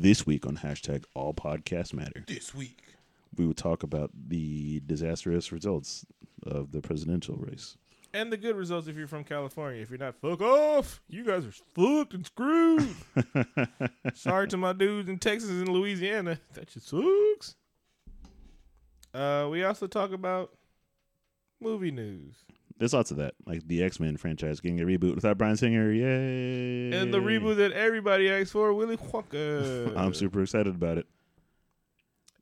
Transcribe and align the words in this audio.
This 0.00 0.24
week 0.26 0.46
on 0.46 0.56
hashtag 0.56 1.04
All 1.14 1.34
Podcasts 1.34 1.92
Matter, 1.92 2.24
This 2.26 2.54
week. 2.54 2.78
we 3.36 3.46
will 3.46 3.52
talk 3.52 3.82
about 3.82 4.10
the 4.28 4.80
disastrous 4.86 5.52
results 5.52 6.06
of 6.46 6.72
the 6.72 6.80
presidential 6.80 7.36
race. 7.36 7.76
And 8.14 8.32
the 8.32 8.38
good 8.38 8.56
results 8.56 8.88
if 8.88 8.96
you're 8.96 9.06
from 9.06 9.24
California. 9.24 9.82
If 9.82 9.90
you're 9.90 9.98
not, 9.98 10.14
fuck 10.22 10.40
off. 10.40 11.02
You 11.10 11.22
guys 11.22 11.44
are 11.44 11.52
fucked 11.74 12.14
and 12.14 12.24
screwed. 12.24 12.94
Sorry 14.14 14.48
to 14.48 14.56
my 14.56 14.72
dudes 14.72 15.10
in 15.10 15.18
Texas 15.18 15.50
and 15.50 15.68
Louisiana. 15.68 16.40
That 16.54 16.68
just 16.68 16.88
sucks. 16.88 17.56
Uh, 19.12 19.48
we 19.50 19.64
also 19.64 19.86
talk 19.86 20.12
about 20.12 20.50
movie 21.60 21.90
news. 21.90 22.36
There's 22.80 22.94
lots 22.94 23.10
of 23.10 23.18
that, 23.18 23.34
like 23.44 23.68
the 23.68 23.82
X 23.82 24.00
Men 24.00 24.16
franchise 24.16 24.58
getting 24.58 24.80
a 24.80 24.84
reboot 24.84 25.14
without 25.14 25.36
Bryan 25.36 25.58
Singer. 25.58 25.92
Yay! 25.92 26.90
And 26.98 27.12
the 27.12 27.18
reboot 27.18 27.56
that 27.56 27.72
everybody 27.72 28.30
asked 28.30 28.52
for, 28.52 28.72
Willy 28.72 28.96
Wonka. 28.96 29.94
I'm 29.98 30.14
super 30.14 30.40
excited 30.40 30.74
about 30.74 30.96
it. 30.96 31.06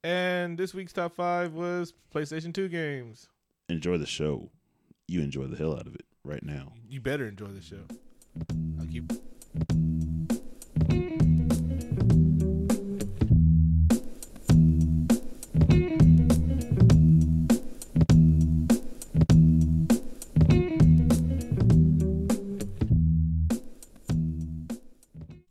And 0.04 0.56
this 0.56 0.72
week's 0.72 0.92
top 0.92 1.16
five 1.16 1.54
was 1.54 1.92
PlayStation 2.14 2.54
2 2.54 2.68
games. 2.68 3.28
Enjoy 3.68 3.98
the 3.98 4.06
show. 4.06 4.48
You 5.08 5.22
enjoy 5.22 5.46
the 5.46 5.56
hell 5.56 5.74
out 5.74 5.88
of 5.88 5.96
it 5.96 6.06
right 6.22 6.44
now. 6.44 6.72
You 6.88 7.00
better 7.00 7.26
enjoy 7.26 7.48
the 7.48 7.60
show. 7.60 7.82
I'll 8.78 8.86
keep. 8.86 9.10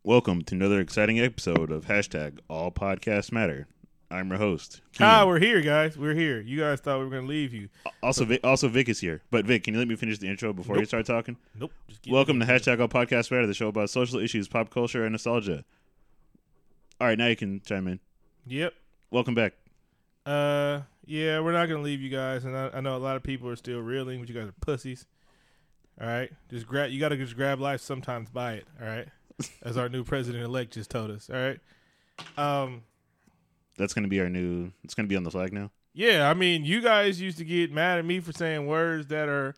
Welcome 0.07 0.43
to 0.43 0.55
another 0.55 0.79
exciting 0.79 1.19
episode 1.19 1.69
of 1.69 1.87
hashtag 1.87 2.39
All 2.49 2.71
Podcasts 2.71 3.29
Matter. 3.29 3.67
I'm 4.09 4.29
your 4.29 4.37
host. 4.37 4.79
Ah, 5.01 5.19
Keenan. 5.19 5.27
we're 5.27 5.39
here, 5.39 5.59
guys. 5.59 5.97
We're 5.97 6.13
here. 6.13 6.39
You 6.39 6.61
guys 6.61 6.79
thought 6.79 6.99
we 6.99 7.03
were 7.03 7.11
gonna 7.11 7.27
leave 7.27 7.53
you. 7.53 7.67
also, 8.01 8.23
Vic, 8.23 8.39
also 8.41 8.69
Vic 8.69 8.87
is 8.87 9.01
here. 9.01 9.21
But 9.31 9.45
Vic, 9.45 9.65
can 9.65 9.73
you 9.73 9.81
let 9.81 9.89
me 9.89 9.97
finish 9.97 10.17
the 10.17 10.29
intro 10.29 10.53
before 10.53 10.79
you 10.79 10.85
start 10.85 11.05
talking? 11.05 11.35
Nope. 11.59 11.73
Just 11.89 12.09
Welcome 12.09 12.39
to 12.39 12.45
hashtag 12.45 12.79
All 12.79 12.87
Podcasts 12.87 13.29
Matter, 13.31 13.45
the 13.47 13.53
show 13.53 13.67
about 13.67 13.89
social 13.89 14.17
issues, 14.17 14.47
pop 14.47 14.69
culture, 14.69 15.03
and 15.03 15.11
nostalgia. 15.11 15.65
All 17.01 17.07
right, 17.07 17.17
now 17.17 17.27
you 17.27 17.35
can 17.35 17.59
chime 17.65 17.89
in. 17.89 17.99
Yep. 18.45 18.75
Welcome 19.11 19.35
back. 19.35 19.55
Uh, 20.25 20.83
yeah, 21.05 21.41
we're 21.41 21.51
not 21.51 21.65
gonna 21.65 21.83
leave 21.83 21.99
you 21.99 22.09
guys, 22.09 22.45
and 22.45 22.55
I, 22.55 22.69
I 22.75 22.79
know 22.79 22.95
a 22.95 22.97
lot 22.97 23.17
of 23.17 23.23
people 23.23 23.49
are 23.49 23.57
still 23.57 23.81
reeling, 23.81 24.21
but 24.21 24.29
you 24.29 24.35
guys 24.35 24.47
are 24.47 24.55
pussies. 24.61 25.05
All 25.99 26.07
right, 26.07 26.31
just 26.49 26.65
grab. 26.65 26.91
You 26.91 26.99
gotta 27.01 27.17
just 27.17 27.35
grab 27.35 27.59
life 27.59 27.81
sometimes. 27.81 28.29
Buy 28.29 28.53
it. 28.53 28.67
All 28.79 28.87
right, 28.87 29.09
as 29.61 29.77
our 29.77 29.89
new 29.89 30.03
president 30.03 30.43
elect 30.43 30.73
just 30.73 30.89
told 30.89 31.11
us. 31.11 31.29
All 31.29 31.35
right. 31.35 31.59
Um. 32.37 32.83
That's 33.77 33.93
going 33.93 34.03
to 34.03 34.09
be 34.09 34.19
our 34.19 34.29
new. 34.29 34.71
It's 34.83 34.95
going 34.95 35.05
to 35.05 35.09
be 35.09 35.15
on 35.15 35.23
the 35.23 35.31
flag 35.31 35.53
now. 35.53 35.71
Yeah, 35.93 36.29
I 36.29 36.33
mean, 36.33 36.63
you 36.65 36.81
guys 36.81 37.19
used 37.19 37.37
to 37.39 37.45
get 37.45 37.71
mad 37.71 37.97
at 37.97 38.05
me 38.05 38.19
for 38.19 38.31
saying 38.31 38.67
words 38.67 39.07
that 39.07 39.29
are 39.29 39.55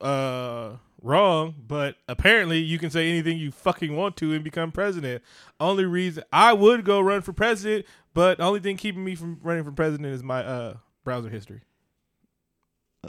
uh 0.00 0.76
wrong, 1.02 1.54
but 1.66 1.96
apparently 2.08 2.58
you 2.58 2.78
can 2.78 2.90
say 2.90 3.08
anything 3.08 3.38
you 3.38 3.50
fucking 3.50 3.94
want 3.94 4.16
to 4.16 4.32
and 4.32 4.42
become 4.42 4.72
president. 4.72 5.22
Only 5.60 5.84
reason 5.84 6.24
I 6.32 6.52
would 6.52 6.84
go 6.84 7.00
run 7.00 7.22
for 7.22 7.32
president, 7.32 7.86
but 8.12 8.38
the 8.38 8.44
only 8.44 8.60
thing 8.60 8.76
keeping 8.76 9.04
me 9.04 9.14
from 9.14 9.38
running 9.42 9.64
for 9.64 9.72
president 9.72 10.12
is 10.12 10.22
my 10.22 10.44
uh 10.44 10.76
browser 11.04 11.30
history. 11.30 11.62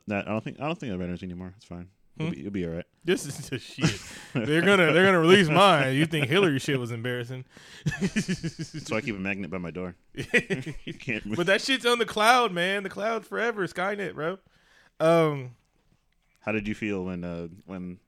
That 0.07 0.27
I 0.27 0.31
don't 0.31 0.43
think. 0.43 0.59
I 0.59 0.67
don't 0.67 0.79
think 0.79 0.93
I've 0.93 1.01
anything 1.01 1.29
anymore. 1.31 1.53
It's 1.57 1.65
fine. 1.65 1.89
You'll, 2.17 2.27
Hmm? 2.29 2.33
be, 2.33 2.41
you'll 2.41 2.51
be 2.51 2.65
all 2.65 2.71
right. 2.73 2.85
This 3.05 3.25
is 3.25 3.49
just 3.49 3.65
shit. 3.65 4.01
they're 4.33 4.61
gonna 4.61 4.91
they're 4.91 5.05
gonna 5.05 5.19
release 5.19 5.47
mine. 5.49 5.95
You 5.95 6.05
think 6.05 6.27
Hillary 6.27 6.59
shit 6.59 6.79
was 6.79 6.91
embarrassing? 6.91 7.45
So 8.83 8.95
I 8.97 9.01
keep 9.01 9.15
a 9.15 9.19
magnet 9.19 9.49
by 9.49 9.57
my 9.59 9.71
door. 9.71 9.95
You 10.15 10.93
can't 10.93 11.25
move. 11.25 11.37
but 11.37 11.47
that 11.47 11.61
shit's 11.61 11.85
on 11.85 11.99
the 11.99 12.05
cloud, 12.05 12.51
man. 12.51 12.83
The 12.83 12.89
cloud 12.89 13.25
forever. 13.25 13.65
Skynet, 13.67 14.13
bro. 14.15 14.39
Um, 14.99 15.51
How 16.41 16.51
did 16.51 16.67
you 16.67 16.75
feel 16.75 17.03
when 17.05 17.23
uh 17.23 17.47
when 17.65 17.99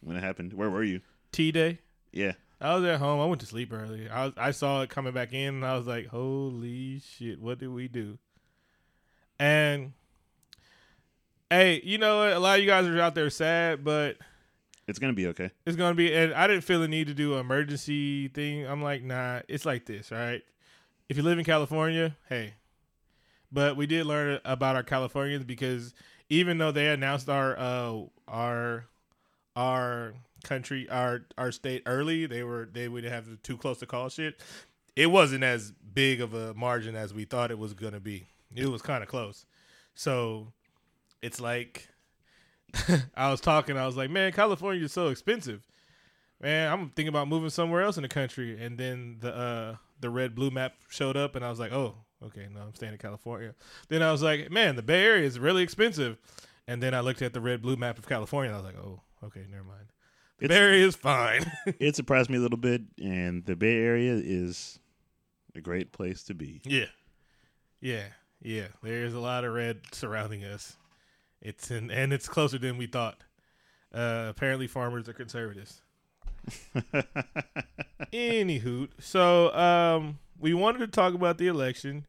when 0.00 0.16
it 0.16 0.22
happened? 0.22 0.52
Where 0.52 0.70
were 0.70 0.84
you? 0.84 1.00
T 1.32 1.50
Day. 1.50 1.80
Yeah. 2.12 2.32
I 2.60 2.74
was 2.74 2.84
at 2.84 2.98
home. 3.00 3.20
I 3.20 3.26
went 3.26 3.40
to 3.42 3.46
sleep 3.46 3.72
early. 3.72 4.08
I 4.08 4.26
was, 4.26 4.34
I 4.38 4.50
saw 4.52 4.80
it 4.82 4.88
coming 4.90 5.12
back 5.12 5.32
in, 5.34 5.56
and 5.56 5.64
I 5.66 5.76
was 5.76 5.86
like, 5.86 6.06
"Holy 6.06 7.00
shit! 7.00 7.38
What 7.40 7.58
did 7.58 7.68
we 7.68 7.86
do?" 7.88 8.16
And 9.38 9.92
hey, 11.50 11.80
you 11.84 11.98
know 11.98 12.18
what? 12.18 12.32
A 12.32 12.38
lot 12.38 12.58
of 12.58 12.64
you 12.64 12.70
guys 12.70 12.86
are 12.86 13.00
out 13.00 13.14
there 13.14 13.30
sad, 13.30 13.84
but 13.84 14.16
It's 14.88 14.98
gonna 14.98 15.12
be 15.12 15.26
okay. 15.28 15.50
it's 15.64 15.76
gonna 15.76 15.94
be. 15.94 16.12
And 16.14 16.32
I 16.34 16.46
didn't 16.46 16.64
feel 16.64 16.80
the 16.80 16.88
need 16.88 17.06
to 17.08 17.14
do 17.14 17.34
an 17.34 17.40
emergency 17.40 18.28
thing. 18.28 18.66
I'm 18.66 18.82
like, 18.82 19.02
nah, 19.02 19.40
it's 19.48 19.64
like 19.66 19.86
this, 19.86 20.10
right? 20.10 20.42
If 21.08 21.16
you 21.16 21.22
live 21.22 21.38
in 21.38 21.44
California, 21.44 22.16
hey. 22.28 22.54
But 23.52 23.76
we 23.76 23.86
did 23.86 24.06
learn 24.06 24.40
about 24.44 24.76
our 24.76 24.82
Californians 24.82 25.44
because 25.44 25.94
even 26.28 26.58
though 26.58 26.72
they 26.72 26.88
announced 26.88 27.28
our 27.28 27.56
uh 27.58 28.02
our 28.26 28.86
our 29.54 30.14
country 30.44 30.88
our 30.90 31.26
our 31.38 31.52
state 31.52 31.82
early, 31.86 32.26
they 32.26 32.42
were 32.42 32.68
they 32.70 32.88
would 32.88 33.04
have 33.04 33.28
the 33.30 33.36
too 33.36 33.56
close 33.56 33.78
to 33.78 33.86
call 33.86 34.08
shit. 34.08 34.40
It 34.96 35.06
wasn't 35.06 35.44
as 35.44 35.72
big 35.94 36.20
of 36.20 36.34
a 36.34 36.54
margin 36.54 36.96
as 36.96 37.14
we 37.14 37.24
thought 37.24 37.50
it 37.50 37.58
was 37.58 37.72
gonna 37.74 38.00
be. 38.00 38.26
It 38.54 38.66
was 38.66 38.82
kind 38.82 39.02
of 39.02 39.08
close. 39.08 39.44
So 39.94 40.52
it's 41.26 41.40
like 41.40 41.88
I 43.16 43.30
was 43.30 43.40
talking, 43.40 43.76
I 43.76 43.86
was 43.86 43.96
like, 43.96 44.10
man, 44.10 44.32
California 44.32 44.84
is 44.84 44.92
so 44.92 45.08
expensive. 45.08 45.66
Man, 46.42 46.70
I'm 46.70 46.90
thinking 46.90 47.08
about 47.08 47.28
moving 47.28 47.50
somewhere 47.50 47.82
else 47.82 47.96
in 47.96 48.02
the 48.02 48.08
country. 48.08 48.62
And 48.62 48.76
then 48.78 49.16
the 49.20 49.34
uh 49.34 49.76
the 50.00 50.10
red 50.10 50.34
blue 50.34 50.50
map 50.50 50.74
showed 50.88 51.16
up 51.16 51.36
and 51.36 51.44
I 51.44 51.48
was 51.50 51.58
like, 51.58 51.72
oh, 51.72 51.94
okay, 52.22 52.46
no, 52.54 52.60
I'm 52.60 52.74
staying 52.74 52.92
in 52.92 52.98
California. 52.98 53.54
Then 53.88 54.02
I 54.02 54.12
was 54.12 54.22
like, 54.22 54.50
man, 54.50 54.76
the 54.76 54.82
Bay 54.82 55.04
Area 55.04 55.26
is 55.26 55.38
really 55.38 55.62
expensive. 55.62 56.18
And 56.68 56.82
then 56.82 56.92
I 56.94 57.00
looked 57.00 57.22
at 57.22 57.32
the 57.32 57.40
red 57.40 57.62
blue 57.62 57.76
map 57.76 57.98
of 57.98 58.06
California 58.08 58.50
and 58.50 58.56
I 58.56 58.60
was 58.60 58.66
like, 58.74 58.82
oh, 58.84 59.00
okay, 59.24 59.44
never 59.50 59.64
mind. 59.64 59.86
The 60.38 60.44
It's- 60.46 60.58
Bay 60.58 60.62
Area 60.62 60.86
is 60.86 60.96
fine. 60.96 61.50
It 61.80 61.96
surprised 61.96 62.28
me 62.28 62.36
a 62.36 62.40
little 62.40 62.58
bit, 62.58 62.82
and 63.02 63.44
the 63.46 63.56
Bay 63.56 63.76
Area 63.76 64.20
is 64.22 64.78
a 65.54 65.60
great 65.62 65.92
place 65.92 66.22
to 66.24 66.34
be. 66.34 66.60
yeah. 66.64 66.86
Yeah. 67.80 68.04
Yeah. 68.42 68.68
There's 68.82 69.14
a 69.14 69.18
lot 69.20 69.44
of 69.44 69.54
red 69.54 69.80
surrounding 69.92 70.44
us. 70.44 70.76
It's 71.40 71.70
in, 71.70 71.90
and 71.90 72.12
it's 72.12 72.28
closer 72.28 72.58
than 72.58 72.78
we 72.78 72.86
thought. 72.86 73.22
Uh, 73.94 74.26
apparently 74.28 74.66
farmers 74.66 75.08
are 75.08 75.12
conservatives. 75.12 75.80
Anywho, 78.12 78.88
so 78.98 79.54
um, 79.54 80.18
we 80.38 80.54
wanted 80.54 80.78
to 80.78 80.86
talk 80.86 81.14
about 81.14 81.38
the 81.38 81.46
election, 81.46 82.06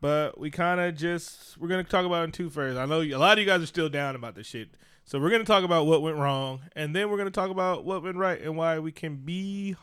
but 0.00 0.38
we 0.38 0.50
kind 0.50 0.80
of 0.80 0.96
just 0.96 1.58
we're 1.58 1.68
gonna 1.68 1.84
talk 1.84 2.04
about 2.06 2.22
it 2.22 2.24
in 2.24 2.32
two 2.32 2.50
first. 2.50 2.78
I 2.78 2.86
know 2.86 3.02
a 3.02 3.14
lot 3.16 3.38
of 3.38 3.38
you 3.38 3.46
guys 3.46 3.62
are 3.62 3.66
still 3.66 3.88
down 3.88 4.14
about 4.14 4.34
this 4.34 4.46
shit, 4.46 4.70
so 5.04 5.18
we're 5.18 5.30
gonna 5.30 5.44
talk 5.44 5.64
about 5.64 5.86
what 5.86 6.02
went 6.02 6.16
wrong, 6.16 6.60
and 6.74 6.94
then 6.94 7.10
we're 7.10 7.18
gonna 7.18 7.30
talk 7.30 7.50
about 7.50 7.84
what 7.84 8.02
went 8.02 8.16
right 8.16 8.40
and 8.40 8.56
why 8.56 8.78
we 8.78 8.92
can 8.92 9.16
be 9.16 9.76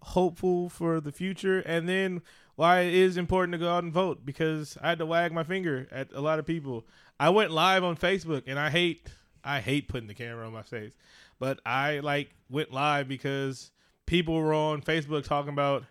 hopeful 0.00 0.68
for 0.68 1.00
the 1.00 1.12
future, 1.12 1.60
and 1.60 1.88
then 1.88 2.22
why 2.56 2.80
it 2.80 2.94
is 2.94 3.16
important 3.16 3.52
to 3.52 3.58
go 3.58 3.70
out 3.70 3.84
and 3.84 3.92
vote 3.92 4.24
because 4.24 4.76
I 4.82 4.88
had 4.88 4.98
to 4.98 5.06
wag 5.06 5.32
my 5.32 5.44
finger 5.44 5.86
at 5.92 6.12
a 6.12 6.20
lot 6.20 6.40
of 6.40 6.46
people. 6.46 6.84
I 7.20 7.30
went 7.30 7.50
live 7.50 7.82
on 7.84 7.96
Facebook, 7.96 8.44
and 8.46 8.58
I 8.58 8.70
hate 8.70 9.08
I 9.44 9.60
hate 9.60 9.88
putting 9.88 10.08
the 10.08 10.14
camera 10.14 10.46
on 10.46 10.52
my 10.52 10.62
face, 10.62 10.92
but 11.38 11.60
I 11.64 12.00
like 12.00 12.30
went 12.50 12.72
live 12.72 13.08
because 13.08 13.70
people 14.06 14.34
were 14.34 14.52
on 14.54 14.82
Facebook 14.82 15.24
talking 15.24 15.52
about, 15.52 15.84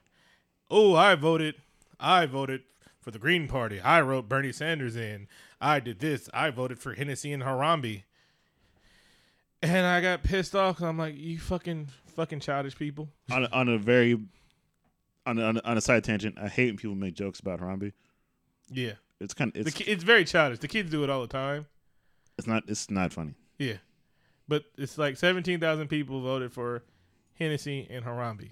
oh, 0.70 0.96
I 0.96 1.16
voted, 1.16 1.56
I 2.00 2.26
voted 2.26 2.64
for 3.00 3.12
the 3.12 3.20
Green 3.20 3.48
Party. 3.48 3.80
I 3.80 4.02
wrote 4.02 4.28
Bernie 4.30 4.52
Sanders 4.52 4.96
in. 4.96 5.28
I 5.62 5.80
did 5.80 6.00
this. 6.00 6.30
I 6.34 6.50
voted 6.50 6.78
for 6.80 6.94
Hennessy 6.94 7.32
and 7.32 7.42
Harambe. 7.44 8.04
And 9.62 9.88
I 9.88 10.02
got 10.02 10.24
pissed 10.24 10.56
off 10.56 10.78
'cause 10.78 10.84
I'm 10.86 10.98
like, 10.98 11.16
you 11.18 11.40
fucking 11.40 11.88
fucking 12.16 12.42
childish 12.42 12.76
people. 12.78 13.10
on 13.32 13.46
a, 13.46 13.48
on 13.52 13.70
a 13.70 13.78
very 13.78 14.20
on 15.26 15.40
on 15.40 15.58
a, 15.58 15.62
on 15.64 15.78
a 15.78 15.82
side 15.82 16.04
tangent, 16.04 16.38
I 16.40 16.48
hate 16.48 16.68
when 16.68 16.78
people 16.78 16.96
make 16.96 17.16
jokes 17.16 17.40
about 17.40 17.60
Harambe. 17.60 17.94
Yeah, 18.70 18.94
It's 19.20 19.34
kind 19.34 19.56
of 19.56 19.68
it's 19.68 19.76
ki- 19.76 19.86
it's 19.92 20.04
very 20.04 20.26
childish. 20.26 20.60
The 20.60 20.68
kids 20.68 20.92
do 20.92 21.04
it 21.04 21.10
all 21.10 21.22
the 21.22 21.28
time. 21.28 21.66
it's 22.38 22.48
not 22.48 22.64
it's 22.68 22.90
not 22.92 23.14
funny. 23.14 23.34
Yeah, 23.58 23.78
but 24.48 24.64
it's 24.78 24.98
like 24.98 25.18
seventeen 25.18 25.60
thousand 25.60 25.88
people 25.88 26.22
voted 26.22 26.54
for 26.54 26.84
Hennessy 27.40 27.88
and 27.90 28.06
Harambe. 28.06 28.52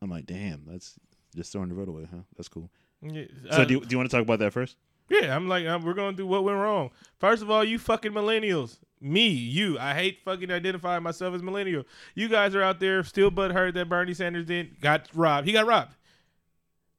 I'm 0.00 0.10
like, 0.10 0.26
damn, 0.26 0.62
that's 0.66 0.94
just 1.34 1.52
throwing 1.52 1.68
the 1.68 1.74
vote 1.74 1.88
away, 1.88 2.06
huh? 2.10 2.22
That's 2.36 2.48
cool. 2.48 2.70
Yeah, 3.02 3.24
So 3.50 3.62
uh, 3.62 3.64
do 3.64 3.74
you, 3.74 3.80
do 3.80 3.86
you 3.90 3.96
want 3.98 4.10
to 4.10 4.16
talk 4.16 4.22
about 4.22 4.38
that 4.38 4.52
first? 4.52 4.76
Yeah, 5.10 5.34
I'm 5.34 5.48
like, 5.48 5.66
uh, 5.66 5.78
we're 5.82 5.94
going 5.94 6.14
to 6.14 6.16
do 6.22 6.26
what 6.26 6.44
went 6.44 6.58
wrong. 6.58 6.90
First 7.18 7.42
of 7.42 7.50
all, 7.50 7.64
you 7.64 7.78
fucking 7.78 8.12
millennials. 8.12 8.78
Me, 9.00 9.26
you. 9.28 9.78
I 9.78 9.94
hate 9.94 10.20
fucking 10.24 10.50
identifying 10.50 11.02
myself 11.02 11.34
as 11.34 11.42
millennial. 11.42 11.84
You 12.14 12.28
guys 12.28 12.54
are 12.54 12.62
out 12.62 12.78
there 12.80 13.02
still 13.04 13.30
butthurt 13.30 13.74
that 13.74 13.88
Bernie 13.88 14.14
Sanders 14.14 14.44
did 14.46 14.80
got 14.80 15.08
robbed. 15.14 15.46
He 15.46 15.52
got 15.52 15.66
robbed. 15.66 15.94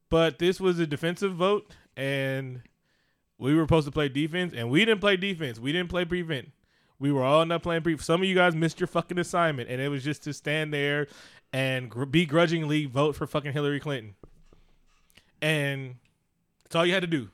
But 0.09 0.39
this 0.39 0.59
was 0.59 0.79
a 0.79 0.87
defensive 0.87 1.35
vote, 1.35 1.71
and 1.95 2.61
we 3.37 3.55
were 3.55 3.63
supposed 3.63 3.85
to 3.87 3.91
play 3.91 4.09
defense, 4.09 4.53
and 4.55 4.69
we 4.69 4.83
didn't 4.85 5.01
play 5.01 5.17
defense. 5.17 5.59
We 5.59 5.71
didn't 5.71 5.89
play 5.89 6.05
prevent. 6.05 6.51
We 6.99 7.11
were 7.11 7.23
all 7.23 7.45
not 7.45 7.63
playing 7.63 7.83
prevent. 7.83 8.03
Some 8.03 8.21
of 8.21 8.27
you 8.27 8.35
guys 8.35 8.55
missed 8.55 8.79
your 8.79 8.87
fucking 8.87 9.17
assignment, 9.17 9.69
and 9.69 9.81
it 9.81 9.89
was 9.89 10.03
just 10.03 10.23
to 10.23 10.33
stand 10.33 10.73
there 10.73 11.07
and 11.53 11.89
gr- 11.89 12.05
begrudgingly 12.05 12.85
vote 12.85 13.15
for 13.15 13.25
fucking 13.25 13.53
Hillary 13.53 13.79
Clinton. 13.79 14.15
And 15.41 15.95
that's 16.63 16.75
all 16.75 16.85
you 16.85 16.93
had 16.93 17.01
to 17.01 17.07
do. 17.07 17.29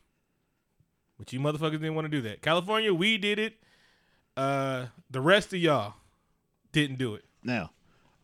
But 1.18 1.34
you 1.34 1.40
motherfuckers 1.40 1.72
didn't 1.72 1.96
want 1.96 2.06
to 2.06 2.10
do 2.10 2.22
that. 2.22 2.42
California, 2.42 2.94
we 2.94 3.18
did 3.18 3.40
it. 3.40 3.56
Uh, 4.38 4.88
the 5.10 5.22
rest 5.22 5.54
of 5.54 5.60
y'all 5.60 5.94
didn't 6.72 6.98
do 6.98 7.16
it. 7.16 7.24
Now, 7.44 7.72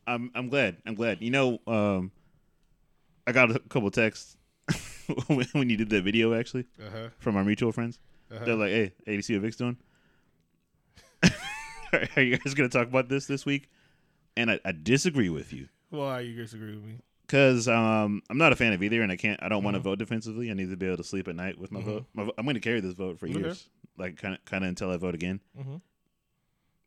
I'm 0.06 0.30
I'm 0.34 0.48
glad. 0.48 0.76
I'm 0.86 0.94
glad. 0.94 1.22
You 1.22 1.30
know, 1.30 1.58
um, 1.66 2.12
I 3.26 3.32
got 3.32 3.50
a 3.50 3.58
couple 3.60 3.90
texts 3.90 4.36
when 5.52 5.70
you 5.70 5.76
did 5.76 5.90
that 5.90 6.02
video 6.04 6.34
actually 6.34 6.66
Uh-huh. 6.80 7.08
from 7.18 7.36
our 7.36 7.44
mutual 7.44 7.72
friends. 7.72 7.98
uh-huh. 8.30 8.44
They're 8.44 8.54
like, 8.56 8.70
"Hey, 8.70 8.92
hey, 9.06 9.14
you 9.14 9.22
see 9.22 9.34
what 9.34 9.42
Vic's 9.42 9.56
doing? 9.56 9.76
Are 12.16 12.22
you 12.22 12.38
guys 12.38 12.54
gonna 12.54 12.68
talk 12.68 12.88
about 12.88 13.08
this 13.08 13.26
this 13.26 13.44
week?" 13.44 13.68
And 14.36 14.50
I, 14.50 14.60
I 14.64 14.72
disagree 14.72 15.28
with 15.28 15.52
you 15.52 15.68
Why 15.90 16.20
you 16.20 16.34
disagree 16.34 16.74
with 16.74 16.84
me? 16.84 16.94
because 17.26 17.68
um, 17.68 18.22
I'm 18.30 18.38
not 18.38 18.52
a 18.52 18.56
fan 18.56 18.72
of 18.72 18.82
either, 18.82 19.02
and 19.02 19.12
I 19.12 19.16
can't. 19.16 19.42
I 19.42 19.48
don't 19.48 19.62
want 19.64 19.74
to 19.74 19.80
vote 19.80 19.98
defensively. 19.98 20.50
I 20.50 20.54
need 20.54 20.70
to 20.70 20.76
be 20.76 20.86
able 20.86 20.96
to 20.98 21.04
sleep 21.04 21.28
at 21.28 21.36
night 21.36 21.58
with 21.58 21.70
my 21.70 21.80
Mhm. 21.80 21.84
vote. 21.84 22.04
My, 22.14 22.28
I'm 22.38 22.44
going 22.44 22.54
to 22.54 22.60
carry 22.60 22.80
this 22.80 22.94
vote 22.94 23.18
for 23.18 23.26
Okay. 23.26 23.38
years, 23.38 23.68
like 23.98 24.16
kind 24.16 24.34
of 24.34 24.44
kind 24.46 24.64
of 24.64 24.68
until 24.68 24.90
I 24.90 24.96
vote 24.96 25.14
again. 25.14 25.40
Mm-hmm. 25.58 25.76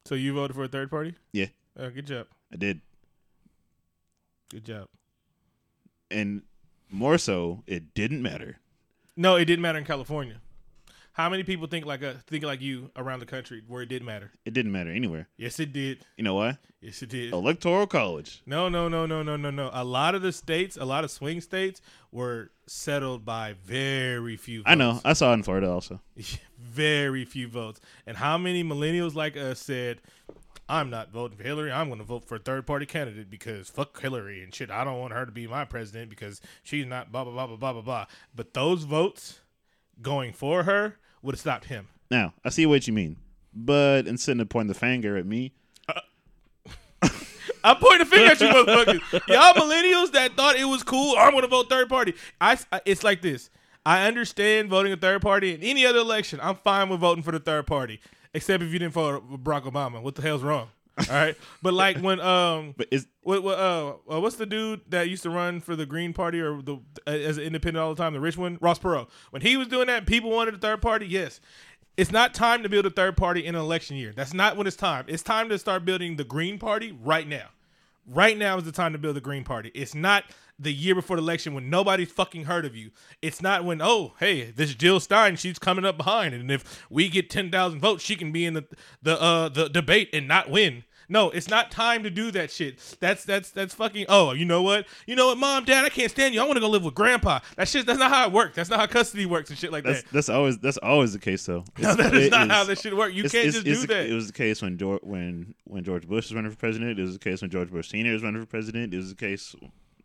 So 0.06 0.16
you 0.16 0.34
voted 0.34 0.56
for 0.56 0.64
a 0.64 0.68
third 0.68 0.90
party? 0.92 1.16
Yeah. 1.34 1.48
Uh, 1.80 1.90
good 1.90 2.06
job. 2.08 2.28
I 2.54 2.58
did, 2.58 2.82
Good 4.52 4.66
job. 4.66 4.88
and 6.12 6.44
more 6.92 7.18
so, 7.18 7.64
it 7.68 7.94
didn't 7.94 8.22
matter. 8.22 8.60
No, 9.16 9.36
it 9.36 9.46
didn't 9.46 9.62
matter 9.62 9.78
in 9.78 9.86
California. 9.86 10.42
How 11.16 11.30
many 11.30 11.44
people 11.44 11.68
think 11.68 11.86
like 11.86 12.02
a 12.02 12.16
think 12.28 12.44
like 12.44 12.60
you 12.60 12.92
around 12.98 13.20
the 13.20 13.26
country 13.26 13.64
where 13.66 13.82
it 13.82 13.88
didn't 13.88 14.06
matter? 14.06 14.34
It 14.44 14.54
didn't 14.54 14.74
matter 14.74 14.90
anywhere. 14.90 15.30
Yes, 15.38 15.62
it 15.62 15.72
did. 15.72 16.00
You 16.18 16.26
know 16.26 16.36
why? 16.36 16.58
Yes, 16.82 17.02
it 17.02 17.08
did. 17.08 17.32
Electoral 17.32 17.88
college. 17.88 18.42
No, 18.46 18.68
no, 18.68 18.90
no, 18.90 19.06
no, 19.06 19.24
no, 19.24 19.38
no, 19.38 19.50
no. 19.50 19.70
A 19.72 19.86
lot 19.86 20.14
of 20.14 20.22
the 20.22 20.34
states, 20.34 20.76
a 20.76 20.84
lot 20.84 21.06
of 21.06 21.12
swing 21.12 21.40
states, 21.40 21.82
were 22.12 22.52
settled 22.68 23.24
by 23.24 23.56
very 23.64 24.36
few. 24.36 24.60
Votes. 24.60 24.70
I 24.70 24.76
know. 24.76 25.00
I 25.06 25.14
saw 25.14 25.32
it 25.32 25.36
in 25.36 25.44
Florida 25.44 25.72
also. 25.72 26.02
very 26.60 27.24
few 27.24 27.48
votes. 27.48 27.80
And 28.06 28.18
how 28.18 28.38
many 28.38 28.62
millennials 28.62 29.16
like 29.16 29.38
us 29.38 29.62
said, 29.62 30.02
"I'm 30.68 30.90
not 30.90 31.12
voting 31.12 31.38
for 31.38 31.44
Hillary. 31.44 31.72
I'm 31.72 31.88
going 31.88 32.00
to 32.00 32.06
vote 32.06 32.26
for 32.26 32.36
a 32.36 32.40
third 32.40 32.66
party 32.66 32.86
candidate 32.86 33.30
because 33.30 33.70
fuck 33.70 34.00
Hillary 34.00 34.44
and 34.44 34.54
shit. 34.54 34.72
I 34.72 34.84
don't 34.84 35.00
want 35.00 35.14
her 35.14 35.26
to 35.26 35.32
be 35.32 35.48
my 35.48 35.66
president 35.66 36.10
because 36.10 36.42
she's 36.64 36.86
not 36.86 37.12
blah 37.12 37.24
blah 37.24 37.34
blah 37.34 37.48
blah 37.48 37.58
blah 37.58 37.74
blah 37.74 37.82
blah." 37.82 38.06
But 38.36 38.54
those 38.54 38.84
votes 38.84 39.42
going 40.02 40.34
for 40.34 40.64
her 40.64 40.98
would 41.22 41.36
have 41.36 41.40
stopped 41.40 41.66
him. 41.66 41.88
Now 42.12 42.34
I 42.44 42.50
see 42.50 42.66
what 42.66 42.88
you 42.88 42.94
mean, 42.94 43.18
but 43.54 44.08
instead 44.08 44.40
of 44.40 44.50
pointing 44.50 44.70
the 44.70 44.74
finger 44.74 45.18
at 45.18 45.26
me, 45.26 45.54
I'm 47.64 47.78
pointing 47.78 48.02
a 48.02 48.06
finger 48.06 48.32
at 48.32 48.42
you, 48.42 48.48
motherfuckers. 48.48 49.28
Y'all 49.28 49.54
millennials 49.54 50.12
that 50.12 50.34
thought 50.36 50.56
it 50.56 50.66
was 50.66 50.84
cool. 50.84 51.16
I'm 51.18 51.34
gonna 51.34 51.48
vote 51.48 51.68
third 51.68 51.90
party. 51.90 52.14
I, 52.40 52.58
it's 52.86 53.04
like 53.04 53.22
this. 53.22 53.50
I 53.86 54.08
understand 54.08 54.70
voting 54.70 54.94
a 54.94 54.98
third 54.98 55.22
party 55.22 55.54
in 55.54 55.62
any 55.62 55.86
other 55.86 56.00
election. 56.00 56.40
I'm 56.42 56.56
fine 56.56 56.90
with 56.90 57.00
voting 57.00 57.24
for 57.24 57.32
the 57.32 57.40
third 57.40 57.66
party, 57.68 58.00
except 58.36 58.62
if 58.62 58.72
you 58.72 58.78
didn't 58.78 58.94
vote 58.94 59.24
for 59.28 59.38
Barack 59.38 59.64
Obama. 59.64 60.02
What 60.02 60.16
the 60.16 60.22
hell's 60.22 60.44
wrong? 60.44 60.68
All 60.98 61.06
right, 61.10 61.36
but 61.62 61.74
like 61.74 61.98
when 61.98 62.22
um, 62.22 62.74
but 62.78 62.88
is 62.92 63.08
what, 63.22 63.44
what 63.44 63.58
uh, 63.60 63.96
uh, 64.10 64.20
what's 64.22 64.38
the 64.38 64.46
dude 64.46 64.82
that 64.90 65.10
used 65.10 65.24
to 65.24 65.30
run 65.30 65.60
for 65.60 65.76
the 65.76 65.86
Green 65.86 66.14
Party 66.14 66.40
or 66.40 66.62
the 66.62 66.76
uh, 67.08 67.12
as 67.12 67.38
an 67.38 67.44
independent 67.44 67.84
all 67.84 67.94
the 67.94 68.02
time, 68.02 68.14
the 68.14 68.20
rich 68.20 68.38
one, 68.38 68.58
Ross 68.62 68.80
Perot. 68.80 69.08
When 69.32 69.42
he 69.42 69.58
was 69.58 69.68
doing 69.68 69.88
that, 69.88 70.06
people 70.06 70.30
wanted 70.30 70.54
a 70.54 70.58
third 70.58 70.82
party. 70.82 71.06
Yes, 71.06 71.42
it's 71.98 72.12
not 72.12 72.34
time 72.34 72.64
to 72.64 72.70
build 72.70 72.86
a 72.86 72.90
third 72.90 73.18
party 73.18 73.46
in 73.46 73.56
an 73.56 73.62
election 73.62 73.98
year. 73.98 74.14
That's 74.16 74.34
not 74.34 74.56
when 74.56 74.68
it's 74.68 74.78
time. 74.78 75.06
It's 75.08 75.24
time 75.24 75.50
to 75.50 75.60
start 75.60 75.84
building 75.84 76.16
the 76.16 76.24
Green 76.24 76.60
Party 76.60 76.98
right 77.04 77.28
now. 77.28 77.50
Right 78.08 78.38
now 78.38 78.58
is 78.58 78.64
the 78.64 78.72
time 78.72 78.94
to 78.94 79.00
build 79.00 79.16
the 79.16 79.22
Green 79.22 79.44
Party. 79.44 79.72
It's 79.74 79.96
not 79.96 80.26
the 80.58 80.72
year 80.74 80.96
before 80.96 81.18
the 81.18 81.22
election 81.24 81.54
when 81.54 81.70
nobody's 81.70 82.12
fucking 82.12 82.46
heard 82.46 82.66
of 82.66 82.76
you. 82.76 82.92
It's 83.22 83.42
not 83.42 83.66
when 83.66 83.82
oh 83.82 84.14
hey 84.20 84.52
this 84.52 84.74
Jill 84.74 85.00
Stein 85.00 85.36
she's 85.36 85.60
coming 85.60 85.84
up 85.86 85.98
behind 85.98 86.34
and 86.34 86.50
if 86.50 86.86
we 86.90 87.10
get 87.10 87.30
ten 87.30 87.52
thousand 87.52 87.80
votes 87.82 88.04
she 88.04 88.16
can 88.16 88.32
be 88.32 88.46
in 88.46 88.54
the 88.54 88.66
the 89.02 89.22
uh 89.22 89.50
the 89.50 89.68
debate 89.70 90.10
and 90.14 90.28
not 90.28 90.50
win. 90.50 90.84
No, 91.08 91.30
it's 91.30 91.50
not 91.50 91.70
time 91.70 92.02
to 92.02 92.10
do 92.10 92.32
that 92.32 92.50
shit. 92.50 92.80
That's 93.00 93.24
that's 93.26 93.52
that's 93.52 93.76
fucking. 93.76 94.08
Oh, 94.10 94.32
you 94.32 94.44
know 94.44 94.64
what? 94.64 94.88
You 95.06 95.16
know 95.16 95.28
what, 95.28 95.38
mom, 95.38 95.64
dad, 95.64 95.86
I 95.86 95.90
can't 95.90 96.10
stand 96.10 96.34
you. 96.34 96.42
I 96.42 96.46
want 96.46 96.56
to 96.56 96.62
go 96.62 96.68
live 96.68 96.84
with 96.84 96.96
grandpa. 96.96 97.42
That 97.58 97.68
shit. 97.68 97.86
That's 97.86 98.00
not 98.00 98.10
how 98.10 98.26
it 98.26 98.32
works. 98.32 98.56
That's 98.56 98.72
not 98.72 98.80
how 98.80 98.88
custody 98.88 99.28
works 99.28 99.52
and 99.52 99.60
shit 99.60 99.72
like 99.72 99.84
that's 99.84 100.02
that. 100.02 100.12
that's 100.12 100.30
always 100.30 100.58
that's 100.58 100.78
always 100.78 101.14
the 101.14 101.20
case 101.20 101.46
though. 101.46 101.64
No, 101.78 101.92
It's- 101.92 101.98
that 101.98 102.16
is 102.16 102.32
not 102.32 102.50
how 102.50 102.64
this 102.64 102.82
shit 102.82 102.98
works. 102.98 103.14
You 103.14 103.22
can't 103.24 103.36
it's- 103.36 103.54
just 103.54 103.68
it's 103.68 103.82
do 103.82 103.88
that. 103.88 104.08
It 104.08 104.14
was 104.14 104.26
the 104.28 104.34
case 104.34 104.64
when 104.64 104.80
George 104.80 105.02
when 105.04 105.54
when 105.66 105.84
George 105.84 106.08
Bush 106.08 106.26
was 106.30 106.34
running 106.34 106.50
for 106.50 106.58
president. 106.58 106.98
It 106.98 107.04
was 107.04 107.14
the 107.14 107.20
case 107.20 107.42
when 107.42 107.52
George 107.52 107.70
Bush 107.70 107.90
Senior 107.92 108.14
was 108.14 108.24
running 108.24 108.42
for 108.42 108.48
president. 108.48 108.92
It 108.92 108.98
was 108.98 109.10
the 109.10 109.16
case. 109.16 109.54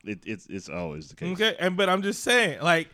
It, 0.04 0.20
it's 0.24 0.46
it's 0.46 0.68
always 0.68 1.08
the 1.08 1.16
case. 1.16 1.32
Okay, 1.32 1.56
and 1.58 1.76
but 1.76 1.88
I'm 1.88 2.02
just 2.02 2.22
saying, 2.22 2.60
like, 2.62 2.88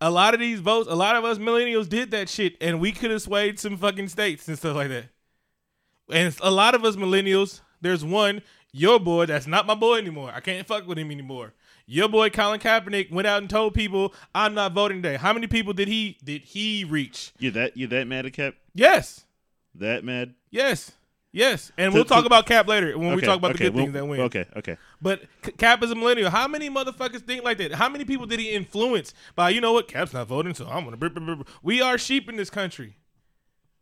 a 0.00 0.10
lot 0.10 0.34
of 0.34 0.40
these 0.40 0.60
votes, 0.60 0.88
a 0.90 0.94
lot 0.94 1.16
of 1.16 1.24
us 1.24 1.38
millennials 1.38 1.88
did 1.88 2.10
that 2.10 2.28
shit, 2.28 2.56
and 2.60 2.80
we 2.80 2.92
could 2.92 3.10
have 3.10 3.22
swayed 3.22 3.58
some 3.60 3.76
fucking 3.76 4.08
states 4.08 4.48
and 4.48 4.58
stuff 4.58 4.74
like 4.76 4.88
that. 4.88 5.04
And 6.12 6.34
a 6.42 6.50
lot 6.50 6.74
of 6.74 6.84
us 6.84 6.96
millennials, 6.96 7.60
there's 7.80 8.04
one, 8.04 8.42
your 8.72 8.98
boy, 8.98 9.26
that's 9.26 9.46
not 9.46 9.66
my 9.66 9.74
boy 9.74 9.98
anymore. 9.98 10.32
I 10.34 10.40
can't 10.40 10.66
fuck 10.66 10.86
with 10.88 10.98
him 10.98 11.10
anymore. 11.10 11.52
Your 11.86 12.08
boy 12.08 12.30
Colin 12.30 12.60
Kaepernick 12.60 13.10
went 13.10 13.26
out 13.26 13.40
and 13.42 13.50
told 13.50 13.74
people, 13.74 14.14
"I'm 14.34 14.54
not 14.54 14.72
voting 14.72 15.02
today." 15.02 15.16
How 15.16 15.32
many 15.32 15.46
people 15.48 15.72
did 15.72 15.88
he 15.88 16.18
did 16.22 16.42
he 16.42 16.84
reach? 16.84 17.32
You 17.38 17.50
that 17.52 17.76
you 17.76 17.86
that 17.88 18.06
mad 18.06 18.26
at 18.26 18.32
Cap? 18.32 18.54
Yes, 18.74 19.24
That 19.74 20.04
mad? 20.04 20.34
yes, 20.50 20.92
yes. 21.32 21.72
And 21.78 21.92
To- 21.92 21.94
we'll 21.96 22.04
talk 22.04 22.20
to- 22.22 22.26
about 22.26 22.46
Cap 22.46 22.68
later 22.68 22.96
when 22.98 23.14
we 23.14 23.20
talk 23.22 23.38
about 23.38 23.52
okay, 23.52 23.64
the 23.64 23.70
good 23.70 23.74
well, 23.74 23.84
things 23.84 23.94
that 23.94 24.06
win. 24.06 24.20
Okay, 24.20 24.44
okay. 24.56 24.76
But 25.00 25.22
Cap 25.58 25.82
is 25.82 25.90
a 25.90 25.94
millennial. 25.94 26.30
How 26.30 26.48
many 26.48 26.70
motherfuckers 26.70 27.22
think 27.22 27.44
like 27.44 27.58
that? 27.58 27.72
How 27.72 27.88
many 27.88 28.04
people 28.04 28.26
did 28.26 28.40
he 28.40 28.50
influence 28.50 29.14
by, 29.34 29.50
you 29.50 29.60
know 29.60 29.72
what, 29.72 29.88
Cap's 29.88 30.12
not 30.12 30.26
voting, 30.26 30.54
so 30.54 30.66
I'm 30.66 30.84
gonna. 30.84 31.44
We 31.62 31.80
are 31.80 31.98
sheep 31.98 32.28
in 32.28 32.36
this 32.36 32.50
country. 32.50 32.96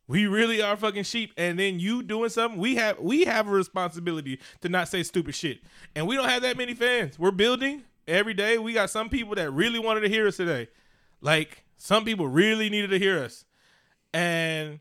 We 0.09 0.27
really 0.27 0.63
are 0.63 0.75
fucking 0.77 1.05
sheep. 1.05 1.33
And 1.37 1.59
then 1.59 1.79
you 1.79 2.03
doing 2.03 2.31
something, 2.31 2.59
we 2.59 2.77
have 2.77 2.99
we 2.99 3.25
have 3.25 3.47
a 3.47 3.51
responsibility 3.51 4.41
to 4.63 4.69
not 4.71 4.89
say 4.89 5.03
stupid 5.03 5.35
shit. 5.35 5.61
And 5.95 6.07
we 6.07 6.17
don't 6.17 6.29
have 6.29 6.43
that 6.43 6.57
many 6.57 6.75
fans. 6.75 7.19
We're 7.19 7.31
building 7.31 7.83
every 8.07 8.33
day. 8.33 8.57
We 8.57 8.73
got 8.73 8.89
some 8.89 9.11
people 9.11 9.35
that 9.35 9.51
really 9.53 9.79
wanted 9.79 10.01
to 10.01 10.09
hear 10.09 10.27
us 10.27 10.39
today. 10.39 10.69
Like 11.21 11.65
some 11.77 12.05
people 12.07 12.27
really 12.27 12.71
needed 12.71 12.89
to 12.91 12.99
hear 12.99 13.23
us. 13.23 13.45
And 14.15 14.81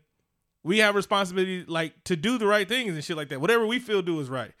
we 0.68 0.78
have 0.80 0.94
responsibility 0.94 1.64
like 1.66 2.04
to 2.04 2.14
do 2.14 2.36
the 2.36 2.46
right 2.46 2.68
things 2.68 2.92
and 2.92 3.02
shit 3.02 3.16
like 3.16 3.30
that. 3.30 3.40
Whatever 3.40 3.66
we 3.66 3.78
feel 3.78 4.02
do 4.02 4.20
is 4.20 4.28
right. 4.28 4.52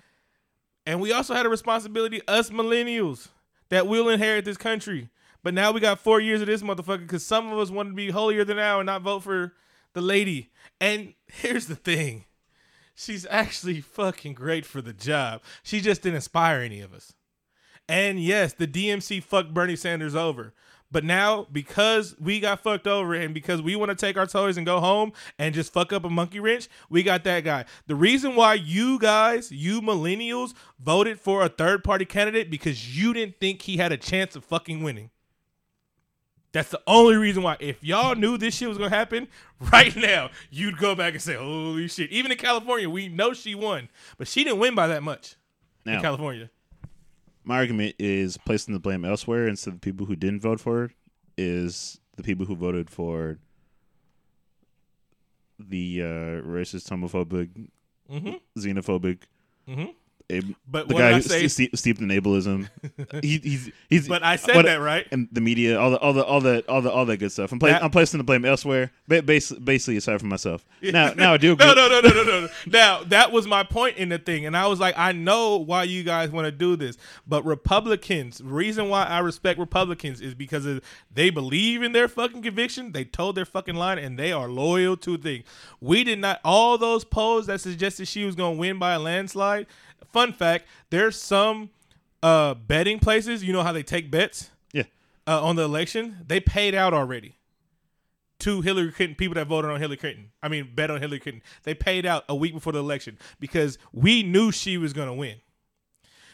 And 0.86 1.02
we 1.02 1.12
also 1.12 1.34
had 1.34 1.44
a 1.44 1.50
responsibility, 1.50 2.22
us 2.26 2.48
millennials, 2.48 3.28
that 3.68 3.86
will 3.86 4.08
inherit 4.08 4.46
this 4.46 4.56
country. 4.56 5.10
But 5.42 5.52
now 5.52 5.70
we 5.70 5.80
got 5.80 6.00
four 6.00 6.18
years 6.18 6.40
of 6.40 6.46
this 6.46 6.62
motherfucker 6.62 7.00
because 7.00 7.26
some 7.26 7.52
of 7.52 7.58
us 7.58 7.70
want 7.70 7.90
to 7.90 7.94
be 7.94 8.08
holier 8.08 8.42
than 8.42 8.56
thou 8.56 8.80
and 8.80 8.86
not 8.86 9.02
vote 9.02 9.22
for 9.22 9.52
the 9.92 10.00
lady. 10.00 10.48
And 10.80 11.12
here's 11.26 11.66
the 11.66 11.76
thing 11.76 12.24
she's 12.94 13.26
actually 13.28 13.82
fucking 13.82 14.32
great 14.32 14.64
for 14.64 14.80
the 14.80 14.94
job. 14.94 15.42
She 15.62 15.82
just 15.82 16.00
didn't 16.00 16.16
inspire 16.16 16.62
any 16.62 16.80
of 16.80 16.94
us. 16.94 17.12
And 17.86 18.18
yes, 18.18 18.54
the 18.54 18.66
DNC 18.66 19.22
fucked 19.24 19.52
Bernie 19.52 19.76
Sanders 19.76 20.16
over. 20.16 20.54
But 20.90 21.04
now, 21.04 21.46
because 21.52 22.16
we 22.18 22.40
got 22.40 22.60
fucked 22.60 22.86
over 22.86 23.12
and 23.14 23.34
because 23.34 23.60
we 23.60 23.76
want 23.76 23.90
to 23.90 23.94
take 23.94 24.16
our 24.16 24.26
toys 24.26 24.56
and 24.56 24.64
go 24.64 24.80
home 24.80 25.12
and 25.38 25.54
just 25.54 25.72
fuck 25.72 25.92
up 25.92 26.04
a 26.04 26.08
monkey 26.08 26.40
wrench, 26.40 26.68
we 26.88 27.02
got 27.02 27.24
that 27.24 27.44
guy. 27.44 27.66
The 27.86 27.94
reason 27.94 28.34
why 28.34 28.54
you 28.54 28.98
guys, 28.98 29.52
you 29.52 29.82
millennials, 29.82 30.54
voted 30.80 31.20
for 31.20 31.44
a 31.44 31.48
third 31.50 31.84
party 31.84 32.06
candidate 32.06 32.50
because 32.50 32.96
you 32.96 33.12
didn't 33.12 33.38
think 33.38 33.62
he 33.62 33.76
had 33.76 33.92
a 33.92 33.98
chance 33.98 34.34
of 34.34 34.44
fucking 34.44 34.82
winning. 34.82 35.10
That's 36.52 36.70
the 36.70 36.80
only 36.86 37.16
reason 37.16 37.42
why. 37.42 37.58
If 37.60 37.84
y'all 37.84 38.14
knew 38.14 38.38
this 38.38 38.54
shit 38.54 38.68
was 38.68 38.78
gonna 38.78 38.88
happen 38.88 39.28
right 39.72 39.94
now, 39.94 40.30
you'd 40.50 40.78
go 40.78 40.94
back 40.94 41.12
and 41.12 41.22
say, 41.22 41.34
"Holy 41.34 41.88
shit!" 41.88 42.10
Even 42.10 42.32
in 42.32 42.38
California, 42.38 42.88
we 42.88 43.08
know 43.08 43.34
she 43.34 43.54
won, 43.54 43.90
but 44.16 44.26
she 44.26 44.44
didn't 44.44 44.58
win 44.58 44.74
by 44.74 44.86
that 44.86 45.02
much 45.02 45.36
in 45.84 45.92
California. 46.00 46.48
My 47.48 47.56
argument 47.56 47.96
is 47.98 48.36
placing 48.36 48.74
the 48.74 48.80
blame 48.80 49.06
elsewhere 49.06 49.48
instead 49.48 49.70
of 49.72 49.80
the 49.80 49.84
people 49.84 50.04
who 50.04 50.14
didn't 50.14 50.40
vote 50.40 50.60
for 50.60 50.84
it 50.84 50.90
is 51.38 51.98
the 52.16 52.22
people 52.22 52.44
who 52.44 52.54
voted 52.54 52.90
for 52.90 53.38
the 55.58 56.02
uh, 56.02 56.42
racist, 56.46 56.88
homophobic, 56.90 57.48
hmm 58.08 58.32
xenophobic, 58.56 59.22
hmm 59.66 59.84
ab- 60.30 60.54
But 60.70 60.88
the 60.88 60.94
guy 60.94 61.00
did 61.00 61.12
I 61.12 61.14
who's 61.16 61.54
say? 61.54 61.68
ste- 61.68 61.76
steeped 61.76 62.00
in 62.00 62.08
ableism. 62.08 62.68
he, 63.22 63.38
he's 63.38 63.70
he's. 63.88 64.08
But 64.08 64.22
I 64.22 64.36
said 64.36 64.56
what- 64.56 64.64
that 64.66 64.76
right. 64.76 65.06
And 65.10 65.28
the 65.32 65.40
media, 65.40 65.78
all 65.78 65.90
the 65.90 65.98
all 65.98 66.12
the 66.12 66.24
all 66.24 66.40
the 66.40 66.64
all 66.68 66.82
the 66.82 66.90
all 66.90 67.06
that 67.06 67.16
good 67.18 67.32
stuff. 67.32 67.52
I'm 67.52 67.58
playing. 67.58 67.74
That- 67.74 67.84
I'm 67.84 67.90
placing 67.90 68.18
the 68.18 68.24
blame 68.24 68.44
elsewhere. 68.44 68.90
Ba- 69.06 69.22
basically, 69.22 69.62
basically 69.64 69.96
aside 69.96 70.20
from 70.20 70.28
myself. 70.28 70.64
Now, 70.82 71.12
now 71.14 71.34
I 71.34 71.36
do. 71.36 71.48
no, 71.56 71.70
agree- 71.70 71.74
no, 71.74 71.88
no, 71.88 72.00
no, 72.00 72.08
no, 72.10 72.22
no, 72.24 72.40
no. 72.42 72.48
Now 72.66 73.02
that 73.04 73.32
was 73.32 73.46
my 73.46 73.62
point 73.64 73.96
in 73.96 74.08
the 74.08 74.18
thing, 74.18 74.46
and 74.46 74.56
I 74.56 74.66
was 74.66 74.80
like, 74.80 74.96
I 74.98 75.12
know 75.12 75.56
why 75.56 75.84
you 75.84 76.02
guys 76.04 76.30
want 76.30 76.44
to 76.46 76.52
do 76.52 76.76
this, 76.76 76.96
but 77.26 77.44
Republicans. 77.44 78.40
Reason 78.42 78.88
why 78.88 79.04
I 79.04 79.20
respect 79.20 79.58
Republicans 79.58 80.20
is 80.20 80.34
because 80.34 80.66
of, 80.66 80.82
they 81.12 81.30
believe 81.30 81.82
in 81.82 81.92
their 81.92 82.08
fucking 82.08 82.42
conviction. 82.42 82.92
They 82.92 83.04
told 83.04 83.36
their 83.36 83.44
fucking 83.44 83.74
line, 83.74 83.98
and 83.98 84.18
they 84.18 84.32
are 84.32 84.48
loyal 84.48 84.96
to 84.98 85.14
a 85.14 85.18
thing. 85.18 85.44
We 85.80 86.04
did 86.04 86.18
not. 86.18 86.40
All 86.44 86.76
those 86.78 87.04
polls 87.04 87.46
that 87.46 87.60
suggested 87.60 88.08
she 88.08 88.24
was 88.24 88.34
going 88.34 88.56
to 88.56 88.60
win 88.60 88.78
by 88.78 88.92
a 88.94 88.98
landslide. 88.98 89.66
Fun 90.12 90.32
fact: 90.32 90.66
there's 90.90 91.16
some 91.20 91.70
uh 92.22 92.54
betting 92.54 92.98
places, 92.98 93.44
you 93.44 93.52
know 93.52 93.62
how 93.62 93.72
they 93.72 93.82
take 93.82 94.10
bets 94.10 94.50
Yeah. 94.72 94.84
uh, 95.26 95.42
on 95.44 95.56
the 95.56 95.62
election, 95.62 96.18
they 96.26 96.40
paid 96.40 96.74
out 96.74 96.92
already 96.94 97.36
to 98.40 98.60
Hillary 98.60 98.92
Clinton 98.92 99.16
people 99.16 99.34
that 99.34 99.46
voted 99.48 99.70
on 99.70 99.80
Hillary 99.80 99.96
Clinton. 99.96 100.30
I 100.42 100.48
mean, 100.48 100.70
bet 100.74 100.90
on 100.90 101.00
Hillary 101.00 101.18
Clinton. 101.20 101.42
They 101.64 101.74
paid 101.74 102.06
out 102.06 102.24
a 102.28 102.34
week 102.36 102.54
before 102.54 102.72
the 102.72 102.78
election 102.78 103.18
because 103.40 103.78
we 103.92 104.22
knew 104.22 104.52
she 104.52 104.78
was 104.78 104.92
going 104.92 105.08
to 105.08 105.14
win. 105.14 105.36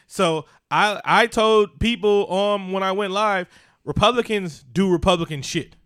So 0.07 0.45
I 0.71 1.01
I 1.05 1.27
told 1.27 1.81
people 1.81 2.33
um 2.33 2.73
when 2.73 2.83
I 2.83 2.93
went 2.93 3.13
live, 3.13 3.49
Republicans 3.85 4.63
do 4.73 4.91
Republican 4.91 5.43
shit. 5.43 5.77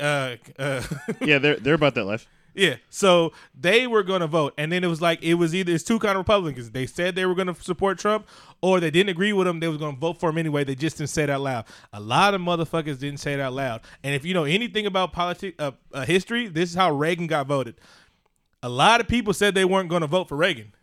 Uh, 0.00 0.36
uh 0.58 0.82
Yeah, 1.20 1.38
they're 1.38 1.56
they're 1.56 1.74
about 1.74 1.94
that 1.96 2.04
life. 2.04 2.26
Yeah. 2.58 2.74
So 2.90 3.32
they 3.54 3.86
were 3.86 4.02
going 4.02 4.20
to 4.20 4.26
vote, 4.26 4.52
and 4.58 4.72
then 4.72 4.82
it 4.82 4.88
was 4.88 5.00
like 5.00 5.22
it 5.22 5.34
was 5.34 5.54
either 5.54 5.72
it's 5.72 5.84
two 5.84 6.00
kind 6.00 6.12
of 6.12 6.18
Republicans. 6.18 6.72
They 6.72 6.86
said 6.86 7.14
they 7.14 7.24
were 7.24 7.36
going 7.36 7.46
to 7.46 7.54
support 7.62 8.00
Trump, 8.00 8.26
or 8.60 8.80
they 8.80 8.90
didn't 8.90 9.10
agree 9.10 9.32
with 9.32 9.46
him. 9.46 9.60
They 9.60 9.68
was 9.68 9.76
going 9.76 9.94
to 9.94 10.00
vote 10.00 10.18
for 10.18 10.30
him 10.30 10.38
anyway. 10.38 10.64
They 10.64 10.74
just 10.74 10.98
didn't 10.98 11.10
say 11.10 11.22
it 11.22 11.30
out 11.30 11.40
loud. 11.40 11.66
A 11.92 12.00
lot 12.00 12.34
of 12.34 12.40
motherfuckers 12.40 12.98
didn't 12.98 13.18
say 13.18 13.34
it 13.34 13.40
out 13.40 13.52
loud. 13.52 13.82
And 14.02 14.12
if 14.12 14.24
you 14.24 14.34
know 14.34 14.42
anything 14.42 14.86
about 14.86 15.12
politics, 15.12 15.54
uh, 15.60 15.70
uh, 15.94 16.04
history, 16.04 16.48
this 16.48 16.70
is 16.70 16.74
how 16.74 16.90
Reagan 16.90 17.28
got 17.28 17.46
voted. 17.46 17.76
A 18.60 18.68
lot 18.68 19.00
of 19.00 19.06
people 19.06 19.32
said 19.32 19.54
they 19.54 19.64
weren't 19.64 19.88
going 19.88 20.02
to 20.02 20.08
vote 20.08 20.28
for 20.28 20.36
Reagan. 20.36 20.74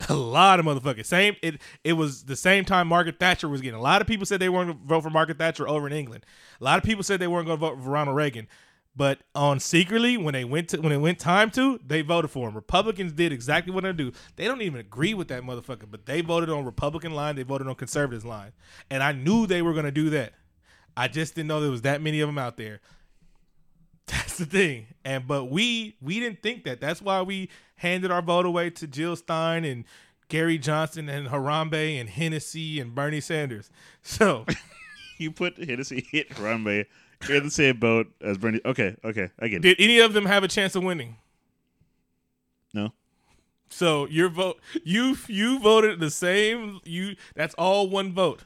A 0.08 0.14
lot 0.14 0.60
of 0.60 0.64
motherfuckers. 0.64 1.04
Same. 1.04 1.36
It 1.42 1.60
it 1.84 1.92
was 1.92 2.24
the 2.24 2.36
same 2.36 2.64
time 2.64 2.88
Margaret 2.88 3.18
Thatcher 3.18 3.48
was 3.48 3.60
getting. 3.60 3.78
A 3.78 3.82
lot 3.82 4.00
of 4.00 4.06
people 4.06 4.24
said 4.24 4.40
they 4.40 4.48
weren't 4.48 4.68
going 4.68 4.78
to 4.78 4.86
vote 4.86 5.02
for 5.02 5.10
Margaret 5.10 5.38
Thatcher 5.38 5.68
over 5.68 5.86
in 5.86 5.92
England. 5.92 6.24
A 6.58 6.64
lot 6.64 6.78
of 6.78 6.84
people 6.84 7.02
said 7.02 7.20
they 7.20 7.26
weren't 7.26 7.46
going 7.46 7.58
to 7.58 7.66
vote 7.66 7.82
for 7.82 7.90
Ronald 7.90 8.16
Reagan. 8.16 8.46
But 8.96 9.20
on 9.34 9.60
secretly, 9.60 10.16
when 10.16 10.32
they 10.32 10.44
went 10.44 10.70
to 10.70 10.80
when 10.80 10.90
it 10.90 10.98
went 10.98 11.18
time 11.18 11.50
to, 11.50 11.78
they 11.86 12.00
voted 12.00 12.30
for 12.30 12.48
him. 12.48 12.54
Republicans 12.54 13.12
did 13.12 13.30
exactly 13.30 13.72
what 13.72 13.84
they 13.84 13.92
do. 13.92 14.12
They 14.36 14.46
don't 14.46 14.62
even 14.62 14.80
agree 14.80 15.12
with 15.12 15.28
that 15.28 15.42
motherfucker, 15.42 15.84
but 15.90 16.06
they 16.06 16.22
voted 16.22 16.48
on 16.48 16.64
Republican 16.64 17.12
line. 17.12 17.36
They 17.36 17.42
voted 17.42 17.68
on 17.68 17.74
conservatives 17.74 18.24
line, 18.24 18.52
and 18.90 19.02
I 19.02 19.12
knew 19.12 19.46
they 19.46 19.60
were 19.60 19.74
to 19.74 19.90
do 19.90 20.08
that. 20.10 20.32
I 20.96 21.08
just 21.08 21.34
didn't 21.34 21.48
know 21.48 21.60
there 21.60 21.70
was 21.70 21.82
that 21.82 22.00
many 22.00 22.20
of 22.20 22.28
them 22.28 22.38
out 22.38 22.56
there. 22.56 22.80
That's 24.06 24.38
the 24.38 24.46
thing. 24.46 24.86
And 25.04 25.26
but 25.26 25.46
we 25.46 25.96
we 26.00 26.18
didn't 26.18 26.42
think 26.42 26.64
that. 26.64 26.80
That's 26.80 27.02
why 27.02 27.20
we 27.20 27.50
handed 27.76 28.10
our 28.10 28.22
vote 28.22 28.46
away 28.46 28.70
to 28.70 28.86
Jill 28.86 29.14
Stein 29.14 29.66
and 29.66 29.84
Gary 30.28 30.56
Johnson 30.56 31.10
and 31.10 31.28
Harambe 31.28 32.00
and 32.00 32.08
Hennessy 32.08 32.80
and 32.80 32.94
Bernie 32.94 33.20
Sanders. 33.20 33.70
So 34.02 34.46
You 35.18 35.30
put 35.30 35.56
Hennessy 35.58 36.06
hit 36.10 36.30
Harambe 36.30 36.86
in 37.28 37.44
the 37.44 37.50
same 37.50 37.78
boat 37.78 38.08
as 38.20 38.38
Bernie. 38.38 38.60
Okay, 38.64 38.96
okay, 39.04 39.30
I 39.40 39.48
get 39.48 39.56
it. 39.64 39.76
did 39.76 39.80
any 39.80 39.98
of 39.98 40.12
them 40.12 40.26
have 40.26 40.44
a 40.44 40.48
chance 40.48 40.74
of 40.74 40.82
winning? 40.84 41.16
No, 42.74 42.92
So 43.70 44.06
your 44.08 44.28
vote, 44.28 44.60
you 44.84 45.16
you 45.28 45.58
voted 45.58 45.98
the 46.00 46.10
same. 46.10 46.80
You 46.84 47.16
that's 47.34 47.54
all 47.54 47.88
one 47.88 48.12
vote. 48.12 48.44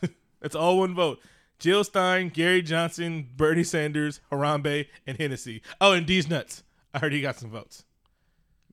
that's 0.40 0.54
all 0.56 0.78
one 0.78 0.94
vote. 0.94 1.20
Jill 1.58 1.82
Stein, 1.84 2.28
Gary 2.28 2.62
Johnson, 2.62 3.28
Bernie 3.36 3.64
Sanders, 3.64 4.20
Harambe, 4.30 4.86
and 5.06 5.16
Hennessy. 5.18 5.62
Oh, 5.80 5.92
and 5.92 6.06
Deez 6.06 6.28
Nuts. 6.30 6.62
I 6.94 7.00
heard 7.00 7.12
he 7.12 7.20
got 7.20 7.36
some 7.36 7.50
votes. 7.50 7.84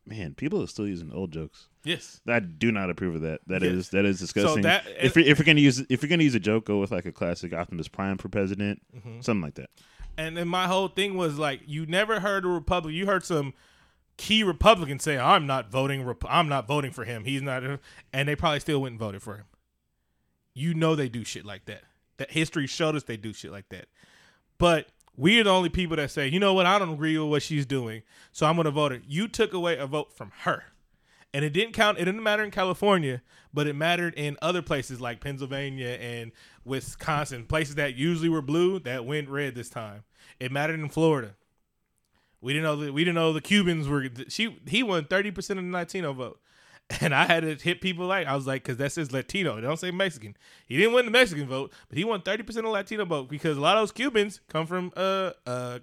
Man, 0.05 0.33
people 0.35 0.61
are 0.61 0.67
still 0.67 0.87
using 0.87 1.11
old 1.11 1.31
jokes. 1.31 1.67
Yes. 1.83 2.19
I 2.27 2.39
do 2.39 2.71
not 2.71 2.89
approve 2.89 3.15
of 3.15 3.21
that. 3.21 3.41
That 3.47 3.61
Yes. 3.61 3.71
is 3.73 3.89
that 3.89 4.05
is 4.05 4.19
disgusting. 4.19 4.63
that- 4.63 4.85
if 5.01 5.15
you're, 5.15 5.25
if 5.25 5.37
you're 5.39 5.45
gonna 5.45 5.59
use 5.61 5.79
if 5.89 6.01
you're 6.01 6.09
gonna 6.09 6.23
use 6.23 6.35
a 6.35 6.39
joke, 6.39 6.65
go 6.65 6.79
with 6.79 6.91
like 6.91 7.05
a 7.05 7.11
classic 7.11 7.53
Optimus 7.53 7.87
Prime 7.87 8.17
for 8.17 8.29
president, 8.29 8.81
Mm-hmm. 8.95 9.21
something 9.21 9.41
like 9.43 9.55
that. 9.55 9.69
And 10.17 10.37
then 10.37 10.47
my 10.47 10.67
whole 10.67 10.87
thing 10.87 11.15
was 11.17 11.37
like, 11.37 11.61
you 11.65 11.85
never 11.85 12.21
heard 12.21 12.45
a 12.45 12.47
Republican. 12.47 12.95
You 12.95 13.05
heard 13.05 13.25
some 13.25 13.53
key 14.17 14.43
Republicans 14.43 15.03
say, 15.03 15.17
"I'm 15.17 15.45
not 15.45 15.69
voting. 15.69 16.09
I'm 16.29 16.47
not 16.47 16.65
voting 16.67 16.91
for 16.91 17.03
him. 17.03 17.25
He's 17.25 17.41
not," 17.41 17.63
and 18.13 18.27
they 18.29 18.35
probably 18.35 18.61
still 18.61 18.81
went 18.81 18.93
and 18.93 18.99
voted 18.99 19.21
for 19.21 19.35
him. 19.37 19.45
You 20.53 20.73
know 20.73 20.95
they 20.95 21.09
do 21.09 21.23
shit 21.25 21.45
like 21.45 21.65
that. 21.65 21.83
That 22.17 22.31
history 22.31 22.65
showed 22.65 22.95
us 22.95 23.03
they 23.03 23.17
do 23.17 23.33
shit 23.33 23.51
like 23.51 23.67
that. 23.69 23.87
But 24.57 24.87
we 25.17 25.39
are 25.39 25.43
the 25.43 25.49
only 25.49 25.69
people 25.69 25.97
that 25.97 26.11
say, 26.11 26.27
you 26.27 26.39
know 26.39 26.53
what, 26.53 26.65
I 26.65 26.79
don't 26.79 26.93
agree 26.93 27.17
with 27.17 27.29
what 27.29 27.43
she's 27.43 27.65
doing, 27.65 28.03
so 28.31 28.45
I'm 28.45 28.55
gonna 28.55 28.71
vote 28.71 28.91
her. 28.91 29.01
You 29.07 29.27
took 29.27 29.53
away 29.53 29.77
a 29.77 29.87
vote 29.87 30.13
from 30.13 30.31
her. 30.39 30.63
And 31.33 31.43
it 31.43 31.51
didn't 31.51 31.73
count. 31.73 31.99
It 31.99 32.05
didn't 32.05 32.23
matter 32.23 32.45
in 32.45 32.51
California, 32.51 33.21
but 33.53 33.67
it 33.67 33.75
mattered 33.75 34.13
in 34.15 34.37
other 34.41 34.61
places 34.61 35.01
like 35.01 35.19
Pennsylvania 35.19 35.89
and 35.99 36.31
Wisconsin, 36.63 37.45
places 37.45 37.75
that 37.75 37.95
usually 37.95 38.29
were 38.29 38.41
blue 38.41 38.79
that 38.79 39.05
went 39.05 39.27
red 39.27 39.53
this 39.53 39.69
time. 39.69 40.05
It 40.39 40.49
mattered 40.53 40.79
in 40.79 40.87
Florida. 40.87 41.35
We 42.39 42.53
didn't 42.53 42.63
know 42.63 42.75
that. 42.77 42.93
We 42.93 43.03
didn't 43.03 43.15
know 43.15 43.33
the 43.33 43.41
Cubans 43.41 43.89
were. 43.89 44.07
She 44.29 44.59
he 44.65 44.81
won 44.81 45.05
thirty 45.05 45.29
percent 45.29 45.59
of 45.59 45.65
the 45.65 45.71
Latino 45.71 46.13
vote, 46.13 46.39
and 47.01 47.15
I 47.15 47.25
had 47.25 47.41
to 47.41 47.55
hit 47.55 47.81
people 47.81 48.05
like 48.05 48.27
I 48.27 48.35
was 48.35 48.45
like, 48.45 48.63
because 48.63 48.77
that 48.77 48.91
says 48.91 49.11
Latino. 49.11 49.55
They 49.55 49.61
don't 49.61 49.79
say 49.79 49.91
Mexican. 49.91 50.35
He 50.67 50.77
didn't 50.77 50.93
win 50.93 51.05
the 51.05 51.11
Mexican 51.11 51.47
vote, 51.47 51.73
but 51.89 51.97
he 51.97 52.03
won 52.03 52.21
thirty 52.21 52.43
percent 52.43 52.65
of 52.65 52.69
the 52.69 52.73
Latino 52.73 53.05
vote 53.05 53.29
because 53.29 53.57
a 53.57 53.61
lot 53.61 53.77
of 53.77 53.81
those 53.81 53.91
Cubans 53.91 54.41
come 54.49 54.67
from 54.67 54.91
uh 54.95 55.31
uh 55.45 55.79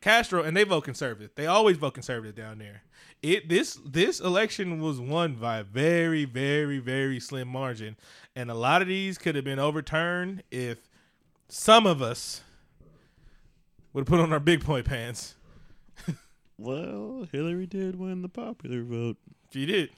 Castro 0.00 0.42
and 0.42 0.56
they 0.56 0.64
vote 0.64 0.84
conservative. 0.84 1.30
They 1.36 1.46
always 1.46 1.76
vote 1.76 1.94
conservative 1.94 2.34
down 2.34 2.58
there. 2.58 2.82
It 3.22 3.48
this 3.48 3.78
this 3.86 4.18
election 4.18 4.80
was 4.80 5.00
won 5.00 5.36
by 5.36 5.58
a 5.58 5.64
very 5.64 6.24
very 6.24 6.78
very 6.78 7.20
slim 7.20 7.46
margin, 7.46 7.96
and 8.34 8.50
a 8.50 8.54
lot 8.54 8.82
of 8.82 8.88
these 8.88 9.18
could 9.18 9.36
have 9.36 9.44
been 9.44 9.60
overturned 9.60 10.42
if 10.50 10.88
some 11.48 11.86
of 11.86 12.02
us 12.02 12.42
would 13.92 14.02
have 14.02 14.08
put 14.08 14.18
on 14.18 14.32
our 14.32 14.40
big 14.40 14.64
boy 14.64 14.82
pants. 14.82 15.36
Well, 16.58 17.26
Hillary 17.32 17.66
did 17.66 17.98
win 17.98 18.22
the 18.22 18.28
popular 18.28 18.84
vote. 18.84 19.16
She 19.52 19.66
did, 19.66 19.90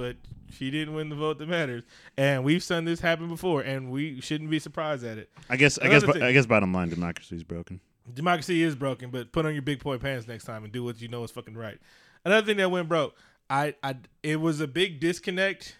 but 0.00 0.16
she 0.50 0.70
didn't 0.70 0.94
win 0.94 1.10
the 1.10 1.14
vote 1.14 1.38
that 1.38 1.48
matters. 1.48 1.82
And 2.16 2.42
we've 2.42 2.62
seen 2.62 2.86
this 2.86 3.00
happen 3.00 3.28
before, 3.28 3.60
and 3.60 3.90
we 3.90 4.20
shouldn't 4.22 4.48
be 4.48 4.58
surprised 4.58 5.04
at 5.04 5.18
it. 5.18 5.30
I 5.50 5.56
guess 5.56 5.78
I 5.78 5.88
guess 5.88 6.02
thing- 6.04 6.22
I 6.22 6.32
guess 6.32 6.46
bottom 6.46 6.72
line, 6.72 6.88
democracy 6.88 7.36
is 7.36 7.44
broken. 7.44 7.80
democracy 8.14 8.62
is 8.62 8.74
broken, 8.74 9.10
but 9.10 9.30
put 9.30 9.44
on 9.44 9.52
your 9.52 9.62
big 9.62 9.82
boy 9.82 9.98
pants 9.98 10.26
next 10.26 10.44
time 10.44 10.64
and 10.64 10.72
do 10.72 10.82
what 10.82 11.00
you 11.02 11.08
know 11.08 11.22
is 11.22 11.30
fucking 11.30 11.54
right. 11.54 11.78
Another 12.24 12.46
thing 12.46 12.56
that 12.56 12.70
went 12.70 12.88
broke, 12.88 13.14
I, 13.50 13.74
I, 13.82 13.96
it 14.22 14.40
was 14.40 14.60
a 14.60 14.66
big 14.66 15.00
disconnect. 15.00 15.76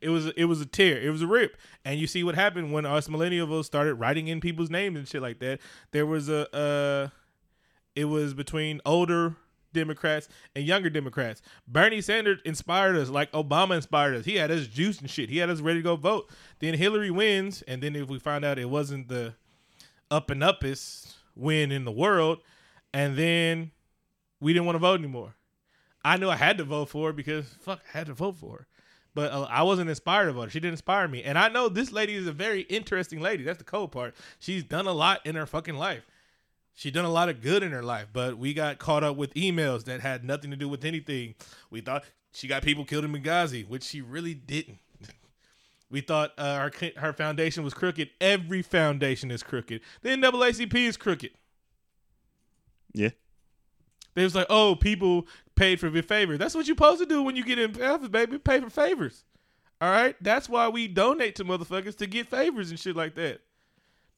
It 0.00 0.08
was, 0.08 0.26
it 0.36 0.44
was 0.44 0.60
a 0.60 0.66
tear. 0.66 1.00
It 1.00 1.10
was 1.10 1.20
a 1.20 1.26
rip. 1.26 1.56
And 1.84 1.98
you 1.98 2.06
see 2.06 2.22
what 2.22 2.36
happened 2.36 2.72
when 2.72 2.86
us 2.86 3.08
millennials 3.08 3.64
started 3.64 3.94
writing 3.96 4.28
in 4.28 4.40
people's 4.40 4.70
names 4.70 4.96
and 4.96 5.06
shit 5.08 5.20
like 5.20 5.40
that. 5.40 5.58
There 5.90 6.06
was 6.06 6.28
a, 6.28 6.54
uh, 6.54 7.08
it 7.96 8.04
was 8.06 8.34
between 8.34 8.80
older 8.86 9.34
Democrats 9.74 10.28
and 10.56 10.64
younger 10.64 10.88
Democrats. 10.88 11.42
Bernie 11.68 12.00
Sanders 12.00 12.40
inspired 12.46 12.96
us 12.96 13.10
like 13.10 13.30
Obama 13.32 13.76
inspired 13.76 14.16
us. 14.16 14.24
He 14.24 14.36
had 14.36 14.50
us 14.50 14.66
juice 14.66 15.00
and 15.00 15.10
shit. 15.10 15.28
He 15.28 15.38
had 15.38 15.50
us 15.50 15.60
ready 15.60 15.80
to 15.80 15.82
go 15.82 15.96
vote. 15.96 16.30
Then 16.60 16.74
Hillary 16.74 17.10
wins, 17.10 17.62
and 17.62 17.82
then 17.82 17.94
if 17.94 18.08
we 18.08 18.18
find 18.18 18.44
out 18.44 18.58
it 18.58 18.70
wasn't 18.70 19.08
the 19.08 19.34
up 20.10 20.30
and 20.30 20.42
uppest 20.42 21.14
win 21.36 21.70
in 21.70 21.84
the 21.84 21.92
world, 21.92 22.38
and 22.94 23.16
then 23.16 23.72
we 24.40 24.52
didn't 24.52 24.66
want 24.66 24.76
to 24.76 24.80
vote 24.80 25.00
anymore. 25.00 25.34
I 26.04 26.16
knew 26.16 26.28
I 26.28 26.36
had 26.36 26.58
to 26.58 26.64
vote 26.64 26.90
for 26.90 27.08
her 27.08 27.12
because 27.12 27.46
fuck, 27.60 27.80
I 27.92 27.98
had 27.98 28.06
to 28.06 28.14
vote 28.14 28.36
for 28.36 28.58
her. 28.58 28.66
But 29.14 29.32
uh, 29.32 29.46
I 29.48 29.62
wasn't 29.62 29.90
inspired 29.90 30.32
vote. 30.32 30.44
her. 30.44 30.50
She 30.50 30.60
didn't 30.60 30.74
inspire 30.74 31.08
me, 31.08 31.22
and 31.22 31.38
I 31.38 31.48
know 31.48 31.68
this 31.68 31.92
lady 31.92 32.14
is 32.14 32.26
a 32.26 32.32
very 32.32 32.62
interesting 32.62 33.20
lady. 33.20 33.44
That's 33.44 33.58
the 33.58 33.64
cold 33.64 33.92
part. 33.92 34.14
She's 34.38 34.64
done 34.64 34.86
a 34.86 34.92
lot 34.92 35.24
in 35.24 35.36
her 35.36 35.46
fucking 35.46 35.76
life. 35.76 36.04
She 36.74 36.90
done 36.90 37.04
a 37.04 37.10
lot 37.10 37.28
of 37.28 37.40
good 37.40 37.62
in 37.62 37.70
her 37.70 37.82
life, 37.82 38.08
but 38.12 38.36
we 38.36 38.52
got 38.52 38.78
caught 38.78 39.04
up 39.04 39.16
with 39.16 39.32
emails 39.34 39.84
that 39.84 40.00
had 40.00 40.24
nothing 40.24 40.50
to 40.50 40.56
do 40.56 40.68
with 40.68 40.84
anything. 40.84 41.36
We 41.70 41.80
thought 41.80 42.04
she 42.32 42.48
got 42.48 42.62
people 42.62 42.84
killed 42.84 43.04
in 43.04 43.12
Benghazi, 43.12 43.66
which 43.66 43.84
she 43.84 44.00
really 44.00 44.34
didn't. 44.34 44.78
We 45.90 46.00
thought 46.00 46.32
uh, 46.38 46.58
her 46.58 46.72
her 46.96 47.12
foundation 47.12 47.62
was 47.62 47.72
crooked. 47.72 48.10
Every 48.20 48.62
foundation 48.62 49.30
is 49.30 49.44
crooked. 49.44 49.80
The 50.02 50.08
NAACP 50.08 50.74
is 50.74 50.96
crooked. 50.96 51.30
Yeah. 52.92 53.10
They 54.14 54.24
was 54.24 54.34
like, 54.34 54.46
oh, 54.50 54.74
people 54.74 55.28
paid 55.54 55.78
for 55.78 55.90
the 55.90 56.02
favor. 56.02 56.36
That's 56.36 56.54
what 56.54 56.66
you're 56.66 56.74
supposed 56.74 57.00
to 57.00 57.06
do 57.06 57.22
when 57.22 57.36
you 57.36 57.44
get 57.44 57.60
in 57.60 57.80
office, 57.80 58.08
baby. 58.08 58.38
Pay 58.38 58.60
for 58.60 58.70
favors. 58.70 59.24
All 59.80 59.90
right. 59.90 60.16
That's 60.20 60.48
why 60.48 60.68
we 60.68 60.88
donate 60.88 61.36
to 61.36 61.44
motherfuckers 61.44 61.96
to 61.98 62.06
get 62.06 62.28
favors 62.28 62.70
and 62.70 62.80
shit 62.80 62.96
like 62.96 63.14
that. 63.16 63.42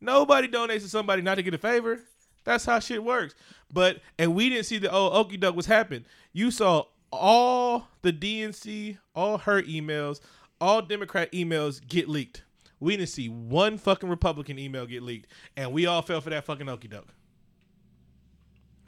Nobody 0.00 0.48
donates 0.48 0.82
to 0.82 0.88
somebody 0.88 1.20
not 1.20 1.34
to 1.34 1.42
get 1.42 1.52
a 1.52 1.58
favor. 1.58 2.00
That's 2.46 2.64
how 2.64 2.78
shit 2.78 3.04
works. 3.04 3.34
But 3.70 4.00
and 4.18 4.34
we 4.34 4.48
didn't 4.48 4.64
see 4.66 4.78
the 4.78 4.90
oh 4.90 5.10
okey 5.10 5.36
doke 5.36 5.56
was 5.56 5.66
happening. 5.66 6.06
You 6.32 6.50
saw 6.50 6.84
all 7.12 7.88
the 8.02 8.12
DNC, 8.12 8.96
all 9.14 9.38
her 9.38 9.62
emails, 9.62 10.20
all 10.60 10.80
Democrat 10.80 11.30
emails 11.32 11.86
get 11.86 12.08
leaked. 12.08 12.44
We 12.78 12.96
didn't 12.96 13.08
see 13.08 13.28
one 13.28 13.78
fucking 13.78 14.08
Republican 14.08 14.58
email 14.58 14.86
get 14.86 15.02
leaked, 15.02 15.26
and 15.56 15.72
we 15.72 15.86
all 15.86 16.02
fell 16.02 16.20
for 16.20 16.30
that 16.30 16.44
fucking 16.44 16.68
okey 16.68 16.88
doke. 16.88 17.12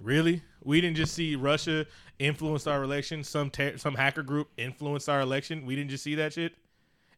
Really? 0.01 0.43
We 0.63 0.81
didn't 0.81 0.97
just 0.97 1.15
see 1.15 1.35
Russia 1.35 1.87
influence 2.21 2.69
our 2.69 2.85
election. 2.85 3.25
Some 3.25 3.51
ter- 3.51 3.77
some 3.77 3.97
hacker 3.97 4.23
group 4.23 4.51
influenced 4.57 5.09
our 5.09 5.21
election. 5.21 5.67
We 5.67 5.75
didn't 5.75 5.91
just 5.91 6.05
see 6.05 6.15
that 6.15 6.33
shit, 6.33 6.55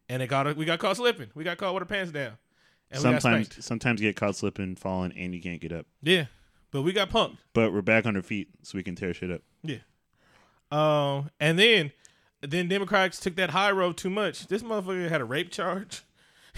and 0.09 0.23
it 0.23 0.27
got 0.27 0.55
we 0.57 0.65
got 0.65 0.79
caught 0.79 0.97
slipping. 0.97 1.29
We 1.35 1.43
got 1.43 1.57
caught 1.57 1.75
with 1.75 1.83
our 1.83 1.87
pants 1.87 2.11
down, 2.11 2.37
and 2.91 3.01
sometimes 3.01 3.65
sometimes 3.65 4.01
you 4.01 4.09
get 4.09 4.15
caught 4.15 4.35
slipping, 4.35 4.75
falling, 4.75 5.13
and 5.15 5.33
you 5.33 5.41
can't 5.41 5.61
get 5.61 5.71
up. 5.71 5.85
Yeah, 6.01 6.25
but 6.71 6.81
we 6.81 6.93
got 6.93 7.09
punked. 7.09 7.37
But 7.53 7.73
we're 7.73 7.81
back 7.81 8.05
on 8.05 8.15
our 8.15 8.21
feet, 8.21 8.49
so 8.63 8.77
we 8.77 8.83
can 8.83 8.95
tear 8.95 9.13
shit 9.13 9.31
up. 9.31 9.41
Yeah. 9.63 9.77
Um, 10.71 11.29
and 11.39 11.59
then 11.59 11.91
then 12.41 12.67
Democrats 12.67 13.19
took 13.19 13.35
that 13.35 13.51
high 13.51 13.71
road 13.71 13.97
too 13.97 14.09
much. 14.09 14.47
This 14.47 14.63
motherfucker 14.63 15.09
had 15.09 15.21
a 15.21 15.25
rape 15.25 15.51
charge. 15.51 16.03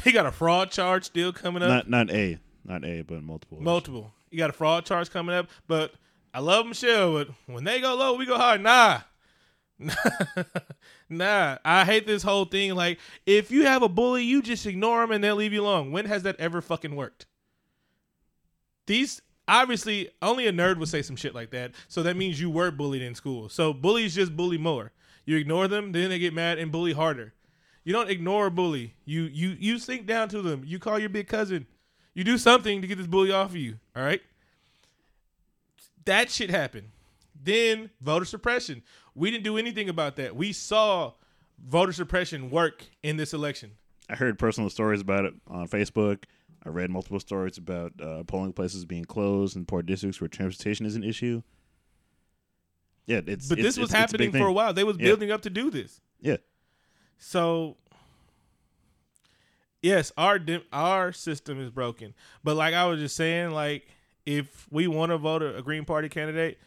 He 0.03 0.11
got 0.11 0.25
a 0.25 0.31
fraud 0.31 0.71
charge 0.71 1.03
still 1.03 1.31
coming 1.31 1.61
up. 1.61 1.69
Not 1.69 1.87
not 1.87 2.09
a, 2.09 2.39
not 2.65 2.83
a, 2.83 3.03
but 3.03 3.21
multiple. 3.21 3.61
Multiple. 3.61 4.11
You 4.31 4.39
got 4.39 4.49
a 4.49 4.53
fraud 4.53 4.85
charge 4.85 5.11
coming 5.11 5.35
up. 5.35 5.47
But 5.67 5.93
I 6.33 6.39
love 6.39 6.65
Michelle, 6.65 7.13
but 7.13 7.27
when 7.45 7.63
they 7.63 7.79
go 7.79 7.93
low, 7.93 8.15
we 8.15 8.25
go 8.25 8.35
high. 8.35 8.57
Nah. 8.57 9.01
nah. 11.09 11.57
I 11.63 11.85
hate 11.85 12.07
this 12.07 12.23
whole 12.23 12.45
thing. 12.45 12.75
Like, 12.75 12.99
if 13.25 13.51
you 13.51 13.65
have 13.65 13.83
a 13.83 13.89
bully, 13.89 14.23
you 14.23 14.41
just 14.41 14.65
ignore 14.65 15.01
them 15.01 15.11
and 15.11 15.23
they'll 15.23 15.35
leave 15.35 15.53
you 15.53 15.61
alone. 15.61 15.91
When 15.91 16.05
has 16.05 16.23
that 16.23 16.39
ever 16.39 16.61
fucking 16.61 16.95
worked? 16.95 17.25
These 18.85 19.21
obviously 19.47 20.09
only 20.21 20.47
a 20.47 20.51
nerd 20.51 20.77
would 20.77 20.89
say 20.89 21.01
some 21.01 21.15
shit 21.15 21.35
like 21.35 21.51
that. 21.51 21.71
So 21.87 22.03
that 22.03 22.17
means 22.17 22.39
you 22.39 22.49
were 22.49 22.71
bullied 22.71 23.01
in 23.01 23.15
school. 23.15 23.49
So 23.49 23.73
bullies 23.73 24.15
just 24.15 24.35
bully 24.35 24.57
more. 24.57 24.91
You 25.25 25.37
ignore 25.37 25.67
them, 25.67 25.91
then 25.91 26.09
they 26.09 26.19
get 26.19 26.33
mad 26.33 26.59
and 26.59 26.71
bully 26.71 26.93
harder. 26.93 27.33
You 27.83 27.93
don't 27.93 28.09
ignore 28.09 28.47
a 28.47 28.51
bully. 28.51 28.95
You 29.05 29.23
you 29.23 29.55
you 29.59 29.77
sink 29.77 30.05
down 30.05 30.29
to 30.29 30.41
them. 30.41 30.63
You 30.65 30.79
call 30.79 30.99
your 30.99 31.09
big 31.09 31.27
cousin. 31.27 31.67
You 32.13 32.23
do 32.23 32.37
something 32.37 32.81
to 32.81 32.87
get 32.87 32.97
this 32.97 33.07
bully 33.07 33.31
off 33.31 33.49
of 33.49 33.55
you. 33.57 33.79
All 33.95 34.03
right. 34.03 34.21
That 36.05 36.29
shit 36.29 36.49
happened. 36.49 36.89
Then 37.43 37.89
voter 38.01 38.25
suppression. 38.25 38.83
We 39.15 39.29
didn't 39.31 39.43
do 39.43 39.57
anything 39.57 39.89
about 39.89 40.15
that. 40.15 40.35
We 40.35 40.53
saw 40.53 41.13
voter 41.63 41.91
suppression 41.93 42.49
work 42.49 42.85
in 43.03 43.17
this 43.17 43.33
election. 43.33 43.71
I 44.09 44.15
heard 44.15 44.39
personal 44.39 44.69
stories 44.69 45.01
about 45.01 45.25
it 45.25 45.33
on 45.47 45.67
Facebook. 45.67 46.23
I 46.65 46.69
read 46.69 46.89
multiple 46.89 47.19
stories 47.19 47.57
about 47.57 47.91
uh, 48.01 48.23
polling 48.23 48.53
places 48.53 48.85
being 48.85 49.05
closed 49.05 49.55
in 49.57 49.65
poor 49.65 49.81
districts 49.81 50.21
where 50.21 50.27
transportation 50.29 50.85
is 50.85 50.95
an 50.95 51.03
issue. 51.03 51.41
Yeah, 53.05 53.19
it's 53.27 53.49
but 53.49 53.59
it's, 53.59 53.67
this 53.67 53.77
was 53.77 53.89
it's- 53.89 53.91
it's 53.91 53.93
a 53.93 53.97
happening 53.97 54.31
big 54.31 54.41
for 54.41 54.47
a 54.47 54.53
while. 54.53 54.73
They 54.73 54.85
was 54.85 54.97
Yeah. 54.97 55.07
building 55.07 55.31
up 55.31 55.41
to 55.41 55.49
do 55.49 55.69
this. 55.69 55.99
Yeah, 56.21 56.37
So 57.17 57.75
yes, 59.81 60.11
our 60.17 60.39
our 60.71 61.11
system 61.11 61.59
is 61.61 61.69
broken. 61.69 62.13
But 62.43 62.55
like 62.55 62.73
I 62.73 62.85
was 62.85 62.99
just 62.99 63.15
saying, 63.15 63.51
like 63.51 63.87
if 64.25 64.67
we 64.71 64.87
want 64.87 65.11
to 65.11 65.17
vote 65.17 65.41
a, 65.41 65.57
a 65.57 65.61
Green 65.61 65.83
Party 65.85 66.07
candidate, 66.07 66.57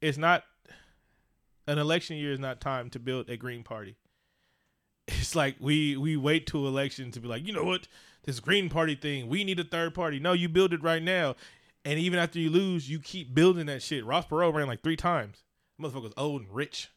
it's 0.00 0.18
not 0.18 0.44
an 1.66 1.78
election 1.78 2.16
year 2.16 2.32
is 2.32 2.38
not 2.38 2.60
time 2.60 2.90
to 2.90 2.98
build 2.98 3.28
a 3.28 3.36
Green 3.36 3.62
Party. 3.62 3.96
It's 5.08 5.34
like 5.34 5.56
we 5.60 5.96
we 5.96 6.16
wait 6.16 6.46
to 6.48 6.66
election 6.66 7.10
to 7.12 7.20
be 7.20 7.28
like, 7.28 7.46
you 7.46 7.52
know 7.52 7.64
what, 7.64 7.86
this 8.24 8.40
Green 8.40 8.68
Party 8.68 8.94
thing, 8.96 9.28
we 9.28 9.44
need 9.44 9.60
a 9.60 9.64
third 9.64 9.94
party. 9.94 10.18
No, 10.18 10.32
you 10.32 10.48
build 10.48 10.72
it 10.72 10.82
right 10.82 11.02
now. 11.02 11.36
And 11.84 12.00
even 12.00 12.18
after 12.18 12.40
you 12.40 12.50
lose, 12.50 12.90
you 12.90 12.98
keep 12.98 13.32
building 13.32 13.66
that 13.66 13.80
shit. 13.80 14.04
Ross 14.04 14.26
Perot 14.26 14.52
ran 14.52 14.66
like 14.66 14.82
three 14.82 14.96
times. 14.96 15.44
Motherfucker 15.80 16.02
was 16.02 16.12
old 16.16 16.42
and 16.42 16.52
rich. 16.52 16.90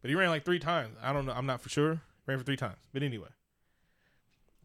But 0.00 0.10
he 0.10 0.14
ran 0.14 0.30
like 0.30 0.44
three 0.44 0.60
times. 0.60 0.96
I 1.02 1.12
don't 1.12 1.26
know. 1.26 1.32
I'm 1.32 1.46
not 1.46 1.60
for 1.60 1.68
sure. 1.68 2.00
Ran 2.26 2.38
for 2.38 2.44
three 2.44 2.56
times. 2.56 2.78
But 2.92 3.02
anyway, 3.02 3.28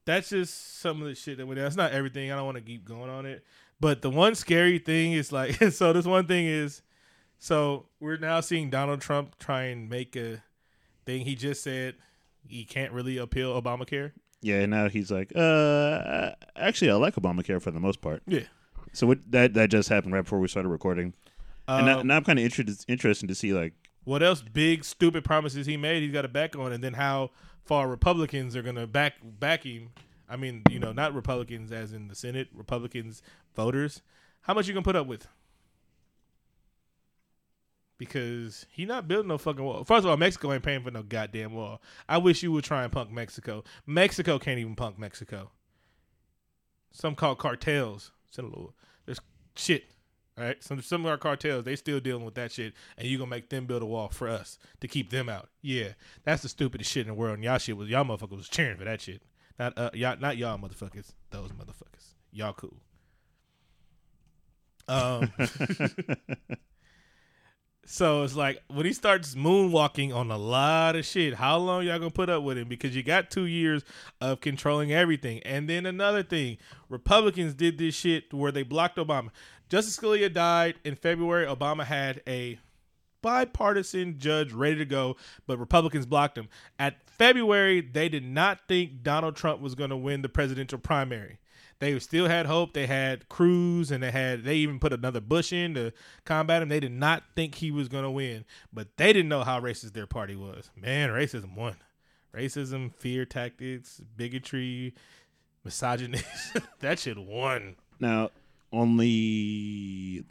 that's 0.05 0.29
just 0.29 0.79
some 0.79 1.01
of 1.01 1.07
the 1.07 1.15
shit 1.15 1.37
that 1.37 1.47
went 1.47 1.57
down. 1.57 1.65
It's 1.65 1.75
not 1.75 1.93
everything. 1.93 2.31
I 2.31 2.35
don't 2.35 2.45
want 2.45 2.57
to 2.57 2.63
keep 2.63 2.85
going 2.85 3.09
on 3.09 3.25
it. 3.25 3.43
But 3.79 4.03
the 4.03 4.11
one 4.11 4.35
scary 4.35 4.77
thing 4.77 5.13
is 5.13 5.31
like, 5.31 5.55
so 5.71 5.93
this 5.93 6.05
one 6.05 6.27
thing 6.27 6.45
is, 6.45 6.83
so 7.39 7.87
we're 7.99 8.17
now 8.17 8.39
seeing 8.39 8.69
Donald 8.69 9.01
Trump 9.01 9.37
try 9.39 9.63
and 9.63 9.89
make 9.89 10.15
a 10.15 10.43
thing. 11.05 11.25
He 11.25 11.35
just 11.35 11.63
said 11.63 11.95
he 12.47 12.63
can't 12.65 12.91
really 12.93 13.17
appeal 13.17 13.59
Obamacare. 13.61 14.11
yeah. 14.41 14.59
And 14.61 14.71
now 14.71 14.89
he's 14.89 15.11
like, 15.11 15.31
uh, 15.35 16.31
actually, 16.55 16.91
I 16.91 16.95
like 16.95 17.15
Obamacare 17.15 17.61
for 17.61 17.71
the 17.71 17.79
most 17.79 18.01
part. 18.01 18.23
Yeah. 18.27 18.43
So 18.93 19.07
what, 19.07 19.19
that 19.31 19.53
that 19.55 19.69
just 19.69 19.89
happened 19.89 20.13
right 20.13 20.21
before 20.23 20.39
we 20.39 20.47
started 20.47 20.69
recording, 20.69 21.13
and 21.67 21.85
now, 21.87 21.99
Um, 21.99 22.07
now 22.07 22.17
I'm 22.17 22.23
kind 22.23 22.37
of 22.37 22.45
interested 22.45 22.83
interested 22.87 23.27
to 23.27 23.35
see 23.35 23.51
like, 23.53 23.73
what 24.03 24.21
else 24.21 24.41
big 24.41 24.83
stupid 24.83 25.23
promises 25.23 25.65
he 25.65 25.77
made 25.77 26.03
he's 26.03 26.11
got 26.11 26.23
to 26.23 26.27
back 26.27 26.55
on 26.55 26.71
and 26.73 26.83
then 26.83 26.93
how 26.93 27.31
far 27.65 27.87
republicans 27.87 28.55
are 28.55 28.61
going 28.61 28.75
to 28.75 28.85
back 28.85 29.13
back 29.23 29.63
him 29.63 29.89
i 30.27 30.35
mean 30.35 30.61
you 30.69 30.77
know 30.77 30.91
not 30.91 31.15
republicans 31.15 31.71
as 31.71 31.93
in 31.93 32.09
the 32.09 32.15
senate 32.15 32.49
republicans 32.53 33.21
voters 33.55 34.01
how 34.41 34.53
much 34.53 34.67
you 34.67 34.73
gonna 34.73 34.83
put 34.83 34.97
up 34.97 35.07
with 35.07 35.25
because 37.97 38.65
he 38.69 38.85
not 38.85 39.07
building 39.07 39.27
no 39.27 39.37
fucking 39.37 39.63
wall 39.63 39.83
first 39.83 40.03
of 40.03 40.09
all 40.09 40.17
mexico 40.17 40.51
ain't 40.51 40.63
paying 40.63 40.83
for 40.83 40.91
no 40.91 41.03
goddamn 41.03 41.53
wall 41.53 41.81
i 42.09 42.17
wish 42.17 42.43
you 42.43 42.51
would 42.51 42.63
try 42.63 42.83
and 42.83 42.91
punk 42.91 43.11
mexico 43.11 43.63
mexico 43.85 44.39
can't 44.39 44.59
even 44.59 44.75
punk 44.75 44.97
mexico 44.97 45.51
some 46.91 47.15
called 47.15 47.37
cartels 47.37 48.11
there's 49.05 49.19
shit 49.55 49.85
all 50.37 50.43
right, 50.43 50.63
some 50.63 50.81
some 50.81 51.05
of 51.05 51.11
our 51.11 51.17
cartels 51.17 51.63
they 51.63 51.75
still 51.75 51.99
dealing 51.99 52.25
with 52.25 52.33
that 52.35 52.51
shit, 52.51 52.73
and 52.97 53.07
you 53.07 53.19
gonna 53.19 53.29
make 53.29 53.49
them 53.49 53.67
build 53.67 53.83
a 53.83 53.85
wall 53.85 54.09
for 54.09 54.27
us 54.27 54.57
to 54.79 54.87
keep 54.87 55.11
them 55.11 55.29
out? 55.29 55.49
Yeah, 55.61 55.89
that's 56.23 56.41
the 56.41 56.49
stupidest 56.49 56.89
shit 56.89 57.01
in 57.01 57.09
the 57.09 57.13
world. 57.13 57.35
And 57.35 57.43
y'all 57.43 57.59
shit 57.59 57.77
was 57.77 57.87
y'all 57.87 58.03
motherfuckers 58.03 58.37
was 58.37 58.49
cheering 58.49 58.77
for 58.77 58.85
that 58.85 59.01
shit. 59.01 59.21
Not 59.59 59.77
uh 59.77 59.91
y'all 59.93 60.17
not 60.19 60.37
y'all 60.37 60.57
motherfuckers. 60.57 61.13
Those 61.29 61.51
motherfuckers. 61.51 62.15
Y'all 62.31 62.53
cool. 62.53 62.77
Um. 64.87 65.31
so 67.85 68.23
it's 68.23 68.35
like 68.35 68.61
when 68.67 68.85
he 68.85 68.93
starts 68.93 69.35
moonwalking 69.35 70.15
on 70.15 70.31
a 70.31 70.37
lot 70.37 70.95
of 70.95 71.05
shit, 71.05 71.33
how 71.33 71.57
long 71.57 71.83
y'all 71.85 71.99
gonna 71.99 72.11
put 72.11 72.29
up 72.29 72.43
with 72.43 72.57
him? 72.57 72.67
Because 72.67 72.95
you 72.95 73.03
got 73.03 73.29
two 73.29 73.45
years 73.45 73.83
of 74.21 74.39
controlling 74.39 74.93
everything. 74.93 75.41
And 75.43 75.69
then 75.69 75.85
another 75.85 76.23
thing, 76.23 76.57
Republicans 76.87 77.53
did 77.53 77.77
this 77.77 77.93
shit 77.93 78.33
where 78.33 78.51
they 78.51 78.63
blocked 78.63 78.97
Obama. 78.97 79.29
Justice 79.69 79.97
Scalia 79.97 80.31
died 80.31 80.75
in 80.85 80.95
February. 80.95 81.45
Obama 81.45 81.83
had 81.83 82.21
a 82.27 82.57
bipartisan 83.21 84.19
judge 84.19 84.53
ready 84.53 84.75
to 84.77 84.85
go, 84.85 85.15
but 85.47 85.57
Republicans 85.57 86.05
blocked 86.05 86.37
him. 86.37 86.47
At 86.79 87.09
February, 87.09 87.81
they 87.81 88.07
did 88.07 88.23
not 88.23 88.59
think 88.67 89.03
Donald 89.03 89.35
Trump 89.35 89.61
was 89.61 89.75
to 89.75 89.97
win 89.97 90.21
the 90.21 90.29
presidential 90.29 90.77
primary. 90.77 91.39
They 91.83 91.99
still 91.99 92.27
had 92.29 92.45
hope. 92.45 92.73
They 92.73 92.87
had 92.87 93.27
Cruz 93.27 93.91
and 93.91 94.01
they 94.01 94.11
had 94.11 94.43
they 94.45 94.55
even 94.55 94.79
put 94.79 94.93
another 94.93 95.19
Bush 95.19 95.51
in 95.51 95.73
to 95.73 95.91
combat 96.23 96.61
him. 96.61 96.69
They 96.69 96.79
did 96.79 96.93
not 96.93 97.23
think 97.35 97.55
he 97.55 97.71
was 97.71 97.89
going 97.89 98.05
to 98.05 98.09
win, 98.11 98.45
but 98.71 98.95
they 98.97 99.11
didn't 99.11 99.27
know 99.29 99.43
how 99.43 99.59
racist 99.59 99.91
their 99.93 100.07
party 100.07 100.35
was. 100.35 100.69
Man, 100.75 101.09
racism 101.09 101.55
won. 101.55 101.75
Racism, 102.33 102.93
fear 102.95 103.25
tactics, 103.25 104.01
bigotry, 104.15 104.93
misogyny. 105.65 106.19
that 106.79 106.99
shit 106.99 107.17
won. 107.17 107.75
now 107.99 108.31
only 108.71 110.23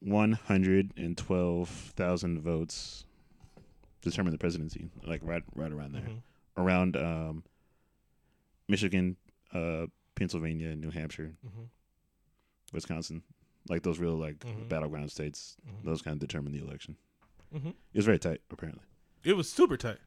one 0.00 0.32
hundred 0.32 0.92
and 0.96 1.16
twelve 1.18 1.68
thousand 1.68 2.40
votes 2.40 3.04
determine 4.02 4.32
the 4.32 4.38
presidency, 4.38 4.88
like 5.06 5.20
right 5.22 5.42
right 5.54 5.70
around 5.72 5.92
there, 5.92 6.02
Mhm. 6.02 6.22
around 6.56 6.96
um, 6.96 7.42
Michigan, 8.68 9.16
uh, 9.52 9.86
Pennsylvania, 10.16 10.74
New 10.74 10.90
Hampshire, 10.90 11.32
Mhm. 11.46 11.68
Wisconsin, 12.72 13.22
like 13.68 13.82
those 13.82 13.98
real 14.00 14.16
like 14.16 14.38
Mhm. 14.40 14.68
battleground 14.68 15.10
states. 15.12 15.56
Mhm. 15.66 15.84
Those 15.84 16.02
kind 16.02 16.14
of 16.14 16.18
determine 16.20 16.52
the 16.52 16.58
election. 16.58 16.96
Mhm. 17.54 17.70
It 17.92 17.96
was 17.98 18.04
very 18.04 18.18
tight, 18.18 18.40
apparently. 18.50 18.82
It 19.22 19.34
was 19.34 19.48
super 19.48 19.76
tight. 19.76 19.98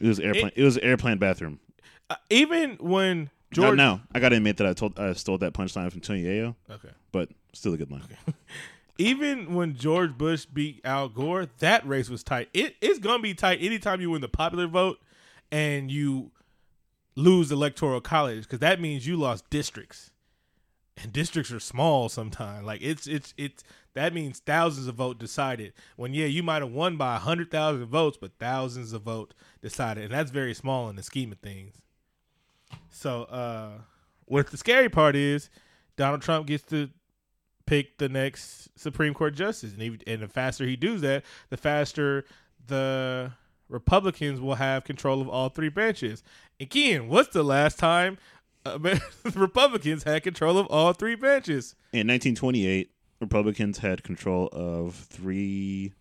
It 0.00 0.06
was 0.06 0.18
airplane. 0.18 0.52
It, 0.54 0.64
was 0.64 0.78
airplane 0.78 1.18
bathroom. 1.18 1.60
Uh, 2.08 2.16
even 2.30 2.76
when 2.76 3.30
George, 3.52 3.66
George, 3.68 3.76
now, 3.76 4.02
I 4.14 4.20
gotta 4.20 4.36
admit 4.36 4.56
that 4.58 4.66
I 4.66 4.72
told 4.72 4.98
I 4.98 5.12
stole 5.12 5.38
that 5.38 5.52
punchline 5.52 5.90
from 5.90 6.00
Tony 6.00 6.24
Ayo, 6.24 6.54
okay, 6.70 6.90
but 7.12 7.30
still 7.52 7.74
a 7.74 7.76
good 7.76 7.90
line. 7.90 8.02
even 8.98 9.54
when 9.54 9.74
George 9.76 10.16
Bush 10.16 10.44
beat 10.46 10.80
Al 10.84 11.08
Gore, 11.08 11.46
that 11.58 11.86
race 11.86 12.08
was 12.08 12.22
tight. 12.22 12.48
It, 12.54 12.76
it's 12.80 12.98
gonna 12.98 13.22
be 13.22 13.34
tight 13.34 13.60
anytime 13.62 14.00
you 14.00 14.10
win 14.10 14.20
the 14.20 14.28
popular 14.28 14.66
vote 14.66 15.00
and 15.50 15.90
you 15.90 16.30
lose 17.14 17.50
electoral 17.50 18.00
college 18.00 18.42
because 18.44 18.60
that 18.60 18.80
means 18.80 19.06
you 19.06 19.16
lost 19.16 19.48
districts, 19.50 20.10
and 20.96 21.12
districts 21.12 21.52
are 21.52 21.60
small 21.60 22.08
sometimes. 22.08 22.64
Like 22.64 22.82
it's 22.82 23.06
it's 23.06 23.34
it's 23.36 23.64
that 23.94 24.14
means 24.14 24.38
thousands 24.38 24.86
of 24.86 24.94
votes 24.94 25.18
decided. 25.18 25.72
When 25.96 26.14
yeah, 26.14 26.26
you 26.26 26.42
might 26.42 26.62
have 26.62 26.72
won 26.72 26.96
by 26.96 27.16
a 27.16 27.18
hundred 27.18 27.50
thousand 27.50 27.86
votes, 27.86 28.18
but 28.20 28.32
thousands 28.38 28.92
of 28.92 29.02
votes 29.02 29.34
decided, 29.62 30.04
and 30.04 30.12
that's 30.12 30.30
very 30.30 30.54
small 30.54 30.88
in 30.88 30.96
the 30.96 31.02
scheme 31.02 31.32
of 31.32 31.38
things. 31.38 31.74
So, 32.88 33.24
uh, 33.24 33.70
what 34.26 34.48
the 34.48 34.56
scary 34.56 34.88
part 34.88 35.16
is, 35.16 35.50
Donald 35.96 36.22
Trump 36.22 36.46
gets 36.46 36.62
to 36.64 36.90
pick 37.66 37.98
the 37.98 38.08
next 38.08 38.68
Supreme 38.76 39.14
Court 39.14 39.34
justice, 39.34 39.72
and, 39.72 39.82
he, 39.82 39.98
and 40.06 40.22
the 40.22 40.28
faster 40.28 40.64
he 40.64 40.76
does 40.76 41.00
that, 41.00 41.24
the 41.50 41.56
faster 41.56 42.24
the 42.66 43.32
Republicans 43.70 44.40
will 44.40 44.56
have 44.56 44.84
control 44.84 45.20
of 45.20 45.28
all 45.28 45.48
three 45.48 45.68
branches. 45.68 46.22
Again, 46.58 47.08
what's 47.08 47.30
the 47.30 47.42
last 47.42 47.78
time 47.78 48.18
uh, 48.66 48.78
Republicans 49.34 50.02
had 50.02 50.22
control 50.22 50.58
of 50.58 50.66
all 50.66 50.92
three 50.92 51.14
branches? 51.14 51.74
In 51.92 52.08
1928, 52.08 52.90
Republicans 53.20 53.78
had 53.78 54.02
control 54.02 54.48
of 54.52 54.94
three 54.94 55.92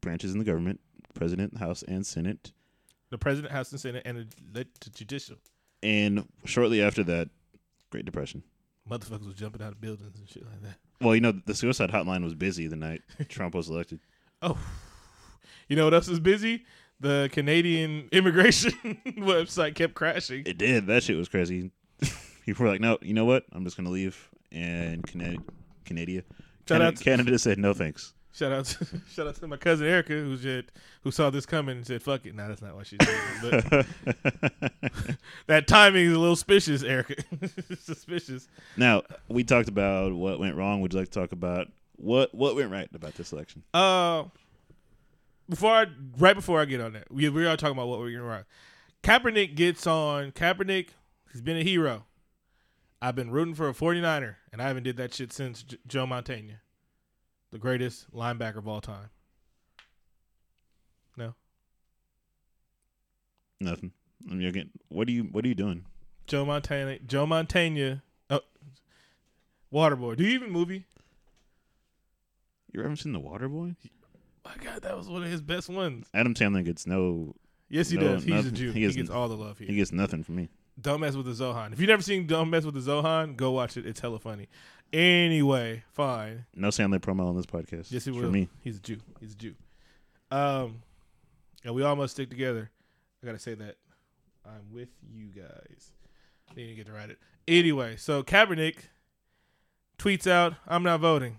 branches 0.00 0.32
in 0.32 0.38
the 0.38 0.44
government: 0.44 0.80
President, 1.14 1.58
House, 1.58 1.82
and 1.82 2.06
Senate. 2.06 2.52
The 3.10 3.18
President, 3.18 3.52
House, 3.52 3.72
and 3.72 3.80
Senate, 3.80 4.02
and 4.04 4.28
the, 4.52 4.66
the 4.80 4.90
judicial. 4.90 5.36
And 5.82 6.28
shortly 6.44 6.82
after 6.82 7.02
that, 7.04 7.30
Great 7.90 8.04
Depression. 8.04 8.42
Motherfuckers 8.90 9.26
was 9.26 9.34
jumping 9.34 9.62
out 9.62 9.72
of 9.72 9.80
buildings 9.80 10.18
and 10.18 10.28
shit 10.28 10.44
like 10.44 10.60
that. 10.62 10.76
Well, 11.00 11.14
you 11.14 11.20
know, 11.20 11.32
the 11.32 11.54
suicide 11.54 11.90
hotline 11.90 12.22
was 12.22 12.34
busy 12.34 12.66
the 12.66 12.76
night 12.76 13.02
Trump 13.28 13.54
was 13.54 13.68
elected. 13.68 14.00
Oh, 14.42 14.58
you 15.68 15.76
know 15.76 15.84
what 15.84 15.94
else 15.94 16.08
is 16.08 16.20
busy? 16.20 16.64
the 17.00 17.28
Canadian 17.32 18.08
immigration 18.12 18.72
website 19.18 19.74
kept 19.74 19.94
crashing. 19.94 20.44
It 20.46 20.56
did. 20.58 20.86
That 20.86 21.02
shit 21.02 21.16
was 21.16 21.28
crazy. 21.28 21.70
People 22.46 22.64
were 22.64 22.70
like, 22.70 22.80
"No, 22.80 22.98
you 23.02 23.12
know 23.14 23.24
what? 23.24 23.44
I'm 23.52 23.64
just 23.64 23.76
gonna 23.76 23.90
leave." 23.90 24.30
And 24.52 25.04
Canada, 25.06 25.42
Canada, 25.84 26.12
Shout 26.22 26.24
Canada, 26.66 26.86
out 26.88 26.96
to- 26.96 27.04
Canada 27.04 27.38
said 27.38 27.58
no 27.58 27.74
thanks. 27.74 28.14
Shout 28.32 28.52
out, 28.52 28.64
to, 28.64 28.86
shout 29.08 29.26
out 29.28 29.34
to 29.36 29.46
my 29.46 29.56
cousin 29.56 29.86
Erica 29.86 30.12
who 30.12 30.36
said 30.36 30.66
who 31.02 31.10
saw 31.10 31.30
this 31.30 31.46
coming 31.46 31.76
and 31.78 31.86
said, 31.86 32.02
"Fuck 32.02 32.26
it." 32.26 32.34
Nah, 32.34 32.48
that's 32.48 32.62
not 32.62 32.74
what 32.74 32.86
she 32.86 32.96
said. 33.02 33.86
But 34.04 35.16
that 35.46 35.66
timing 35.66 36.06
is 36.06 36.14
a 36.14 36.18
little 36.18 36.36
suspicious, 36.36 36.82
Erica. 36.82 37.16
suspicious. 37.80 38.48
now 38.76 39.02
we 39.28 39.44
talked 39.44 39.68
about 39.68 40.12
what 40.12 40.38
went 40.40 40.56
wrong. 40.56 40.80
Would 40.80 40.92
you 40.92 40.98
like 41.00 41.10
to 41.10 41.20
talk 41.20 41.32
about 41.32 41.68
what 41.96 42.34
what 42.34 42.56
went 42.56 42.70
right 42.70 42.88
about 42.94 43.14
this 43.14 43.32
election? 43.32 43.62
Uh, 43.72 44.24
before 45.48 45.72
I, 45.72 45.86
right 46.18 46.34
before 46.34 46.60
I 46.60 46.64
get 46.64 46.80
on 46.80 46.92
that, 46.94 47.10
we 47.10 47.28
we 47.28 47.46
are 47.46 47.56
talking 47.56 47.76
about 47.76 47.88
what 47.88 47.98
we're 48.00 48.12
gonna 48.12 48.24
run. 48.24 48.44
Kaepernick 49.02 49.54
gets 49.54 49.86
on. 49.86 50.32
Kaepernick, 50.32 50.88
he's 51.32 51.42
been 51.42 51.56
a 51.56 51.62
hero. 51.62 52.06
I've 53.02 53.14
been 53.14 53.30
rooting 53.30 53.54
for 53.54 53.68
a 53.68 53.74
49er, 53.74 54.36
and 54.50 54.62
I 54.62 54.66
haven't 54.68 54.84
did 54.84 54.96
that 54.96 55.12
shit 55.12 55.30
since 55.32 55.62
J- 55.62 55.76
Joe 55.86 56.06
Montana, 56.06 56.60
the 57.50 57.58
greatest 57.58 58.10
linebacker 58.14 58.56
of 58.56 58.66
all 58.66 58.80
time. 58.80 59.10
No, 61.16 61.34
Nothing. 63.60 63.92
I 64.30 64.34
mean, 64.34 64.48
again, 64.48 64.70
what 64.88 65.06
are 65.08 65.12
you 65.12 65.24
what 65.24 65.44
are 65.44 65.48
you 65.48 65.54
doing? 65.54 65.84
Joe 66.26 66.46
Montana. 66.46 66.98
Joe 67.00 67.26
Montana. 67.26 68.02
Oh, 68.30 68.40
Waterboy. 69.72 70.16
Do 70.16 70.24
you 70.24 70.30
even 70.30 70.50
movie? 70.50 70.86
You 72.72 72.82
ever 72.82 72.96
seen 72.96 73.12
The 73.12 73.20
Water 73.20 73.48
Boy? 73.48 73.76
My 74.44 74.52
God, 74.62 74.82
that 74.82 74.96
was 74.96 75.08
one 75.08 75.22
of 75.22 75.30
his 75.30 75.40
best 75.40 75.68
ones. 75.68 76.06
Adam 76.14 76.34
Sandler 76.34 76.64
gets 76.64 76.86
no. 76.86 77.34
Yes, 77.68 77.88
he 77.90 77.96
No, 77.96 78.14
does. 78.14 78.24
He's 78.24 78.46
a. 78.46 78.52
Jew. 78.52 78.68
He 78.72 78.80
He, 78.80 78.86
gets- 78.86 78.96
gets 78.96 79.10
all 79.10 79.28
the 79.28 79.36
love 79.36 79.58
here. 79.58 79.68
He 79.68 79.76
gets 79.76 79.90
nothing 79.92 80.22
from 80.22 80.36
me. 80.36 80.48
Don't 80.80 81.00
mess 81.00 81.14
with 81.14 81.26
the 81.26 81.32
Zohan. 81.32 81.72
If 81.72 81.78
you've 81.80 81.88
never 81.88 82.02
seen 82.02 82.26
Don't 82.26 82.50
Mess 82.50 82.64
with 82.64 82.74
the 82.74 82.80
Zohan, 82.80 83.36
go 83.36 83.52
watch 83.52 83.76
it. 83.76 83.86
It's 83.86 84.00
hella 84.00 84.18
funny. 84.18 84.48
Anyway, 84.92 85.84
fine. 85.92 86.46
No 86.54 86.68
Sandler 86.68 86.98
promo 86.98 87.26
on 87.28 87.36
this 87.36 87.46
podcast. 87.46 87.92
Yes, 87.92 88.04
he 88.04 88.10
for 88.12 88.28
me. 88.28 88.48
He's 88.60 88.78
a 88.78 88.80
Jew. 88.80 88.98
He's 89.20 89.32
a 89.34 89.36
Jew. 89.36 89.54
Um, 90.32 90.82
and 91.64 91.74
we 91.76 91.84
all 91.84 91.94
must 91.94 92.14
stick 92.14 92.28
together. 92.28 92.70
I 93.22 93.26
gotta 93.26 93.38
say 93.38 93.54
that. 93.54 93.76
I'm 94.44 94.72
with 94.72 94.88
you 95.12 95.26
guys. 95.26 95.92
Need 96.56 96.66
to 96.68 96.74
get 96.74 96.86
to 96.86 96.92
write 96.92 97.10
it. 97.10 97.18
Anyway, 97.48 97.96
so 97.96 98.22
Kaepernick 98.24 98.76
tweets 99.98 100.26
out, 100.26 100.54
"I'm 100.66 100.82
not 100.82 101.00
voting." 101.00 101.38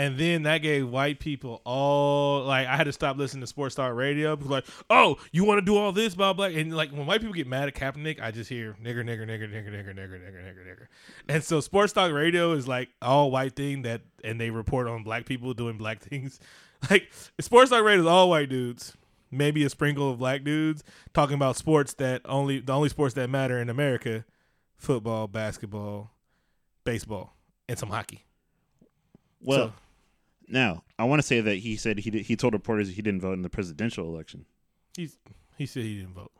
And 0.00 0.16
then 0.16 0.44
that 0.44 0.58
gave 0.58 0.88
white 0.88 1.20
people 1.20 1.60
all 1.62 2.44
like 2.44 2.66
I 2.66 2.74
had 2.78 2.84
to 2.84 2.92
stop 2.92 3.18
listening 3.18 3.42
to 3.42 3.46
Sports 3.46 3.74
Talk 3.74 3.92
Radio 3.94 4.34
because 4.34 4.50
like, 4.50 4.64
oh, 4.88 5.18
you 5.30 5.44
want 5.44 5.58
to 5.58 5.62
do 5.62 5.76
all 5.76 5.92
this, 5.92 6.14
blah 6.14 6.32
blah. 6.32 6.46
And 6.46 6.74
like 6.74 6.90
when 6.90 7.04
white 7.04 7.20
people 7.20 7.34
get 7.34 7.46
mad 7.46 7.68
at 7.68 7.74
Kaepernick, 7.74 8.18
I 8.18 8.30
just 8.30 8.48
hear 8.48 8.74
nigger, 8.82 9.04
nigger, 9.04 9.26
nigger, 9.26 9.46
nigger, 9.52 9.68
nigger, 9.70 9.94
nigger, 9.94 10.18
nigger, 10.18 10.42
nigger, 10.42 10.66
nigger. 10.66 10.86
And 11.28 11.44
so 11.44 11.60
Sports 11.60 11.92
Talk 11.92 12.12
Radio 12.12 12.52
is 12.52 12.66
like 12.66 12.88
all 13.02 13.30
white 13.30 13.54
thing 13.54 13.82
that, 13.82 14.00
and 14.24 14.40
they 14.40 14.48
report 14.48 14.88
on 14.88 15.02
black 15.02 15.26
people 15.26 15.52
doing 15.52 15.76
black 15.76 16.00
things. 16.02 16.40
Like 16.88 17.10
Sports 17.38 17.68
Talk 17.70 17.84
Radio 17.84 18.00
is 18.00 18.06
all 18.06 18.30
white 18.30 18.48
dudes, 18.48 18.96
maybe 19.30 19.64
a 19.64 19.68
sprinkle 19.68 20.12
of 20.12 20.18
black 20.18 20.44
dudes 20.44 20.82
talking 21.12 21.34
about 21.34 21.56
sports 21.56 21.92
that 21.94 22.22
only 22.24 22.60
the 22.60 22.72
only 22.72 22.88
sports 22.88 23.12
that 23.16 23.28
matter 23.28 23.58
in 23.58 23.68
America: 23.68 24.24
football, 24.78 25.28
basketball, 25.28 26.10
baseball, 26.84 27.34
and 27.68 27.78
some 27.78 27.90
hockey. 27.90 28.24
Well, 29.42 29.58
So- 29.68 29.72
now 30.50 30.84
I 30.98 31.04
want 31.04 31.20
to 31.20 31.26
say 31.26 31.40
that 31.40 31.56
he 31.56 31.76
said 31.76 31.98
he 31.98 32.10
did, 32.10 32.26
he 32.26 32.36
told 32.36 32.52
reporters 32.52 32.88
he 32.90 33.02
didn't 33.02 33.20
vote 33.20 33.34
in 33.34 33.42
the 33.42 33.50
presidential 33.50 34.06
election. 34.06 34.46
He's 34.96 35.18
he 35.56 35.66
said 35.66 35.84
he 35.84 35.98
didn't 35.98 36.14
vote. 36.14 36.32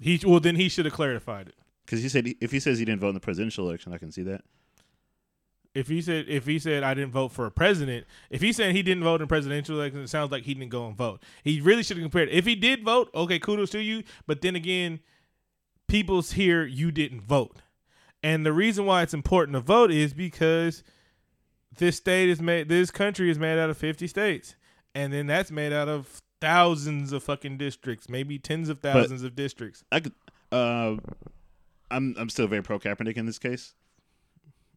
He 0.00 0.20
well 0.24 0.40
then 0.40 0.56
he 0.56 0.68
should 0.68 0.84
have 0.84 0.94
clarified 0.94 1.48
it. 1.48 1.54
Because 1.84 2.02
he 2.02 2.08
said 2.08 2.28
if 2.40 2.50
he 2.50 2.60
says 2.60 2.78
he 2.78 2.84
didn't 2.84 3.00
vote 3.00 3.08
in 3.08 3.14
the 3.14 3.20
presidential 3.20 3.68
election, 3.68 3.92
I 3.92 3.98
can 3.98 4.12
see 4.12 4.22
that. 4.22 4.42
If 5.74 5.88
he 5.88 6.00
said 6.02 6.26
if 6.28 6.46
he 6.46 6.58
said 6.58 6.82
I 6.82 6.94
didn't 6.94 7.12
vote 7.12 7.32
for 7.32 7.46
a 7.46 7.50
president, 7.50 8.06
if 8.30 8.40
he 8.40 8.52
said 8.52 8.74
he 8.74 8.82
didn't 8.82 9.04
vote 9.04 9.20
in 9.20 9.28
presidential 9.28 9.76
election, 9.76 10.00
it 10.00 10.08
sounds 10.08 10.30
like 10.30 10.44
he 10.44 10.54
didn't 10.54 10.70
go 10.70 10.86
and 10.86 10.96
vote. 10.96 11.22
He 11.42 11.60
really 11.60 11.82
should 11.82 11.96
have 11.96 12.04
compared. 12.04 12.28
If 12.28 12.46
he 12.46 12.54
did 12.54 12.84
vote, 12.84 13.10
okay, 13.14 13.38
kudos 13.38 13.70
to 13.70 13.80
you. 13.80 14.04
But 14.26 14.40
then 14.40 14.54
again, 14.54 15.00
people's 15.88 16.32
here 16.32 16.64
you 16.64 16.92
didn't 16.92 17.22
vote, 17.22 17.62
and 18.22 18.46
the 18.46 18.52
reason 18.52 18.86
why 18.86 19.02
it's 19.02 19.14
important 19.14 19.54
to 19.54 19.60
vote 19.60 19.90
is 19.90 20.14
because 20.14 20.84
this 21.78 21.96
state 21.96 22.28
is 22.28 22.40
made, 22.40 22.68
this 22.68 22.90
country 22.90 23.30
is 23.30 23.38
made 23.38 23.58
out 23.58 23.70
of 23.70 23.76
fifty 23.78 24.06
states, 24.06 24.56
and 24.94 25.12
then 25.12 25.26
that's 25.26 25.50
made 25.50 25.72
out 25.72 25.88
of 25.88 26.20
thousands 26.40 27.12
of 27.12 27.22
fucking 27.22 27.56
districts, 27.56 28.08
maybe 28.08 28.38
tens 28.38 28.68
of 28.68 28.80
thousands 28.80 29.22
of 29.22 29.34
districts. 29.34 29.82
I 29.92 30.00
could. 30.00 30.12
Uh, 30.52 30.96
I'm 31.90 32.14
I'm 32.18 32.28
still 32.28 32.46
very 32.46 32.62
pro 32.62 32.78
Kaepernick 32.78 33.16
in 33.16 33.26
this 33.26 33.38
case. 33.38 33.74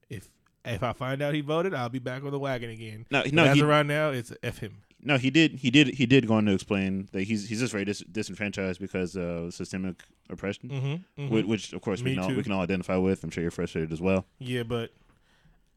If 0.10 0.30
if 0.66 0.84
I 0.84 0.94
find 0.94 1.22
out 1.22 1.34
he 1.34 1.42
voted, 1.42 1.74
I'll 1.74 1.90
be 1.90 2.00
back 2.00 2.24
on 2.24 2.32
the 2.32 2.40
wagon 2.40 2.70
again. 2.70 3.06
No, 3.12 3.24
But 3.24 3.34
no, 3.34 3.44
as 3.46 3.56
he, 3.56 3.62
of 3.62 3.68
right 3.68 3.86
now, 3.86 4.10
it's 4.10 4.34
f 4.44 4.58
him. 4.60 4.82
no, 5.02 5.18
he 5.18 5.30
did, 5.30 5.54
he 5.54 5.70
did, 5.72 5.88
he 5.90 6.06
did 6.06 6.28
go 6.28 6.34
on 6.34 6.46
to 6.46 6.52
explain 6.54 7.08
that 7.14 7.24
he's 7.24 7.48
he's 7.48 7.60
just 7.62 7.72
very 7.72 7.86
dis- 7.86 8.04
disenfranchised 8.12 8.80
because 8.80 9.16
of 9.16 9.54
systemic 9.54 10.04
oppression, 10.30 10.70
Mm-hmm, 10.70 11.28
whi- 11.30 11.44
which, 11.46 11.72
of 11.74 11.82
course 11.82 12.02
we 12.02 12.12
Me 12.12 12.16
can 12.16 12.24
all, 12.24 12.36
we 12.36 12.44
can 12.44 12.52
all 12.52 12.62
identify 12.62 12.98
with. 12.98 13.24
I'm 13.24 13.30
sure 13.30 13.42
you're 13.42 13.52
frustrated 13.52 13.92
as 13.94 14.02
well. 14.02 14.26
Yeah, 14.40 14.64
but 14.64 14.92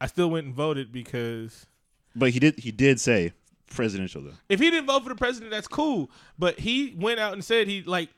I 0.01 0.07
still 0.07 0.29
went 0.31 0.47
and 0.47 0.55
voted 0.55 0.91
because 0.91 1.67
But 2.15 2.31
he 2.31 2.39
did 2.39 2.59
he 2.59 2.71
did 2.71 2.99
say 2.99 3.33
presidential 3.69 4.21
though. 4.23 4.33
if 4.49 4.59
he 4.59 4.69
didn't 4.71 4.87
vote 4.87 5.03
for 5.03 5.09
the 5.09 5.15
president, 5.15 5.51
that's 5.51 5.67
cool. 5.67 6.09
But 6.37 6.59
he 6.59 6.93
went 6.97 7.19
out 7.19 7.33
and 7.33 7.43
said 7.45 7.67
he 7.67 7.83
like 7.83 8.09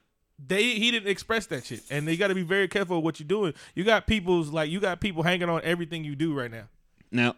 they 0.44 0.64
he 0.64 0.90
didn't 0.92 1.10
express 1.10 1.46
that 1.48 1.66
shit, 1.66 1.82
and 1.92 2.08
they 2.08 2.16
got 2.18 2.30
to 2.30 2.36
be 2.36 2.42
very 2.44 2.68
careful 2.68 2.98
of 2.98 3.04
what 3.04 3.20
you're 3.20 3.28
doing. 3.28 3.54
You 3.76 3.84
got 3.84 4.08
people's 4.08 4.50
like 4.50 4.72
you 4.72 4.80
got 4.80 5.00
people 5.02 5.24
hanging 5.24 5.50
on 5.50 5.62
everything 5.64 6.04
you 6.04 6.16
do 6.16 6.34
right 6.34 6.50
now, 6.50 6.70
Now, 7.12 7.36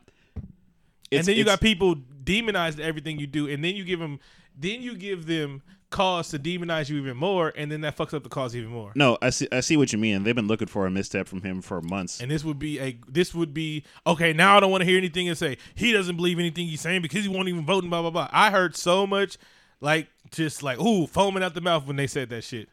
and 1.12 1.26
then 1.26 1.36
you 1.36 1.44
got 1.44 1.60
people 1.60 1.96
demonizing 2.24 2.80
everything 2.80 3.20
you 3.20 3.28
do, 3.28 3.48
and 3.50 3.64
then 3.64 3.76
you 3.76 3.84
give 3.84 4.00
them 4.00 4.20
then 4.58 4.82
you 4.82 4.96
give 4.96 5.26
them 5.26 5.62
cause 5.96 6.30
to 6.30 6.40
demonize 6.40 6.90
you 6.90 6.98
even 6.98 7.16
more, 7.16 7.54
and 7.56 7.72
then 7.72 7.82
that 7.82 7.96
fucks 7.96 8.14
up 8.14 8.24
the 8.24 8.30
cause 8.30 8.54
even 8.56 8.70
more. 8.70 8.92
no. 8.96 9.18
I 9.22 9.30
see 9.30 9.48
I 9.52 9.62
see 9.62 9.78
what 9.78 9.94
you 9.94 9.98
mean. 9.98 10.24
They've 10.24 10.36
been 10.36 10.48
looking 10.48 10.68
for 10.68 10.86
a 10.86 10.92
misstep 10.92 11.28
from 11.28 11.42
him 11.42 11.62
for 11.62 11.82
months. 11.82 12.20
And 12.20 12.30
this 12.30 12.44
would 12.44 12.60
be 12.60 12.80
a 12.80 13.00
this 13.08 13.34
would 13.34 13.54
be 13.54 13.84
okay. 14.06 14.34
Now 14.34 14.58
I 14.58 14.60
don't 14.60 14.72
want 14.72 14.82
to 14.82 14.86
hear 14.86 14.98
anything 14.98 15.30
and 15.30 15.38
say 15.38 15.58
he 15.74 15.94
doesn't 15.94 16.18
believe 16.18 16.38
anything 16.38 16.68
he's 16.68 16.82
saying 16.82 17.02
because 17.02 17.24
he 17.24 17.30
won't 17.30 17.48
even 17.48 17.66
vote 17.66 17.84
and 17.84 17.90
blah 17.90 18.02
blah 18.02 18.12
blah. 18.12 18.30
I 18.32 18.52
heard 18.52 18.76
so 18.76 19.08
much 19.08 19.38
like 19.80 20.10
just 20.32 20.62
like 20.62 20.80
ooh 20.80 21.08
foaming 21.08 21.44
out 21.44 21.54
the 21.54 21.62
mouth 21.62 21.88
when 21.88 21.96
they 21.96 22.08
said 22.08 22.30
that 22.30 22.44
shit. 22.44 22.68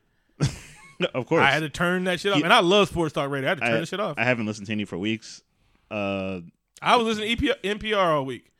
No, 0.98 1.08
of 1.14 1.26
course, 1.26 1.42
I 1.42 1.50
had 1.52 1.60
to 1.60 1.70
turn 1.70 2.04
that 2.04 2.18
shit 2.18 2.32
off, 2.32 2.42
and 2.42 2.52
I 2.52 2.60
love 2.60 2.88
Sports 2.88 3.12
Talk 3.12 3.30
Radio. 3.30 3.48
I 3.48 3.50
had 3.50 3.58
to 3.58 3.64
turn 3.64 3.76
I, 3.76 3.80
that 3.80 3.88
shit 3.88 4.00
off. 4.00 4.18
I 4.18 4.24
haven't 4.24 4.46
listened 4.46 4.66
to 4.66 4.72
any 4.72 4.84
for 4.84 4.98
weeks. 4.98 5.42
Uh, 5.90 6.40
I 6.80 6.96
was 6.96 7.06
listening 7.06 7.36
to 7.36 7.50
EP, 7.50 7.62
NPR 7.78 7.96
all 7.96 8.24
week. 8.24 8.50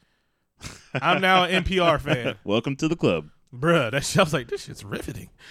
I'm 0.94 1.20
now 1.20 1.44
an 1.44 1.64
NPR 1.64 2.01
fan, 2.01 2.37
welcome 2.44 2.77
to 2.77 2.87
the 2.87 2.94
club. 2.94 3.29
Bruh. 3.55 3.91
That 3.91 4.05
shit, 4.05 4.19
I 4.19 4.23
was 4.25 4.33
like, 4.33 4.49
this 4.49 4.65
shit's 4.65 4.85
riveting. 4.85 5.31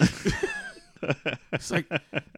it's 1.52 1.70
like 1.70 1.86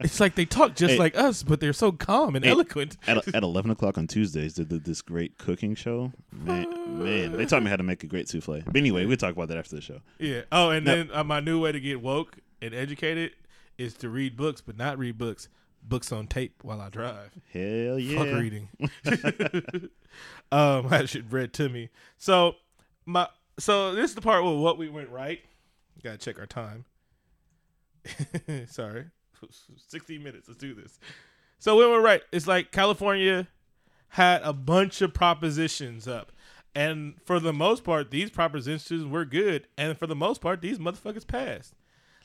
it's 0.00 0.20
like 0.20 0.34
they 0.36 0.46
talk 0.46 0.74
just 0.74 0.92
Hey. 0.94 0.98
like 0.98 1.16
us, 1.18 1.42
but 1.42 1.60
they're 1.60 1.72
so 1.74 1.92
calm 1.92 2.34
and 2.34 2.44
Hey. 2.44 2.50
eloquent. 2.50 2.96
at, 3.06 3.28
at 3.34 3.42
11 3.42 3.70
o'clock 3.70 3.98
on 3.98 4.06
Tuesdays, 4.06 4.54
they 4.54 4.64
did 4.64 4.84
this 4.84 5.02
great 5.02 5.36
cooking 5.38 5.74
show. 5.74 6.12
Man, 6.32 7.02
man, 7.04 7.32
they 7.32 7.44
taught 7.44 7.62
me 7.62 7.68
how 7.70 7.76
to 7.76 7.82
make 7.82 8.02
a 8.04 8.06
great 8.06 8.28
souffle. 8.28 8.62
But 8.64 8.76
anyway, 8.76 9.04
we'll 9.04 9.16
talk 9.18 9.32
about 9.32 9.48
that 9.48 9.58
after 9.58 9.76
the 9.76 9.82
show. 9.82 10.00
Yeah. 10.18 10.42
Oh, 10.50 10.70
and 10.70 10.84
Now- 10.86 10.94
then 10.94 11.10
uh, 11.12 11.24
my 11.24 11.40
new 11.40 11.60
way 11.60 11.72
to 11.72 11.80
get 11.80 12.00
woke 12.00 12.38
and 12.62 12.74
educated 12.74 13.32
is 13.76 13.94
to 13.94 14.08
read 14.08 14.36
books, 14.36 14.60
but 14.62 14.76
not 14.78 14.98
read 14.98 15.18
books. 15.18 15.48
Books 15.86 16.10
on 16.12 16.26
tape 16.28 16.54
while 16.64 16.80
I 16.80 16.88
drive. 16.88 17.32
Hell 17.52 17.98
yeah. 17.98 18.18
Fuck 18.18 18.40
reading. 18.40 18.68
um, 20.50 20.86
I 20.90 21.04
should 21.04 21.30
read 21.30 21.52
to 21.54 21.68
me. 21.68 21.90
So 22.16 22.54
my 23.04 23.28
so 23.58 23.94
this 23.94 24.08
is 24.10 24.14
the 24.14 24.22
part 24.22 24.42
where 24.44 24.54
what 24.56 24.78
we 24.78 24.88
went 24.88 25.10
right. 25.10 25.40
Gotta 26.02 26.18
check 26.18 26.38
our 26.38 26.46
time. 26.46 26.84
Sorry, 28.66 29.06
60 29.88 30.18
minutes. 30.18 30.48
Let's 30.48 30.58
do 30.58 30.74
this. 30.74 30.98
So 31.58 31.76
we 31.76 31.86
were 31.86 32.00
right. 32.00 32.22
It's 32.32 32.46
like 32.46 32.72
California 32.72 33.48
had 34.08 34.42
a 34.42 34.52
bunch 34.52 35.00
of 35.00 35.14
propositions 35.14 36.06
up. 36.06 36.30
And 36.74 37.14
for 37.24 37.40
the 37.40 37.52
most 37.52 37.84
part, 37.84 38.10
these 38.10 38.30
propositions 38.30 39.06
were 39.06 39.24
good. 39.24 39.68
And 39.78 39.96
for 39.96 40.06
the 40.06 40.16
most 40.16 40.40
part, 40.40 40.60
these 40.60 40.78
motherfuckers 40.78 41.26
passed. 41.26 41.74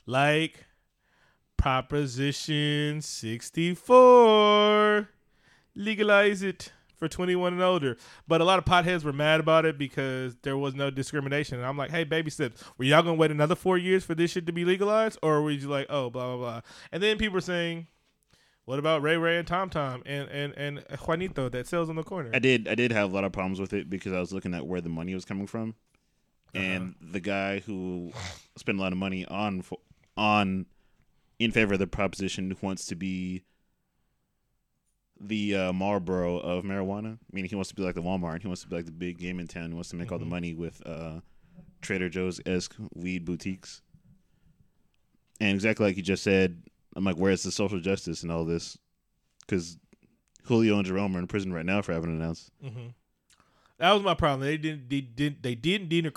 Like 0.05 0.65
Proposition 1.59 3.01
64. 3.01 5.09
Legalize 5.75 6.41
it 6.41 6.71
for 6.99 7.07
21 7.07 7.53
and 7.53 7.61
older. 7.61 7.97
But 8.27 8.41
a 8.41 8.43
lot 8.43 8.59
of 8.59 8.65
potheads 8.65 9.03
were 9.03 9.13
mad 9.13 9.39
about 9.39 9.65
it 9.65 9.77
because 9.77 10.35
there 10.43 10.57
was 10.57 10.75
no 10.75 10.89
discrimination. 10.89 11.57
And 11.57 11.65
I'm 11.65 11.77
like, 11.77 11.91
hey, 11.91 12.03
baby 12.03 12.29
steps. 12.29 12.63
Were 12.77 12.85
y'all 12.85 13.01
going 13.01 13.15
to 13.15 13.19
wait 13.19 13.31
another 13.31 13.55
four 13.55 13.77
years 13.77 14.03
for 14.03 14.13
this 14.13 14.31
shit 14.31 14.45
to 14.45 14.51
be 14.51 14.65
legalized? 14.65 15.17
Or 15.23 15.41
were 15.41 15.51
you 15.51 15.67
like, 15.67 15.87
oh, 15.89 16.09
blah, 16.09 16.35
blah, 16.35 16.37
blah. 16.37 16.61
And 16.91 17.01
then 17.01 17.17
people 17.17 17.35
were 17.35 17.41
saying, 17.41 17.87
what 18.65 18.77
about 18.77 19.01
Ray 19.01 19.17
Ray 19.17 19.37
and 19.37 19.47
Tom 19.47 19.71
Tom 19.71 20.03
and, 20.05 20.29
and, 20.29 20.53
and 20.55 20.85
Juanito 21.07 21.49
that 21.49 21.65
sells 21.65 21.89
on 21.89 21.95
the 21.95 22.03
corner? 22.03 22.29
I 22.35 22.37
did 22.37 22.67
I 22.67 22.75
did 22.75 22.91
have 22.91 23.11
a 23.11 23.15
lot 23.15 23.23
of 23.23 23.31
problems 23.31 23.59
with 23.59 23.73
it 23.73 23.89
because 23.89 24.13
I 24.13 24.19
was 24.19 24.31
looking 24.31 24.53
at 24.53 24.67
where 24.67 24.79
the 24.79 24.89
money 24.89 25.15
was 25.15 25.25
coming 25.25 25.47
from. 25.47 25.73
Uh-huh. 26.55 26.63
and 26.63 26.95
the 26.99 27.19
guy 27.19 27.59
who 27.59 28.11
spent 28.57 28.79
a 28.79 28.81
lot 28.81 28.91
of 28.91 28.97
money 28.97 29.25
on 29.25 29.63
on 30.17 30.65
in 31.37 31.51
favor 31.51 31.73
of 31.73 31.79
the 31.79 31.87
proposition 31.87 32.55
wants 32.61 32.85
to 32.87 32.95
be 32.95 33.43
the 35.19 35.55
uh, 35.55 35.73
Marlboro 35.73 36.37
of 36.39 36.63
marijuana. 36.63 37.17
Meaning 37.31 37.49
he 37.49 37.55
wants 37.55 37.69
to 37.69 37.75
be 37.75 37.81
like 37.83 37.95
the 37.95 38.01
Walmart. 38.01 38.41
He 38.41 38.47
wants 38.47 38.61
to 38.61 38.67
be 38.67 38.75
like 38.75 38.85
the 38.85 38.91
big 38.91 39.17
game 39.17 39.39
in 39.39 39.47
town. 39.47 39.69
He 39.69 39.73
wants 39.75 39.89
to 39.89 39.95
make 39.95 40.11
all 40.11 40.19
the 40.19 40.25
Mhm. 40.25 40.29
money 40.29 40.53
with 40.53 40.81
uh, 40.85 41.19
Trader 41.81 42.09
Joe's 42.09 42.39
esque 42.45 42.75
weed 42.93 43.25
boutiques. 43.25 43.81
And 45.41 45.55
exactly 45.55 45.85
like 45.85 45.97
you 45.97 46.03
just 46.03 46.23
said, 46.23 46.61
I'm 46.95 47.03
like, 47.03 47.15
where's 47.15 47.43
the 47.43 47.51
social 47.51 47.79
justice 47.79 48.23
and 48.23 48.31
all 48.31 48.45
this? 48.45 48.77
Because 49.41 49.77
Julio 50.43 50.77
and 50.77 50.85
Jerome 50.85 51.15
are 51.15 51.19
in 51.19 51.27
prison 51.27 51.53
right 51.53 51.65
now 51.65 51.81
for 51.81 51.93
having 51.93 52.09
an 52.09 52.21
ounce. 52.21 52.51
hmm 52.61 52.87
That 53.77 53.93
was 53.93 54.03
my 54.03 54.13
problem. 54.13 54.41
They 54.41 54.57
didn't. 54.57 54.89
They 54.89 55.01
didn't. 55.01 55.41
They 55.43 55.55
didn't 55.55 55.89
de- 55.89 56.11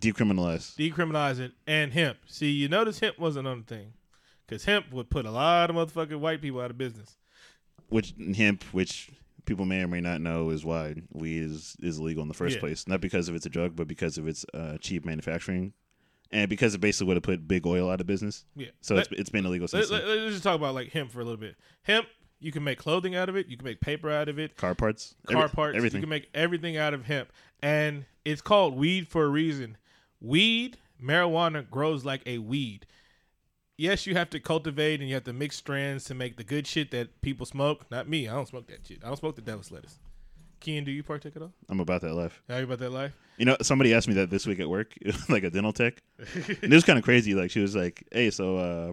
Decriminalized. 0.00 0.76
decriminalize 0.76 1.38
it. 1.38 1.52
And 1.66 1.92
hemp. 1.92 2.18
See, 2.26 2.50
you 2.50 2.68
notice 2.68 2.98
hemp 3.00 3.18
wasn't 3.18 3.46
on 3.46 3.58
the 3.60 3.64
thing, 3.66 3.92
because 4.46 4.64
hemp 4.64 4.90
would 4.92 5.10
put 5.10 5.26
a 5.26 5.30
lot 5.30 5.70
of 5.70 5.76
motherfucking 5.76 6.18
white 6.18 6.40
people 6.40 6.60
out 6.60 6.70
of 6.70 6.78
business. 6.78 7.16
Which 7.90 8.14
hemp, 8.36 8.62
which 8.72 9.10
people 9.46 9.64
may 9.66 9.82
or 9.82 9.88
may 9.88 10.00
not 10.00 10.20
know, 10.20 10.50
is 10.50 10.64
why 10.64 10.94
weed 11.12 11.42
is 11.42 11.76
is 11.82 11.98
illegal 11.98 12.22
in 12.22 12.28
the 12.28 12.34
first 12.34 12.56
Yeah. 12.56 12.60
place. 12.60 12.88
Not 12.88 13.00
because 13.00 13.28
of 13.28 13.34
it's 13.34 13.46
a 13.46 13.50
drug, 13.50 13.76
but 13.76 13.86
because 13.88 14.16
of 14.18 14.26
its 14.26 14.44
uh, 14.54 14.78
cheap 14.78 15.04
manufacturing, 15.04 15.72
and 16.30 16.48
because 16.48 16.74
it 16.74 16.80
basically 16.80 17.08
would 17.08 17.16
have 17.16 17.22
put 17.24 17.46
big 17.48 17.66
oil 17.66 17.90
out 17.90 18.00
of 18.00 18.06
business. 18.06 18.44
Yeah. 18.56 18.68
So 18.80 18.94
Let- 18.94 19.10
it's 19.12 19.20
it's 19.20 19.30
been 19.30 19.44
illegal 19.46 19.68
since 19.68 19.90
let, 19.90 20.04
us 20.04 20.32
just 20.32 20.42
talk 20.44 20.56
about 20.56 20.74
like 20.74 20.90
hemp 20.90 21.10
for 21.12 21.20
a 21.20 21.24
little 21.24 21.40
bit. 21.40 21.56
Hemp, 21.82 22.06
you 22.38 22.52
can 22.52 22.64
make 22.64 22.78
clothing 22.78 23.14
out 23.14 23.28
of 23.28 23.36
it. 23.36 23.48
You 23.48 23.56
can 23.56 23.64
make 23.64 23.80
paper 23.80 24.10
out 24.10 24.28
of 24.28 24.38
it. 24.38 24.56
car 24.56 24.74
parts, 24.74 25.14
Car 25.26 25.44
every- 25.44 25.54
parts. 25.54 25.76
everything. 25.76 25.98
You 25.98 26.02
can 26.02 26.10
make 26.10 26.28
everything 26.34 26.76
out 26.76 26.94
of 26.94 27.04
hemp, 27.06 27.30
and 27.62 28.04
it's 28.24 28.40
called 28.42 28.76
weed 28.76 29.08
for 29.08 29.24
a 29.24 29.28
reason. 29.28 29.76
Weed, 30.20 30.76
marijuana 31.02 31.68
grows 31.68 32.04
like 32.04 32.22
a 32.26 32.38
weed. 32.38 32.86
Yes, 33.80 34.06
you 34.06 34.14
have 34.14 34.28
to 34.28 34.40
cultivate 34.40 35.00
and 35.00 35.08
you 35.08 35.14
have 35.14 35.24
to 35.24 35.32
mix 35.32 35.56
strands 35.56 36.04
to 36.04 36.14
make 36.14 36.36
the 36.36 36.44
good 36.44 36.66
shit 36.66 36.90
that 36.90 37.22
people 37.22 37.46
smoke. 37.46 37.90
Not 37.90 38.06
me. 38.06 38.28
I 38.28 38.34
don't 38.34 38.46
smoke 38.46 38.66
that 38.66 38.86
shit. 38.86 38.98
I 39.02 39.06
don't 39.06 39.16
smoke 39.16 39.36
the 39.36 39.40
devil's 39.40 39.70
lettuce. 39.70 39.98
Ken, 40.60 40.84
do 40.84 40.90
you 40.90 41.02
partake 41.02 41.34
at 41.34 41.40
all? 41.40 41.54
I'm 41.66 41.80
about 41.80 42.02
that 42.02 42.12
life. 42.12 42.42
Are 42.50 42.58
you 42.58 42.64
about 42.64 42.80
that 42.80 42.90
life? 42.90 43.12
You 43.38 43.46
know, 43.46 43.56
somebody 43.62 43.94
asked 43.94 44.06
me 44.06 44.12
that 44.16 44.28
this 44.28 44.46
week 44.46 44.60
at 44.60 44.68
work, 44.68 44.92
like 45.30 45.44
a 45.44 45.50
dental 45.50 45.72
tech, 45.72 46.02
and 46.18 46.64
it 46.64 46.74
was 46.74 46.84
kind 46.84 46.98
of 46.98 47.04
crazy. 47.06 47.34
Like 47.34 47.50
she 47.50 47.60
was 47.60 47.74
like, 47.74 48.06
"Hey, 48.12 48.30
so 48.30 48.58
uh, 48.58 48.92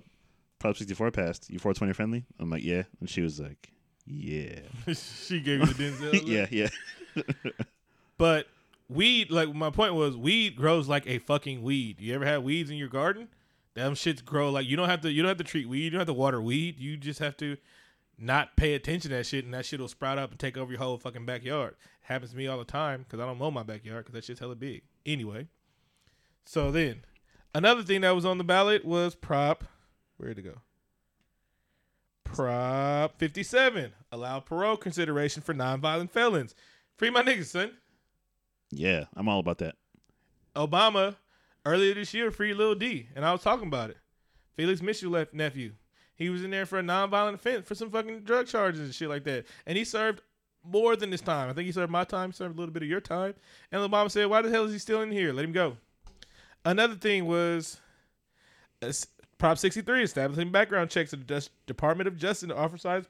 Prop 0.57 0.77
64 0.77 1.11
passed. 1.11 1.49
You 1.49 1.59
420 1.59 1.91
friendly?" 1.91 2.23
I'm 2.39 2.49
like, 2.49 2.63
"Yeah," 2.63 2.83
and 3.01 3.09
she 3.09 3.19
was 3.19 3.41
like, 3.41 3.73
"Yeah, 4.05 4.59
she 4.93 5.41
gave 5.41 5.59
you 5.59 5.65
the 5.65 5.83
Denzel. 5.83 6.25
yeah, 6.25 6.45
yeah." 6.49 7.65
But 8.17 8.47
weed, 8.87 9.31
like 9.31 9.53
my 9.53 9.69
point 9.69 9.95
was, 9.95 10.15
weed 10.15 10.55
grows 10.55 10.87
like 10.87 11.05
a 11.07 11.19
fucking 11.19 11.61
weed. 11.61 11.99
You 11.99 12.15
ever 12.15 12.23
had 12.23 12.45
weeds 12.45 12.69
in 12.69 12.77
your 12.77 12.87
garden? 12.87 13.27
Them 13.77 13.93
shits 13.93 14.25
grow 14.25 14.49
like 14.49 14.65
you 14.65 14.75
don't 14.75 14.89
have 14.89 15.01
to. 15.01 15.11
You 15.11 15.21
don't 15.21 15.29
have 15.29 15.37
to 15.37 15.43
treat 15.43 15.69
weed. 15.69 15.83
You 15.83 15.89
don't 15.91 15.99
have 15.99 16.07
to 16.07 16.13
water 16.13 16.41
weed. 16.41 16.79
You 16.79 16.97
just 16.97 17.19
have 17.19 17.37
to 17.37 17.57
not 18.17 18.57
pay 18.57 18.73
attention 18.73 19.11
to 19.11 19.17
that 19.17 19.27
shit, 19.27 19.45
and 19.45 19.53
that 19.53 19.67
shit 19.67 19.79
will 19.79 19.87
sprout 19.87 20.17
up 20.17 20.31
and 20.31 20.39
take 20.39 20.57
over 20.57 20.71
your 20.71 20.79
whole 20.79 20.97
fucking 20.97 21.27
backyard. 21.27 21.75
happens 22.01 22.31
to 22.31 22.37
me 22.37 22.47
all 22.47 22.57
the 22.57 22.65
time 22.65 23.03
because 23.03 23.19
I 23.19 23.27
don't 23.27 23.37
mow 23.37 23.51
my 23.51 23.61
backyard 23.61 24.03
because 24.03 24.15
that 24.15 24.23
shit's 24.23 24.39
hella 24.39 24.55
big. 24.55 24.81
Anyway, 25.05 25.47
so 26.43 26.71
then 26.71 27.05
another 27.53 27.83
thing 27.83 28.01
that 28.01 28.15
was 28.15 28.25
on 28.25 28.39
the 28.39 28.43
ballot 28.43 28.83
was 28.83 29.13
prop. 29.13 29.63
Where'd 30.17 30.39
it 30.39 30.41
go? 30.41 30.55
Prop 32.23 33.19
57 33.19 33.93
allow 34.11 34.39
parole 34.39 34.77
consideration 34.77 35.43
for 35.43 35.53
nonviolent 35.53 36.09
felons. 36.09 36.55
Free 36.97 37.11
my 37.11 37.21
niggas, 37.21 37.45
son. 37.45 37.73
Yeah, 38.71 39.03
I'm 39.15 39.29
all 39.29 39.39
about 39.39 39.59
that. 39.59 39.75
Obama 40.55 41.17
earlier 41.67 41.93
this 41.93 42.13
year 42.13 42.31
freed 42.31 42.55
Lil 42.55 42.75
D, 42.75 43.09
and 43.15 43.25
I 43.25 43.31
was 43.31 43.41
talking 43.41 43.67
about 43.67 43.89
it. 43.89 43.97
Felix 44.55 44.81
Mitchell 44.81 45.11
left 45.11 45.33
nephew. 45.33 45.73
He 46.15 46.29
was 46.29 46.43
in 46.43 46.49
there 46.49 46.65
for 46.65 46.79
a 46.79 46.83
nonviolent 46.83 47.35
offense 47.35 47.67
for 47.67 47.75
some 47.75 47.91
fucking 47.91 48.21
drug 48.21 48.47
charges 48.47 48.81
and 48.81 48.93
shit 48.93 49.09
like 49.09 49.23
that. 49.25 49.45
And 49.67 49.77
he 49.77 49.83
served 49.83 50.21
more 50.63 50.95
than 50.95 51.11
this 51.11 51.21
time. 51.21 51.49
I 51.49 51.53
think 51.53 51.67
he 51.67 51.71
served 51.71 51.91
my 51.91 52.03
time, 52.03 52.31
served 52.31 52.55
a 52.55 52.59
little 52.59 52.73
bit 52.73 52.81
of 52.83 52.89
your 52.89 53.01
time. 53.01 53.35
And 53.71 53.81
Obama 53.81 54.09
said, 54.09 54.25
Why 54.25 54.41
the 54.41 54.49
hell 54.49 54.65
is 54.65 54.73
he 54.73 54.79
still 54.79 55.01
in 55.01 55.11
here? 55.11 55.31
Let 55.31 55.45
him 55.45 55.51
go. 55.51 55.77
Another 56.65 56.95
thing 56.95 57.25
was 57.25 57.79
uh, 58.81 58.91
Prop 59.37 59.57
63 59.57 60.03
establishing 60.03 60.51
background 60.51 60.89
checks 60.89 61.13
at 61.13 61.27
the 61.27 61.49
Department 61.67 62.07
of 62.07 62.17
Justice 62.17 62.49
to 62.49 62.57
authorize, 62.57 63.05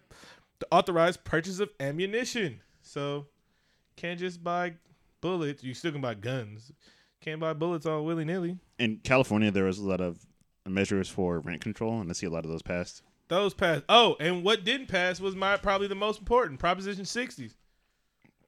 to 0.59 0.67
authorize 0.71 1.15
purchase 1.15 1.59
of 1.59 1.69
ammunition. 1.79 2.61
So 2.81 3.27
can't 3.95 4.19
just 4.19 4.43
buy 4.43 4.73
bullets. 5.21 5.63
You 5.63 5.73
still 5.73 5.93
can 5.93 6.01
buy 6.01 6.15
guns. 6.15 6.71
Can't 7.21 7.39
buy 7.39 7.53
bullets 7.53 7.85
all 7.85 8.05
willy 8.05 8.25
nilly. 8.25 8.57
In 8.79 8.97
California, 9.03 9.51
there 9.51 9.65
was 9.65 9.79
a 9.79 9.87
lot 9.87 10.01
of 10.01 10.25
measures 10.65 11.09
for 11.09 11.39
rent 11.39 11.61
control, 11.61 11.99
and 11.99 12.09
I 12.09 12.13
see 12.13 12.25
a 12.25 12.29
lot 12.29 12.45
of 12.45 12.51
those 12.51 12.61
passed. 12.61 13.01
Those 13.27 13.53
passed. 13.53 13.83
Oh, 13.89 14.15
and 14.19 14.43
what 14.43 14.63
didn't 14.63 14.87
pass 14.87 15.19
was 15.19 15.35
my 15.35 15.57
probably 15.57 15.87
the 15.87 15.95
most 15.95 16.19
important 16.19 16.59
Proposition 16.59 17.03
60s. 17.03 17.53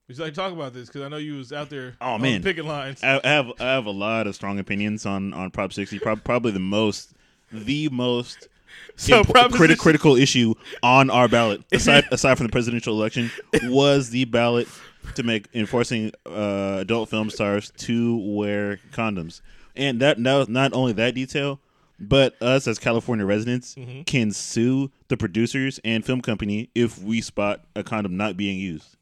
We 0.07 0.15
you 0.15 0.23
like 0.23 0.33
talk 0.33 0.51
about 0.51 0.73
this? 0.73 0.87
Because 0.87 1.03
I 1.03 1.07
know 1.07 1.17
you 1.17 1.35
was 1.35 1.53
out 1.53 1.69
there. 1.69 1.95
Oh, 2.01 2.13
on 2.13 2.21
man. 2.21 2.41
picket 2.41 2.65
lines. 2.65 3.03
I, 3.03 3.19
I 3.23 3.27
have 3.27 3.51
I 3.59 3.65
have 3.65 3.85
a 3.85 3.91
lot 3.91 4.25
of 4.25 4.33
strong 4.33 4.57
opinions 4.57 5.05
on 5.05 5.33
on 5.33 5.51
Prop 5.51 5.71
60. 5.71 5.99
Prob- 5.99 6.23
probably 6.23 6.51
the 6.51 6.59
most 6.59 7.13
the 7.51 7.89
most 7.89 8.47
So 8.95 9.21
impo- 9.23 9.31
Proposition, 9.31 9.75
criti- 9.75 9.77
critical 9.77 10.15
issue 10.15 10.55
on 10.81 11.09
our 11.11 11.27
ballot, 11.27 11.63
aside 11.71 12.05
aside 12.11 12.37
from 12.37 12.47
the 12.47 12.51
presidential 12.51 12.95
election, 12.95 13.29
was 13.65 14.09
the 14.09 14.25
ballot 14.25 14.67
to 15.15 15.23
make 15.23 15.47
enforcing 15.53 16.11
uh, 16.25 16.77
adult 16.81 17.09
film 17.09 17.29
stars 17.29 17.71
to 17.77 18.17
wear 18.17 18.79
condoms, 18.91 19.41
and 19.75 19.99
that 20.01 20.19
now 20.19 20.45
not 20.47 20.73
only 20.73 20.93
that 20.93 21.15
detail, 21.15 21.59
but 21.99 22.41
us 22.41 22.67
as 22.67 22.79
California 22.79 23.25
residents 23.25 23.75
Mhm. 23.75 24.05
can 24.05 24.31
sue 24.31 24.89
the 25.09 25.17
producers 25.17 25.79
and 25.83 26.05
film 26.05 26.21
company 26.21 26.69
if 26.75 27.01
we 27.01 27.19
spot 27.21 27.65
a 27.75 27.83
condom 27.83 28.15
not 28.17 28.37
being 28.37 28.57
used. 28.59 28.95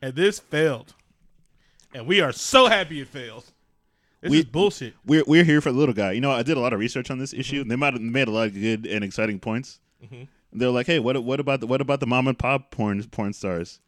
and 0.00 0.16
this 0.16 0.40
failed, 0.40 0.94
and 1.94 2.06
we 2.08 2.20
are 2.20 2.32
so 2.32 2.66
happy 2.68 3.00
it 3.00 3.08
failed. 3.08 3.44
This 4.20 4.30
We- 4.30 4.38
is 4.40 4.44
bullshit. 4.46 4.94
We're 5.06 5.24
we're 5.26 5.44
here 5.44 5.60
for 5.60 5.70
the 5.72 5.78
little 5.78 5.94
guy. 5.94 6.12
You 6.12 6.20
know, 6.20 6.30
I 6.32 6.42
did 6.42 6.56
a 6.56 6.60
lot 6.60 6.72
of 6.72 6.80
research 6.80 7.10
on 7.10 7.18
this 7.18 7.32
issue. 7.32 7.60
and 7.60 7.70
They 7.70 7.76
might 7.76 7.92
have 7.92 8.02
made 8.02 8.26
a 8.28 8.30
lot 8.32 8.48
of 8.48 8.54
good 8.54 8.86
and 8.86 9.04
exciting 9.04 9.38
points. 9.40 9.78
Mhm. 10.04 10.26
They're 10.52 10.70
like, 10.70 10.86
hey, 10.86 10.98
what 10.98 11.22
what 11.22 11.38
about 11.40 11.60
the 11.60 11.66
what 11.66 11.80
about 11.80 12.00
the 12.00 12.06
mom 12.06 12.26
and 12.28 12.38
pop 12.38 12.70
porn 12.72 13.02
porn 13.04 13.32
stars, 13.32 13.78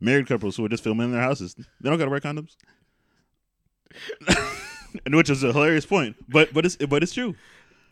married 0.00 0.26
couples 0.26 0.56
who 0.56 0.64
are 0.64 0.68
just 0.68 0.84
filming 0.84 1.06
in 1.06 1.12
their 1.12 1.22
houses? 1.22 1.54
They 1.54 1.88
don't 1.88 1.98
got 1.98 2.04
to 2.04 2.10
wear 2.10 2.20
condoms. 2.20 2.56
and 5.06 5.14
which 5.14 5.30
is 5.30 5.42
a 5.42 5.52
hilarious 5.52 5.86
point, 5.86 6.16
but 6.28 6.52
but 6.52 6.64
it's 6.66 6.76
but 6.76 7.02
it's 7.02 7.12
true. 7.12 7.34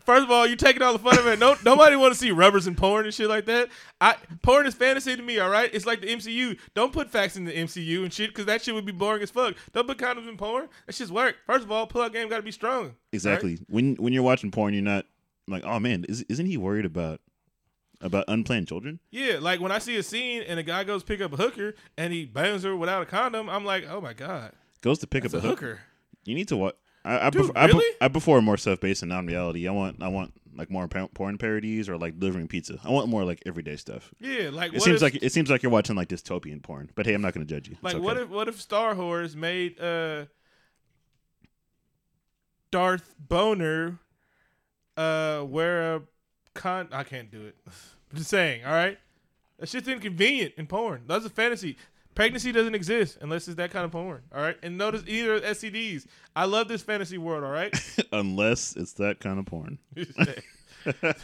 First 0.07 0.23
of 0.23 0.31
all, 0.31 0.47
you're 0.47 0.55
taking 0.55 0.81
all 0.81 0.93
the 0.93 0.99
fun 0.99 1.19
of 1.19 1.27
it. 1.27 1.37
No, 1.37 1.57
nobody 1.65 1.97
want 1.97 2.13
to 2.13 2.17
see 2.17 2.31
rubbers 2.31 2.65
and 2.65 2.77
porn 2.77 3.03
and 3.03 3.13
shit 3.13 3.27
like 3.27 3.43
that. 3.47 3.67
I 3.99 4.15
porn 4.41 4.65
is 4.65 4.73
fantasy 4.73 5.13
to 5.17 5.21
me. 5.21 5.37
All 5.37 5.49
right, 5.49 5.69
it's 5.73 5.85
like 5.85 5.99
the 5.99 6.07
MCU. 6.07 6.57
Don't 6.73 6.93
put 6.93 7.09
facts 7.09 7.35
in 7.35 7.43
the 7.43 7.51
MCU 7.51 8.03
and 8.03 8.13
shit 8.13 8.29
because 8.29 8.45
that 8.45 8.61
shit 8.61 8.73
would 8.73 8.85
be 8.85 8.93
boring 8.93 9.21
as 9.21 9.31
fuck. 9.31 9.55
Don't 9.73 9.85
put 9.85 9.97
condoms 9.97 10.29
in 10.29 10.37
porn. 10.37 10.69
That 10.85 10.95
shit's 10.95 11.11
work. 11.11 11.35
First 11.45 11.65
of 11.65 11.73
all, 11.73 11.87
pull-out 11.87 12.13
game 12.13 12.29
got 12.29 12.37
to 12.37 12.41
be 12.41 12.53
strong. 12.53 12.73
all 12.75 12.83
right? 12.83 12.93
Exactly. 13.11 13.59
When 13.67 13.95
when 13.95 14.13
you're 14.13 14.23
watching 14.23 14.49
porn, 14.49 14.73
you're 14.73 14.81
not 14.81 15.05
like, 15.45 15.63
oh 15.65 15.77
man, 15.79 16.05
is, 16.07 16.23
isn't 16.29 16.45
he 16.45 16.55
worried 16.55 16.85
about 16.85 17.19
about 18.01 18.25
unplanned 18.27 18.67
children? 18.67 18.99
Yeah, 19.11 19.37
like 19.39 19.59
when 19.59 19.71
I 19.71 19.79
see 19.79 19.95
a 19.97 20.03
scene 20.03 20.43
and 20.43 20.59
a 20.59 20.63
guy 20.63 20.83
goes 20.83 21.03
pick 21.03 21.21
up 21.21 21.33
a 21.33 21.37
hooker 21.37 21.75
and 21.97 22.13
he 22.13 22.25
bangs 22.25 22.63
her 22.63 22.75
without 22.75 23.01
a 23.01 23.05
condom, 23.05 23.49
I'm 23.49 23.65
like, 23.65 23.85
oh 23.89 24.01
my 24.01 24.13
god, 24.13 24.53
Goes 24.81 24.99
to 24.99 25.07
pick 25.07 25.23
that's 25.23 25.33
up 25.33 25.43
a 25.43 25.45
a 25.45 25.49
hook. 25.49 25.59
hooker. 25.59 25.79
You 26.25 26.35
need 26.35 26.47
to 26.49 26.57
watch. 26.57 26.75
I 27.03 27.27
I, 27.27 27.29
Dude, 27.29 27.45
prefer, 27.45 27.53
I, 27.59 27.65
really? 27.67 27.95
I 28.01 28.07
prefer 28.09 28.41
more 28.41 28.57
stuff 28.57 28.79
based 28.79 29.01
in 29.01 29.09
non-reality. 29.09 29.67
I 29.67 29.71
want 29.71 30.03
I 30.03 30.07
want 30.09 30.33
like 30.55 30.69
more 30.71 30.87
porn 30.87 31.37
parodies 31.37 31.87
or 31.87 31.97
like 31.97 32.19
delivering 32.19 32.47
pizza. 32.47 32.79
I 32.83 32.89
want 32.89 33.07
more 33.09 33.23
like 33.23 33.41
everyday 33.45 33.75
stuff. 33.75 34.13
Yeah, 34.19 34.49
like 34.51 34.73
It 34.73 34.79
what 34.79 34.83
seems 34.83 34.97
if, 34.97 35.01
like 35.01 35.23
it 35.23 35.31
seems 35.31 35.49
like 35.49 35.63
you're 35.63 35.71
watching 35.71 35.95
like 35.95 36.09
dystopian 36.09 36.61
porn. 36.61 36.89
But 36.95 37.05
hey, 37.05 37.13
I'm 37.13 37.21
not 37.21 37.33
going 37.33 37.45
to 37.45 37.53
judge 37.53 37.67
you. 37.69 37.73
It's 37.75 37.83
like 37.83 37.95
okay. 37.95 38.03
what 38.03 38.17
if 38.17 38.29
what 38.29 38.47
if 38.47 38.59
Star 38.59 38.93
Wars 38.95 39.35
made 39.35 39.79
uh 39.79 40.25
Darth 42.71 43.15
Boner 43.19 43.99
uh 44.97 45.43
wear 45.47 45.95
a 45.95 46.01
con? 46.57 46.89
I 46.91 47.03
can't 47.03 47.31
do 47.31 47.45
it. 47.45 47.55
I'm 47.65 47.71
just 48.17 48.29
saying. 48.29 48.65
All 48.65 48.73
right, 48.73 48.97
that 49.59 49.69
shit's 49.69 49.87
inconvenient 49.87 50.53
in 50.57 50.67
porn. 50.67 51.03
That's 51.07 51.25
a 51.25 51.29
fantasy. 51.29 51.77
Pregnancy 52.15 52.51
doesn't 52.51 52.73
exist 52.73 53.19
unless 53.21 53.47
it's 53.47 53.57
that 53.57 53.69
kind 53.69 53.85
of 53.85 53.91
porn. 53.91 54.23
All 54.33 54.41
right, 54.41 54.57
and 54.63 54.77
notice 54.77 55.03
either 55.07 55.39
STDs. 55.39 56.07
I 56.35 56.45
love 56.45 56.67
this 56.67 56.81
fantasy 56.81 57.17
world. 57.19 57.43
All 57.43 57.51
right. 57.51 57.73
unless 58.11 58.75
it's 58.75 58.93
that 58.93 59.19
kind 59.19 59.39
of 59.39 59.45
porn? 59.45 59.77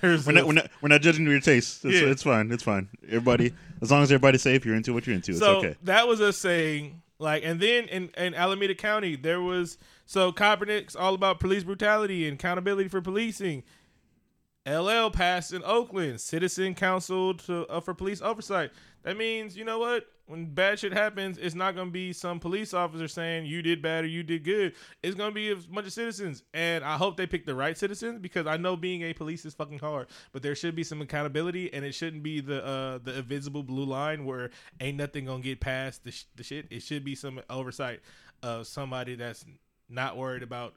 We're 0.02 0.34
not, 0.34 0.46
we're 0.46 0.52
not 0.54 0.69
we're 0.82 0.89
not 0.89 1.02
judging 1.02 1.26
your 1.26 1.39
taste. 1.39 1.86
It's, 1.86 2.02
Yeah. 2.02 2.10
it's 2.10 2.24
fine. 2.24 2.52
It's 2.52 2.63
fine. 2.63 2.89
Everybody, 3.06 3.54
as 3.82 3.91
long 3.91 4.04
as 4.04 4.12
everybody's 4.12 4.41
safe, 4.41 4.65
you're 4.65 4.76
into 4.76 4.93
what 4.93 5.08
you're 5.08 5.15
into. 5.15 5.32
It's 5.32 5.39
so 5.39 5.58
okay. 5.60 5.76
that 5.84 6.06
was 6.06 6.19
us 6.19 6.36
saying 6.38 7.02
like, 7.19 7.43
and 7.46 7.60
then 7.62 7.86
in, 7.86 8.10
in 8.17 8.36
Alameda 8.36 8.76
County 8.76 9.15
there 9.15 9.41
was 9.41 9.78
so 10.06 10.32
Kaepernick's 10.32 10.96
all 10.96 11.13
about 11.13 11.39
police 11.39 11.63
brutality 11.63 12.28
and 12.28 12.36
accountability 12.38 12.89
for 12.89 13.02
policing. 13.02 13.63
LL 14.65 15.10
passed 15.10 15.52
in 15.52 15.62
Oakland, 15.65 16.21
Citizen 16.21 16.73
Council 16.73 17.34
to 17.34 17.67
uh, 17.67 17.82
for 17.82 17.93
police 17.93 18.21
oversight. 18.21 18.71
That 19.04 19.17
means 19.17 19.58
you 19.58 19.65
know 19.65 19.80
what? 19.80 20.06
When 20.26 20.45
bad 20.45 20.80
shit 20.80 20.93
happens, 20.93 21.38
it's 21.38 21.54
not 21.54 21.76
gonna 21.76 21.91
be 21.91 22.13
some 22.13 22.39
police 22.39 22.73
officer 22.73 23.10
saying 23.10 23.45
you 23.45 23.62
did 23.62 23.82
bad 23.82 24.06
or 24.06 24.08
you 24.08 24.23
did 24.23 24.45
good. 24.45 24.73
It's 25.02 25.15
gonna 25.15 25.34
be 25.34 25.52
a 25.52 25.58
bunch 25.58 25.88
of 25.88 25.91
citizens, 25.91 26.43
and 26.54 26.86
I 26.86 26.95
hope 26.95 27.17
they 27.17 27.28
pick 27.28 27.45
the 27.45 27.54
right 27.54 27.78
citizens 27.78 28.19
because 28.21 28.47
I 28.47 28.56
know 28.56 28.78
being 28.78 29.02
a 29.02 29.12
police 29.12 29.43
is 29.43 29.54
fucking 29.54 29.80
hard. 29.80 30.08
But 30.32 30.43
there 30.43 30.56
should 30.56 30.78
be 30.78 30.86
some 30.86 31.02
accountability, 31.02 31.73
and 31.73 31.84
it 31.84 31.93
shouldn't 31.93 32.23
be 32.23 32.39
the 32.39 32.65
uh, 32.65 32.99
the 33.04 33.17
invisible 33.17 33.63
blue 33.63 33.86
line 33.86 34.23
where 34.23 34.49
ain't 34.80 34.95
nothing 34.95 35.26
gonna 35.26 35.43
get 35.43 35.60
past 35.60 36.06
the, 36.06 36.12
sh- 36.12 36.26
the 36.38 36.43
shit. 36.43 36.67
It 36.71 36.84
should 36.84 37.04
be 37.04 37.15
some 37.15 37.41
oversight 37.49 37.99
of 38.41 38.65
somebody 38.65 39.15
that's 39.15 39.43
not 39.89 40.15
worried 40.15 40.41
about 40.43 40.76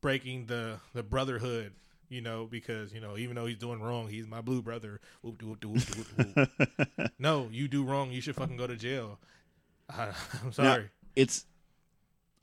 breaking 0.00 0.46
the 0.46 0.80
the 0.94 1.02
brotherhood 1.02 1.74
you 2.08 2.20
know, 2.20 2.46
because 2.50 2.92
you 2.92 3.00
know, 3.00 3.16
even 3.16 3.36
though 3.36 3.46
he's 3.46 3.58
doing 3.58 3.80
wrong, 3.80 4.08
he's 4.08 4.26
my 4.26 4.40
blue 4.40 4.62
brother. 4.62 5.00
Whoop, 5.22 5.42
whoop, 5.42 5.64
whoop, 5.64 5.82
whoop, 5.96 6.48
whoop. 6.96 7.10
no, 7.18 7.48
you 7.50 7.68
do 7.68 7.84
wrong, 7.84 8.10
you 8.10 8.20
should 8.20 8.36
fucking 8.36 8.56
go 8.56 8.66
to 8.66 8.76
jail. 8.76 9.18
I, 9.90 10.12
am 10.44 10.52
sorry. 10.52 10.82
Now, 10.82 10.88
it's, 11.14 11.46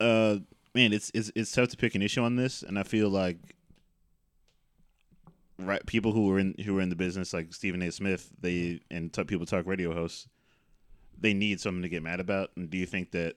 uh, 0.00 0.38
man, 0.74 0.92
it's 0.92 1.10
it's 1.14 1.30
it's 1.34 1.52
tough 1.52 1.68
to 1.70 1.76
pick 1.76 1.94
an 1.94 2.02
issue 2.02 2.22
on 2.22 2.36
this, 2.36 2.62
and 2.62 2.78
I 2.78 2.82
feel 2.82 3.08
like, 3.08 3.38
right, 5.58 5.84
people 5.86 6.12
who 6.12 6.30
are 6.32 6.38
in 6.38 6.54
who 6.64 6.78
are 6.78 6.82
in 6.82 6.88
the 6.88 6.96
business, 6.96 7.32
like 7.32 7.52
Stephen 7.52 7.82
A. 7.82 7.92
Smith, 7.92 8.30
they 8.40 8.80
and 8.90 9.12
t- 9.12 9.24
people 9.24 9.46
talk 9.46 9.66
radio 9.66 9.94
hosts, 9.94 10.28
they 11.18 11.34
need 11.34 11.60
something 11.60 11.82
to 11.82 11.88
get 11.88 12.02
mad 12.02 12.20
about. 12.20 12.50
And 12.56 12.70
do 12.70 12.78
you 12.78 12.86
think 12.86 13.12
that 13.12 13.36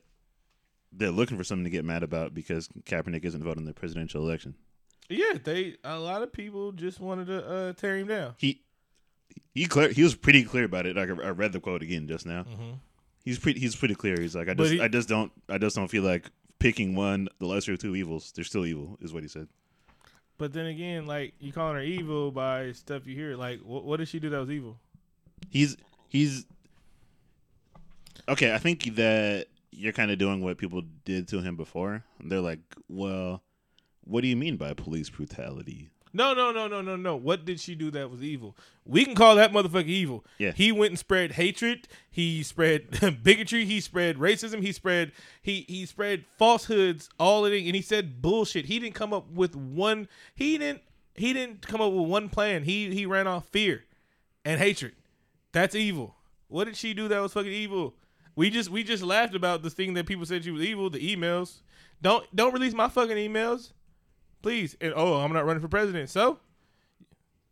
they're 0.91 1.11
looking 1.11 1.37
for 1.37 1.43
something 1.43 1.65
to 1.65 1.69
get 1.69 1.85
mad 1.85 2.03
about 2.03 2.33
because 2.33 2.69
Kaepernick 2.85 3.25
isn't 3.25 3.43
voting 3.43 3.61
in 3.61 3.67
the 3.67 3.73
presidential 3.73 4.21
election? 4.21 4.55
Yeah, 5.09 5.33
they 5.41 5.75
a 5.83 5.97
lot 5.97 6.21
of 6.21 6.33
people 6.33 6.71
just 6.71 6.99
wanted 6.99 7.27
to 7.27 7.47
uh, 7.47 7.73
tear 7.73 7.97
him 7.97 8.07
down. 8.07 8.35
He 8.37 8.61
he 9.53 9.65
clear 9.65 9.89
he 9.89 10.03
was 10.03 10.15
pretty 10.15 10.43
clear 10.43 10.65
about 10.65 10.85
it. 10.85 10.95
Like 10.95 11.09
I 11.09 11.29
read 11.29 11.53
the 11.53 11.59
quote 11.59 11.81
again 11.81 12.07
just 12.07 12.25
now. 12.25 12.43
Mm-hmm. 12.43 12.73
He's 13.23 13.39
pretty 13.39 13.59
he's 13.59 13.75
pretty 13.75 13.95
clear. 13.95 14.19
He's 14.19 14.35
like 14.35 14.49
I 14.49 14.53
just 14.53 14.73
he, 14.73 14.81
I 14.81 14.87
just 14.87 15.07
don't 15.07 15.31
I 15.49 15.57
just 15.57 15.75
don't 15.75 15.87
feel 15.87 16.03
like 16.03 16.29
picking 16.59 16.95
one 16.95 17.29
the 17.39 17.45
lesser 17.45 17.73
of 17.73 17.79
two 17.79 17.95
evils. 17.95 18.31
They're 18.33 18.43
still 18.43 18.65
evil, 18.65 18.97
is 19.01 19.13
what 19.13 19.23
he 19.23 19.29
said. 19.29 19.47
But 20.37 20.53
then 20.53 20.65
again, 20.65 21.07
like 21.07 21.33
you 21.39 21.53
calling 21.53 21.75
her 21.75 21.81
evil 21.81 22.31
by 22.31 22.73
stuff 22.73 23.07
you 23.07 23.15
hear. 23.15 23.35
Like 23.35 23.61
what, 23.61 23.85
what 23.85 23.97
did 23.97 24.09
she 24.09 24.19
do 24.19 24.29
that 24.29 24.39
was 24.39 24.51
evil? 24.51 24.77
He's 25.49 25.77
he's 26.09 26.45
okay. 28.27 28.53
I 28.53 28.57
think 28.57 28.95
that 28.95 29.47
you're 29.71 29.93
kind 29.93 30.11
of 30.11 30.17
doing 30.17 30.43
what 30.43 30.57
people 30.57 30.81
did 31.05 31.29
to 31.29 31.41
him 31.41 31.55
before. 31.55 32.03
They're 32.19 32.41
like, 32.41 32.59
well 32.89 33.41
what 34.07 34.21
do 34.21 34.27
you 34.27 34.35
mean 34.35 34.57
by 34.57 34.73
police 34.73 35.09
brutality? 35.09 35.89
No, 36.13 36.33
no, 36.33 36.51
no, 36.51 36.67
no, 36.67 36.81
no, 36.81 36.95
no. 36.95 37.15
What 37.15 37.45
did 37.45 37.59
she 37.59 37.75
do 37.75 37.91
that 37.91 38.09
was 38.09 38.23
evil? 38.23 38.55
We 38.85 39.05
can 39.05 39.13
call 39.13 39.35
that 39.35 39.51
motherfucker 39.51 39.85
evil. 39.85 40.25
Yeah. 40.37 40.51
He 40.55 40.71
went 40.71 40.91
and 40.91 40.99
spread 40.99 41.33
hatred. 41.33 41.87
He 42.09 42.41
spread 42.43 42.89
bigotry. 43.23 43.65
He 43.65 43.79
spread 43.81 44.17
racism. 44.17 44.61
He 44.61 44.71
spread 44.71 45.11
he 45.41 45.65
he 45.67 45.85
spread 45.85 46.25
falsehoods. 46.37 47.09
All 47.19 47.45
of 47.45 47.53
it, 47.53 47.65
and 47.65 47.75
he 47.75 47.81
said 47.81 48.21
bullshit. 48.21 48.65
He 48.65 48.79
didn't 48.79 48.95
come 48.95 49.13
up 49.13 49.29
with 49.31 49.55
one. 49.55 50.07
He 50.33 50.57
didn't. 50.57 50.81
He 51.15 51.33
didn't 51.33 51.67
come 51.67 51.81
up 51.81 51.91
with 51.91 52.07
one 52.07 52.29
plan. 52.29 52.63
He 52.63 52.93
he 52.93 53.05
ran 53.05 53.27
off 53.27 53.47
fear 53.49 53.83
and 54.45 54.59
hatred. 54.59 54.93
That's 55.51 55.75
evil. 55.75 56.15
What 56.47 56.65
did 56.65 56.77
she 56.77 56.93
do 56.93 57.07
that 57.09 57.19
was 57.19 57.33
fucking 57.33 57.51
evil? 57.51 57.93
We 58.35 58.49
just 58.49 58.69
we 58.69 58.83
just 58.83 59.03
laughed 59.03 59.35
about 59.35 59.61
the 59.61 59.69
thing 59.69 59.93
that 59.95 60.05
people 60.05 60.25
said 60.25 60.43
she 60.43 60.51
was 60.51 60.63
evil. 60.63 60.89
The 60.89 61.15
emails. 61.15 61.59
Don't 62.01 62.25
don't 62.35 62.53
release 62.53 62.73
my 62.73 62.87
fucking 62.87 63.17
emails 63.17 63.71
please. 64.41 64.75
And 64.81 64.93
oh, 64.95 65.15
I'm 65.15 65.33
not 65.33 65.45
running 65.45 65.61
for 65.61 65.67
president. 65.67 66.09
So, 66.09 66.39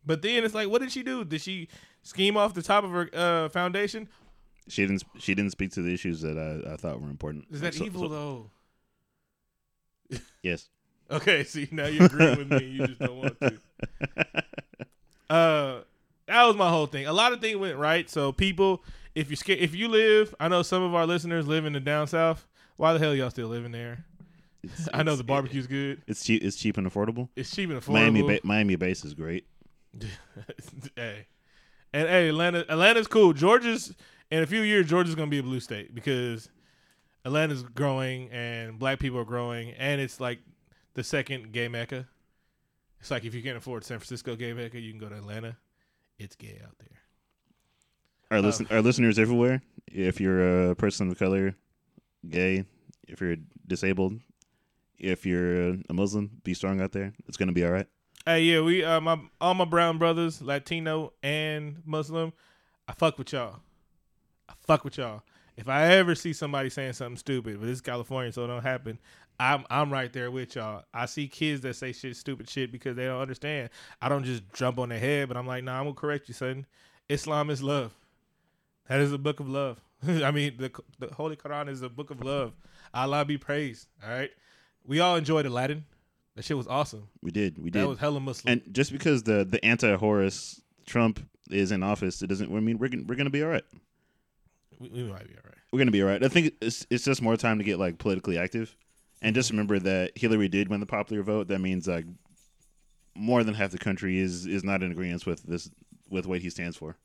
but 0.05 0.21
then 0.21 0.43
it's 0.43 0.53
like, 0.53 0.69
what 0.69 0.81
did 0.81 0.91
she 0.91 1.03
do? 1.03 1.23
Did 1.25 1.41
she 1.41 1.67
scheme 2.03 2.37
off 2.37 2.53
the 2.53 2.61
top 2.61 2.83
of 2.83 2.91
her 2.91 3.09
uh, 3.13 3.49
foundation? 3.49 4.07
She 4.67 4.85
didn't. 4.85 5.03
She 5.19 5.35
didn't 5.35 5.51
speak 5.51 5.71
to 5.73 5.81
the 5.81 5.93
issues 5.93 6.21
that 6.21 6.37
I, 6.37 6.73
I 6.73 6.77
thought 6.77 7.01
were 7.01 7.09
important. 7.09 7.45
Is 7.51 7.61
that 7.61 7.75
so, 7.75 7.85
evil 7.85 8.03
so, 8.03 8.49
though? 10.09 10.19
Yes. 10.41 10.69
okay. 11.11 11.43
See, 11.43 11.67
now 11.71 11.85
you 11.85 12.03
agree 12.03 12.35
with 12.35 12.49
me. 12.49 12.65
You 12.65 12.87
just 12.87 12.99
don't 12.99 13.17
want 13.17 13.39
to. 13.41 13.57
Uh, 15.27 15.81
that 16.27 16.43
was 16.45 16.55
my 16.55 16.69
whole 16.69 16.85
thing. 16.85 17.07
A 17.07 17.13
lot 17.13 17.33
of 17.33 17.41
things 17.41 17.57
went 17.57 17.77
right. 17.77 18.07
So 18.09 18.31
people, 18.31 18.83
if 19.15 19.31
you 19.31 19.55
if 19.55 19.73
you 19.73 19.87
live, 19.87 20.35
I 20.39 20.47
know 20.47 20.61
some 20.61 20.83
of 20.83 20.93
our 20.93 21.07
listeners 21.07 21.47
live 21.47 21.65
in 21.65 21.73
the 21.73 21.79
down 21.79 22.05
south. 22.05 22.45
Why 22.77 22.93
the 22.93 22.99
hell 22.99 23.15
y'all 23.15 23.31
still 23.31 23.47
living 23.47 23.71
there? 23.71 24.05
It's, 24.65 24.89
I 24.93 25.03
know 25.03 25.15
the 25.15 25.23
barbecue's 25.23 25.67
good. 25.67 26.01
It's 26.07 26.23
cheap. 26.23 26.43
It's 26.43 26.55
cheap 26.55 26.77
and 26.77 26.89
affordable. 26.89 27.29
It's 27.35 27.51
cheap 27.51 27.69
and 27.69 27.81
affordable. 27.81 27.93
Miami, 27.93 28.21
ba- 28.21 28.39
Miami 28.43 28.75
base 28.75 29.05
is 29.05 29.13
great. 29.13 29.45
hey, 30.95 31.27
and 31.93 32.09
hey, 32.09 32.29
Atlanta, 32.29 32.65
Atlanta's 32.69 33.07
cool. 33.07 33.33
Georgia's 33.33 33.93
in 34.31 34.43
a 34.43 34.45
few 34.45 34.61
years, 34.61 34.87
Georgia's 34.87 35.15
gonna 35.15 35.31
be 35.31 35.39
a 35.39 35.43
blue 35.43 35.59
state 35.59 35.95
because 35.95 36.49
Atlanta's 37.23 37.63
growing 37.63 38.29
and 38.31 38.77
black 38.77 38.99
people 38.99 39.19
are 39.19 39.25
growing, 39.25 39.71
and 39.71 40.01
it's 40.01 40.19
like 40.19 40.39
the 40.93 41.03
second 41.03 41.51
gay 41.51 41.67
mecca. 41.67 42.07
It's 42.99 43.11
like 43.11 43.23
if 43.23 43.33
you 43.35 43.43
can't 43.43 43.57
afford 43.57 43.83
San 43.83 43.99
Francisco 43.99 44.35
gay 44.35 44.53
mecca, 44.53 44.79
you 44.79 44.91
can 44.91 44.99
go 44.99 45.09
to 45.09 45.15
Atlanta. 45.15 45.57
It's 46.17 46.35
gay 46.35 46.59
out 46.63 46.77
there. 46.79 46.97
Our 48.31 48.37
um, 48.39 48.45
listen, 48.45 48.67
our 48.71 48.81
listeners 48.81 49.19
everywhere. 49.19 49.61
If 49.87 50.19
you're 50.19 50.71
a 50.71 50.75
person 50.75 51.09
of 51.11 51.19
color, 51.19 51.55
gay, 52.27 52.65
if 53.07 53.21
you're 53.21 53.35
disabled, 53.67 54.19
if 54.99 55.25
you're 55.25 55.77
a 55.89 55.93
Muslim, 55.93 56.31
be 56.43 56.53
strong 56.53 56.81
out 56.81 56.91
there. 56.91 57.13
It's 57.27 57.37
gonna 57.37 57.51
be 57.51 57.65
all 57.65 57.71
right. 57.71 57.87
Hey, 58.25 58.41
yeah, 58.41 58.61
we 58.61 58.83
uh, 58.83 58.99
my 59.01 59.19
all 59.39 59.53
my 59.53 59.65
brown 59.65 59.97
brothers, 59.97 60.41
Latino 60.41 61.13
and 61.21 61.81
Muslim, 61.85 62.33
I 62.87 62.93
fuck 62.93 63.17
with 63.17 63.33
y'all. 63.33 63.57
I 64.49 64.53
fuck 64.65 64.83
with 64.83 64.97
y'all. 64.97 65.23
If 65.57 65.69
I 65.69 65.85
ever 65.93 66.15
see 66.15 66.33
somebody 66.33 66.69
saying 66.69 66.93
something 66.93 67.17
stupid, 67.17 67.59
but 67.59 67.67
this 67.67 67.75
is 67.75 67.81
California, 67.81 68.31
so 68.31 68.43
it 68.43 68.47
don't 68.47 68.63
happen. 68.63 68.99
I'm 69.39 69.65
I'm 69.69 69.91
right 69.91 70.11
there 70.11 70.31
with 70.31 70.55
y'all. 70.55 70.83
I 70.93 71.05
see 71.05 71.27
kids 71.27 71.61
that 71.61 71.75
say 71.75 71.91
shit, 71.91 72.15
stupid 72.15 72.49
shit 72.49 72.71
because 72.71 72.95
they 72.95 73.05
don't 73.05 73.21
understand. 73.21 73.69
I 74.01 74.09
don't 74.09 74.23
just 74.23 74.43
jump 74.53 74.79
on 74.79 74.89
their 74.89 74.99
head, 74.99 75.27
but 75.27 75.37
I'm 75.37 75.47
like, 75.47 75.63
nah, 75.63 75.77
I'm 75.77 75.85
gonna 75.85 75.95
correct 75.95 76.27
you, 76.27 76.33
son. 76.33 76.65
Islam 77.09 77.49
is 77.49 77.61
love. 77.61 77.93
That 78.87 78.99
is 78.99 79.11
a 79.11 79.17
book 79.17 79.39
of 79.39 79.49
love. 79.49 79.79
I 80.07 80.31
mean, 80.31 80.55
the 80.57 80.71
the 80.99 81.13
Holy 81.13 81.35
Quran 81.35 81.69
is 81.69 81.81
a 81.81 81.89
book 81.89 82.11
of 82.11 82.23
love. 82.23 82.53
Allah 82.93 83.25
be 83.25 83.37
praised. 83.37 83.87
All 84.03 84.09
right. 84.09 84.31
We 84.87 84.99
all 84.99 85.15
enjoyed 85.15 85.45
Aladdin. 85.45 85.85
That 86.35 86.43
shit 86.43 86.57
was 86.57 86.67
awesome. 86.67 87.07
We 87.21 87.31
did. 87.31 87.57
We 87.57 87.69
did. 87.69 87.81
That 87.81 87.87
was 87.87 87.99
hella 87.99 88.19
Muslim. 88.19 88.51
And 88.51 88.73
just 88.73 88.91
because 88.91 89.23
the 89.23 89.45
the 89.45 89.63
anti 89.63 89.95
Horus 89.95 90.61
Trump 90.85 91.25
is 91.49 91.71
in 91.71 91.81
office, 91.83 92.21
it 92.21 92.27
doesn't. 92.27 92.53
I 92.53 92.59
mean, 92.59 92.77
we're 92.77 92.89
we're 93.05 93.15
gonna 93.15 93.29
be 93.29 93.43
all 93.43 93.49
right. 93.49 93.63
We, 94.79 94.89
we 94.89 95.03
might 95.03 95.27
be 95.27 95.35
all 95.35 95.43
right. 95.45 95.57
We're 95.71 95.79
gonna 95.79 95.91
be 95.91 96.01
all 96.01 96.09
right. 96.09 96.23
I 96.23 96.27
think 96.27 96.53
it's 96.61 96.85
it's 96.89 97.05
just 97.05 97.21
more 97.21 97.37
time 97.37 97.57
to 97.59 97.63
get 97.63 97.79
like 97.79 97.97
politically 97.97 98.37
active, 98.37 98.75
and 99.21 99.33
just 99.33 99.49
remember 99.49 99.79
that 99.79 100.17
Hillary 100.17 100.49
did 100.49 100.69
win 100.69 100.81
the 100.81 100.85
popular 100.85 101.23
vote. 101.23 101.47
That 101.47 101.59
means 101.59 101.87
like 101.87 102.05
more 103.15 103.43
than 103.43 103.53
half 103.53 103.71
the 103.71 103.77
country 103.77 104.19
is 104.19 104.45
is 104.45 104.63
not 104.63 104.83
in 104.83 104.91
agreement 104.91 105.25
with 105.25 105.43
this 105.43 105.69
with 106.09 106.25
what 106.25 106.41
he 106.41 106.49
stands 106.49 106.75
for. 106.75 106.97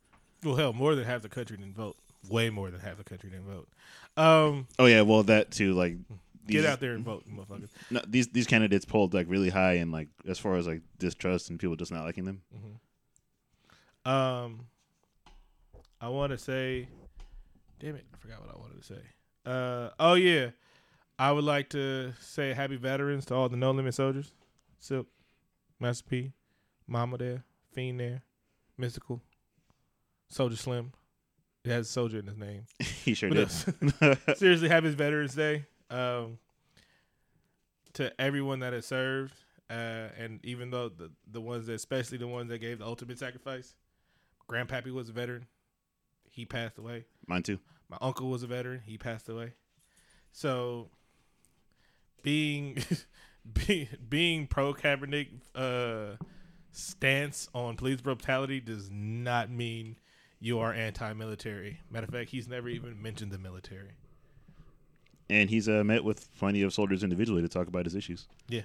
Well, 0.43 0.57
hell, 0.57 0.73
more 0.73 0.95
than 0.95 1.05
half 1.05 1.23
the 1.23 1.29
country 1.29 1.57
didn't 1.57 1.77
vote. 1.77 1.97
Way 2.29 2.51
more 2.51 2.71
than 2.71 2.81
half 2.81 2.97
the 2.97 3.05
country 3.05 3.31
didn't 3.31 3.47
vote. 3.47 3.69
Um, 4.17 4.67
oh 4.79 4.87
yeah, 4.87 5.03
well 5.03 5.23
that 5.25 5.53
too. 5.53 5.75
Like 5.75 5.97
these, 6.51 6.63
Get 6.63 6.71
out 6.71 6.81
there 6.81 6.93
and 6.93 7.05
vote, 7.05 7.25
motherfuckers. 7.29 7.71
No, 7.91 8.01
these 8.07 8.29
these 8.29 8.47
candidates 8.47 8.85
pulled 8.85 9.15
like 9.15 9.27
really 9.29 9.51
high 9.51 9.75
and 9.75 9.93
like 9.93 10.09
as 10.29 10.39
far 10.39 10.57
as 10.57 10.67
like 10.67 10.83
distrust 10.99 11.51
and 11.51 11.59
people 11.59 11.77
just 11.77 11.93
not 11.93 12.05
liking 12.05 12.25
them. 12.25 12.43
Mm-hmm. 12.55 14.11
Um, 14.11 14.67
I 16.01 16.09
want 16.09 16.33
to 16.33 16.39
say, 16.39 16.89
damn 17.79 17.97
it, 17.97 18.05
I 18.13 18.17
forgot 18.17 18.41
what 18.41 18.55
I 18.55 18.59
wanted 18.59 18.81
to 18.81 18.87
say. 18.87 19.01
Uh, 19.45 19.91
oh 19.99 20.15
yeah, 20.15 20.51
I 21.19 21.33
would 21.33 21.45
like 21.45 21.71
to 21.71 22.13
say 22.21 22.53
happy 22.53 22.77
veterans 22.77 23.27
to 23.27 23.35
all 23.35 23.49
the 23.49 23.57
No 23.57 23.71
Limit 23.71 23.95
soldiers, 23.95 24.33
Silkk, 24.83 25.07
Master 25.79 26.05
P, 26.09 26.33
Mama 26.87 27.19
there, 27.19 27.45
Fiend 27.73 28.01
there, 28.01 28.23
Mystikal, 28.81 29.21
Soulja 30.33 30.57
Slim. 30.57 30.93
It 31.63 31.71
has 31.71 31.91
soldier 31.91 32.21
in 32.21 32.27
his 32.27 32.39
name. 32.39 32.65
he 33.05 33.13
sure 33.13 33.29
does. 33.29 33.67
Seriously, 34.37 34.69
happy 34.71 34.89
Veterans 34.89 35.35
Day 35.35 35.67
um, 35.91 36.39
to 37.95 38.19
everyone 38.21 38.61
that 38.61 38.73
has 38.73 38.87
served, 38.87 39.35
uh, 39.69 40.09
and 40.19 40.41
even 40.45 40.71
though 40.71 40.89
the 40.89 41.11
the 41.31 41.41
ones 41.41 41.67
that, 41.67 41.75
especially 41.75 42.19
the 42.19 42.29
ones 42.29 42.49
that 42.51 42.59
gave 42.59 42.79
the 42.79 42.87
ultimate 42.87 43.19
sacrifice, 43.19 43.75
Grandpappy 44.49 44.93
was 44.93 45.09
a 45.09 45.13
veteran. 45.13 45.47
He 46.31 46.45
passed 46.45 46.79
away. 46.79 47.05
Mine 47.27 47.43
too. 47.43 47.59
My 47.89 47.99
uncle 48.01 48.29
was 48.29 48.43
a 48.43 48.47
veteran. 48.47 48.83
He 48.87 48.99
passed 48.99 49.29
away. 49.29 49.55
So, 50.33 50.91
being 52.23 52.79
being 53.67 53.89
being 54.09 54.47
pro 54.47 54.73
Kaepernick 54.73 55.29
uh, 55.55 56.17
stance 56.73 57.49
on 57.55 57.77
police 57.77 58.01
brutality 58.01 58.61
does 58.61 58.89
not 58.91 59.51
mean 59.51 59.97
you 60.39 60.59
are 60.61 60.73
anti-military. 60.73 61.81
Matter 61.91 62.07
of 62.07 62.13
fact, 62.13 62.31
he's 62.31 62.49
never 62.49 62.69
even 62.69 63.03
mentioned 63.03 63.31
the 63.33 63.39
military 63.39 63.91
and 65.31 65.49
he's 65.49 65.69
uh, 65.69 65.85
met 65.85 66.05
with 66.05 66.29
plenty 66.39 66.63
of 66.63 66.75
soldiers 66.75 67.03
individually 67.03 67.41
to 67.41 67.49
talk 67.49 67.69
about 67.69 67.85
his 67.87 67.95
issues. 67.95 68.27
Yeah, 68.49 68.63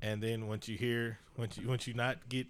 and 0.00 0.22
then 0.22 0.46
once 0.46 0.68
you 0.68 0.78
hear, 0.78 1.18
once 1.36 1.58
you 1.58 1.68
once 1.68 1.86
you 1.86 1.94
not 1.94 2.28
get 2.28 2.46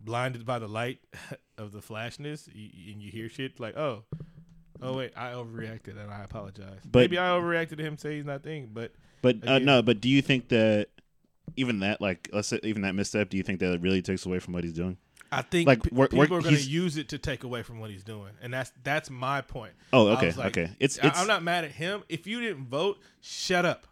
blinded 0.00 0.44
by 0.44 0.58
the 0.58 0.68
light 0.68 0.98
of 1.58 1.72
the 1.72 1.80
flashness, 1.80 2.48
you, 2.52 2.92
and 2.92 3.02
you 3.02 3.10
hear 3.10 3.28
shit 3.28 3.58
like, 3.60 3.76
oh, 3.76 4.04
oh 4.82 4.96
wait, 4.96 5.12
I 5.16 5.32
overreacted 5.32 6.00
and 6.00 6.10
I 6.10 6.24
apologize. 6.24 6.80
But- 6.84 7.00
Maybe 7.00 7.18
I 7.18 7.28
overreacted 7.28 7.78
to 7.78 7.82
him 7.82 7.96
saying 7.96 8.16
he's 8.16 8.26
not 8.26 8.42
thinking, 8.42 8.70
but 8.72 8.92
But 9.22 9.46
uh, 9.46 9.58
no, 9.58 9.82
but 9.82 10.00
do 10.00 10.08
you 10.08 10.22
think 10.22 10.48
that 10.48 10.88
even 11.56 11.80
that, 11.80 12.00
like, 12.00 12.28
let's 12.32 12.48
say 12.48 12.60
even 12.62 12.82
that 12.82 12.94
misstep, 12.94 13.30
do 13.30 13.36
you 13.36 13.42
think 13.42 13.60
that 13.60 13.72
it 13.72 13.80
really 13.80 14.02
takes 14.02 14.26
away 14.26 14.38
from 14.38 14.54
what 14.54 14.64
he's 14.64 14.72
doing? 14.72 14.96
I 15.30 15.42
think 15.42 15.66
Like, 15.66 15.84
we're- 15.92 16.08
people 16.08 16.18
we're- 16.18 16.36
are 16.38 16.42
going 16.42 16.56
to 16.56 16.62
use 16.62 16.96
it 16.96 17.08
to 17.10 17.18
take 17.18 17.44
away 17.44 17.62
from 17.62 17.80
what 17.80 17.90
he's 17.90 18.04
doing, 18.04 18.32
and 18.40 18.52
that's 18.52 18.72
that's 18.82 19.10
my 19.10 19.40
point. 19.42 19.74
Oh, 19.92 20.08
okay, 20.08 20.32
like, 20.32 20.56
okay. 20.56 20.70
It's 20.80 20.98
I- 20.98 21.08
it's 21.08 21.18
I'm 21.18 21.26
not 21.26 21.42
mad 21.42 21.64
at 21.64 21.72
him. 21.72 22.02
If 22.08 22.26
you 22.26 22.40
didn't 22.40 22.66
vote, 22.68 22.98
shut 23.20 23.64
up. 23.64 23.86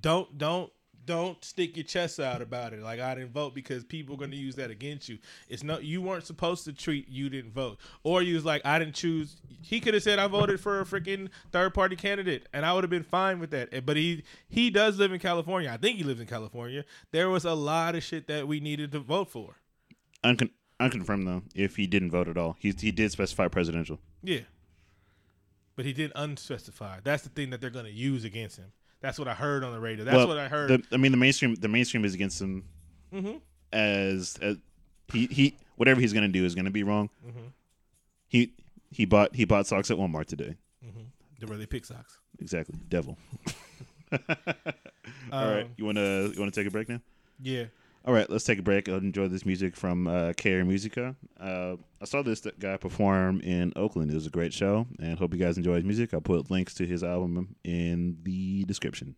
Don't 0.00 0.36
don't 0.38 0.70
don't 1.06 1.44
stick 1.44 1.76
your 1.76 1.84
chest 1.84 2.18
out 2.18 2.40
about 2.40 2.72
it. 2.72 2.80
Like 2.80 2.98
I 2.98 3.14
didn't 3.14 3.32
vote 3.32 3.54
because 3.54 3.84
people 3.84 4.14
are 4.14 4.18
going 4.18 4.30
to 4.30 4.36
use 4.36 4.54
that 4.56 4.70
against 4.70 5.08
you. 5.08 5.18
It's 5.48 5.62
no 5.62 5.78
you 5.78 6.00
weren't 6.00 6.24
supposed 6.26 6.64
to 6.64 6.72
treat 6.72 7.08
you 7.08 7.28
didn't 7.28 7.52
vote, 7.52 7.78
or 8.02 8.22
you 8.22 8.34
was 8.34 8.44
like 8.44 8.62
I 8.64 8.78
didn't 8.78 8.94
choose. 8.94 9.36
He 9.60 9.80
could 9.80 9.94
have 9.94 10.02
said 10.02 10.18
I 10.18 10.26
voted 10.26 10.60
for 10.60 10.80
a 10.80 10.84
freaking 10.84 11.28
third 11.52 11.74
party 11.74 11.94
candidate, 11.96 12.48
and 12.52 12.64
I 12.64 12.72
would 12.72 12.84
have 12.84 12.90
been 12.90 13.02
fine 13.04 13.38
with 13.38 13.50
that. 13.50 13.84
But 13.84 13.96
he 13.96 14.24
he 14.48 14.70
does 14.70 14.98
live 14.98 15.12
in 15.12 15.20
California. 15.20 15.70
I 15.70 15.76
think 15.76 15.98
he 15.98 16.04
lives 16.04 16.20
in 16.20 16.26
California. 16.26 16.84
There 17.12 17.28
was 17.28 17.44
a 17.44 17.54
lot 17.54 17.94
of 17.94 18.02
shit 18.02 18.26
that 18.28 18.48
we 18.48 18.60
needed 18.60 18.90
to 18.92 19.00
vote 19.00 19.30
for. 19.30 19.56
Uncon- 20.24 20.50
unconfirmed 20.80 21.26
though. 21.26 21.42
If 21.54 21.76
he 21.76 21.86
didn't 21.86 22.10
vote 22.10 22.28
at 22.28 22.36
all, 22.36 22.56
he 22.58 22.72
he 22.78 22.90
did 22.90 23.12
specify 23.12 23.48
presidential. 23.48 24.00
Yeah. 24.22 24.40
But 25.76 25.84
he 25.84 25.92
did 25.92 26.12
unspecified. 26.14 27.00
That's 27.04 27.22
the 27.24 27.28
thing 27.30 27.50
that 27.50 27.60
they're 27.60 27.70
going 27.70 27.84
to 27.86 27.90
use 27.90 28.24
against 28.24 28.58
him. 28.58 28.72
That's 29.00 29.18
what 29.18 29.26
I 29.26 29.34
heard 29.34 29.64
on 29.64 29.72
the 29.72 29.80
radio. 29.80 30.04
That's 30.04 30.16
well, 30.16 30.28
what 30.28 30.38
I 30.38 30.46
heard. 30.48 30.70
The, 30.70 30.82
I 30.92 30.96
mean, 30.98 31.10
the 31.10 31.18
mainstream 31.18 31.54
the 31.56 31.68
mainstream 31.68 32.04
is 32.04 32.14
against 32.14 32.40
him 32.40 32.64
Mhm. 33.12 33.40
as, 33.72 34.38
as 34.40 34.56
he 35.12 35.26
he 35.26 35.56
whatever 35.76 36.00
he's 36.00 36.12
gonna 36.12 36.28
do 36.28 36.44
is 36.44 36.54
gonna 36.54 36.70
be 36.70 36.82
wrong. 36.84 37.10
Mhm. 37.26 37.52
He 38.28 38.52
he 38.90 39.04
bought 39.04 39.34
he 39.34 39.44
bought 39.44 39.66
socks 39.66 39.90
at 39.90 39.96
Walmart 39.98 40.26
today. 40.26 40.54
the 41.40 41.46
where 41.46 41.58
they 41.58 41.66
pick 41.66 41.84
socks. 41.84 42.18
Exactly, 42.38 42.78
devil. 42.88 43.18
All 44.12 44.18
right, 45.32 45.64
Um, 45.64 45.70
you 45.76 45.84
wanna 45.84 46.28
you 46.28 46.34
wanna 46.38 46.50
take 46.52 46.66
a 46.66 46.70
break 46.70 46.88
now? 46.88 47.00
Yeah. 47.42 47.64
All 48.06 48.12
right, 48.12 48.28
let's 48.28 48.44
take 48.44 48.58
a 48.58 48.62
break 48.62 48.86
and 48.86 49.02
enjoy 49.02 49.28
this 49.28 49.46
music 49.46 49.74
from 49.74 50.06
uh, 50.06 50.34
KR 50.34 50.62
Musica. 50.62 51.16
Uh, 51.40 51.76
I 52.02 52.04
saw 52.04 52.20
this 52.20 52.46
guy 52.58 52.76
perform 52.76 53.40
in 53.40 53.72
Oakland. 53.76 54.10
It 54.10 54.14
was 54.14 54.26
a 54.26 54.30
great 54.30 54.52
show, 54.52 54.86
and 54.98 55.18
hope 55.18 55.32
you 55.32 55.40
guys 55.40 55.56
enjoy 55.56 55.76
his 55.76 55.84
music. 55.84 56.12
I'll 56.12 56.20
put 56.20 56.50
links 56.50 56.74
to 56.74 56.86
his 56.86 57.02
album 57.02 57.56
in 57.64 58.18
the 58.22 58.64
description. 58.64 59.14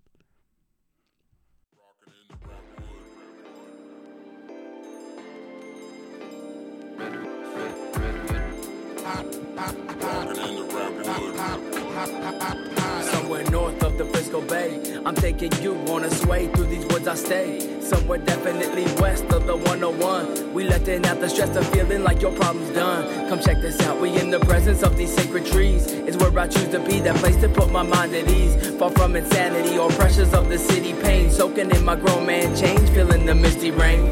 The 13.99 14.05
Frisco 14.05 14.43
Bay, 14.43 15.01
I'm 15.07 15.15
taking 15.15 15.53
you 15.63 15.75
on 15.89 16.05
a 16.05 16.11
sway 16.11 16.49
through 16.49 16.67
these 16.67 16.85
woods 16.87 17.09
I 17.09 17.15
stay. 17.15 17.81
Somewhere 17.81 18.19
definitely 18.19 18.85
west 19.01 19.25
of 19.33 19.47
the 19.47 19.57
101. 19.57 20.53
We 20.53 20.65
letting 20.65 21.07
out 21.07 21.21
the 21.21 21.29
stress 21.29 21.55
of 21.57 21.67
feeling 21.69 22.03
like 22.03 22.21
your 22.21 22.33
problem's 22.33 22.71
done. 22.75 23.29
Come 23.29 23.41
check 23.41 23.61
this 23.61 23.81
out, 23.81 24.01
we 24.01 24.15
in 24.19 24.31
the 24.31 24.41
presence 24.41 24.83
of 24.83 24.97
these 24.97 25.15
sacred 25.15 25.47
trees. 25.47 25.87
It's 25.87 26.17
where 26.17 26.39
I 26.39 26.47
choose 26.47 26.69
to 26.69 26.81
be, 26.81 27.01
that 27.01 27.17
place 27.17 27.37
to 27.37 27.49
put 27.49 27.71
my 27.71 27.83
mind 27.83 28.15
at 28.15 28.29
ease. 28.29 28.77
Far 28.77 28.91
from 28.91 29.17
insanity 29.17 29.79
or 29.79 29.89
pressures 29.91 30.35
of 30.35 30.49
the 30.49 30.59
city 30.59 30.93
pain. 30.93 31.31
Soaking 31.31 31.71
in 31.71 31.85
my 31.85 31.97
grown 31.97 32.27
man 32.27 32.55
change, 32.57 32.91
feeling 32.91 33.25
the 33.25 33.35
misty 33.35 33.71
rain. 33.71 34.11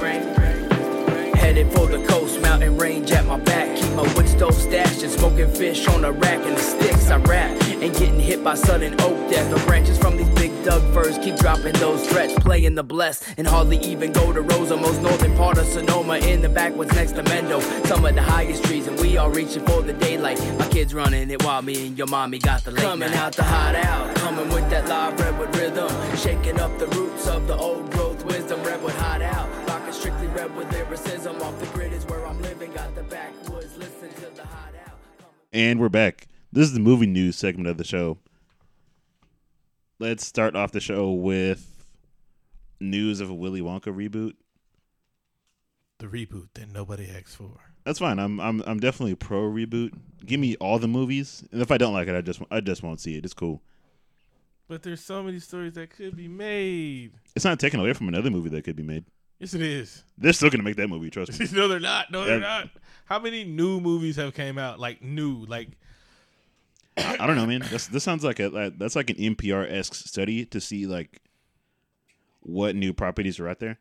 Headed 1.44 1.70
for 1.74 1.86
the 1.86 2.02
coast, 2.06 2.40
mountain 2.40 2.78
range 2.78 3.12
at 3.12 3.26
my 3.26 3.38
back. 3.38 3.76
Keep 3.76 3.92
my 3.92 4.14
wood 4.14 4.26
stove 4.26 4.54
stashed 4.54 5.02
and 5.02 5.12
smoking 5.12 5.50
fish 5.50 5.86
on 5.88 6.02
a 6.02 6.10
rack 6.10 6.38
and 6.38 6.56
the 6.56 6.60
sticks 6.60 7.10
I 7.10 7.18
rap. 7.18 7.50
And 7.82 7.92
getting 7.92 8.18
hit 8.18 8.42
by 8.42 8.54
sudden 8.54 8.98
oak 9.02 9.30
death. 9.30 9.50
The 9.50 9.60
branches 9.66 9.98
from 9.98 10.16
these 10.16 10.30
big 10.30 10.50
Doug 10.64 10.82
firs 10.94 11.18
keep 11.18 11.36
dropping 11.36 11.74
those 11.74 12.08
threats. 12.08 12.32
Playing 12.38 12.76
the 12.76 12.82
blessed 12.82 13.34
and 13.36 13.46
hardly 13.46 13.76
even 13.80 14.10
go 14.10 14.32
to 14.32 14.40
Rosa. 14.40 14.78
Most 14.78 15.02
northern 15.02 15.36
part 15.36 15.58
of 15.58 15.66
Sonoma 15.66 16.16
in 16.16 16.40
the 16.40 16.48
backwoods 16.48 16.94
next 16.94 17.12
to 17.12 17.22
Mendo. 17.24 17.60
Some 17.88 18.06
of 18.06 18.14
the 18.14 18.22
highest 18.22 18.64
trees 18.64 18.86
and 18.86 18.98
we 18.98 19.18
all 19.18 19.28
reaching 19.28 19.66
for 19.66 19.82
the 19.82 19.92
daylight. 19.92 20.40
My 20.58 20.66
kids 20.68 20.94
running 20.94 21.30
it 21.30 21.44
while 21.44 21.60
me 21.60 21.88
and 21.88 21.98
your 21.98 22.06
mommy 22.06 22.38
got 22.38 22.64
the 22.64 22.70
late 22.70 22.82
Coming 22.82 23.12
out 23.12 23.34
the 23.34 23.42
hot 23.42 23.74
out. 23.74 24.16
Coming 24.16 24.48
with 24.48 24.70
that 24.70 24.88
live 24.88 25.20
redwood 25.20 25.54
rhythm. 25.58 26.16
Shaking 26.16 26.58
up 26.58 26.78
the 26.78 26.86
roots 26.86 27.28
of 27.28 27.46
the 27.46 27.56
old 27.58 27.90
growth 27.90 28.24
wisdom. 28.24 28.62
Redwood 28.62 28.94
hot 28.94 29.20
out. 29.20 29.46
Rocking 29.68 29.92
strictly 29.92 30.28
redwood 30.28 30.72
lyricism. 30.72 30.83
And 35.54 35.78
we're 35.78 35.88
back. 35.88 36.26
This 36.52 36.64
is 36.66 36.72
the 36.72 36.80
movie 36.80 37.06
news 37.06 37.36
segment 37.36 37.68
of 37.68 37.76
the 37.76 37.84
show. 37.84 38.18
Let's 40.00 40.26
start 40.26 40.56
off 40.56 40.72
the 40.72 40.80
show 40.80 41.12
with 41.12 41.86
news 42.80 43.20
of 43.20 43.30
a 43.30 43.34
Willy 43.34 43.60
Wonka 43.60 43.94
reboot. 43.94 44.32
The 45.98 46.06
reboot 46.08 46.48
that 46.54 46.72
nobody 46.72 47.08
asked 47.08 47.36
for. 47.36 47.52
That's 47.84 48.00
fine. 48.00 48.18
I'm 48.18 48.40
I'm 48.40 48.64
I'm 48.66 48.80
definitely 48.80 49.14
pro 49.14 49.42
reboot. 49.42 49.92
Give 50.26 50.40
me 50.40 50.56
all 50.56 50.80
the 50.80 50.88
movies, 50.88 51.44
and 51.52 51.62
if 51.62 51.70
I 51.70 51.78
don't 51.78 51.94
like 51.94 52.08
it, 52.08 52.16
I 52.16 52.20
just 52.20 52.42
I 52.50 52.58
just 52.58 52.82
won't 52.82 52.98
see 52.98 53.16
it. 53.16 53.24
It's 53.24 53.32
cool. 53.32 53.62
But 54.66 54.82
there's 54.82 55.04
so 55.04 55.22
many 55.22 55.38
stories 55.38 55.74
that 55.74 55.90
could 55.90 56.16
be 56.16 56.26
made. 56.26 57.12
It's 57.36 57.44
not 57.44 57.60
taken 57.60 57.78
away 57.78 57.92
from 57.92 58.08
another 58.08 58.30
movie 58.30 58.48
that 58.48 58.64
could 58.64 58.74
be 58.74 58.82
made. 58.82 59.04
Yes, 59.44 59.52
it 59.52 59.60
is. 59.60 60.02
They're 60.16 60.32
still 60.32 60.48
gonna 60.48 60.62
make 60.62 60.76
that 60.76 60.88
movie. 60.88 61.10
Trust 61.10 61.38
me. 61.38 61.46
no, 61.52 61.68
they're 61.68 61.78
not. 61.78 62.10
No, 62.10 62.24
they're 62.24 62.40
not. 62.40 62.70
How 63.04 63.18
many 63.18 63.44
new 63.44 63.78
movies 63.78 64.16
have 64.16 64.32
came 64.32 64.56
out? 64.56 64.80
Like 64.80 65.02
new, 65.02 65.44
like 65.44 65.68
I, 66.96 67.18
I 67.20 67.26
don't 67.26 67.36
know, 67.36 67.44
man. 67.44 67.60
That's, 67.70 67.88
this 67.88 68.02
sounds 68.02 68.24
like 68.24 68.40
a 68.40 68.72
that's 68.74 68.96
like 68.96 69.10
an 69.10 69.16
NPR 69.16 69.70
esque 69.70 69.94
study 69.94 70.46
to 70.46 70.62
see 70.62 70.86
like 70.86 71.20
what 72.40 72.74
new 72.74 72.94
properties 72.94 73.38
are 73.38 73.46
out 73.46 73.58
there. 73.58 73.78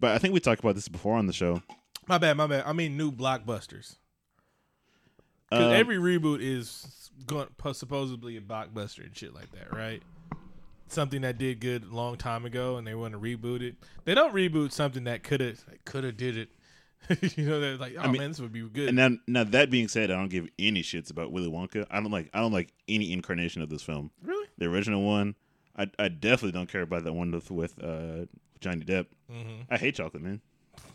But 0.00 0.16
I 0.16 0.18
think 0.18 0.34
we 0.34 0.40
talked 0.40 0.60
about 0.60 0.74
this 0.74 0.88
before 0.88 1.16
on 1.16 1.28
the 1.28 1.32
show. 1.32 1.62
my 2.08 2.18
bad, 2.18 2.36
my 2.36 2.48
bad. 2.48 2.64
I 2.66 2.72
mean 2.72 2.96
new 2.96 3.12
blockbusters. 3.12 3.94
Because 5.48 5.66
Um, 5.66 5.72
every 5.72 5.98
reboot 5.98 6.40
is 6.40 7.10
going 7.24 7.46
supposedly 7.72 8.36
a 8.36 8.40
blockbuster 8.40 9.04
and 9.04 9.16
shit 9.16 9.32
like 9.32 9.52
that, 9.52 9.72
right? 9.72 10.02
Something 10.94 11.22
that 11.22 11.38
did 11.38 11.60
good 11.60 11.84
a 11.84 11.94
long 11.94 12.16
time 12.16 12.44
ago, 12.44 12.76
and 12.76 12.86
they 12.86 12.94
want 12.94 13.12
to 13.14 13.18
reboot 13.20 13.62
it. 13.62 13.74
They 14.04 14.14
don't 14.14 14.32
reboot 14.34 14.70
something 14.72 15.04
that 15.04 15.22
could 15.24 15.40
have 15.40 15.62
could 15.84 16.04
have 16.04 16.16
did 16.16 16.36
it. 16.38 16.48
you 17.36 17.44
know, 17.46 17.60
they're 17.60 17.76
like, 17.76 17.94
oh 17.98 18.08
mean- 18.08 18.20
man, 18.20 18.30
this 18.30 18.40
would 18.40 18.52
be 18.52 18.62
good. 18.62 18.88
And 18.88 18.96
now, 18.96 19.10
now 19.26 19.44
that 19.44 19.70
being 19.70 19.88
said, 19.88 20.10
I 20.10 20.14
don't 20.14 20.30
give 20.30 20.48
any 20.58 20.82
shits 20.82 21.10
about 21.10 21.32
Willy 21.32 21.50
Wonka. 21.50 21.86
I 21.90 22.00
don't 22.00 22.10
like 22.12 22.30
I 22.32 22.40
don't 22.40 22.52
like 22.52 22.72
any 22.88 23.12
incarnation 23.12 23.60
of 23.60 23.68
this 23.68 23.82
film. 23.82 24.10
really? 24.22 24.46
The 24.56 24.66
original 24.66 25.02
one, 25.02 25.34
I 25.76 25.90
I 25.98 26.08
definitely 26.08 26.52
don't 26.52 26.68
care 26.70 26.82
about 26.82 27.04
that 27.04 27.12
one 27.12 27.30
with 27.32 27.50
with 27.50 27.82
uh, 27.82 28.26
Johnny 28.60 28.84
Depp. 28.84 29.06
Mm-hmm. 29.30 29.62
I 29.70 29.76
hate 29.76 29.96
chocolate, 29.96 30.22
man. 30.22 30.40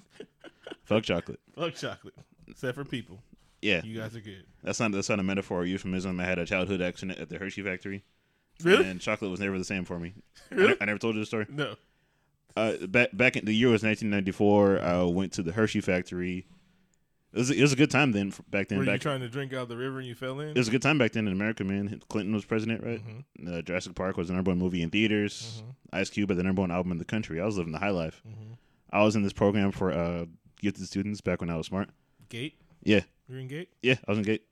Fuck 0.84 1.04
chocolate. 1.04 1.40
Fuck 1.56 1.76
chocolate, 1.76 2.16
except 2.48 2.76
for 2.76 2.86
people. 2.86 3.20
Yeah, 3.62 3.82
You 3.84 4.00
guys 4.00 4.16
are 4.16 4.22
good. 4.22 4.46
that's 4.64 4.80
not 4.80 4.94
that's 4.94 5.10
not 5.10 5.20
a 5.20 5.24
metaphor 5.24 5.60
or 5.62 5.66
euphemism. 5.66 6.20
I 6.20 6.24
had 6.24 6.40
a 6.40 6.46
childhood 6.46 6.82
accident 6.82 7.20
at 7.20 7.28
the 7.30 7.38
Hershey 7.38 7.62
factory. 7.62 8.04
Really? 8.64 8.86
And 8.90 9.00
chocolate 9.00 9.32
was 9.32 9.40
never 9.40 9.58
the 9.58 9.64
same 9.66 9.86
for 9.86 10.00
me. 10.00 10.14
I, 10.52 10.56
Really? 10.56 10.70
ne- 10.72 10.78
I 10.82 10.86
never 10.86 11.00
told 11.00 11.16
you 11.16 11.22
the 11.22 11.26
story. 11.26 11.46
No. 11.50 11.76
Uh, 12.56 12.74
back 12.88 13.10
back 13.14 13.38
in 13.38 13.46
the 13.46 13.54
year 13.54 13.70
was 13.70 13.84
1994. 13.84 14.82
I 14.82 15.04
went 15.04 15.32
to 15.34 15.44
the 15.44 15.52
Hershey 15.52 15.82
factory. 15.82 16.46
It 17.32 17.38
was 17.38 17.52
it 17.52 17.62
was 17.62 17.72
a 17.72 17.76
good 17.76 17.92
time 17.92 18.12
then. 18.12 18.34
Back 18.50 18.70
then, 18.70 18.80
Were 18.80 18.86
you 18.86 18.90
back 18.92 19.02
trying 19.02 19.20
to 19.22 19.30
drink 19.30 19.54
out 19.54 19.62
of 19.64 19.70
the 19.70 19.78
river 19.78 20.00
and 20.00 20.08
you 20.08 20.16
fell 20.16 20.40
in? 20.40 20.50
it 20.50 20.58
was 20.58 20.68
a 20.68 20.72
good 20.72 20.82
time 20.82 20.98
back 20.98 21.12
then 21.12 21.28
in 21.28 21.32
America, 21.34 21.64
man. 21.64 22.02
Clinton 22.10 22.34
was 22.34 22.44
president, 22.46 22.84
right? 22.84 23.02
Mm-hmm. 23.06 23.54
Uh, 23.54 23.62
Jurassic 23.62 23.94
Park 23.96 24.18
was 24.18 24.30
the 24.30 24.34
number 24.34 24.50
one 24.50 24.58
movie 24.58 24.82
in 24.82 24.90
theaters. 24.90 25.62
Ice 25.94 26.10
Cube 26.10 26.30
had 26.30 26.40
the 26.40 26.44
number 26.44 26.62
one 26.62 26.72
album 26.72 26.92
in 26.92 26.98
the 26.98 27.06
country. 27.06 27.40
I 27.40 27.46
was 27.46 27.56
living 27.58 27.72
the 27.72 27.80
high 27.80 27.92
life. 27.92 28.22
Mm-hmm. 28.28 28.54
I 28.92 29.04
was 29.04 29.16
in 29.16 29.22
this 29.22 29.32
program 29.34 29.72
for 29.72 29.92
uh, 29.92 30.26
gifted 30.60 30.88
students 30.88 31.22
back 31.22 31.40
when 31.42 31.52
I 31.52 31.56
was 31.56 31.68
smart. 31.68 31.90
Gate. 32.30 32.56
Yeah, 32.84 33.02
You 33.28 33.36
were 33.36 33.42
in 33.42 33.48
Gate. 33.48 33.70
yeah, 33.84 33.96
I 34.08 34.12
was 34.12 34.18
in 34.18 34.24
Gate, 34.24 34.44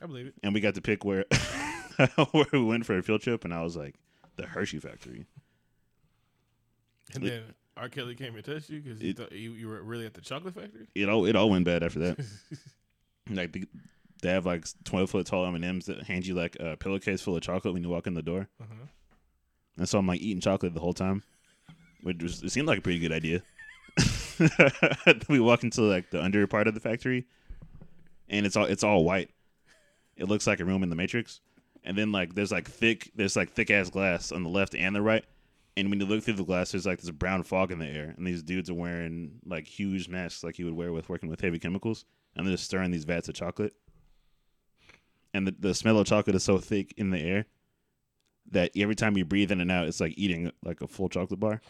I 0.00 0.06
believe 0.06 0.26
it. 0.26 0.34
and 0.44 0.54
we 0.54 0.60
got 0.60 0.76
to 0.76 0.80
pick 0.80 1.04
where 1.04 1.24
where 2.32 2.46
we 2.52 2.62
went 2.64 2.86
for 2.86 2.96
a 2.98 3.02
field 3.02 3.22
trip, 3.22 3.44
and 3.44 3.52
I 3.54 3.62
was 3.62 3.76
like, 3.76 3.94
the 4.36 4.46
Hershey 4.46 4.78
factory. 4.78 5.26
And 7.14 7.24
It- 7.24 7.28
then 7.30 7.42
R. 7.76 7.88
Kelly 7.88 8.14
came 8.14 8.34
and 8.34 8.44
touched 8.44 8.70
you 8.70 8.80
because 8.80 9.02
you, 9.02 9.10
It- 9.10 9.16
thought 9.18 9.32
you, 9.32 9.52
you 9.52 9.68
were 9.68 9.82
really 9.82 10.06
at 10.06 10.14
the 10.14 10.20
chocolate 10.20 10.54
factory. 10.54 10.88
It 10.94 11.08
all 11.08 11.26
it 11.26 11.36
all 11.36 11.50
went 11.50 11.64
bad 11.64 11.82
after 11.82 11.98
that. 12.00 12.26
like 13.30 13.52
the, 13.52 13.64
they 14.22 14.30
have 14.30 14.46
like 14.46 14.64
twelve 14.84 15.10
foot 15.10 15.26
tall 15.26 15.46
M 15.46 15.54
and 15.54 15.64
M's 15.64 15.86
that 15.86 16.02
hand 16.04 16.26
you 16.26 16.34
like 16.34 16.56
a 16.60 16.76
pillowcase 16.76 17.20
full 17.20 17.36
of 17.36 17.42
chocolate 17.42 17.74
when 17.74 17.82
you 17.82 17.88
walk 17.90 18.06
in 18.06 18.14
the 18.14 18.22
door, 18.22 18.48
Uh-huh. 18.60 18.86
and 19.78 19.88
so 19.88 19.98
I'm 19.98 20.06
like 20.06 20.20
eating 20.20 20.40
chocolate 20.40 20.74
the 20.74 20.80
whole 20.80 20.94
time, 20.94 21.22
which 22.02 22.22
was, 22.22 22.42
it 22.42 22.50
seemed 22.50 22.66
like 22.66 22.78
a 22.78 22.82
pretty 22.82 22.98
good 22.98 23.12
idea. 23.12 23.42
we 25.28 25.40
walk 25.40 25.62
into 25.64 25.82
like 25.82 26.10
the 26.10 26.22
under 26.22 26.46
part 26.46 26.66
of 26.68 26.74
the 26.74 26.80
factory, 26.80 27.26
and 28.28 28.44
it's 28.46 28.56
all 28.56 28.64
it's 28.66 28.84
all 28.84 29.04
white. 29.04 29.30
It 30.16 30.28
looks 30.28 30.46
like 30.46 30.60
a 30.60 30.64
room 30.64 30.82
in 30.82 30.88
the 30.88 30.96
Matrix, 30.96 31.40
and 31.86 31.96
then 31.96 32.12
like 32.12 32.34
there's 32.34 32.52
like 32.52 32.68
thick 32.68 33.10
there's 33.14 33.36
like 33.36 33.52
thick 33.52 33.70
ass 33.70 33.88
glass 33.88 34.32
on 34.32 34.42
the 34.42 34.50
left 34.50 34.74
and 34.74 34.94
the 34.94 35.00
right, 35.00 35.24
And 35.76 35.90
when 35.90 36.00
you 36.00 36.06
look 36.06 36.22
through 36.22 36.34
the 36.34 36.44
glass, 36.44 36.72
there's 36.72 36.86
like 36.86 37.00
this 37.00 37.10
brown 37.10 37.42
fog 37.42 37.70
in 37.70 37.78
the 37.78 37.86
air, 37.86 38.14
and 38.16 38.26
these 38.26 38.42
dudes 38.42 38.70
are 38.70 38.74
wearing 38.74 39.40
like 39.44 39.66
huge 39.66 40.08
masks, 40.08 40.42
like 40.42 40.58
you 40.58 40.64
would 40.64 40.74
wear 40.74 40.92
with 40.92 41.08
working 41.08 41.28
with 41.28 41.40
heavy 41.42 41.58
chemicals, 41.58 42.06
and 42.34 42.46
they're 42.46 42.54
just 42.54 42.64
stirring 42.64 42.90
these 42.90 43.04
vats 43.04 43.28
of 43.28 43.34
chocolate. 43.34 43.74
And 45.34 45.46
the, 45.46 45.54
the 45.58 45.74
smell 45.74 45.98
of 45.98 46.06
chocolate 46.06 46.34
is 46.34 46.44
so 46.44 46.56
thick 46.56 46.94
in 46.96 47.10
the 47.10 47.20
air 47.20 47.44
that 48.52 48.70
every 48.74 48.94
time 48.94 49.18
you 49.18 49.26
breathe 49.26 49.52
in 49.52 49.60
and 49.60 49.70
out, 49.70 49.86
it's 49.86 50.00
like 50.00 50.14
eating 50.16 50.50
like 50.64 50.80
a 50.80 50.88
full 50.88 51.10
chocolate 51.10 51.40
bar. 51.40 51.60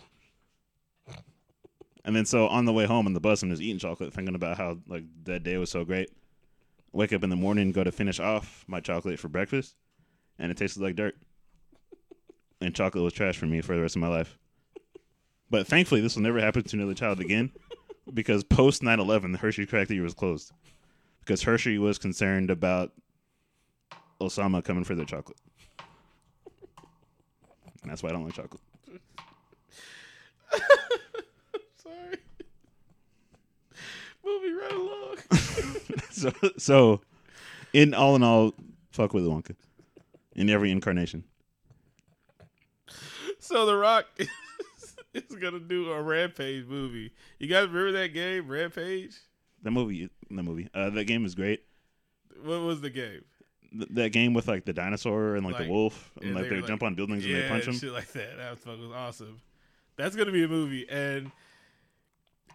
And 2.04 2.14
then 2.14 2.26
so 2.26 2.46
on 2.46 2.64
the 2.64 2.72
way 2.72 2.86
home 2.86 3.06
on 3.06 3.14
the 3.14 3.20
bus, 3.20 3.42
I'm 3.42 3.50
just 3.50 3.60
eating 3.62 3.80
chocolate, 3.80 4.12
thinking 4.12 4.36
about 4.36 4.56
how 4.56 4.78
like 4.86 5.02
that 5.24 5.42
day 5.42 5.56
was 5.56 5.70
so 5.70 5.84
great. 5.84 6.10
Wake 6.92 7.12
up 7.12 7.24
in 7.24 7.30
the 7.30 7.36
morning, 7.36 7.72
go 7.72 7.82
to 7.82 7.90
finish 7.90 8.20
off 8.20 8.64
my 8.68 8.78
chocolate 8.78 9.18
for 9.18 9.28
breakfast, 9.28 9.74
and 10.38 10.50
it 10.50 10.56
tasted 10.56 10.82
like 10.82 10.96
dirt. 10.96 11.16
And 12.60 12.74
chocolate 12.74 13.04
was 13.04 13.12
trash 13.12 13.36
for 13.36 13.46
me 13.46 13.60
for 13.60 13.76
the 13.76 13.82
rest 13.82 13.96
of 13.96 14.02
my 14.02 14.08
life. 14.08 14.38
But 15.50 15.66
thankfully, 15.66 16.00
this 16.00 16.16
will 16.16 16.22
never 16.22 16.40
happen 16.40 16.62
to 16.62 16.76
another 16.76 16.94
child 16.94 17.20
again, 17.20 17.52
because 18.12 18.42
post 18.42 18.82
9/11, 18.82 19.32
the 19.32 19.38
Hershey 19.38 19.66
cracker 19.66 20.02
was 20.02 20.14
closed, 20.14 20.52
because 21.20 21.42
Hershey 21.42 21.78
was 21.78 21.98
concerned 21.98 22.50
about 22.50 22.92
Osama 24.20 24.64
coming 24.64 24.84
for 24.84 24.94
their 24.94 25.04
chocolate. 25.04 25.38
And 27.82 27.90
that's 27.90 28.02
why 28.02 28.08
I 28.08 28.12
don't 28.12 28.24
like 28.24 28.34
chocolate. 28.34 28.60
Sorry. 31.76 32.18
Moving 34.24 34.56
right 34.56 34.72
along. 34.72 35.16
so 36.10 36.32
so 36.58 37.00
in 37.72 37.94
all 37.94 38.16
in 38.16 38.24
all, 38.24 38.54
fuck 38.90 39.14
with 39.14 39.24
Wonka. 39.24 39.54
In 40.36 40.48
every 40.50 40.70
incarnation. 40.70 41.24
so 43.38 43.66
The 43.66 43.76
Rock 43.76 44.06
is 45.14 45.34
gonna 45.40 45.60
do 45.60 45.90
a 45.92 46.02
Rampage 46.02 46.66
movie. 46.66 47.12
You 47.38 47.48
guys 47.48 47.68
remember 47.68 47.92
that 47.92 48.08
game, 48.08 48.46
Rampage? 48.48 49.14
That 49.62 49.70
movie 49.70 50.10
the 50.30 50.42
movie. 50.42 50.68
Uh 50.74 50.90
that 50.90 51.04
game 51.04 51.24
is 51.24 51.34
great. 51.34 51.62
What 52.42 52.60
was 52.60 52.80
the 52.80 52.90
game? 52.90 53.24
Th- 53.72 53.88
that 53.92 54.12
game 54.12 54.34
with 54.34 54.46
like 54.46 54.64
the 54.64 54.72
dinosaur 54.72 55.36
and 55.36 55.44
like, 55.44 55.54
Like, 55.54 55.64
the 55.64 55.70
wolf 55.72 56.12
and 56.16 56.26
and 56.26 56.34
like 56.34 56.44
they 56.44 56.48
they 56.50 56.54
were, 56.56 56.60
like- 56.60 56.68
jump 56.68 56.82
on 56.82 56.94
buildings 56.94 57.24
and 57.24 57.34
they 57.34 57.48
punch 57.48 57.64
them. 57.64 57.74
shit 57.74 57.92
like 57.92 58.12
that. 58.12 58.36
That 58.36 58.50
was 58.50 58.60
fucking 58.60 58.92
awesome. 58.92 59.40
That's 59.96 60.14
gonna 60.14 60.32
be 60.32 60.44
a 60.44 60.48
movie, 60.48 60.86
and 60.90 61.32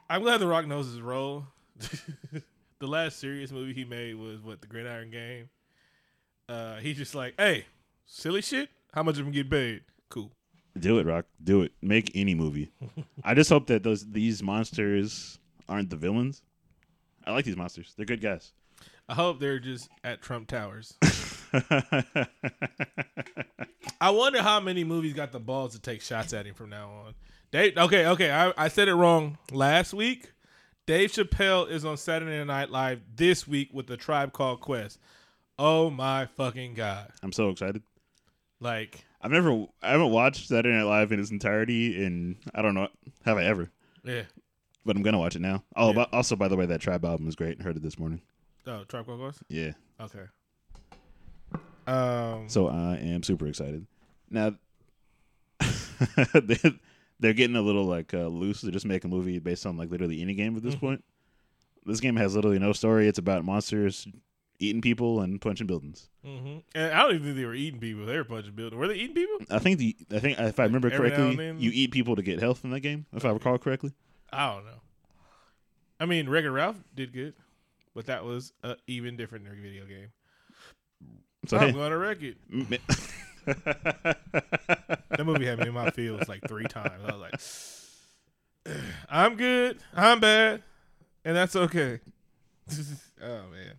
I'm 0.08 0.22
glad 0.22 0.38
The 0.38 0.46
Rock 0.48 0.68
knows 0.68 0.86
his 0.86 1.02
role. 1.02 1.46
the 2.80 2.88
last 2.88 3.18
serious 3.20 3.52
movie 3.52 3.74
he 3.74 3.84
made 3.84 4.14
was 4.16 4.42
what 4.44 4.62
the 4.62 4.68
Gridiron 4.68 5.10
Gang. 5.10 5.50
Uh, 6.52 6.76
he's 6.80 6.98
just 6.98 7.16
like, 7.16 7.34
hey, 7.38 7.66
silly 8.06 8.42
shit. 8.42 8.70
How 8.94 9.04
much 9.04 9.18
of 9.18 9.24
them 9.24 9.32
get 9.32 9.50
paid? 9.50 9.84
Cool. 10.10 10.34
Do 10.78 11.00
it, 11.00 11.06
Rock. 11.06 11.26
Do 11.42 11.62
it. 11.62 11.72
Make 11.82 12.12
any 12.14 12.36
movie. 12.36 12.74
I 13.24 13.34
just 13.34 13.50
hope 13.50 13.68
that 13.68 13.84
those 13.84 14.06
these 14.06 14.44
monsters 14.44 15.40
aren't 15.70 15.90
the 15.90 15.96
villains. 15.96 16.44
I 17.26 17.32
like 17.32 17.46
these 17.46 17.56
monsters. 17.56 17.94
They're 17.96 18.06
good 18.06 18.20
guys. 18.22 18.52
I 19.08 19.14
hope 19.14 19.40
they're 19.40 19.60
just 19.60 19.88
at 20.04 20.22
Trump 20.22 20.50
Towers. 20.50 20.98
I 24.02 24.10
wonder 24.10 24.42
how 24.42 24.60
many 24.60 24.84
movies 24.84 25.14
got 25.14 25.32
the 25.32 25.40
balls 25.40 25.72
to 25.74 25.80
take 25.80 26.02
shots 26.02 26.34
at 26.34 26.46
him 26.46 26.56
from 26.56 26.70
now 26.70 26.90
on. 27.06 27.14
Dave, 27.52 27.78
okay, 27.78 28.08
okay, 28.08 28.32
I, 28.32 28.54
I 28.58 28.68
said 28.68 28.90
it 28.90 28.96
wrong 28.96 29.38
last 29.52 29.94
week. 29.94 30.32
Dave 30.86 31.12
Chappelle 31.12 31.70
is 31.70 31.86
on 31.86 31.96
Saturday 31.96 32.44
Night 32.44 32.70
Live 32.70 33.02
this 33.16 33.48
week 33.48 33.70
with 33.72 33.88
the 33.88 33.96
Tribe 33.98 34.34
Called 34.34 34.60
Quest. 34.60 35.00
Oh 35.64 35.92
my 35.92 36.26
fucking 36.38 36.74
god! 36.74 37.12
I'm 37.22 37.32
so 37.32 37.50
excited. 37.50 37.84
Like, 38.60 39.06
I've 39.22 39.30
never 39.30 39.68
I 39.84 39.92
haven't 39.92 40.10
watched 40.10 40.48
Saturday 40.48 40.76
Night 40.76 40.84
Live 40.86 41.12
in 41.12 41.20
its 41.20 41.30
entirety 41.30 42.04
and 42.04 42.36
I 42.56 42.64
don't 42.64 42.74
know 42.74 42.88
have 43.26 43.38
I 43.38 43.44
ever. 43.46 43.70
yeah. 44.04 44.24
But 44.84 44.96
I'm 44.96 45.04
gonna 45.04 45.20
watch 45.20 45.36
it 45.36 45.42
now. 45.42 45.64
Oh, 45.76 45.90
Yeah. 45.90 45.94
but 45.94 46.14
also 46.14 46.36
by 46.36 46.48
the 46.48 46.56
way, 46.58 46.66
that 46.66 46.82
Tribe 46.82 47.06
album 47.06 47.28
is 47.28 47.36
great. 47.36 47.62
Heard 47.62 47.78
it 47.78 47.84
this 47.84 48.00
morning. 48.00 48.22
Oh, 48.66 48.84
Tribe 48.86 49.06
Called 49.06 49.20
Quest. 49.20 49.44
Yeah. 49.50 49.74
Okay. 50.00 50.24
Um. 51.86 52.50
So 52.50 52.68
I 52.68 52.96
am 52.98 53.22
super 53.22 53.46
excited. 53.48 53.86
Now 54.32 54.56
they- 56.34 56.80
they're 57.20 57.34
getting 57.34 57.56
a 57.56 57.62
little 57.62 57.86
like 57.86 58.16
uh, 58.16 58.26
loose. 58.28 58.62
They're 58.62 58.72
just 58.72 58.86
make 58.88 59.04
a 59.04 59.08
movie 59.08 59.38
based 59.38 59.68
on 59.68 59.78
like 59.78 59.92
literally 59.92 60.24
any 60.24 60.34
game 60.34 60.58
at 60.58 60.64
this 60.64 60.76
point. 60.76 61.04
This 61.86 62.00
game 62.00 62.16
has 62.16 62.36
literally 62.36 62.58
no 62.58 62.74
story. 62.74 63.08
It's 63.08 63.20
about 63.20 63.46
monsters 63.46 64.08
eating 64.62 64.82
people 64.82 65.22
and 65.22 65.42
punching 65.42 65.68
buildings. 65.68 66.10
hmm 66.24 66.58
And 66.76 66.94
I 66.94 67.02
don't 67.02 67.16
even 67.16 67.24
think 67.26 67.36
they 67.38 67.46
were 67.46 67.54
eating 67.54 67.80
people. 67.80 68.06
They 68.06 68.16
were 68.16 68.24
punching 68.24 68.54
buildings. 68.54 68.80
Were 68.80 68.88
they 68.88 68.96
eating 68.96 69.16
people? 69.16 69.38
I 69.50 69.60
think 69.60 69.80
the 69.80 69.96
I 70.12 70.20
think 70.20 70.40
if 70.40 70.60
I 70.60 70.64
remember 70.64 70.92
Every 70.92 71.10
correctly, 71.10 71.36
then? 71.36 71.60
you 71.60 71.72
eat 71.74 71.92
people 71.92 72.16
to 72.16 72.22
get 72.22 72.40
health 72.40 72.64
in 72.64 72.70
that 72.72 72.80
game. 72.82 73.06
If 73.14 73.26
I 73.26 73.32
recall 73.32 73.58
correctly. 73.58 73.94
I 74.32 74.54
don't 74.54 74.66
know. 74.66 74.82
I 76.00 76.06
mean, 76.06 76.30
Wreck-It 76.30 76.50
Ralph 76.50 76.78
did 76.96 77.14
good, 77.14 77.34
but 77.94 78.06
that 78.06 78.24
was 78.24 78.54
a 78.64 78.78
even 78.88 79.18
different 79.18 79.46
video 79.48 79.86
game. 79.86 80.08
So 81.48 81.58
I'm 81.58 81.70
hey, 81.70 81.74
gonna 81.74 81.98
wreck 81.98 82.20
it. 82.22 82.38
That 85.22 85.26
movie 85.26 85.46
had 85.46 85.60
me 85.60 85.68
in 85.68 85.74
my 85.74 85.90
feels 85.92 86.28
like 86.28 86.42
three 86.48 86.66
times. 86.66 87.04
I 87.06 87.12
was 87.12 87.22
like, 88.66 88.76
I'm 89.10 89.36
good, 89.36 89.78
I'm 89.94 90.20
bad, 90.20 90.64
and 91.26 91.36
that's 91.36 91.56
okay. 91.56 92.00
oh 93.22 93.42
man. 93.52 93.76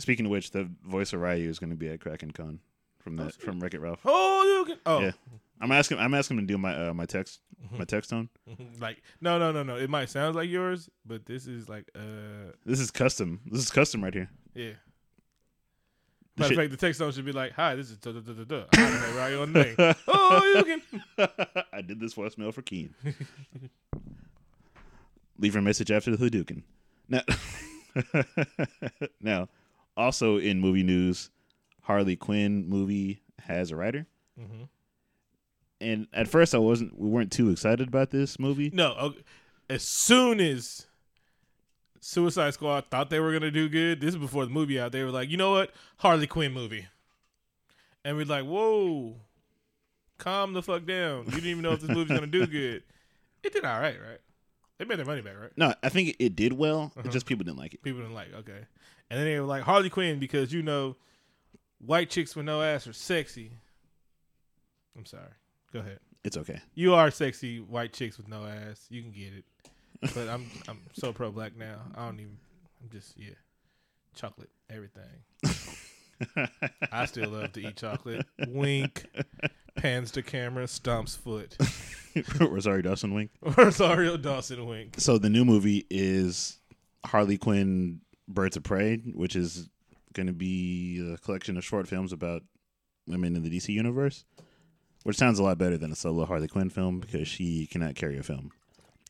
Speaking 0.00 0.26
of 0.26 0.32
which, 0.32 0.50
the 0.50 0.68
voice 0.84 1.12
of 1.12 1.20
Ryu 1.20 1.48
is 1.48 1.58
going 1.58 1.70
to 1.70 1.76
be 1.76 1.88
at 1.88 2.00
Kraken 2.00 2.30
Con 2.32 2.58
from 2.98 3.16
that 3.16 3.34
sweet. 3.34 3.44
from 3.44 3.60
Wreck 3.60 3.74
It 3.74 3.80
Ralph. 3.80 4.00
Oh, 4.04 4.42
you 4.66 4.74
can. 4.74 4.80
Oh, 4.86 5.00
Yeah. 5.00 5.12
I'm 5.62 5.70
asking. 5.72 5.98
I'm 5.98 6.14
asking 6.14 6.38
him 6.38 6.46
to 6.46 6.52
do 6.54 6.58
my 6.58 6.74
uh, 6.88 6.94
my 6.94 7.04
text 7.04 7.40
my 7.78 7.84
text 7.84 8.08
tone. 8.10 8.30
like 8.80 9.02
no, 9.20 9.38
no, 9.38 9.52
no, 9.52 9.62
no. 9.62 9.76
It 9.76 9.90
might 9.90 10.08
sound 10.08 10.34
like 10.34 10.48
yours, 10.48 10.88
but 11.04 11.26
this 11.26 11.46
is 11.46 11.68
like, 11.68 11.90
uh, 11.94 12.52
This 12.64 12.80
is 12.80 12.90
custom. 12.90 13.40
This 13.46 13.60
is 13.60 13.70
custom 13.70 14.02
right 14.02 14.14
here. 14.14 14.30
yeah. 14.54 14.72
Matter 16.38 16.54
of 16.54 16.58
fact, 16.60 16.70
the 16.70 16.76
text 16.78 16.98
tone 17.00 17.12
should 17.12 17.26
be 17.26 17.32
like, 17.32 17.52
"Hi, 17.52 17.74
this 17.74 17.90
is 17.90 17.98
da 17.98 18.12
da 18.12 18.20
da 18.20 18.32
da 18.32 18.44
da." 18.44 18.64
I 18.72 18.76
don't 18.76 18.92
have 18.92 19.16
Ryu 19.16 19.42
on 19.42 19.52
name. 19.52 19.74
Oh, 20.08 20.52
you 20.56 20.64
can. 21.18 21.28
I 21.72 21.82
did 21.82 22.00
this 22.00 22.14
voicemail 22.14 22.54
for 22.54 22.62
Keen. 22.62 22.94
Leave 25.38 25.52
your 25.54 25.62
message 25.62 25.90
after 25.90 26.14
the 26.16 26.30
Hadouken. 26.30 26.62
Now, 27.08 27.22
now, 29.20 29.48
also 30.00 30.38
in 30.38 30.60
movie 30.60 30.82
news, 30.82 31.30
Harley 31.82 32.16
Quinn 32.16 32.68
movie 32.68 33.22
has 33.40 33.70
a 33.70 33.76
writer. 33.76 34.06
Mhm. 34.38 34.68
And 35.80 36.06
at 36.12 36.28
first, 36.28 36.54
I 36.54 36.58
wasn't. 36.58 36.98
We 36.98 37.08
weren't 37.08 37.32
too 37.32 37.50
excited 37.50 37.88
about 37.88 38.10
this 38.10 38.38
movie. 38.38 38.70
No, 38.72 38.92
okay. 38.94 39.22
as 39.68 39.82
soon 39.82 40.40
as 40.40 40.86
Suicide 42.00 42.54
Squad 42.54 42.86
thought 42.90 43.08
they 43.10 43.20
were 43.20 43.32
gonna 43.32 43.50
do 43.50 43.68
good, 43.68 44.00
this 44.00 44.10
is 44.14 44.16
before 44.16 44.44
the 44.44 44.50
movie 44.50 44.80
out. 44.80 44.92
They 44.92 45.04
were 45.04 45.10
like, 45.10 45.30
you 45.30 45.36
know 45.36 45.52
what, 45.52 45.70
Harley 45.98 46.26
Quinn 46.26 46.52
movie, 46.52 46.86
and 48.04 48.16
we're 48.16 48.24
like, 48.26 48.44
whoa, 48.44 49.16
calm 50.18 50.52
the 50.54 50.62
fuck 50.62 50.86
down. 50.86 51.26
You 51.26 51.32
didn't 51.32 51.46
even 51.50 51.62
know 51.62 51.72
if 51.72 51.80
this 51.80 51.90
movie's 51.90 52.14
gonna 52.16 52.26
do 52.26 52.46
good. 52.58 52.82
It 53.42 53.52
did 53.52 53.64
all 53.64 53.80
right, 53.80 53.96
right? 54.00 54.20
They 54.78 54.84
made 54.86 54.98
their 54.98 55.06
money 55.06 55.20
back, 55.20 55.34
right? 55.40 55.52
No, 55.56 55.74
I 55.82 55.88
think 55.90 56.16
it 56.18 56.36
did 56.36 56.52
well. 56.54 56.92
Uh-huh. 56.96 57.02
It's 57.04 57.12
just 57.12 57.26
people 57.26 57.44
didn't 57.44 57.58
like 57.58 57.74
it. 57.74 57.82
People 57.82 58.00
didn't 58.00 58.14
like, 58.14 58.32
okay, 58.34 58.66
and 59.10 59.18
then 59.18 59.26
they 59.26 59.38
were 59.38 59.46
like 59.46 59.62
Harley 59.62 59.90
Quinn 59.90 60.18
because 60.18 60.52
you 60.52 60.62
know, 60.62 60.96
white 61.84 62.10
chicks 62.10 62.36
with 62.36 62.46
no 62.46 62.62
ass 62.62 62.86
are 62.86 62.92
sexy. 62.92 63.50
I'm 64.96 65.06
sorry. 65.06 65.32
Go 65.72 65.80
ahead. 65.80 65.98
It's 66.24 66.36
okay. 66.36 66.60
You 66.74 66.94
are 66.94 67.10
sexy 67.10 67.60
white 67.60 67.92
chicks 67.92 68.16
with 68.16 68.28
no 68.28 68.44
ass. 68.44 68.86
You 68.90 69.02
can 69.02 69.12
get 69.12 69.32
it. 69.32 69.44
But 70.14 70.28
I'm 70.28 70.46
I'm 70.68 70.80
so 70.92 71.12
pro 71.12 71.30
black 71.30 71.56
now. 71.56 71.76
I 71.94 72.06
don't 72.06 72.20
even 72.20 72.38
I'm 72.82 72.90
just 72.90 73.18
yeah. 73.18 73.30
Chocolate, 74.14 74.50
everything. 74.68 75.04
I 76.92 77.06
still 77.06 77.30
love 77.30 77.52
to 77.52 77.60
eat 77.66 77.76
chocolate. 77.76 78.26
Wink. 78.48 79.06
Pans 79.76 80.10
to 80.12 80.22
camera, 80.22 80.64
stomps 80.64 81.16
foot. 81.16 81.56
Rosario 82.40 82.82
Dawson 82.82 83.14
wink. 83.14 83.30
Rosario 83.56 84.16
Dawson 84.16 84.66
wink. 84.66 84.96
So 84.98 85.16
the 85.16 85.30
new 85.30 85.44
movie 85.44 85.86
is 85.90 86.58
Harley 87.06 87.38
Quinn 87.38 88.00
Birds 88.32 88.56
of 88.56 88.62
Prey, 88.62 88.96
which 89.14 89.36
is 89.36 89.68
going 90.12 90.26
to 90.26 90.32
be 90.32 91.12
a 91.14 91.18
collection 91.18 91.56
of 91.56 91.64
short 91.64 91.86
films 91.88 92.12
about 92.12 92.42
women 93.06 93.36
in 93.36 93.42
the 93.42 93.50
DC 93.50 93.68
universe, 93.68 94.24
which 95.04 95.16
sounds 95.16 95.38
a 95.38 95.42
lot 95.42 95.58
better 95.58 95.76
than 95.76 95.92
a 95.92 95.96
solo 95.96 96.24
Harley 96.24 96.48
Quinn 96.48 96.70
film 96.70 97.00
because 97.00 97.28
she 97.28 97.66
cannot 97.66 97.94
carry 97.94 98.18
a 98.18 98.22
film. 98.22 98.50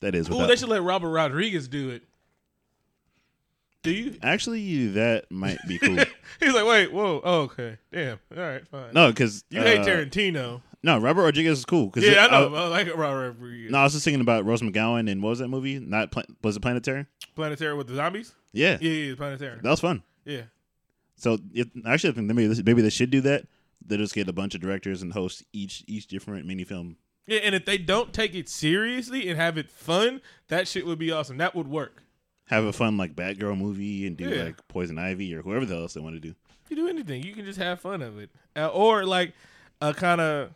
That 0.00 0.14
is 0.14 0.28
Oh, 0.30 0.46
they 0.46 0.56
should 0.56 0.68
let 0.68 0.82
Robert 0.82 1.10
Rodriguez 1.10 1.68
do 1.68 1.90
it. 1.90 2.02
Do 3.82 3.90
you? 3.92 4.16
Actually, 4.22 4.88
that 4.88 5.30
might 5.30 5.58
be 5.66 5.78
cool. 5.78 5.96
He's 6.40 6.52
like, 6.52 6.66
wait, 6.66 6.92
whoa, 6.92 7.20
oh, 7.24 7.40
okay, 7.42 7.78
damn, 7.92 8.18
all 8.36 8.42
right, 8.42 8.66
fine. 8.68 8.92
no, 8.92 9.10
because 9.10 9.42
you 9.50 9.60
hate 9.62 9.80
uh, 9.80 9.84
Tarantino. 9.86 10.60
No, 10.82 10.98
Robert 10.98 11.22
Rodriguez 11.22 11.58
is 11.58 11.64
cool. 11.66 11.90
Cause 11.90 12.02
Yeah, 12.04 12.26
I 12.26 12.30
know. 12.30 12.54
I, 12.54 12.68
like 12.68 12.86
Robert 12.96 13.36
Rodriguez. 13.38 13.70
no, 13.70 13.78
I 13.78 13.84
was 13.84 13.92
just 13.92 14.04
thinking 14.04 14.22
about 14.22 14.46
Rose 14.46 14.62
McGowan 14.62 15.10
and 15.10 15.22
what 15.22 15.30
was 15.30 15.38
that 15.40 15.48
movie? 15.48 15.78
Not 15.78 16.10
Pla- 16.10 16.22
was 16.42 16.56
it 16.56 16.60
Planet 16.60 16.82
Terror? 16.82 17.06
Planet 17.34 17.58
Terror 17.58 17.76
with 17.76 17.86
the 17.86 17.94
zombies. 17.96 18.34
Yeah, 18.52 18.78
Yeah, 18.80 18.90
yeah, 18.90 19.14
Planet 19.14 19.38
Terror. 19.40 19.60
that 19.62 19.68
was 19.70 19.80
fun. 19.80 20.02
Yeah. 20.24 20.42
So 21.16 21.38
it, 21.52 21.68
actually, 21.86 22.10
I 22.10 22.12
think 22.14 22.26
maybe 22.28 22.46
this, 22.46 22.62
maybe 22.64 22.80
they 22.80 22.88
should 22.90 23.10
do 23.10 23.20
that, 23.22 23.44
They 23.86 23.98
just 23.98 24.14
get 24.14 24.28
a 24.28 24.32
bunch 24.32 24.54
of 24.54 24.60
directors 24.62 25.02
and 25.02 25.12
host 25.12 25.44
each 25.52 25.84
each 25.86 26.06
different 26.06 26.46
mini 26.46 26.64
film. 26.64 26.96
Yeah, 27.26 27.40
and 27.40 27.54
if 27.54 27.66
they 27.66 27.76
don't 27.78 28.12
take 28.14 28.34
it 28.34 28.48
seriously 28.48 29.28
and 29.28 29.38
have 29.38 29.58
it 29.58 29.70
fun, 29.70 30.20
that 30.48 30.66
shit 30.66 30.86
would 30.86 30.98
be 30.98 31.12
awesome. 31.12 31.36
That 31.36 31.54
would 31.54 31.68
work. 31.68 32.02
Have 32.50 32.64
a 32.64 32.72
fun 32.72 32.96
like 32.96 33.14
Batgirl 33.16 33.56
movie 33.56 34.06
and 34.06 34.16
do 34.16 34.28
Yeah. 34.28 34.44
like 34.44 34.68
Poison 34.68 34.98
Ivy 34.98 35.34
or 35.34 35.42
whoever 35.42 35.64
the 35.64 35.76
else 35.76 35.94
they 35.94 36.00
want 36.00 36.16
to 36.16 36.20
do. 36.20 36.34
You 36.68 36.76
do 36.76 36.88
anything, 36.88 37.22
you 37.24 37.32
can 37.32 37.44
just 37.44 37.58
have 37.58 37.80
fun 37.80 38.02
of 38.02 38.18
it, 38.18 38.30
uh, 38.54 38.68
or 38.68 39.04
like 39.04 39.32
a 39.80 39.92
kind 39.94 40.20
of 40.20 40.50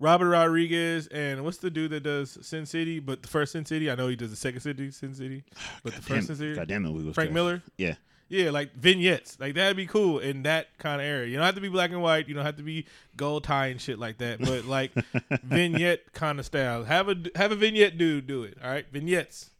Robert 0.00 0.28
Rodriguez 0.28 1.06
and 1.08 1.44
what's 1.44 1.58
the 1.58 1.70
dude 1.70 1.90
that 1.90 2.02
does 2.04 2.38
Sin 2.42 2.66
City? 2.66 3.00
But 3.00 3.22
the 3.22 3.28
first 3.28 3.52
Sin 3.52 3.64
City, 3.64 3.90
I 3.90 3.94
know 3.96 4.08
he 4.08 4.16
does 4.16 4.30
the 4.30 4.36
second 4.36 4.60
City, 4.60 4.90
Sin 4.90 5.14
City, 5.14 5.44
but 5.82 5.94
the 5.94 6.02
first 6.02 6.26
Sin 6.28 6.36
City, 6.36 6.54
God 6.54 6.68
damn, 6.68 6.82
that 6.84 6.90
movie 6.90 7.04
was 7.06 7.14
Frank 7.14 7.30
trash. 7.30 7.34
Miller. 7.34 7.62
Yeah, 7.76 7.94
Yeah, 8.28 8.50
like 8.50 8.74
vignettes. 8.74 9.38
Like 9.40 9.54
that'd 9.54 9.76
be 9.76 9.86
cool 9.86 10.20
in 10.20 10.42
that 10.44 10.76
kind 10.78 11.00
of 11.00 11.06
area. 11.06 11.28
You 11.28 11.36
don't 11.36 11.46
have 11.46 11.54
to 11.56 11.60
be 11.60 11.68
black 11.68 11.90
and 11.90 12.00
white. 12.02 12.28
You 12.28 12.34
don't 12.34 12.44
have 12.44 12.56
to 12.56 12.62
be 12.62 12.86
gold 13.16 13.44
tie 13.44 13.68
and 13.68 13.80
shit 13.80 13.98
like 13.98 14.18
that. 14.18 14.38
But 14.40 14.66
like 14.66 14.92
vignette 15.42 16.12
kind 16.12 16.38
of 16.38 16.46
style. 16.46 16.84
Have 16.84 17.08
a 17.08 17.16
have 17.34 17.50
a 17.50 17.56
vignette 17.56 17.98
dude 17.98 18.26
do 18.26 18.44
it. 18.44 18.56
All 18.62 18.70
right, 18.70 18.86
vignettes. 18.92 19.50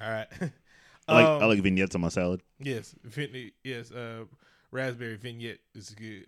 All 0.00 0.10
right. 0.10 0.26
I 1.08 1.14
like 1.14 1.26
Um, 1.26 1.42
I 1.42 1.46
like 1.46 1.60
vignettes 1.60 1.94
on 1.94 2.00
my 2.00 2.08
salad. 2.08 2.42
yes, 2.58 2.94
vin- 3.04 3.52
yes. 3.62 3.90
Uh, 3.92 4.24
raspberry 4.72 5.16
vignette 5.16 5.58
is 5.74 5.90
good. 5.90 6.26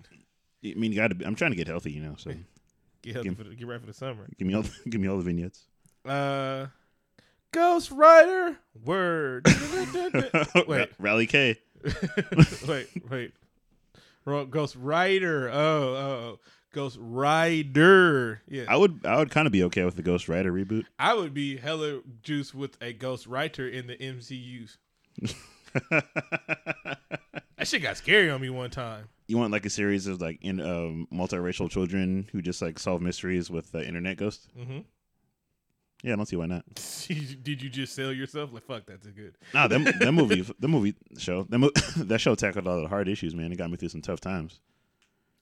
I 0.65 0.75
mean, 0.75 0.93
you 0.93 0.97
got 0.99 1.19
to. 1.19 1.27
I'm 1.27 1.35
trying 1.35 1.51
to 1.53 1.57
get 1.57 1.67
healthy, 1.67 1.93
you 1.93 2.01
know. 2.03 2.15
So 2.19 2.31
Get 3.03 3.15
healthy 3.15 3.29
Give- 3.31 3.39
for 3.39 3.45
the, 3.45 3.55
get 3.55 3.67
right 3.69 3.81
for 3.81 3.87
the 3.87 3.93
summer. 3.93 4.29
give 4.39 4.47
me 4.49 4.55
all 4.55 4.65
give 4.89 5.01
me 5.01 5.09
all 5.09 5.17
the 5.19 5.23
vignettes. 5.25 5.67
Uh, 6.05 6.67
Ghost 7.53 7.91
Rider. 7.91 8.57
Word. 8.85 9.47
Wait. 10.69 10.89
Rally 10.99 11.27
K. 11.27 11.59
wait, 12.67 12.89
wait. 13.09 13.33
Ghost 14.51 14.77
Rider. 14.77 15.49
Oh, 15.49 15.57
oh, 15.57 15.97
oh. 15.97 16.41
Ghost 16.73 16.99
Rider. 17.01 18.43
Yeah. 18.49 18.65
I 18.69 18.77
would 18.77 19.01
I 19.05 19.17
would 19.19 19.31
kind 19.31 19.47
of 19.47 19.53
be 19.53 19.63
okay 19.65 19.85
with 19.85 19.97
the 19.97 20.03
Ghost 20.03 20.29
Rider 20.29 20.53
reboot. 20.53 20.85
I 20.99 21.15
would 21.15 21.35
be 21.35 21.57
hella 21.57 22.01
juice 22.23 22.55
with 22.55 22.77
a 22.83 22.93
Ghost 22.93 23.27
Rider 23.27 23.69
in 23.69 23.87
the 23.87 23.97
MCU. 23.97 24.77
That 27.57 27.67
shit 27.67 27.83
got 27.83 27.97
scary 27.97 28.31
on 28.31 28.41
me 28.41 28.51
one 28.51 28.71
time. 28.71 29.09
you 29.27 29.37
want 29.37 29.51
like 29.53 29.67
a 29.67 29.71
series 29.71 30.07
of 30.07 30.21
like 30.21 30.39
in 30.43 30.61
um, 30.61 31.09
multiracial 31.13 31.69
children 31.69 32.29
who 32.31 32.41
just 32.41 32.63
like 32.63 32.79
solve 32.79 33.03
mysteries 33.03 33.51
with 33.51 33.73
the 33.73 33.85
internet 33.85 34.17
ghost? 34.17 34.47
Mm-hmm. 34.57 34.79
Yeah, 36.05 36.13
I 36.13 36.17
don't 36.17 36.27
see 36.27 36.37
why 36.37 36.47
not. 36.47 36.65
Did 37.43 37.61
you 37.61 37.69
just 37.69 37.97
sell 37.97 38.13
yourself? 38.13 38.53
Like 38.53 38.65
fuck, 38.65 38.87
that's 38.87 39.07
a 39.09 39.11
good. 39.11 39.35
Nah, 39.53 39.67
that 39.67 39.99
that 39.99 40.13
movie, 40.13 40.47
the 40.61 40.69
movie 40.69 40.95
show, 41.19 41.43
that 41.49 41.59
mo- 41.59 41.73
that 41.97 42.21
show 42.21 42.37
tackled 42.37 42.67
a 42.67 42.71
lot 42.71 42.85
of 42.85 42.91
hard 42.91 43.09
issues, 43.09 43.35
man. 43.35 43.51
It 43.51 43.59
got 43.59 43.71
me 43.71 43.77
through 43.77 43.89
some 43.89 44.03
tough 44.03 44.21
times. 44.21 44.61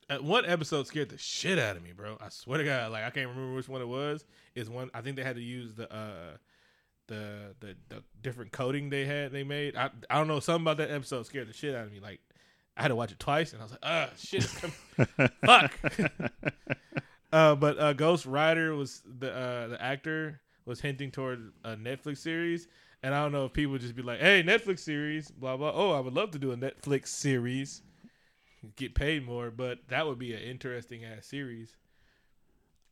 Uh, 0.09 0.18
one 0.18 0.46
episode 0.46 0.86
scared 0.86 1.09
the 1.09 1.18
shit 1.18 1.59
out 1.59 1.76
of 1.76 1.82
me, 1.82 1.92
bro. 1.92 2.16
I 2.20 2.28
swear 2.28 2.59
to 2.59 2.64
God, 2.64 2.92
like 2.92 3.04
I 3.04 3.11
can't 3.11 3.28
remember 3.28 3.54
which 3.54 3.68
one 3.68 3.82
it 3.82 3.88
was. 3.88 4.24
Is 4.54 4.70
one 4.70 4.90
I 4.94 5.00
think 5.00 5.16
they 5.16 5.24
had 5.24 5.36
to 5.36 5.42
use 5.42 5.74
the 5.74 5.92
uh 5.92 6.36
the 7.09 7.54
the, 7.61 7.76
the 7.88 8.02
different 8.22 8.52
coding 8.52 8.90
they 8.90 9.04
had 9.04 9.32
they 9.32 9.44
made. 9.44 9.76
I 9.76 9.90
I 10.09 10.18
don't 10.18 10.28
know 10.28 10.40
something 10.40 10.62
about 10.62 10.76
that 10.78 10.90
episode 10.90 11.26
scared 11.26 11.48
the 11.48 11.52
shit 11.52 11.74
out 11.74 11.86
of 11.86 11.92
me. 11.92 12.00
Like 12.00 12.20
I 12.76 12.82
had 12.82 12.88
to 12.88 12.96
watch 12.96 13.12
it 13.12 13.18
twice, 13.18 13.52
and 13.52 13.62
I 13.62 13.64
was 13.64 13.72
like, 13.72 13.80
ah, 13.82 14.11
shit, 14.18 14.42
fuck. 15.44 15.74
uh, 17.32 17.54
but 17.54 17.78
uh, 17.78 17.92
Ghost 17.94 18.26
Rider 18.26 18.74
was 18.74 19.02
the 19.18 19.32
uh, 19.32 19.68
the 19.68 19.82
actor 19.82 20.40
was 20.66 20.80
hinting 20.80 21.11
toward 21.11 21.52
a 21.64 21.76
Netflix 21.76 22.18
series, 22.18 22.68
and 23.02 23.14
I 23.14 23.22
don't 23.22 23.32
know 23.32 23.46
if 23.46 23.52
people 23.52 23.72
would 23.72 23.80
just 23.80 23.96
be 23.96 24.02
like, 24.02 24.20
"Hey, 24.20 24.42
Netflix 24.42 24.80
series, 24.80 25.30
blah 25.30 25.57
blah." 25.57 25.72
Oh, 25.74 25.92
I 25.92 26.00
would 26.00 26.14
love 26.14 26.32
to 26.32 26.38
do 26.38 26.52
a 26.52 26.57
Netflix 26.57 27.09
series, 27.09 27.82
get 28.76 28.94
paid 28.94 29.24
more, 29.24 29.50
but 29.50 29.78
that 29.88 30.06
would 30.06 30.18
be 30.18 30.32
an 30.34 30.40
interesting 30.40 31.04
ass 31.04 31.26
series. 31.26 31.74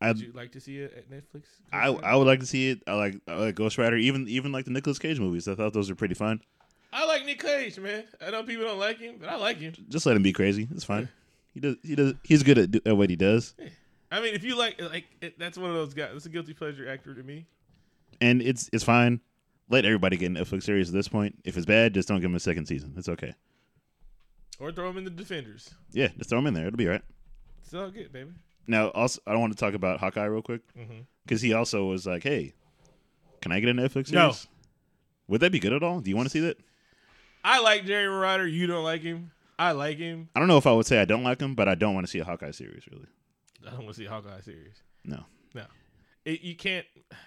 I 0.00 0.08
Would 0.08 0.20
you 0.20 0.32
like 0.32 0.52
to 0.52 0.60
see 0.60 0.78
it 0.78 0.92
at 0.96 1.10
Netflix? 1.10 1.44
I 1.72 1.86
I 1.88 2.14
would 2.16 2.26
like 2.26 2.40
to 2.40 2.46
see 2.46 2.70
it. 2.70 2.82
I 2.86 2.92
like 2.94 3.16
I 3.26 3.34
like 3.36 3.54
Ghost 3.54 3.78
Rider, 3.78 3.96
even 3.96 4.28
even 4.28 4.52
like 4.52 4.64
the 4.66 4.70
Nicolas 4.70 4.98
Cage 4.98 5.18
movies. 5.20 5.48
I 5.48 5.54
thought 5.54 5.72
those 5.72 5.88
were 5.88 5.96
pretty 5.96 6.14
fun. 6.14 6.40
I 6.92 7.06
like 7.06 7.24
Nick 7.24 7.40
Cage, 7.40 7.78
man. 7.78 8.04
I 8.24 8.30
know 8.30 8.42
people 8.42 8.64
don't 8.64 8.78
like 8.78 8.98
him, 8.98 9.16
but 9.18 9.28
I 9.28 9.36
like 9.36 9.58
him. 9.58 9.72
Just 9.88 10.06
let 10.06 10.16
him 10.16 10.22
be 10.22 10.32
crazy. 10.32 10.68
It's 10.74 10.84
fine. 10.84 11.08
He 11.54 11.60
does 11.60 11.76
he 11.82 11.94
does 11.94 12.14
he's 12.24 12.42
good 12.42 12.58
at, 12.58 12.70
do- 12.72 12.80
at 12.84 12.96
what 12.96 13.08
he 13.10 13.16
does, 13.16 13.54
I 14.12 14.20
mean, 14.20 14.34
if 14.34 14.44
you 14.44 14.56
like, 14.56 14.80
like 14.80 15.04
it, 15.20 15.38
that's 15.38 15.56
one 15.56 15.70
of 15.70 15.76
those 15.76 15.94
guys. 15.94 16.10
It's 16.14 16.26
a 16.26 16.28
guilty 16.28 16.52
pleasure 16.52 16.88
actor 16.88 17.14
to 17.14 17.22
me. 17.22 17.46
and 18.20 18.42
it's 18.42 18.68
it's 18.72 18.84
fine. 18.84 19.20
Let 19.70 19.84
everybody 19.86 20.16
get 20.18 20.30
Netflix 20.32 20.64
series 20.64 20.88
at 20.88 20.94
this 20.94 21.08
point. 21.08 21.38
If 21.44 21.56
it's 21.56 21.64
bad, 21.66 21.94
just 21.94 22.06
don't 22.08 22.20
give 22.20 22.28
him 22.30 22.34
a 22.34 22.40
second 22.40 22.66
season. 22.66 22.92
It's 22.98 23.08
okay. 23.08 23.34
Or 24.60 24.72
throw 24.72 24.88
him 24.88 24.98
in 24.98 25.04
the 25.04 25.10
Defenders. 25.10 25.74
Yeah, 25.92 26.08
just 26.16 26.30
throw 26.30 26.38
him 26.38 26.46
in 26.46 26.54
there. 26.54 26.66
It'll 26.66 26.76
be 26.76 26.86
all 26.86 26.92
right. 26.92 27.02
It's 27.64 27.74
all 27.74 27.90
good, 27.90 28.12
baby. 28.12 28.30
Now, 28.66 28.88
also, 28.88 29.20
I 29.26 29.32
don't 29.32 29.40
want 29.40 29.52
to 29.52 29.58
talk 29.58 29.74
about 29.74 30.00
Hawkeye 30.00 30.24
real 30.24 30.42
quick 30.42 30.62
mm-hmm. 30.78 31.00
because 31.24 31.42
he 31.42 31.52
also 31.52 31.84
was 31.84 32.06
like, 32.06 32.22
"Hey, 32.22 32.54
can 33.40 33.52
I 33.52 33.60
get 33.60 33.68
a 33.68 33.72
Netflix 33.72 34.08
series? 34.08 34.12
No. 34.12 34.32
Would 35.28 35.40
that 35.40 35.52
be 35.52 35.58
good 35.58 35.72
at 35.72 35.82
all? 35.82 36.00
Do 36.00 36.10
you 36.10 36.16
want 36.16 36.26
to 36.26 36.30
see 36.30 36.40
that? 36.40 36.58
I 37.42 37.60
like 37.60 37.84
Jerry 37.84 38.06
Ryder. 38.06 38.46
You 38.46 38.66
don't 38.66 38.84
like 38.84 39.02
him. 39.02 39.32
I 39.58 39.72
like 39.72 39.98
him. 39.98 40.28
I 40.34 40.38
don't 40.38 40.48
know 40.48 40.56
if 40.56 40.66
I 40.66 40.72
would 40.72 40.86
say 40.86 41.00
I 41.00 41.04
don't 41.04 41.22
like 41.22 41.40
him, 41.40 41.54
but 41.54 41.68
I 41.68 41.74
don't 41.74 41.94
want 41.94 42.06
to 42.06 42.10
see 42.10 42.18
a 42.18 42.24
Hawkeye 42.24 42.50
series. 42.50 42.84
Really, 42.90 43.06
I 43.66 43.70
don't 43.70 43.84
want 43.84 43.96
to 43.96 44.00
see 44.00 44.06
a 44.06 44.10
Hawkeye 44.10 44.40
series. 44.40 44.82
no, 45.04 45.24
No, 45.54 45.64
it, 46.24 46.40
you 46.40 46.56
can't. 46.56 46.86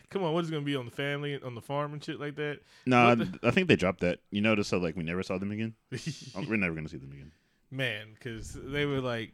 Come 0.10 0.24
on, 0.24 0.34
what 0.34 0.44
is 0.44 0.50
it 0.50 0.54
gonna 0.54 0.66
be 0.66 0.76
on 0.76 0.86
the 0.86 0.92
family 0.92 1.40
on 1.42 1.56
the 1.56 1.62
farm 1.62 1.94
and 1.94 2.04
shit 2.04 2.20
like 2.20 2.36
that? 2.36 2.60
no. 2.86 3.16
What 3.16 3.28
I, 3.44 3.48
I 3.48 3.52
think 3.52 3.68
they 3.68 3.76
dropped 3.76 4.02
that. 4.02 4.20
You 4.32 4.42
notice 4.42 4.72
how 4.72 4.78
like 4.78 4.96
we 4.96 5.04
never 5.04 5.24
saw 5.24 5.38
them 5.38 5.52
again. 5.52 5.74
Oh, 6.36 6.44
We're 6.48 6.58
never 6.58 6.76
gonna 6.76 6.90
see 6.90 6.98
them 6.98 7.12
again. 7.12 7.32
Man, 7.70 8.08
because 8.14 8.54
they 8.54 8.86
were 8.86 9.02
like, 9.02 9.34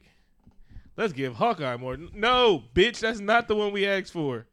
let's 0.97 1.13
give 1.13 1.35
Hawkeye 1.35 1.77
more. 1.77 1.97
No, 1.97 2.63
bitch, 2.73 2.99
that's 2.99 3.19
not 3.19 3.47
the 3.47 3.55
one 3.55 3.71
we 3.71 3.85
asked 3.85 4.11
for. 4.11 4.47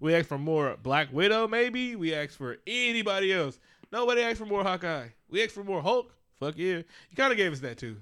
We 0.00 0.14
asked 0.14 0.28
for 0.28 0.38
more 0.38 0.76
Black 0.82 1.12
Widow, 1.12 1.46
maybe. 1.46 1.96
We 1.96 2.14
asked 2.14 2.36
for 2.36 2.58
anybody 2.66 3.32
else. 3.32 3.58
Nobody 3.92 4.22
asked 4.22 4.38
for 4.38 4.46
more 4.46 4.62
Hawkeye. 4.62 5.08
We 5.30 5.42
asked 5.42 5.52
for 5.54 5.64
more 5.64 5.82
Hulk. 5.82 6.12
Fuck 6.38 6.54
yeah. 6.56 6.76
You 6.78 7.16
kind 7.16 7.30
of 7.32 7.36
gave 7.36 7.52
us 7.52 7.60
that 7.60 7.78
too. 7.78 7.96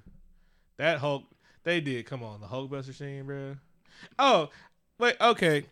That 0.77 0.99
Hulk, 0.99 1.25
they 1.65 1.81
did. 1.81 2.07
Come 2.07 2.23
on, 2.23 2.41
the 2.41 2.47
Hulkbuster 2.47 2.95
scene, 2.95 3.27
bro. 3.27 3.57
Oh, 4.19 4.49
wait, 4.99 5.17
okay. 5.21 5.65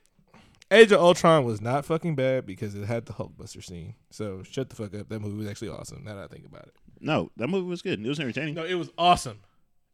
Age 0.70 0.90
of 0.92 1.00
Ultron 1.00 1.44
was 1.44 1.60
not 1.60 1.84
fucking 1.84 2.16
bad 2.16 2.44
because 2.44 2.74
it 2.74 2.84
had 2.86 3.06
the 3.06 3.12
Hulkbuster 3.12 3.62
scene. 3.64 3.94
So 4.10 4.42
shut 4.42 4.68
the 4.68 4.76
fuck 4.76 4.94
up. 4.94 5.08
That 5.08 5.20
movie 5.20 5.36
was 5.36 5.46
actually 5.48 5.68
awesome. 5.68 6.02
Now 6.04 6.16
that 6.16 6.24
I 6.24 6.26
think 6.26 6.44
about 6.44 6.64
it. 6.66 6.74
No, 7.00 7.30
that 7.36 7.48
movie 7.48 7.68
was 7.68 7.82
good. 7.82 8.04
It 8.04 8.08
was 8.08 8.18
entertaining. 8.18 8.54
No, 8.54 8.64
it 8.64 8.74
was 8.74 8.90
awesome. 8.98 9.40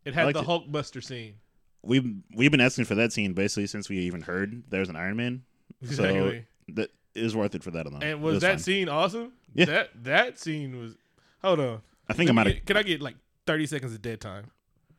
It 0.04 0.14
had 0.14 0.34
the 0.34 0.40
it. 0.40 0.46
Hulkbuster 0.46 1.04
scene. 1.04 1.34
We've 1.82 2.06
we've 2.34 2.50
been 2.50 2.60
asking 2.60 2.86
for 2.86 2.94
that 2.94 3.12
scene 3.12 3.32
basically 3.34 3.66
since 3.66 3.88
we 3.88 3.98
even 3.98 4.22
heard 4.22 4.62
there 4.70 4.80
was 4.80 4.88
an 4.88 4.96
Iron 4.96 5.16
Man. 5.16 5.42
Exactly. 5.82 6.46
So 6.68 6.74
that 6.74 6.90
is 7.14 7.36
worth 7.36 7.54
it 7.54 7.62
for 7.62 7.72
that 7.72 7.86
alone. 7.86 8.02
and 8.02 8.10
It 8.12 8.20
was, 8.20 8.40
that 8.40 8.50
fine. 8.52 8.58
scene 8.60 8.88
awesome? 8.88 9.32
Yeah. 9.52 9.64
That 9.66 9.90
that 10.04 10.38
scene 10.38 10.78
was. 10.78 10.96
Hold 11.42 11.60
on. 11.60 11.82
I 12.08 12.14
think 12.14 12.30
I 12.30 12.32
might 12.32 12.46
have 12.46 12.64
Can 12.64 12.76
I 12.76 12.82
get 12.82 13.02
like 13.02 13.16
thirty 13.46 13.66
seconds 13.66 13.92
of 13.92 14.00
dead 14.00 14.20
time? 14.20 14.50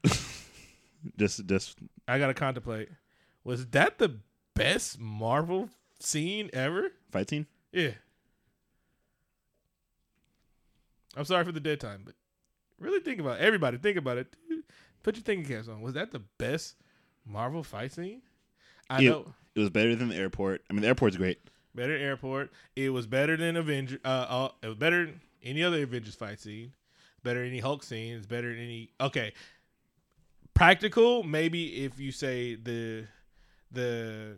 just 1.17 1.45
just 1.47 1.77
I 2.07 2.19
gotta 2.19 2.33
contemplate. 2.33 2.89
Was 3.43 3.65
that 3.67 3.97
the 3.97 4.19
best 4.55 4.99
Marvel 4.99 5.69
scene 5.99 6.49
ever? 6.53 6.91
fight 7.11 7.29
scene. 7.29 7.47
Yeah. 7.71 7.91
I'm 11.15 11.25
sorry 11.25 11.45
for 11.45 11.51
the 11.51 11.59
dead 11.59 11.79
time, 11.79 12.01
but 12.05 12.15
really 12.79 12.99
think 12.99 13.19
about 13.19 13.39
it. 13.39 13.43
everybody. 13.43 13.77
Think 13.77 13.97
about 13.97 14.17
it. 14.17 14.35
Put 15.03 15.15
your 15.15 15.23
thinking 15.23 15.45
caps 15.53 15.67
on. 15.67 15.81
Was 15.81 15.93
that 15.93 16.11
the 16.11 16.21
best 16.37 16.75
Marvel 17.25 17.63
fight 17.63 17.91
scene? 17.93 18.21
I 18.89 18.99
Yeah. 19.01 19.09
know. 19.11 19.33
It 19.55 19.59
was 19.59 19.69
better 19.69 19.95
than 19.95 20.09
the 20.09 20.15
airport. 20.15 20.63
I 20.69 20.73
mean, 20.73 20.81
the 20.81 20.87
airport's 20.87 21.17
great. 21.17 21.39
Better 21.75 21.95
airport. 21.95 22.51
It 22.75 22.89
was 22.89 23.05
better 23.05 23.37
than 23.37 23.55
Avenger. 23.55 23.99
Uh, 24.03 24.07
uh, 24.07 24.49
it 24.63 24.67
was 24.67 24.77
better 24.77 25.05
than 25.05 25.21
any 25.43 25.61
other 25.63 25.83
Avengers 25.83 26.15
fight 26.15 26.39
scene. 26.39 26.73
Better 27.23 27.39
than 27.41 27.49
any 27.49 27.59
Hulk 27.59 27.83
scene. 27.83 28.15
It's 28.15 28.25
better 28.25 28.49
than 28.49 28.63
any. 28.63 28.89
Okay, 28.99 29.33
practical. 30.53 31.23
Maybe 31.23 31.83
if 31.85 31.99
you 31.99 32.11
say 32.11 32.55
the 32.55 33.05
the 33.73 34.37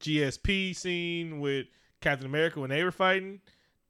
GSP 0.00 0.74
scene 0.76 1.40
with 1.40 1.66
Captain 2.00 2.26
America 2.26 2.60
when 2.60 2.70
they 2.70 2.82
were 2.84 2.90
fighting, 2.92 3.40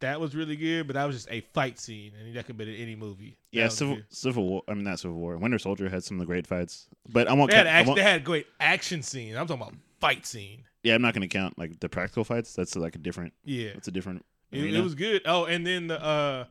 that 0.00 0.20
was 0.20 0.34
really 0.34 0.56
good. 0.56 0.86
But 0.86 0.94
that 0.94 1.04
was 1.04 1.16
just 1.16 1.30
a 1.30 1.40
fight 1.52 1.78
scene, 1.78 2.12
and 2.18 2.34
that 2.36 2.46
could 2.46 2.56
be 2.56 2.64
in 2.64 2.80
any 2.82 2.96
movie. 2.96 3.38
That 3.52 3.58
Yeah, 3.58 3.68
Civil 3.68 3.96
good. 3.96 4.06
Civil 4.10 4.46
War. 4.48 4.62
I 4.68 4.74
mean, 4.74 4.84
not 4.84 4.98
Civil 5.00 5.16
War. 5.16 5.36
Winter 5.36 5.58
Soldier 5.58 5.88
had 5.88 6.04
some 6.04 6.16
of 6.16 6.20
the 6.20 6.26
great 6.26 6.46
fights, 6.46 6.88
but 7.08 7.28
I 7.28 7.32
won't. 7.32 7.50
They 7.50 7.56
had, 7.56 7.66
count- 7.66 7.74
I 7.74 7.78
action, 7.78 7.88
won't- 7.88 7.96
they 7.98 8.02
had 8.04 8.24
great 8.24 8.46
action 8.60 9.02
scene. 9.02 9.36
I'm 9.36 9.46
talking 9.46 9.62
about 9.62 9.74
fight 10.00 10.26
scene. 10.26 10.64
yeah, 10.82 10.94
I'm 10.94 11.02
not 11.02 11.14
going 11.14 11.28
to 11.28 11.28
count 11.28 11.58
like 11.58 11.80
the 11.80 11.88
practical 11.88 12.24
fights. 12.24 12.54
That's 12.54 12.76
like 12.76 12.94
a 12.94 12.98
different. 12.98 13.32
Yeah, 13.44 13.72
That's 13.74 13.88
a 13.88 13.92
different. 13.92 14.24
It, 14.52 14.74
it 14.74 14.80
was 14.82 14.94
good. 14.94 15.22
Oh, 15.26 15.46
and 15.46 15.66
then 15.66 15.88
the 15.88 16.00
uh 16.00 16.44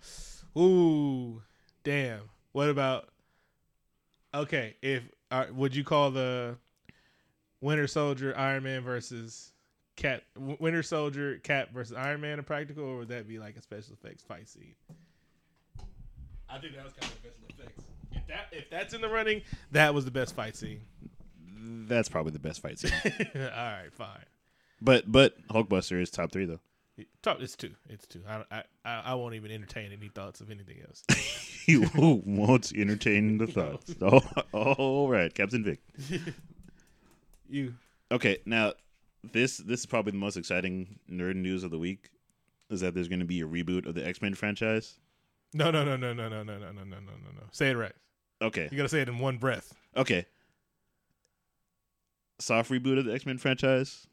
ooh, 0.60 1.42
damn. 1.84 2.22
What 2.52 2.70
about 2.70 3.10
Okay, 4.34 4.76
if 4.82 5.04
uh, 5.32 5.46
would 5.54 5.76
you 5.76 5.84
call 5.84 6.10
the 6.12 6.58
Winter 7.64 7.88
Soldier 7.88 8.38
Iron 8.38 8.64
Man 8.64 8.82
versus 8.82 9.54
Cap 9.96 10.22
W- 10.36 10.58
Winter 10.60 10.84
Soldier 10.84 11.40
Cap 11.40 11.72
versus 11.74 11.96
Iron 11.96 12.22
Man 12.22 12.40
a 12.40 12.44
practical 12.44 12.84
or 12.84 12.98
would 12.98 13.08
that 13.08 13.28
be 13.28 13.40
like 13.40 13.56
a 13.56 13.62
special 13.62 13.94
effects 13.94 14.22
fight 14.24 14.50
scene? 14.50 14.76
I 16.50 16.60
think 16.60 16.76
that 16.76 16.84
was 16.84 16.94
kind 16.94 17.12
of 17.12 17.18
special 17.20 17.46
effects 17.50 17.84
in 18.12 18.18
if, 18.18 18.28
that, 18.28 18.48
if 18.52 18.70
that's 18.70 18.94
in 18.94 19.02
the 19.02 19.10
running, 19.10 19.42
that 19.72 19.94
was 19.94 20.06
the 20.06 20.12
best 20.12 20.36
fight 20.36 20.56
scene. 20.56 20.82
That's 21.88 22.10
probably 22.10 22.34
the 22.34 22.40
best 22.40 22.62
fight 22.62 22.80
scene. 22.80 22.92
All 23.36 23.42
right, 23.42 23.90
fine. 23.92 24.26
but 24.82 25.10
but 25.12 25.36
Hulkbuster 25.48 26.02
is 26.02 26.12
top 26.12 26.32
three 26.32 26.46
though. 26.46 26.60
Top, 27.24 27.42
it's 27.42 27.56
two. 27.56 27.72
It's 27.90 28.06
two. 28.06 28.22
I, 28.28 28.44
I 28.52 28.64
I 28.86 29.02
I 29.06 29.14
won't 29.16 29.34
even 29.36 29.52
entertain 29.52 29.92
any 29.92 30.10
thoughts 30.10 30.42
of 30.42 30.52
anything 30.52 30.78
else. 30.88 31.04
you 31.66 31.90
won't 32.26 32.72
entertain 32.76 33.38
the 33.38 33.48
thoughts. 33.48 33.96
Oh, 34.02 34.22
all 34.54 35.10
right, 35.10 35.34
Captain 35.34 35.64
Vic. 35.64 35.80
You 37.54 37.76
Okay, 38.12 38.40
now 38.48 38.74
this 39.32 39.58
this 39.58 39.82
is 39.82 39.86
probably 39.86 40.12
the 40.12 40.18
most 40.18 40.38
exciting 40.38 41.00
nerd 41.10 41.36
news 41.36 41.64
of 41.64 41.70
the 41.72 41.78
week. 41.78 42.10
Is 42.72 42.82
that 42.82 42.96
there's 42.96 43.08
going 43.08 43.20
to 43.20 43.26
be 43.26 43.42
a 43.42 43.46
reboot 43.46 43.86
of 43.86 43.94
the 43.94 44.06
X 44.06 44.22
Men 44.22 44.34
franchise? 44.34 44.96
no 45.54 45.70
no 45.70 45.86
no 45.86 45.96
no 45.96 46.14
no 46.14 46.28
no 46.30 46.42
no 46.42 46.58
no 46.58 46.72
no 46.72 46.72
no 46.72 46.84
no 46.84 46.96
no 46.96 47.00
no. 47.00 47.44
Say 47.52 47.70
it 47.70 47.76
right. 47.78 47.92
Okay, 48.42 48.68
You 48.72 48.76
gotta 48.78 48.90
say 48.90 49.02
it 49.02 49.08
in 49.08 49.20
one 49.20 49.38
breath. 49.38 49.74
okay. 49.96 50.26
Soft 52.40 52.72
reboot 52.72 52.98
of 52.98 53.06
the 53.06 53.14
X 53.14 53.26
Men 53.26 53.38
franchise. 53.38 54.08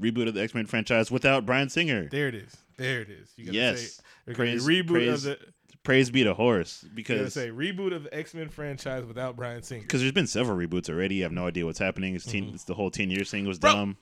Reboot 0.00 0.26
of 0.26 0.34
the 0.34 0.42
X 0.42 0.52
Men 0.54 0.66
franchise 0.66 1.10
without 1.10 1.46
Bryan 1.46 1.68
Singer. 1.68 2.08
There 2.10 2.26
it 2.28 2.34
is. 2.34 2.56
There 2.76 3.00
it 3.00 3.08
is. 3.10 3.30
You 3.36 3.46
gotta 3.46 3.56
Yes. 3.58 3.80
say 3.80 4.02
there's 4.26 4.36
gonna 4.36 4.50
be 4.50 4.56
a 4.56 4.60
Praise- 4.60 4.66
reboot 4.66 4.88
praise- 4.88 5.24
of 5.26 5.38
the. 5.38 5.46
Praise 5.82 6.10
be 6.10 6.22
to 6.22 6.34
gotta 6.34 6.64
because 6.94 7.34
say 7.34 7.48
reboot 7.48 7.92
of 7.94 8.04
the 8.04 8.14
X 8.14 8.34
Men 8.34 8.48
franchise 8.48 9.04
without 9.04 9.34
Bryan 9.36 9.62
Singer. 9.62 9.82
because 9.82 10.00
there's 10.00 10.12
been 10.12 10.26
several 10.28 10.56
reboots 10.56 10.88
already. 10.88 11.20
I 11.20 11.24
have 11.24 11.32
no 11.32 11.46
idea 11.46 11.66
what's 11.66 11.78
happening. 11.80 12.14
It's, 12.14 12.24
teen, 12.24 12.52
it's 12.54 12.64
the 12.64 12.74
whole 12.74 12.90
ten 12.90 13.10
years 13.10 13.30
thing 13.30 13.46
was 13.46 13.58
Bro. 13.58 13.72
dumb. 13.72 13.96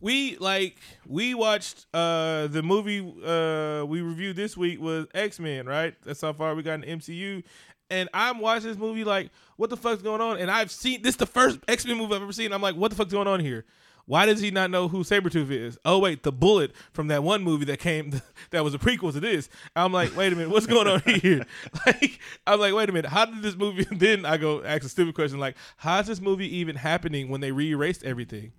we 0.00 0.36
like 0.36 0.76
we 1.06 1.34
watched 1.34 1.86
uh 1.94 2.48
the 2.48 2.62
movie 2.62 3.00
uh 3.24 3.84
we 3.86 4.02
reviewed 4.02 4.36
this 4.36 4.56
week 4.56 4.80
was 4.80 5.06
X-Men, 5.14 5.66
right? 5.66 5.94
That's 6.04 6.20
how 6.20 6.32
far 6.34 6.54
we 6.54 6.62
got 6.62 6.84
in 6.84 6.98
MCU. 6.98 7.42
And 7.90 8.08
I'm 8.14 8.38
watching 8.38 8.68
this 8.68 8.78
movie 8.78 9.04
like, 9.04 9.30
what 9.56 9.68
the 9.70 9.76
fuck's 9.76 10.02
going 10.02 10.20
on? 10.22 10.38
And 10.38 10.50
I've 10.50 10.70
seen 10.70 11.02
this 11.02 11.10
is 11.14 11.18
the 11.18 11.26
first 11.26 11.58
X-Men 11.68 11.96
movie 11.98 12.14
I've 12.14 12.22
ever 12.22 12.32
seen. 12.32 12.52
I'm 12.52 12.62
like, 12.62 12.74
what 12.76 12.90
the 12.90 12.96
fuck's 12.96 13.12
going 13.12 13.28
on 13.28 13.40
here? 13.40 13.64
Why 14.06 14.26
does 14.26 14.40
he 14.40 14.50
not 14.50 14.70
know 14.70 14.88
who 14.88 15.04
Sabretooth 15.04 15.50
is? 15.50 15.78
Oh 15.84 15.98
wait, 15.98 16.22
the 16.22 16.32
bullet 16.32 16.72
from 16.92 17.08
that 17.08 17.22
one 17.22 17.42
movie 17.42 17.64
that 17.66 17.78
came 17.78 18.20
that 18.50 18.64
was 18.64 18.74
a 18.74 18.78
prequel 18.78 19.12
to 19.12 19.20
this. 19.20 19.48
I'm 19.76 19.92
like, 19.92 20.16
wait 20.16 20.32
a 20.32 20.36
minute, 20.36 20.50
what's 20.50 20.66
going 20.66 20.88
on 20.88 21.00
here? 21.20 21.44
Like 21.86 22.20
I'm 22.46 22.60
like, 22.60 22.74
wait 22.74 22.88
a 22.88 22.92
minute, 22.92 23.10
how 23.10 23.24
did 23.24 23.42
this 23.42 23.56
movie 23.56 23.84
then 23.92 24.24
I 24.26 24.36
go 24.36 24.62
ask 24.64 24.84
a 24.84 24.88
stupid 24.88 25.14
question 25.14 25.38
like, 25.38 25.56
how's 25.76 26.06
this 26.06 26.20
movie 26.20 26.56
even 26.58 26.76
happening 26.76 27.28
when 27.28 27.40
they 27.40 27.52
re-erased 27.52 28.04
everything? 28.04 28.52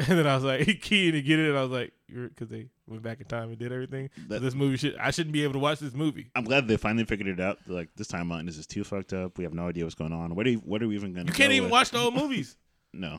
And 0.00 0.16
then 0.16 0.28
I 0.28 0.36
was 0.36 0.44
like, 0.44 0.80
key 0.80 1.10
to 1.10 1.20
get 1.20 1.40
it. 1.40 1.48
And 1.48 1.58
I 1.58 1.62
was 1.62 1.72
like, 1.72 1.92
because 2.06 2.46
they 2.46 2.68
went 2.86 3.02
back 3.02 3.18
in 3.20 3.26
time 3.26 3.48
and 3.48 3.58
did 3.58 3.72
everything. 3.72 4.10
So 4.28 4.38
this 4.38 4.54
movie 4.54 4.76
should 4.76 4.96
I 4.96 5.10
shouldn't 5.10 5.32
be 5.32 5.42
able 5.42 5.54
to 5.54 5.58
watch 5.58 5.80
this 5.80 5.92
movie. 5.92 6.30
I'm 6.36 6.44
glad 6.44 6.68
they 6.68 6.76
finally 6.76 7.04
figured 7.04 7.26
it 7.26 7.40
out. 7.40 7.58
They're 7.66 7.74
Like 7.74 7.88
this 7.96 8.06
timeline 8.06 8.48
is 8.48 8.56
just 8.56 8.70
too 8.70 8.84
fucked 8.84 9.12
up. 9.12 9.36
We 9.38 9.44
have 9.44 9.54
no 9.54 9.66
idea 9.68 9.82
what's 9.84 9.96
going 9.96 10.12
on. 10.12 10.36
What 10.36 10.46
are 10.46 10.50
you, 10.50 10.58
what 10.58 10.82
are 10.84 10.88
we 10.88 10.94
even 10.94 11.14
going 11.14 11.26
to? 11.26 11.32
You 11.32 11.36
can't 11.36 11.52
even 11.52 11.68
watch 11.68 11.90
the 11.90 11.98
old 11.98 12.14
movies. 12.14 12.56
No, 12.92 13.18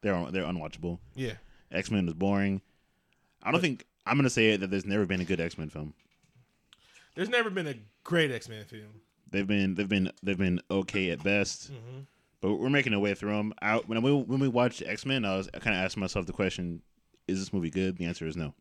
they're 0.00 0.30
they're 0.30 0.44
unwatchable. 0.44 0.98
Yeah, 1.14 1.34
X 1.72 1.90
Men 1.90 2.06
was 2.06 2.14
boring. 2.14 2.60
I 3.42 3.50
don't 3.52 3.60
think 3.60 3.84
I'm 4.06 4.16
going 4.16 4.24
to 4.24 4.30
say 4.30 4.50
it 4.50 4.60
that 4.60 4.70
there's 4.70 4.84
never 4.86 5.06
been 5.06 5.20
a 5.20 5.24
good 5.24 5.40
X 5.40 5.56
Men 5.58 5.68
film. 5.70 5.94
there's 7.14 7.28
never 7.28 7.50
been 7.50 7.66
a 7.66 7.74
great 8.04 8.30
X 8.30 8.48
Men 8.48 8.64
film. 8.64 9.00
They've 9.30 9.46
been 9.46 9.74
they've 9.74 9.88
been 9.88 10.10
they've 10.22 10.38
been 10.38 10.60
okay 10.70 11.10
at 11.10 11.22
best, 11.22 11.70
Mm-hmm. 11.72 12.00
but 12.40 12.54
we're 12.54 12.70
making 12.70 12.94
our 12.94 13.00
way 13.00 13.14
through 13.14 13.36
them. 13.36 13.52
I, 13.60 13.76
when 13.78 14.00
we 14.02 14.12
when 14.12 14.40
we 14.40 14.48
watched 14.48 14.82
X 14.86 15.04
Men, 15.04 15.24
I 15.24 15.36
was 15.36 15.48
I 15.54 15.58
kind 15.58 15.76
of 15.76 15.82
asking 15.84 16.00
myself 16.00 16.26
the 16.26 16.32
question: 16.32 16.80
Is 17.26 17.38
this 17.38 17.52
movie 17.52 17.70
good? 17.70 17.98
The 17.98 18.06
answer 18.06 18.26
is 18.26 18.36
no. 18.36 18.54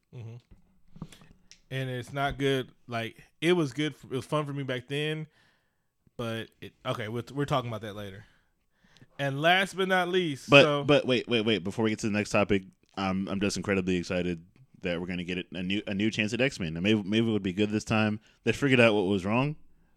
and 1.69 1.89
it's 1.89 2.13
not 2.13 2.37
good. 2.37 2.69
Like 2.87 3.23
it 3.41 3.53
was 3.53 3.73
good. 3.73 3.95
For, 3.95 4.07
it 4.07 4.15
was 4.15 4.25
fun 4.25 4.45
for 4.45 4.53
me 4.53 4.63
back 4.63 4.87
then, 4.87 5.27
but 6.17 6.47
it, 6.61 6.73
okay, 6.85 7.07
we're, 7.07 7.23
we're 7.33 7.45
talking 7.45 7.69
about 7.69 7.81
that 7.81 7.95
later. 7.95 8.25
And 9.19 9.41
last 9.41 9.75
but 9.75 9.87
not 9.87 10.09
least, 10.09 10.49
But 10.49 10.63
so, 10.63 10.83
but 10.83 11.05
wait 11.07 11.27
wait 11.27 11.41
wait 11.41 11.63
before 11.63 11.83
we 11.83 11.89
get 11.89 11.99
to 11.99 12.07
the 12.07 12.13
next 12.13 12.29
topic, 12.29 12.63
I'm 12.95 13.27
I'm 13.27 13.39
just 13.39 13.57
incredibly 13.57 13.95
excited 13.97 14.43
that 14.81 15.01
we're 15.01 15.07
gonna 15.07 15.23
get 15.23 15.45
a 15.53 15.63
new 15.63 15.81
a 15.87 15.93
new 15.93 16.11
chance 16.11 16.33
at 16.33 16.41
X 16.41 16.59
Men. 16.59 16.73
Maybe 16.81 17.01
maybe 17.03 17.27
it 17.27 17.31
would 17.31 17.43
be 17.43 17.53
good 17.53 17.71
this 17.71 17.83
time. 17.83 18.19
They 18.43 18.51
figured 18.51 18.79
out 18.79 18.93
what 18.93 19.05
was 19.05 19.25
wrong, 19.25 19.55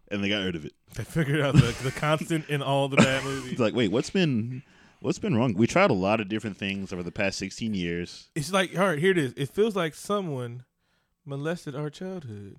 and 0.09 0.23
they 0.23 0.29
got 0.29 0.43
rid 0.43 0.55
of 0.55 0.65
it. 0.65 0.73
they 0.95 1.03
figured 1.03 1.39
out 1.41 1.53
the, 1.53 1.75
the 1.83 1.91
constant 1.91 2.49
in 2.49 2.61
all 2.61 2.87
the 2.87 2.97
bad 2.97 3.23
movies. 3.25 3.51
It's 3.53 3.61
like 3.61 3.75
wait, 3.75 3.91
what's 3.91 4.09
been 4.09 4.63
what's 5.01 5.19
been 5.19 5.35
wrong? 5.35 5.53
We 5.53 5.67
tried 5.67 5.91
a 5.91 5.93
lot 5.95 6.19
of 6.19 6.29
different 6.29 6.57
things 6.57 6.91
over 6.91 7.03
the 7.03 7.11
past 7.11 7.37
16 7.39 7.73
years. 7.73 8.29
It's 8.35 8.51
like, 8.51 8.77
all 8.77 8.87
right, 8.87 8.99
here 8.99 9.11
it 9.11 9.17
is. 9.17 9.33
It 9.37 9.49
feels 9.49 9.75
like 9.75 9.93
someone 9.95 10.63
molested 11.25 11.75
our 11.75 11.89
childhood. 11.89 12.57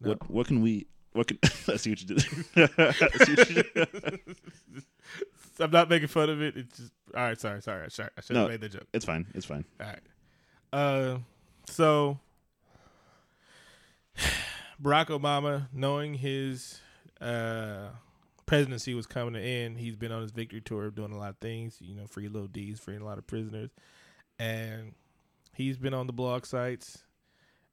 No. 0.00 0.10
What 0.10 0.30
what 0.30 0.46
can 0.48 0.62
we 0.62 0.86
what 1.12 1.26
can 1.28 1.38
I 1.68 1.76
see 1.76 1.90
what 1.90 2.00
you 2.00 2.06
did? 2.06 2.18
I 2.56 3.24
see 3.24 3.34
what 3.34 3.50
you 3.50 3.62
did. 3.62 4.84
I'm 5.58 5.70
not 5.70 5.90
making 5.90 6.08
fun 6.08 6.30
of 6.30 6.40
it. 6.40 6.56
It's 6.56 6.76
just 6.78 6.92
all 7.14 7.22
right. 7.22 7.38
Sorry, 7.40 7.60
sorry. 7.60 7.84
I 7.84 7.88
should, 7.88 8.10
I 8.16 8.20
should 8.22 8.36
have 8.36 8.44
No. 8.46 8.48
made 8.50 8.60
the 8.62 8.68
joke. 8.68 8.86
It's 8.94 9.04
fine. 9.04 9.26
It's 9.34 9.44
fine. 9.46 9.64
All 9.80 9.86
right. 9.86 9.98
Uh, 10.72 11.18
so 11.66 12.18
Barack 14.82 15.06
Obama, 15.08 15.68
knowing 15.72 16.14
his 16.14 16.80
uh 17.20 17.88
presidency 18.46 18.94
was 18.94 19.06
coming 19.06 19.34
to 19.34 19.40
end, 19.40 19.78
he's 19.78 19.94
been 19.96 20.10
on 20.12 20.22
his 20.22 20.30
victory 20.32 20.60
tour 20.60 20.90
doing 20.90 21.12
a 21.12 21.18
lot 21.18 21.30
of 21.30 21.38
things. 21.38 21.76
You 21.80 21.94
know, 21.94 22.06
free 22.06 22.28
little 22.28 22.48
D's, 22.48 22.80
freeing 22.80 23.00
a 23.02 23.04
lot 23.04 23.18
of 23.18 23.26
prisoners, 23.26 23.70
and 24.38 24.94
he's 25.54 25.76
been 25.76 25.94
on 25.94 26.06
the 26.06 26.12
blog 26.12 26.46
sites. 26.46 27.02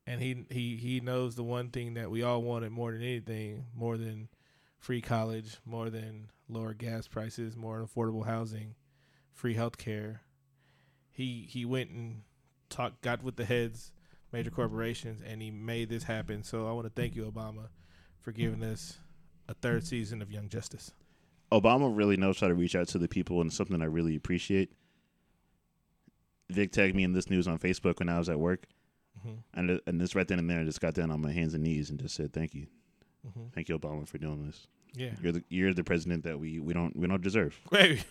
And 0.07 0.21
he 0.21 0.45
he 0.49 0.77
he 0.77 0.99
knows 1.01 1.35
the 1.35 1.43
one 1.43 1.69
thing 1.69 1.95
that 1.95 2.09
we 2.09 2.23
all 2.23 2.41
wanted 2.41 2.71
more 2.71 2.93
than 2.93 3.03
anything, 3.03 3.65
more 3.75 3.97
than 3.97 4.29
free 4.79 5.01
college, 5.01 5.57
more 5.65 5.89
than 5.89 6.29
lower 6.47 6.73
gas 6.73 7.09
prices, 7.09 7.57
more 7.57 7.85
affordable 7.85 8.25
housing, 8.25 8.75
free 9.33 9.53
health 9.53 9.77
care. 9.77 10.21
He 11.11 11.45
he 11.49 11.65
went 11.65 11.89
and 11.89 12.21
talked, 12.69 13.01
got 13.01 13.21
with 13.21 13.35
the 13.35 13.43
heads, 13.43 13.91
major 14.31 14.49
corporations, 14.49 15.21
and 15.21 15.41
he 15.41 15.51
made 15.51 15.89
this 15.89 16.03
happen. 16.03 16.41
So 16.41 16.67
I 16.67 16.71
want 16.71 16.85
to 16.87 17.01
thank 17.01 17.13
you, 17.13 17.29
Obama, 17.29 17.67
for 18.21 18.31
giving 18.31 18.63
us 18.63 18.99
a 19.49 19.53
third 19.55 19.85
season 19.85 20.21
of 20.21 20.31
Young 20.31 20.47
Justice. 20.47 20.93
Obama 21.51 21.95
really 21.95 22.17
knows 22.17 22.39
how 22.39 22.47
to 22.47 22.53
reach 22.53 22.75
out 22.75 22.87
to 22.89 22.97
the 22.97 23.07
people, 23.07 23.41
and 23.41 23.51
something 23.51 23.81
I 23.81 23.85
really 23.85 24.15
appreciate. 24.15 24.71
Vic 26.49 26.71
tagged 26.71 26.95
me 26.95 27.03
in 27.03 27.11
this 27.11 27.29
news 27.29 27.47
on 27.47 27.59
Facebook 27.59 27.99
when 27.99 28.09
I 28.09 28.17
was 28.17 28.29
at 28.29 28.39
work, 28.39 28.67
Mhm. 29.25 29.37
and 29.53 29.81
and 29.87 30.01
this 30.01 30.15
right 30.15 30.27
then 30.27 30.39
and 30.39 30.49
there, 30.49 30.59
I 30.59 30.63
just 30.63 30.81
got 30.81 30.93
down 30.93 31.11
on 31.11 31.21
my 31.21 31.31
hands 31.31 31.53
and 31.53 31.63
knees 31.63 31.89
and 31.89 31.99
just 31.99 32.15
said 32.15 32.33
thank 32.33 32.53
you, 32.53 32.67
Mhm. 33.27 33.51
thank 33.53 33.69
you, 33.69 33.77
Obama, 33.79 34.07
for 34.07 34.17
doing 34.17 34.45
this. 34.45 34.67
Yeah, 34.95 35.11
You're 35.21 35.31
the 35.33 35.43
you're 35.49 35.73
the 35.73 35.83
president 35.83 36.23
that 36.23 36.39
we, 36.39 36.59
we 36.59 36.73
don't 36.73 36.95
we 36.95 37.07
don't 37.07 37.21
deserve. 37.21 37.59
Wait, 37.71 38.03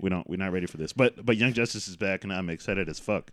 We 0.00 0.10
don't 0.10 0.28
we're 0.28 0.36
not 0.36 0.52
ready 0.52 0.66
for 0.66 0.76
this. 0.76 0.92
But 0.92 1.24
but 1.24 1.36
Young 1.36 1.52
Justice 1.52 1.88
is 1.88 1.96
back, 1.96 2.24
and 2.24 2.32
I'm 2.32 2.50
excited 2.50 2.88
as 2.88 2.98
fuck. 2.98 3.30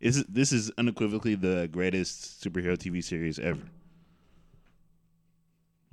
Is 0.00 0.24
this 0.26 0.52
is 0.52 0.70
unequivocally 0.76 1.34
the 1.36 1.68
greatest 1.72 2.42
superhero 2.44 2.76
TV 2.76 3.02
series 3.02 3.38
ever. 3.38 3.62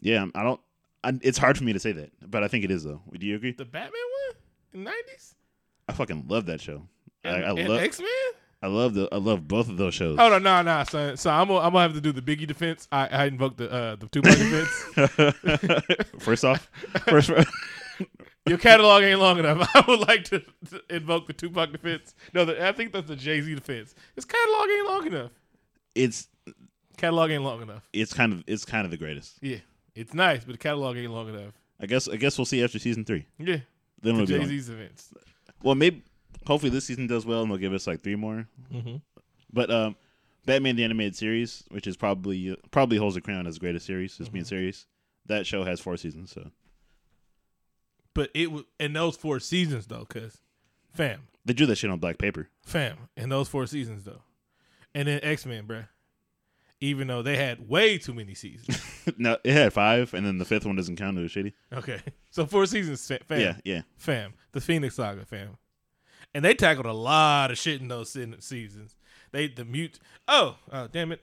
Yeah, 0.02 0.26
I 0.36 0.44
don't. 0.44 0.60
I, 1.04 1.14
it's 1.22 1.38
hard 1.38 1.58
for 1.58 1.64
me 1.64 1.74
to 1.74 1.80
say 1.80 1.92
that, 1.94 2.12
but 2.30 2.44
I 2.44 2.48
think 2.48 2.64
it 2.66 2.72
is 2.72 2.84
though. 2.84 3.02
Do 3.18 3.26
you 3.26 3.36
agree? 3.36 3.52
the 3.54 3.66
Batman 3.66 3.92
one 3.92 4.36
in 4.74 4.84
nineties. 4.84 5.36
I 5.88 5.94
fucking 5.94 6.26
love 6.28 6.46
that 6.48 6.60
show. 6.62 6.88
I, 7.26 7.30
I 7.30 7.50
and 7.52 7.70
love 7.70 7.80
X 7.82 8.00
Men. 8.00 8.10
I 8.64 8.68
love 8.68 8.94
the 8.94 9.10
I 9.12 9.18
love 9.18 9.46
both 9.46 9.68
of 9.68 9.76
those 9.76 9.94
shows. 9.94 10.16
Oh 10.18 10.30
no, 10.30 10.40
no, 10.40 10.62
no, 10.62 10.84
son. 10.86 11.18
So 11.18 11.30
I'm 11.30 11.50
gonna, 11.50 11.60
I'm 11.60 11.74
gonna 11.74 11.82
have 11.82 11.94
to 11.96 12.02
do 12.02 12.14
the 12.14 12.22
Biggie 12.22 12.48
defense. 12.48 12.88
I, 12.94 13.08
I 13.08 13.26
invoked 13.26 13.58
the 13.58 13.70
uh, 13.70 13.96
the 13.98 14.08
Tupac 14.08 14.38
defense. 14.38 16.14
first 16.20 16.46
off, 16.46 16.72
first 17.10 17.30
Your 18.48 18.58
catalog 18.58 19.04
ain't 19.04 19.20
long 19.20 19.38
enough. 19.40 19.70
I 19.76 19.84
would 19.86 20.08
like 20.08 20.24
to, 20.26 20.40
to 20.70 20.82
invoke 20.90 21.28
the 21.28 21.34
Tupac 21.34 21.74
defense. 21.74 22.16
No, 22.34 22.46
the, 22.46 22.66
I 22.66 22.72
think 22.72 22.94
that's 22.94 23.08
the 23.10 23.18
Jay 23.18 23.42
Z 23.42 23.54
defense. 23.54 23.96
His 24.16 24.24
catalog 24.24 24.70
ain't 24.70 24.88
long 24.88 25.08
enough. 25.08 25.32
it's 25.94 26.30
Catalog 26.96 27.32
ain't 27.32 27.44
long 27.44 27.62
enough. 27.62 27.84
it's 27.92 28.14
kind 28.14 28.32
of 28.32 28.46
it's 28.48 28.64
kind 28.64 28.86
of 28.86 28.92
the 28.92 28.98
greatest. 28.98 29.40
Yeah, 29.42 29.58
it's 29.94 30.14
nice, 30.14 30.46
but 30.46 30.54
the 30.54 30.58
catalog 30.58 30.96
ain't 30.96 31.12
long 31.12 31.28
enough. 31.28 31.54
I 31.82 31.86
guess 31.86 32.08
I 32.08 32.16
guess 32.16 32.38
we'll 32.38 32.46
see 32.46 32.64
after 32.64 32.80
season 32.80 33.04
three. 33.04 33.26
Yeah, 33.40 33.58
Then 34.02 34.20
be 34.20 34.26
Jay. 34.26 34.46
Z's 34.46 34.70
events. 34.70 35.10
Well, 35.62 35.76
maybe 35.76 36.04
hopefully 36.46 36.70
this 36.70 36.86
season 36.86 37.08
does 37.08 37.26
well, 37.26 37.42
and 37.42 37.52
they'll 37.52 37.58
give 37.58 37.74
us 37.74 37.88
like 37.88 38.02
three 38.04 38.16
more. 38.16 38.48
Mm-hmm. 38.74 38.96
But 39.52 39.70
um, 39.72 39.96
Batman 40.46 40.76
the 40.76 40.84
animated 40.84 41.16
series, 41.16 41.64
which 41.70 41.88
is 41.88 41.96
probably 41.98 42.58
probably 42.72 42.98
holds 42.98 43.16
the 43.16 43.22
crown 43.22 43.48
as 43.48 43.60
greatest 43.60 43.86
series, 43.86 44.20
as 44.20 44.28
Mm-hmm. 44.28 44.34
being 44.34 44.46
serious. 44.46 44.88
That 45.28 45.46
show 45.48 45.64
has 45.64 45.80
four 45.80 45.96
seasons, 45.98 46.32
so 46.32 46.52
But 48.14 48.30
it 48.34 48.52
was 48.52 48.64
in 48.80 48.94
those 48.94 49.16
four 49.16 49.40
seasons 49.40 49.88
though, 49.88 50.06
cause 50.06 50.40
fam, 50.94 51.28
they 51.46 51.54
drew 51.54 51.66
that 51.68 51.78
shit 51.78 51.90
on 51.90 52.00
black 52.00 52.18
paper. 52.18 52.50
fam, 52.66 52.98
in 53.16 53.30
those 53.30 53.48
four 53.48 53.66
seasons 53.66 54.04
though, 54.04 54.22
and 54.94 55.08
then 55.08 55.20
X 55.24 55.46
Men, 55.46 55.66
bruh. 55.66 55.88
Even 56.82 57.08
though 57.08 57.22
they 57.22 57.38
had 57.38 57.70
way 57.70 57.98
too 57.98 58.14
many 58.14 58.34
seasons. 58.34 58.82
no, 59.18 59.38
it 59.46 59.54
had 59.54 59.72
five, 59.72 60.14
and 60.14 60.26
then 60.26 60.38
the 60.38 60.44
fifth 60.44 60.66
one 60.66 60.76
doesn't 60.76 60.98
count. 60.98 61.18
It 61.18 61.22
was 61.22 61.32
shitty. 61.32 61.54
okay, 61.72 62.02
so 62.30 62.46
four 62.46 62.66
seasons, 62.66 63.08
fam. 63.08 63.40
Yeah, 63.40 63.56
yeah. 63.64 63.82
fam, 63.96 64.34
the 64.52 64.60
Phoenix 64.60 64.96
Saga, 64.96 65.24
fam, 65.26 65.56
and 66.34 66.44
they 66.44 66.54
tackled 66.54 66.86
a 66.86 66.94
lot 66.94 67.52
of 67.52 67.58
shit 67.58 67.82
in 67.82 67.88
those 67.88 68.10
seasons. 68.40 68.96
They 69.32 69.48
the 69.48 69.66
mute. 69.66 70.00
Oh, 70.28 70.58
oh, 70.72 70.88
damn 70.92 71.12
it! 71.12 71.22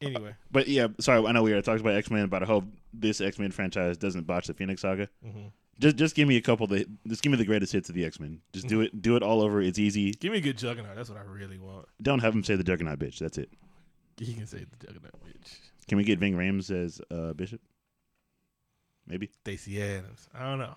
Anyway, 0.00 0.34
But 0.50 0.66
yeah, 0.68 0.88
sorry, 1.00 1.24
I 1.26 1.32
know 1.32 1.42
we 1.42 1.52
already 1.52 1.64
talked 1.64 1.80
about 1.80 1.94
X 1.94 2.10
Men, 2.10 2.26
but 2.28 2.42
I 2.42 2.46
hope 2.46 2.64
this 2.92 3.20
X 3.20 3.38
Men 3.38 3.50
franchise 3.52 3.96
doesn't 3.96 4.26
botch 4.26 4.48
the 4.48 4.54
Phoenix 4.54 4.82
Saga. 4.82 5.08
Mhm. 5.24 5.52
Just 5.78 5.96
just 5.96 6.14
give 6.14 6.28
me 6.28 6.36
a 6.36 6.40
couple 6.40 6.64
of 6.64 6.70
the 6.70 6.86
just 7.08 7.22
give 7.22 7.30
me 7.32 7.38
the 7.38 7.44
greatest 7.44 7.72
hits 7.72 7.88
of 7.88 7.94
the 7.94 8.04
X 8.04 8.18
Men. 8.20 8.40
Just 8.52 8.66
do 8.68 8.80
it 8.82 9.00
do 9.00 9.16
it 9.16 9.22
all 9.22 9.40
over. 9.40 9.62
It's 9.62 9.78
easy. 9.78 10.10
give 10.12 10.32
me 10.32 10.38
a 10.38 10.40
good 10.42 10.58
Juggernaut. 10.58 10.96
That's 10.96 11.08
what 11.08 11.18
I 11.18 11.22
really 11.22 11.58
want. 11.58 11.86
Don't 12.02 12.18
have 12.18 12.34
him 12.34 12.42
say 12.44 12.56
the 12.56 12.64
Juggernaut 12.64 12.98
bitch. 12.98 13.18
That's 13.18 13.38
it. 13.38 13.50
He 14.18 14.34
can 14.34 14.46
say 14.46 14.58
the 14.64 14.86
Juggernaut, 14.86 15.12
bitch. 15.24 15.56
Can 15.88 15.98
we 15.98 16.04
get 16.04 16.18
Ving 16.18 16.34
Rhames 16.34 16.70
as 16.70 17.00
uh, 17.10 17.32
Bishop? 17.32 17.60
Maybe. 19.06 19.30
Stacey 19.40 19.82
Adams. 19.82 20.28
I 20.34 20.44
don't 20.48 20.58
know. 20.58 20.74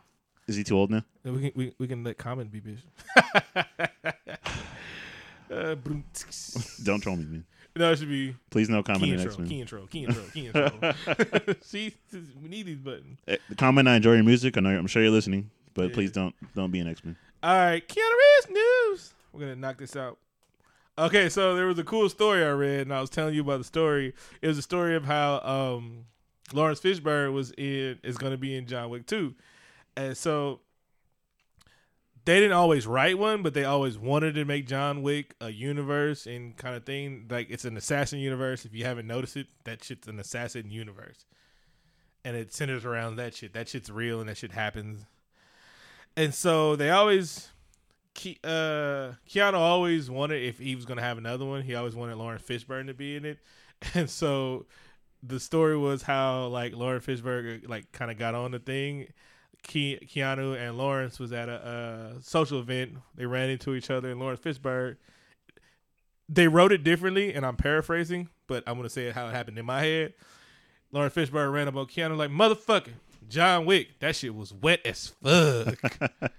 Is 0.47 0.55
he 0.55 0.63
too 0.63 0.77
old 0.77 0.91
now? 0.91 1.03
We 1.23 1.49
can 1.49 1.51
we, 1.55 1.73
we 1.79 1.87
can 1.87 2.03
let 2.03 2.17
Common 2.17 2.47
be 2.47 2.59
Bishop. 2.59 2.89
uh. 5.51 5.75
Don't 6.83 7.01
troll 7.01 7.15
me, 7.15 7.25
man. 7.25 7.45
no, 7.75 7.91
it 7.91 7.99
should 7.99 8.09
be 8.09 8.35
Please 8.49 8.69
no 8.69 8.83
comment 8.83 9.03
key 9.03 9.13
in 9.13 9.19
intro, 9.19 9.31
X 9.31 9.39
Men. 9.39 9.47
key 9.47 9.61
intro, 9.61 9.85
key 9.87 10.05
intro, 10.05 10.23
key 10.33 10.47
intro. 10.47 11.55
See, 11.61 11.93
we 12.41 12.49
need 12.49 12.65
these 12.65 12.79
buttons. 12.79 13.19
Eh, 13.27 13.37
Common. 13.57 13.87
I 13.87 13.95
enjoy 13.97 14.13
your 14.13 14.23
music. 14.23 14.57
I 14.57 14.61
know. 14.61 14.69
I'm 14.69 14.87
sure 14.87 15.01
you're 15.01 15.11
listening, 15.11 15.49
but 15.73 15.89
Yeah. 15.89 15.93
please 15.93 16.11
don't 16.11 16.35
don't 16.55 16.71
be 16.71 16.79
an 16.79 16.87
X 16.87 17.03
Men. 17.03 17.15
All 17.43 17.55
right, 17.55 17.87
Keanu 17.87 17.95
Reeves 17.97 18.49
news. 18.49 19.13
We're 19.33 19.41
gonna 19.41 19.55
knock 19.55 19.77
this 19.77 19.95
out. 19.95 20.17
Okay, 20.97 21.27
so 21.27 21.55
there 21.55 21.65
was 21.65 21.77
a 21.77 21.83
cool 21.83 22.07
story 22.07 22.43
I 22.43 22.51
read, 22.51 22.81
and 22.81 22.93
I 22.93 23.01
was 23.01 23.09
telling 23.09 23.35
you 23.35 23.41
about 23.41 23.57
the 23.57 23.65
story. 23.65 24.13
It 24.41 24.47
was 24.47 24.57
a 24.57 24.61
story 24.61 24.95
of 24.95 25.03
how 25.03 25.41
um, 25.41 26.05
Laurence 26.53 26.79
Fishburne 26.79 27.33
was 27.33 27.51
in 27.57 27.99
is 28.01 28.17
going 28.17 28.31
to 28.31 28.37
be 28.37 28.55
in 28.55 28.65
John 28.65 28.89
Wick 28.89 29.05
2. 29.05 29.35
And 29.97 30.17
so 30.17 30.61
they 32.25 32.39
didn't 32.39 32.53
always 32.53 32.87
write 32.87 33.19
one, 33.19 33.43
but 33.43 33.53
they 33.53 33.65
always 33.65 33.97
wanted 33.97 34.33
to 34.35 34.45
make 34.45 34.67
John 34.67 35.03
Wick 35.03 35.35
a 35.39 35.51
universe 35.51 36.25
and 36.25 36.57
kind 36.57 36.75
of 36.75 36.83
thing. 36.83 37.27
Like 37.29 37.49
it's 37.49 37.65
an 37.65 37.77
assassin 37.77 38.19
universe. 38.19 38.65
If 38.65 38.73
you 38.73 38.83
haven't 38.83 39.07
noticed 39.07 39.37
it, 39.37 39.47
that 39.63 39.83
shit's 39.83 40.07
an 40.07 40.19
assassin 40.19 40.71
universe, 40.71 41.25
and 42.23 42.35
it 42.35 42.51
centers 42.51 42.83
around 42.83 43.17
that 43.17 43.35
shit. 43.35 43.53
That 43.53 43.69
shit's 43.69 43.91
real, 43.91 44.19
and 44.19 44.27
that 44.27 44.37
shit 44.37 44.51
happens. 44.51 45.05
And 46.17 46.33
so 46.33 46.75
they 46.75 46.89
always 46.89 47.49
uh, 48.43 49.13
Keanu 49.29 49.53
always 49.53 50.09
wanted 50.09 50.43
if 50.43 50.57
he 50.57 50.75
was 50.75 50.85
gonna 50.85 51.01
have 51.01 51.19
another 51.19 51.45
one, 51.45 51.61
he 51.61 51.75
always 51.75 51.95
wanted 51.95 52.15
Laurence 52.15 52.41
Fishburne 52.41 52.87
to 52.87 52.93
be 52.95 53.15
in 53.15 53.25
it, 53.25 53.37
and 53.93 54.09
so 54.09 54.65
the 55.21 55.39
story 55.39 55.77
was 55.77 56.01
how 56.01 56.47
like 56.47 56.75
Laurence 56.75 57.05
Fishburne 57.05 57.67
like 57.69 57.91
kind 57.91 58.09
of 58.09 58.17
got 58.17 58.33
on 58.33 58.51
the 58.51 58.59
thing. 58.59 59.07
Ke- 59.67 60.01
Keanu 60.07 60.57
and 60.57 60.77
Laurence 60.77 61.19
was 61.19 61.33
at 61.33 61.49
a 61.49 61.53
uh, 61.65 62.19
social 62.21 62.59
event. 62.59 62.97
They 63.15 63.25
ran 63.25 63.49
into 63.49 63.73
each 63.75 63.89
other, 63.89 64.09
and 64.11 64.19
Laurence 64.19 64.39
Fishburne. 64.39 64.97
They 66.27 66.47
wrote 66.47 66.71
it 66.71 66.83
differently, 66.83 67.33
and 67.33 67.45
I'm 67.45 67.55
paraphrasing, 67.55 68.29
but 68.47 68.63
I'm 68.67 68.75
gonna 68.77 68.89
say 68.89 69.07
it 69.07 69.15
how 69.15 69.27
it 69.27 69.31
happened 69.31 69.59
in 69.59 69.65
my 69.65 69.81
head. 69.81 70.13
Laurence 70.91 71.13
Fishburne 71.13 71.51
ran 71.51 71.67
about 71.67 71.89
Keanu 71.89 72.17
like 72.17 72.31
motherfucker, 72.31 72.93
John 73.29 73.65
Wick. 73.65 73.99
That 73.99 74.15
shit 74.15 74.33
was 74.33 74.53
wet 74.53 74.81
as 74.85 75.13
fuck. 75.21 75.99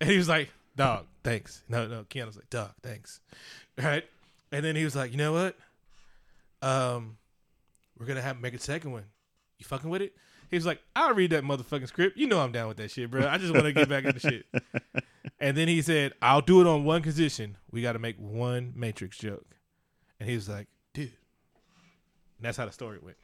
And 0.00 0.10
he 0.10 0.18
was 0.18 0.28
like, 0.28 0.50
dog, 0.76 1.06
thanks. 1.22 1.62
No, 1.68 1.86
no, 1.86 2.04
Keanu's 2.04 2.36
like, 2.36 2.50
dog, 2.50 2.72
thanks. 2.82 3.20
Right? 3.78 4.04
And 4.52 4.64
then 4.64 4.76
he 4.76 4.84
was 4.84 4.94
like, 4.94 5.12
you 5.12 5.16
know 5.16 5.32
what? 5.32 5.56
Um, 6.60 7.16
we're 7.98 8.06
gonna 8.06 8.20
have 8.20 8.40
make 8.40 8.54
a 8.54 8.58
second 8.58 8.92
one. 8.92 9.04
You 9.58 9.64
fucking 9.64 9.88
with 9.88 10.02
it? 10.02 10.14
He 10.50 10.56
was 10.56 10.66
like, 10.66 10.80
I'll 10.94 11.14
read 11.14 11.30
that 11.30 11.42
motherfucking 11.44 11.88
script. 11.88 12.16
You 12.16 12.26
know 12.26 12.40
I'm 12.40 12.52
down 12.52 12.68
with 12.68 12.76
that 12.78 12.90
shit, 12.90 13.10
bro. 13.10 13.26
I 13.26 13.38
just 13.38 13.52
want 13.52 13.64
to 13.66 13.72
get 13.72 13.88
back 13.88 14.04
into 14.04 14.20
shit. 14.20 14.46
And 15.40 15.56
then 15.56 15.68
he 15.68 15.82
said, 15.82 16.12
I'll 16.22 16.40
do 16.40 16.60
it 16.62 16.66
on 16.66 16.84
one 16.84 17.02
condition. 17.02 17.58
We 17.70 17.82
got 17.82 17.92
to 17.94 17.98
make 17.98 18.16
one 18.18 18.72
Matrix 18.76 19.18
joke. 19.18 19.44
And 20.18 20.28
he 20.28 20.34
was 20.36 20.48
like, 20.48 20.68
dude. 20.94 21.06
And 21.08 21.12
that's 22.46 22.56
how 22.56 22.64
the 22.64 22.72
story 22.72 22.98
went. 23.02 23.16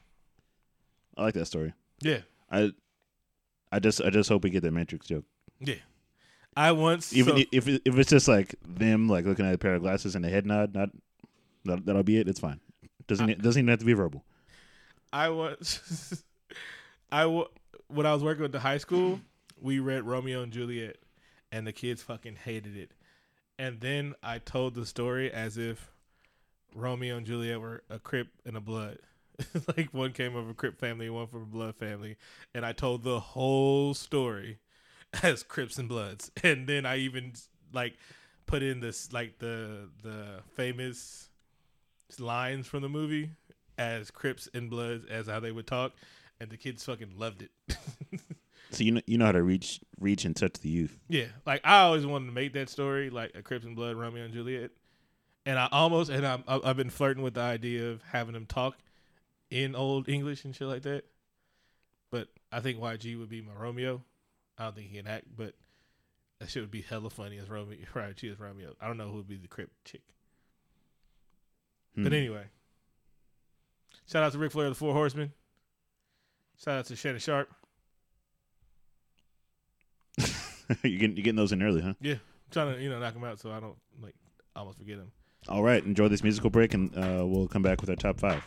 I 1.17 1.23
like 1.23 1.33
that 1.35 1.45
story. 1.45 1.73
Yeah. 2.01 2.19
I 2.51 2.73
I 3.71 3.79
just 3.79 4.01
I 4.01 4.09
just 4.11 4.29
hope 4.29 4.43
we 4.43 4.49
get 4.51 4.61
that 4.63 4.71
Matrix 4.71 5.07
joke. 5.07 5.23
Yeah. 5.59 5.75
I 6.55 6.73
once 6.73 7.13
Even 7.13 7.37
so- 7.37 7.43
if 7.51 7.67
if 7.67 7.97
it's 7.97 8.09
just 8.09 8.27
like 8.27 8.55
them 8.67 9.07
like 9.07 9.25
looking 9.25 9.45
at 9.47 9.53
a 9.53 9.57
pair 9.57 9.73
of 9.75 9.81
glasses 9.81 10.15
and 10.15 10.25
a 10.25 10.29
head 10.29 10.45
nod, 10.45 10.75
not 10.75 10.89
that, 11.65 11.85
that'll 11.85 12.03
be 12.03 12.17
it. 12.17 12.27
It's 12.27 12.39
fine. 12.41 12.59
Doesn't 13.07 13.29
it 13.29 13.41
doesn't 13.41 13.59
even 13.61 13.69
have 13.69 13.79
to 13.79 13.85
be 13.85 13.93
verbal. 13.93 14.23
I 15.13 15.29
was, 15.29 16.23
I 17.11 17.25
when 17.87 18.05
I 18.05 18.13
was 18.13 18.23
working 18.23 18.41
with 18.41 18.51
the 18.51 18.59
high 18.59 18.77
school, 18.77 19.19
we 19.59 19.79
read 19.79 20.03
Romeo 20.03 20.43
and 20.43 20.51
Juliet, 20.51 20.97
and 21.51 21.67
the 21.67 21.73
kids 21.73 22.01
fucking 22.01 22.37
hated 22.37 22.77
it. 22.77 22.91
And 23.59 23.79
then 23.79 24.15
I 24.23 24.39
told 24.39 24.75
the 24.75 24.85
story 24.85 25.31
as 25.31 25.57
if 25.57 25.91
Romeo 26.73 27.17
and 27.17 27.25
Juliet 27.25 27.59
were 27.59 27.83
a 27.89 27.99
Crip 27.99 28.29
and 28.45 28.55
a 28.55 28.61
Blood. 28.61 28.99
like 29.77 29.93
one 29.93 30.13
came 30.13 30.33
from 30.33 30.49
a 30.49 30.53
Crip 30.53 30.79
family, 30.79 31.09
one 31.09 31.27
from 31.27 31.43
a 31.43 31.45
Blood 31.45 31.75
family, 31.75 32.17
and 32.53 32.65
I 32.65 32.71
told 32.73 33.03
the 33.03 33.19
whole 33.19 33.93
story 33.93 34.59
as 35.23 35.43
Crips 35.43 35.77
and 35.77 35.89
Bloods. 35.89 36.31
And 36.43 36.67
then 36.67 36.85
I 36.85 36.97
even 36.97 37.33
like 37.73 37.97
put 38.45 38.63
in 38.63 38.79
this 38.79 39.11
like 39.13 39.39
the 39.39 39.89
the 40.03 40.39
famous 40.55 41.29
lines 42.19 42.67
from 42.67 42.81
the 42.81 42.89
movie 42.89 43.31
as 43.77 44.11
Crips 44.11 44.49
and 44.53 44.69
Bloods 44.69 45.05
as 45.05 45.27
how 45.27 45.39
they 45.39 45.51
would 45.51 45.67
talk, 45.67 45.93
and 46.41 46.49
the 46.49 46.57
kids 46.57 46.83
fucking 46.83 47.13
loved 47.17 47.43
it. 47.43 47.51
So 48.73 48.85
you 48.85 48.91
know 48.93 49.01
you 49.05 49.17
know 49.17 49.25
how 49.25 49.33
to 49.33 49.43
reach 49.43 49.81
reach 49.99 50.23
and 50.23 50.33
touch 50.33 50.53
the 50.61 50.69
youth. 50.69 50.97
yeah, 51.09 51.25
like 51.45 51.59
I 51.65 51.79
always 51.81 52.05
wanted 52.05 52.27
to 52.27 52.31
make 52.31 52.53
that 52.53 52.69
story 52.69 53.09
like 53.09 53.35
a 53.35 53.41
Crips 53.41 53.65
and 53.65 53.75
Blood 53.75 53.97
Romeo 53.97 54.23
and 54.23 54.33
Juliet, 54.33 54.71
and 55.45 55.59
I 55.59 55.67
almost 55.73 56.09
and 56.09 56.25
I'm, 56.25 56.45
I- 56.47 56.61
I've 56.63 56.77
been 56.77 56.89
flirting 56.89 57.21
with 57.21 57.33
the 57.33 57.41
idea 57.41 57.89
of 57.89 58.01
having 58.03 58.31
them 58.33 58.45
talk 58.45 58.77
in 59.49 59.75
old 59.75 60.07
English 60.07 60.45
and 60.45 60.55
shit 60.55 60.69
like 60.69 60.83
that. 60.83 61.03
But 62.11 62.29
I 62.49 62.61
think 62.61 62.79
YG 62.79 63.19
would 63.19 63.27
be 63.27 63.41
my 63.41 63.51
Romeo. 63.59 64.03
I 64.57 64.63
don't 64.63 64.75
think 64.75 64.87
he 64.89 64.95
can 64.99 65.07
act, 65.07 65.25
but 65.35 65.53
that 66.39 66.49
shit 66.49 66.63
would 66.63 66.71
be 66.71 66.81
hella 66.81 67.09
funny 67.09 67.39
as 67.39 67.49
Romeo. 67.49 67.77
Right, 67.93 68.17
she 68.17 68.29
is 68.29 68.39
Romeo. 68.39 68.73
I 68.79 68.87
don't 68.87 68.95
know 68.95 69.09
who 69.09 69.17
would 69.17 69.27
be 69.27 69.35
the 69.35 69.49
Crip 69.49 69.69
chick. 69.83 70.01
Hmm. 71.95 72.03
But 72.03 72.13
anyway, 72.13 72.45
shout 74.09 74.23
out 74.23 74.31
to 74.31 74.37
Ric 74.37 74.53
Flair, 74.53 74.69
the 74.69 74.75
Four 74.75 74.93
Horsemen. 74.93 75.33
Shout 76.63 76.77
out 76.77 76.85
to 76.85 76.95
Shannon 76.95 77.19
Sharpe. 77.19 77.49
you 80.83 80.99
getting 80.99 81.17
you 81.17 81.23
getting 81.23 81.35
those 81.35 81.51
in 81.51 81.63
early, 81.63 81.81
huh? 81.81 81.93
Yeah, 81.99 82.13
I'm 82.13 82.19
trying 82.51 82.75
to 82.75 82.81
you 82.81 82.89
know 82.89 82.99
knock 82.99 83.15
them 83.15 83.23
out 83.23 83.39
so 83.39 83.51
I 83.51 83.59
don't 83.59 83.77
like 83.99 84.13
almost 84.55 84.77
forget 84.77 84.97
them. 84.97 85.11
All 85.49 85.63
right, 85.63 85.83
enjoy 85.83 86.07
this 86.07 86.21
musical 86.21 86.51
break, 86.51 86.75
and 86.75 86.95
uh, 86.95 87.25
we'll 87.25 87.47
come 87.47 87.63
back 87.63 87.81
with 87.81 87.89
our 87.89 87.95
top 87.95 88.19
five, 88.19 88.45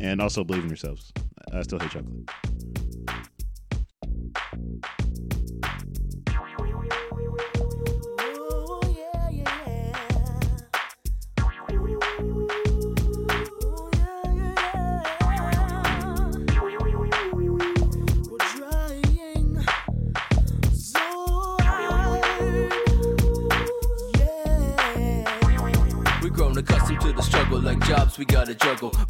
and 0.00 0.20
also 0.20 0.44
believe 0.44 0.64
in 0.64 0.68
yourselves. 0.68 1.14
I 1.50 1.62
still 1.62 1.78
hate 1.78 1.92
chocolate. 1.92 2.28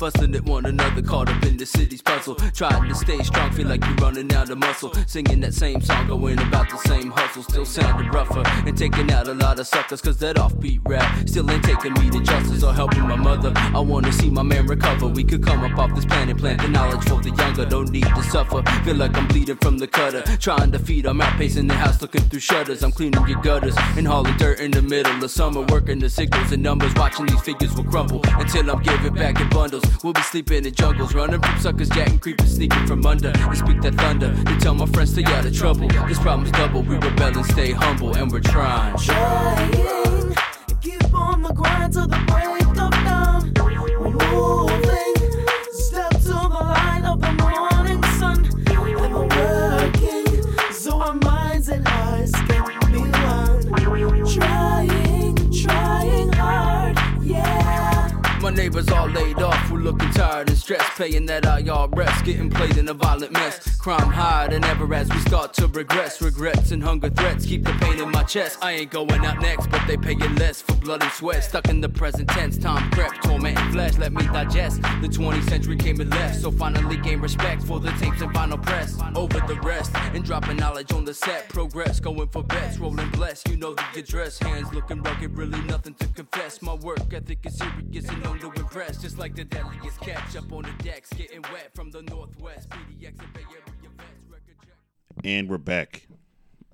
Busting 0.06 0.36
at 0.36 0.44
one 0.44 0.66
another, 0.66 1.02
caught 1.02 1.28
up 1.28 1.44
in 1.44 1.56
the 1.56 1.66
city's 1.66 2.00
puzzle. 2.00 2.36
Trying 2.54 2.88
to 2.88 2.94
stay 2.94 3.20
strong, 3.24 3.50
feel 3.50 3.66
like 3.66 3.84
you're 3.84 3.96
running 3.96 4.32
out 4.34 4.48
of 4.50 4.58
muscle. 4.58 4.94
Singing 5.04 5.40
that 5.40 5.52
same 5.52 5.80
song, 5.80 6.06
going 6.06 6.38
about 6.38 6.70
the 6.70 6.78
same 6.86 7.10
hustle. 7.10 7.42
Still 7.42 7.64
sounding 7.64 8.08
rougher 8.12 8.44
and 8.64 8.78
taking 8.78 9.10
out 9.10 9.26
a 9.26 9.34
lot 9.34 9.58
of 9.58 9.66
suckers, 9.66 10.00
cause 10.00 10.16
that 10.18 10.36
offbeat 10.36 10.80
rap 10.84 11.28
still 11.28 11.50
ain't 11.50 11.64
taking 11.64 11.92
me 11.94 12.08
to 12.10 12.22
justice 12.22 12.62
or 12.62 12.72
helping 12.72 13.02
my 13.02 13.16
mother. 13.16 13.52
I 13.56 13.80
wanna 13.80 14.12
see 14.12 14.30
my 14.30 14.44
man 14.44 14.68
recover. 14.68 15.08
We 15.08 15.24
could 15.24 15.42
come 15.44 15.64
up 15.64 15.76
off 15.76 15.92
this 15.96 16.04
planet, 16.04 16.38
plant 16.38 16.62
the 16.62 16.68
knowledge 16.68 17.02
for 17.08 17.20
the 17.20 17.30
younger. 17.30 17.66
Don't 17.66 17.90
need 17.90 18.06
to 18.06 18.22
suffer. 18.22 18.62
Feel 18.84 18.94
like 18.94 19.16
I'm 19.16 19.26
bleeding 19.26 19.56
from 19.56 19.76
the 19.76 19.88
cutter. 19.88 20.22
Trying 20.36 20.70
to 20.70 20.78
feed, 20.78 21.06
I'm 21.06 21.20
out 21.20 21.36
pacing 21.36 21.66
the 21.66 21.74
house, 21.74 22.00
looking 22.00 22.22
through 22.22 22.38
shutters. 22.38 22.84
I'm 22.84 22.92
cleaning 22.92 23.26
your 23.26 23.42
gutters 23.42 23.74
and 23.96 24.06
hauling 24.06 24.36
dirt 24.36 24.60
in 24.60 24.70
the 24.70 24.82
middle 24.82 25.24
of 25.24 25.30
summer. 25.32 25.62
Working 25.62 25.98
the 25.98 26.08
signals 26.08 26.52
and 26.52 26.62
numbers, 26.62 26.94
watching 26.94 27.26
these 27.26 27.40
figures 27.40 27.74
will 27.74 27.82
crumble 27.82 28.20
until 28.38 28.70
I'm 28.70 28.80
giving 28.84 29.12
back 29.12 29.40
in 29.40 29.48
bundles. 29.48 29.82
We'll 30.02 30.12
be 30.12 30.22
sleeping 30.22 30.64
in 30.64 30.74
jungles, 30.74 31.14
running 31.14 31.40
from 31.40 31.58
suckers, 31.58 31.88
jacking 31.88 32.18
creepers, 32.18 32.54
sneaking 32.54 32.86
from 32.86 33.04
under. 33.06 33.30
And 33.30 33.56
speak 33.56 33.80
that 33.82 33.94
thunder 33.94 34.28
They 34.28 34.56
tell 34.58 34.74
my 34.74 34.86
friends 34.86 35.12
stay 35.12 35.24
out 35.24 35.44
of 35.44 35.56
trouble. 35.56 35.88
This 36.06 36.18
problem's 36.18 36.52
double, 36.52 36.82
we 36.82 36.96
rebel 36.96 37.38
and 37.38 37.46
stay 37.46 37.72
humble, 37.72 38.14
and 38.16 38.30
we're 38.30 38.40
trying. 38.40 38.96
Trying, 38.98 40.34
keep 40.80 41.14
on 41.14 41.42
the 41.42 41.52
grind 41.52 41.92
till 41.92 42.06
the 42.06 42.18
break 42.28 42.62
of 42.78 42.90
dawn. 43.04 43.52
We're 43.98 44.10
moving, 44.10 45.14
step 45.72 46.10
to 46.10 46.28
the 46.28 46.62
light 46.62 47.02
of 47.04 47.20
the 47.20 47.32
morning 47.42 48.02
sun, 48.18 48.44
and 48.68 48.78
we're 48.80 49.08
working 49.26 50.72
so 50.72 51.00
our 51.00 51.14
minds 51.14 51.68
and 51.68 51.86
hearts 51.88 52.32
can 52.32 52.64
be 52.92 52.98
one. 52.98 53.62
Trying, 54.34 55.52
trying 55.52 56.32
hard, 56.32 56.98
yeah. 57.22 58.12
My 58.40 58.50
neighbors 58.50 58.88
all 58.90 59.08
laid 59.08 59.40
off, 59.42 59.65
looking 59.86 60.10
tired 60.10 60.45
stress, 60.66 60.98
paying 60.98 61.26
that 61.26 61.46
our 61.46 61.60
y'all 61.60 61.88
IRS, 61.88 62.24
getting 62.24 62.50
played 62.50 62.76
in 62.76 62.88
a 62.88 62.94
violent 62.94 63.32
mess. 63.32 63.76
Crime 63.76 64.10
higher 64.10 64.48
than 64.48 64.64
ever 64.64 64.92
as 64.94 65.08
we 65.08 65.18
start 65.18 65.54
to 65.54 65.68
regress. 65.68 66.20
Regrets 66.20 66.72
and 66.72 66.82
hunger 66.82 67.08
threats 67.08 67.46
keep 67.46 67.62
the 67.62 67.72
pain 67.74 68.00
in 68.00 68.10
my 68.10 68.24
chest. 68.24 68.58
I 68.62 68.72
ain't 68.72 68.90
going 68.90 69.24
out 69.24 69.40
next, 69.40 69.68
but 69.68 69.80
they 69.86 69.96
paying 69.96 70.34
less 70.34 70.60
for 70.60 70.74
blood 70.74 71.04
and 71.04 71.12
sweat. 71.12 71.44
Stuck 71.44 71.68
in 71.68 71.80
the 71.80 71.88
present 71.88 72.28
tense, 72.30 72.58
time 72.58 72.90
prep, 72.90 73.12
torment 73.22 73.56
and 73.56 73.72
flesh. 73.72 73.96
Let 73.96 74.12
me 74.12 74.24
digest. 74.26 74.82
The 74.82 75.08
20th 75.08 75.48
century 75.48 75.76
came 75.76 76.00
and 76.00 76.10
left, 76.10 76.40
so 76.40 76.50
finally 76.50 76.96
gain 76.96 77.20
respect 77.20 77.62
for 77.62 77.78
the 77.78 77.90
tapes 78.00 78.20
and 78.20 78.34
vinyl 78.34 78.60
press. 78.60 78.98
Over 79.14 79.38
the 79.46 79.60
rest 79.60 79.92
and 80.14 80.24
dropping 80.24 80.56
knowledge 80.56 80.92
on 80.92 81.04
the 81.04 81.14
set. 81.14 81.48
Progress, 81.48 82.00
going 82.00 82.28
for 82.28 82.42
bets, 82.42 82.78
rolling 82.78 83.10
blessed. 83.10 83.48
You 83.48 83.56
know 83.56 83.74
the 83.74 84.00
address, 84.00 84.40
hands 84.40 84.74
looking 84.74 85.00
rugged, 85.00 85.36
really 85.38 85.60
nothing 85.62 85.94
to 85.94 86.08
confess. 86.08 86.60
My 86.60 86.74
work 86.74 87.12
ethic 87.12 87.38
is 87.44 87.56
serious 87.56 88.08
and 88.08 88.20
known 88.24 88.40
to 88.40 88.50
impress. 88.50 89.00
Just 89.00 89.16
like 89.16 89.36
the 89.36 89.44
deadliest 89.44 90.00
catch 90.00 90.34
up 90.34 90.50
on 90.56 90.62
the 90.62 90.82
decks, 90.82 91.12
getting 91.12 91.42
wet 91.52 91.70
from 91.74 91.90
the 91.90 92.00
northwest. 92.02 92.70
PDX 92.70 93.18
and 93.18 93.32
Bay 93.34 93.44
Area 93.50 93.90
vets, 93.94 94.24
record 94.26 94.56
check. 94.64 94.74
And 95.22 95.50
we're 95.50 95.58
back. 95.58 96.06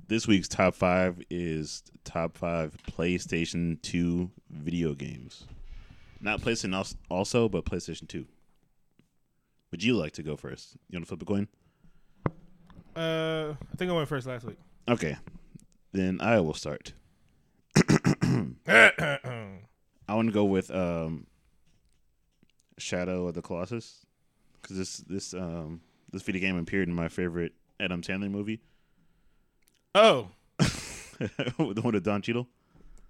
This 0.06 0.28
week's 0.28 0.46
top 0.46 0.74
five 0.74 1.20
is 1.30 1.82
top 2.04 2.38
five 2.38 2.76
PlayStation 2.88 3.82
2 3.82 4.30
video 4.50 4.94
games. 4.94 5.46
Not 6.20 6.40
PlayStation 6.40 6.94
also, 7.10 7.48
but 7.48 7.64
PlayStation 7.64 8.06
2. 8.06 8.24
Would 9.72 9.82
you 9.82 9.96
like 9.96 10.12
to 10.12 10.22
go 10.22 10.36
first? 10.36 10.76
You 10.88 10.98
want 10.98 11.06
to 11.06 11.08
flip 11.08 11.22
a 11.22 11.24
coin? 11.24 11.48
Uh, 12.94 13.54
I 13.72 13.76
think 13.76 13.90
I 13.90 13.94
went 13.94 14.08
first 14.08 14.28
last 14.28 14.44
week. 14.44 14.58
Okay. 14.86 15.16
Then 15.90 16.20
I 16.20 16.38
will 16.38 16.54
start. 16.54 16.92
I 18.68 19.58
want 20.08 20.28
to 20.28 20.32
go 20.32 20.44
with 20.44 20.70
um, 20.70 21.26
Shadow 22.78 23.26
of 23.28 23.34
the 23.34 23.42
Colossus 23.42 24.04
because 24.60 24.76
this 24.76 24.96
this 24.98 25.34
um 25.34 25.80
this 26.12 26.22
video 26.22 26.40
game 26.40 26.56
appeared 26.58 26.88
in 26.88 26.94
my 26.94 27.08
favorite 27.08 27.52
Adam 27.80 28.02
Sandler 28.02 28.30
movie, 28.30 28.60
oh, 29.94 30.28
the 30.58 31.52
one 31.56 31.92
with 31.94 32.04
Don 32.04 32.22
Cheadle. 32.22 32.46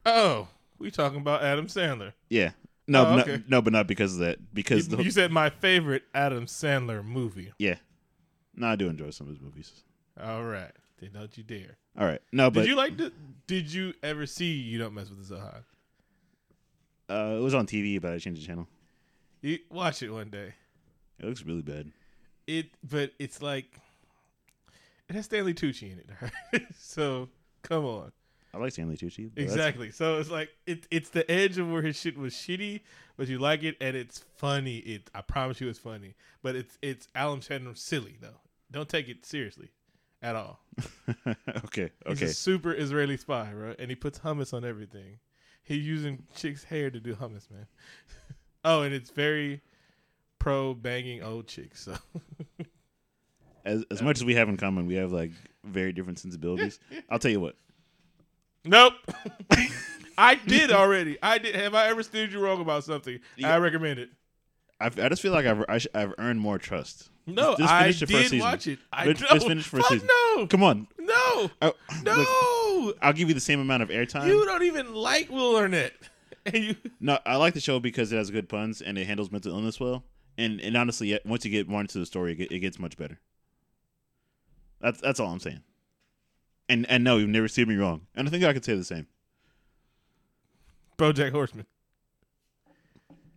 oh, 0.07 0.49
we 0.79 0.91
talking 0.91 1.21
about 1.21 1.43
Adam 1.43 1.67
Sandler. 1.67 2.13
Yeah. 2.31 2.51
No, 2.89 3.07
Oh, 3.07 3.17
no, 3.17 3.23
okay. 3.23 3.43
no, 3.49 3.63
but 3.63 3.73
not 3.73 3.87
because 3.87 4.15
of 4.15 4.19
that. 4.21 4.53
Because 4.53 4.89
You, 4.89 4.97
the, 4.97 5.05
you 5.05 5.11
said 5.13 5.31
my 5.31 5.51
favorite 5.51 6.03
Adam 6.15 6.47
Sandler 6.47 7.05
movie. 7.05 7.53
yeah, 7.59 7.77
no, 8.57 8.67
I 8.67 8.77
do 8.77 8.89
enjoy 8.89 9.11
some 9.11 9.29
of 9.29 9.33
his 9.35 9.41
movies. 9.41 9.71
All 10.21 10.43
right, 10.45 10.73
then 11.01 11.11
don't 11.15 11.37
you 11.39 11.45
dare. 11.45 11.77
All 11.97 12.05
right, 12.07 12.21
no, 12.33 12.51
but 12.51 12.63
did 12.63 12.69
you 12.71 12.77
like 12.77 12.97
the? 12.97 13.13
Did 13.47 13.73
you 13.73 13.95
ever 14.03 14.27
see 14.27 14.53
You 14.53 14.79
Don't 14.79 14.95
Mess 14.95 15.11
with 15.11 15.27
the 15.29 15.35
Zohan? 15.35 15.63
uh, 17.09 17.37
it 17.39 17.43
was 17.43 17.55
on 17.55 17.67
TV, 17.67 18.01
but 18.01 18.13
I 18.13 18.19
changed 18.19 18.43
the 18.43 18.47
channel. 18.47 18.67
You 19.43 19.59
watch 19.71 20.03
it 20.03 20.11
one 20.11 20.31
day. 20.31 20.55
It 21.19 21.27
looks 21.27 21.43
really 21.45 21.63
bad. 21.63 21.93
It, 22.47 22.67
but 22.89 23.13
it's 23.19 23.43
like 23.43 23.79
it 25.09 25.15
has 25.15 25.27
Stanley 25.27 25.55
Tucci 25.55 25.93
in 25.93 25.99
it. 26.53 26.63
so 26.79 27.29
come 27.63 27.85
on. 27.85 28.13
I 28.55 28.59
like 28.59 28.73
Stanley 28.73 28.97
Tucci. 28.97 29.25
but 29.27 29.37
that's- 29.37 29.55
Exactly. 29.55 29.91
So 29.91 30.19
it's 30.19 30.31
like 30.31 30.51
it, 30.67 30.87
it's 30.91 31.11
the 31.11 31.29
edge 31.31 31.59
of 31.59 31.71
where 31.71 31.83
his 31.83 31.97
shit 31.99 32.17
was 32.19 32.35
shitty, 32.35 32.81
but 33.17 33.29
you 33.29 33.39
like 33.39 33.63
it 33.63 33.77
and 33.81 33.97
it's 33.97 34.25
funny. 34.37 34.79
It 34.79 35.11
I 35.15 35.21
promise 35.23 35.61
you 35.61 35.69
it's 35.69 35.79
funny. 35.79 36.15
But 36.43 36.57
it's 36.57 36.79
it's 36.83 37.09
Adam 37.15 37.41
Sandler 37.41 37.77
silly 37.77 38.17
though. 38.21 38.41
Don't 38.71 38.89
take 38.89 39.09
it 39.09 39.25
seriously 39.27 39.71
at 40.23 40.35
all. 40.37 40.61
okay, 41.65 41.91
He's 42.07 42.17
okay. 42.19 42.25
a 42.27 42.29
super 42.29 42.73
Israeli 42.73 43.17
spy, 43.17 43.51
bro, 43.53 43.75
and 43.79 43.91
he 43.91 43.95
puts 43.97 44.19
hummus 44.21 44.55
on 44.55 44.65
everything. 44.65 45.19
He's 45.65 45.87
using 45.87 46.25
chicks' 46.35 46.65
hair 46.65 46.91
to 46.91 46.99
do 47.01 47.15
hummus, 47.15 47.51
man. 47.51 47.67
oh, 48.65 48.83
and 48.83 48.95
it's 48.95 49.11
very 49.11 49.61
pro 50.39 50.75
banging 50.75 51.23
old 51.23 51.47
chicks. 51.47 51.83
So 51.85 51.95
As 53.65 53.85
as 53.93 54.03
much 54.03 54.17
as 54.19 54.25
we 54.25 54.35
have 54.35 54.49
in 54.49 54.57
common, 54.57 54.87
we 54.87 54.95
have 54.95 55.13
like 55.13 55.31
very 55.65 55.93
different 55.93 56.19
sensibilities. 56.19 56.81
I'll 57.11 57.19
tell 57.21 57.31
you 57.31 57.41
what. 57.41 57.55
nope. 58.65 58.95
I 60.19 60.35
did 60.35 60.71
already. 60.73 61.17
I 61.23 61.39
did. 61.39 61.55
Have 61.55 61.75
I 61.75 61.89
ever 61.89 62.03
steered 62.03 62.33
you 62.33 62.41
wrong 62.41 62.61
about 62.61 62.85
something? 62.85 63.19
Yeah. 63.37 63.55
I 63.55 63.59
recommend 63.59 63.99
it. 64.01 64.11
I, 64.81 64.87
I 64.87 65.09
just 65.09 65.23
feel 65.23 65.33
like 65.33 65.47
I've 65.47 65.65
I 65.69 65.79
sh- 65.79 65.87
I've 65.95 66.13
earned 66.19 66.41
more 66.41 66.59
trust. 66.59 67.09
No, 67.25 67.55
Just 67.57 67.73
I 67.73 67.87
the 67.87 67.93
first 67.93 68.01
did 68.11 68.23
season. 68.25 68.39
watch 68.41 68.67
it. 68.67 68.81
I 68.93 69.13
Just- 69.13 69.31
just 69.33 69.47
finish 69.47 69.65
first 69.65 69.85
Fuck 69.85 69.93
season. 69.93 70.09
No, 70.37 70.47
Come 70.49 70.65
on. 70.65 70.89
no, 70.99 71.51
Oh, 71.63 71.73
no. 72.03 72.83
look, 72.87 72.99
I'll 73.01 73.13
give 73.13 73.29
you 73.29 73.35
the 73.35 73.41
same 73.41 73.61
amount 73.61 73.85
of 73.85 73.91
airtime. 73.91 74.27
you 74.27 74.45
don't 74.45 74.65
even 74.65 74.93
like 74.93 75.31
Will 75.31 75.55
Arnett, 75.57 75.93
you. 76.53 76.77
No, 77.01 77.19
I 77.25 77.37
like 77.37 77.55
the 77.55 77.61
show 77.61 77.81
because 77.81 78.13
it 78.13 78.17
has 78.17 78.31
good 78.31 78.49
puns 78.49 78.83
and 78.83 78.99
it 78.99 79.07
handles 79.07 79.31
mental 79.31 79.53
illness 79.53 79.79
well. 79.79 80.05
And 80.39 80.61
and 80.61 80.77
honestly, 80.77 81.19
once 81.25 81.45
you 81.45 81.51
get 81.51 81.69
more 81.69 81.81
into 81.81 81.99
the 81.99 82.07
story, 82.07 82.33
it, 82.39 82.51
it 82.51 82.59
gets 82.61 82.79
much 82.79 82.97
better. 82.97 83.21
That's 84.81 85.01
that's 85.01 85.21
all 85.21 85.29
I'm 85.29 85.41
saying. 85.41 85.63
And 86.69 86.89
and 86.89 87.05
no, 87.05 87.19
you've 87.19 87.29
never 87.29 87.49
seen 87.49 87.69
me 87.69 87.77
wrong. 87.77 88.03
And 88.15 88.27
I 88.27 88.31
think 88.31 88.45
I 88.45 88.53
could 88.53 88.65
say 88.65 88.75
the 88.75 88.85
same. 88.85 89.07
BoJack 90.99 91.33
Horseman. 91.33 91.67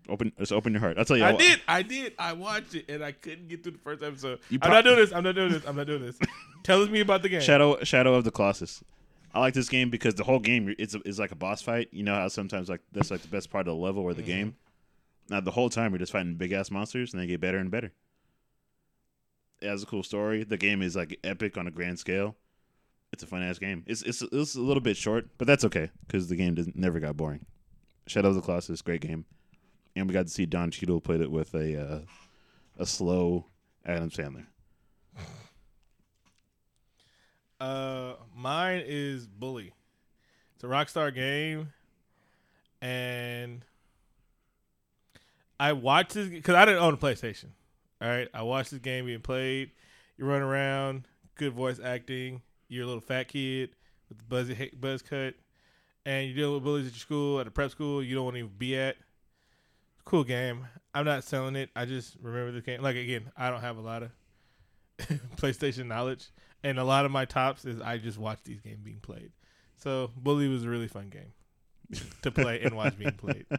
Open, 0.08 0.32
just 0.38 0.52
open 0.52 0.72
your 0.72 0.82
heart. 0.82 1.00
I'll 1.00 1.06
tell 1.06 1.18
you. 1.18 1.26
I 1.26 1.32
did. 1.36 1.62
I 1.68 1.82
did. 1.82 2.14
I 2.20 2.34
watched 2.34 2.76
it, 2.76 2.86
and 2.90 3.04
I 3.04 3.12
couldn't 3.12 3.48
get 3.48 3.64
through 3.64 3.72
the 3.74 3.78
first 3.80 4.04
episode. 4.04 4.40
You 4.50 4.60
I'm 4.62 4.72
not 4.72 4.84
doing 4.84 4.98
this. 4.98 5.12
I'm 5.12 5.24
not 5.24 5.34
doing 5.34 5.52
this. 5.52 5.66
I'm 5.66 5.76
not 5.76 5.88
doing 5.88 6.04
this. 6.04 6.20
Tell 6.64 6.86
me 6.88 7.00
about 7.00 7.24
the 7.24 7.30
game. 7.30 7.42
Shadow 7.42 7.84
Shadow 7.84 8.14
of 8.14 8.24
the 8.24 8.32
Colossus. 8.32 8.84
I 9.36 9.40
like 9.40 9.54
this 9.54 9.68
game 9.68 9.90
because 9.90 10.16
the 10.16 10.24
whole 10.24 10.40
game 10.40 10.74
is 10.80 10.96
is 11.04 11.20
like 11.20 11.34
a 11.34 11.36
boss 11.36 11.62
fight. 11.62 11.90
You 11.92 12.04
know 12.04 12.16
how 12.16 12.30
sometimes 12.30 12.70
like 12.70 12.80
that's 12.94 13.12
like 13.12 13.22
the 13.22 13.28
best 13.28 13.50
part 13.50 13.68
of 13.68 13.76
the 13.76 13.82
level 13.82 14.02
or 14.02 14.14
the 14.14 14.22
game. 14.24 14.56
Now 15.30 15.42
the 15.42 15.52
whole 15.52 15.70
time 15.70 15.92
you're 15.92 16.00
just 16.00 16.14
fighting 16.14 16.36
big 16.36 16.54
ass 16.54 16.72
monsters 16.72 17.12
and 17.14 17.22
they 17.22 17.28
get 17.28 17.42
better 17.42 17.58
and 17.58 17.70
better. 17.70 17.92
It 19.62 19.68
has 19.68 19.84
a 19.84 19.86
cool 19.86 20.04
story. 20.04 20.46
The 20.46 20.56
game 20.56 20.82
is 20.82 20.96
like 20.96 21.20
epic 21.22 21.58
on 21.58 21.68
a 21.68 21.72
grand 21.72 22.00
scale. 22.00 22.38
It's 23.12 23.24
a 23.24 23.28
fun 23.28 23.44
ass 23.44 23.60
game. 23.60 23.84
It's 23.88 24.04
it's 24.04 24.22
it's 24.22 24.56
a 24.56 24.62
little 24.62 24.82
bit 24.82 24.96
short, 24.96 25.28
but 25.38 25.48
that's 25.48 25.66
okay 25.66 25.92
because 26.08 26.30
the 26.30 26.38
game 26.38 26.56
doesn't 26.56 26.78
never 26.78 27.02
got 27.02 27.18
boring. 27.18 27.46
Shadow 28.08 28.30
of 28.30 28.36
the 28.36 28.42
Colossus, 28.42 28.82
great 28.82 29.02
game, 29.02 29.26
and 29.98 30.08
we 30.08 30.14
got 30.14 30.28
to 30.28 30.32
see 30.32 30.46
Don 30.46 30.72
Cheadle 30.72 31.02
played 31.02 31.20
it 31.20 31.32
with 31.32 31.54
a 31.56 31.82
uh, 31.82 32.00
a 32.78 32.86
slow 32.86 33.48
Adam 33.86 34.10
Sandler. 34.10 34.46
Uh, 37.60 38.05
mine 38.66 38.84
is 38.86 39.28
Bully. 39.28 39.74
It's 40.56 40.64
a 40.64 40.68
Rockstar 40.68 41.14
game, 41.14 41.72
and 42.82 43.64
I 45.60 45.74
watched 45.74 46.16
this 46.16 46.30
because 46.30 46.56
I 46.56 46.66
didn't 46.66 46.82
own 46.82 46.96
a 46.96 46.98
PlayStation. 46.98 47.50
All 48.02 48.08
right, 48.08 48.28
I 48.34 48.42
watched 48.42 48.72
this 48.72 48.80
game 48.80 49.06
being 49.06 49.22
played. 49.22 49.72
You 50.18 50.26
run 50.26 50.42
around, 50.42 51.08
good 51.36 51.54
voice 51.54 51.80
acting. 51.84 52.42
You're 52.68 52.86
a 52.86 52.88
little 52.88 53.02
fat 53.02 53.28
kid 53.28 53.70
with 54.10 54.18
the 54.18 54.24
buzzy 54.24 54.72
buzz 54.80 55.04
cut, 55.04 55.36
and 56.04 56.28
you're 56.28 56.36
dealing 56.36 56.56
with 56.56 56.64
bullies 56.64 56.88
at 56.88 56.94
your 56.94 57.00
school, 57.00 57.40
at 57.40 57.48
a 57.48 57.52
prep 57.52 57.70
school 57.70 58.02
you 58.02 58.16
don't 58.16 58.24
want 58.24 58.36
to 58.36 58.40
even 58.40 58.52
be 58.58 58.76
at. 58.78 58.96
Cool 60.06 60.24
game. 60.24 60.66
I'm 60.94 61.06
not 61.06 61.24
selling 61.24 61.56
it. 61.56 61.70
I 61.76 61.86
just 61.86 62.16
remember 62.20 62.52
the 62.52 62.62
game. 62.62 62.82
Like 62.82 62.96
again, 62.96 63.32
I 63.38 63.52
don't 63.52 63.62
have 63.62 63.78
a 63.78 63.82
lot 63.82 64.02
of 64.04 64.12
PlayStation 65.38 65.86
knowledge, 65.86 66.30
and 66.64 66.80
a 66.80 66.84
lot 66.84 67.06
of 67.06 67.12
my 67.12 67.26
tops 67.26 67.66
is 67.66 67.80
I 67.82 67.98
just 67.98 68.18
watch 68.18 68.40
these 68.44 68.62
games 68.62 68.80
being 68.84 69.00
played. 69.00 69.32
So 69.78 70.12
Bully 70.16 70.48
was 70.48 70.64
a 70.64 70.70
really 70.70 70.88
fun 70.88 71.10
game 71.10 71.34
to 72.24 72.32
play 72.32 72.62
and 72.62 72.76
watch 72.76 72.98
being 72.98 73.12
played. 73.12 73.46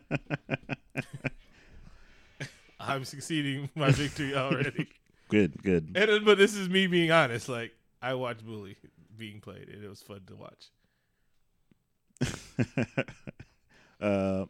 I'm 2.81 3.05
succeeding 3.05 3.71
my 3.75 3.91
victory 3.91 4.35
already. 4.37 4.89
Good, 5.29 5.61
good. 5.61 5.91
And, 5.97 6.09
uh, 6.09 6.21
but 6.25 6.39
this 6.39 6.55
is 6.55 6.69
me 6.69 6.87
being 6.87 7.11
honest. 7.11 7.49
Like 7.49 7.73
I 8.01 8.15
watched 8.15 8.47
Bully 8.47 8.77
being 9.17 9.41
played, 9.41 9.69
and 9.69 9.83
it 9.83 9.89
was 9.89 10.01
fun 10.01 10.21
to 10.29 10.37
watch. 10.37 10.71
uh, 14.01 14.45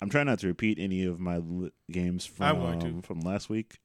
I'm 0.00 0.10
trying 0.10 0.26
not 0.26 0.40
to 0.40 0.48
repeat 0.48 0.78
any 0.80 1.04
of 1.04 1.20
my 1.20 1.36
li- 1.36 1.70
games 1.88 2.26
from 2.26 2.46
I'm 2.46 2.58
going 2.58 2.80
to. 2.80 2.86
um, 2.88 3.02
from 3.02 3.20
last 3.20 3.48
week. 3.48 3.78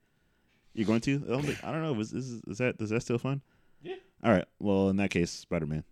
You're 0.74 0.88
going 0.88 1.02
to? 1.02 1.24
I 1.28 1.30
don't, 1.34 1.44
think- 1.44 1.64
I 1.64 1.72
don't 1.72 1.84
know. 1.84 2.00
Is, 2.00 2.14
is, 2.14 2.42
is 2.48 2.58
that 2.58 2.78
is 2.80 2.90
that 2.90 3.02
still 3.02 3.20
fun? 3.20 3.44
Yeah. 3.84 3.96
All 4.24 4.32
right. 4.32 4.46
Well, 4.60 4.90
in 4.90 4.96
that 4.98 5.10
case, 5.12 5.30
Spider 5.32 5.66
Man, 5.66 5.84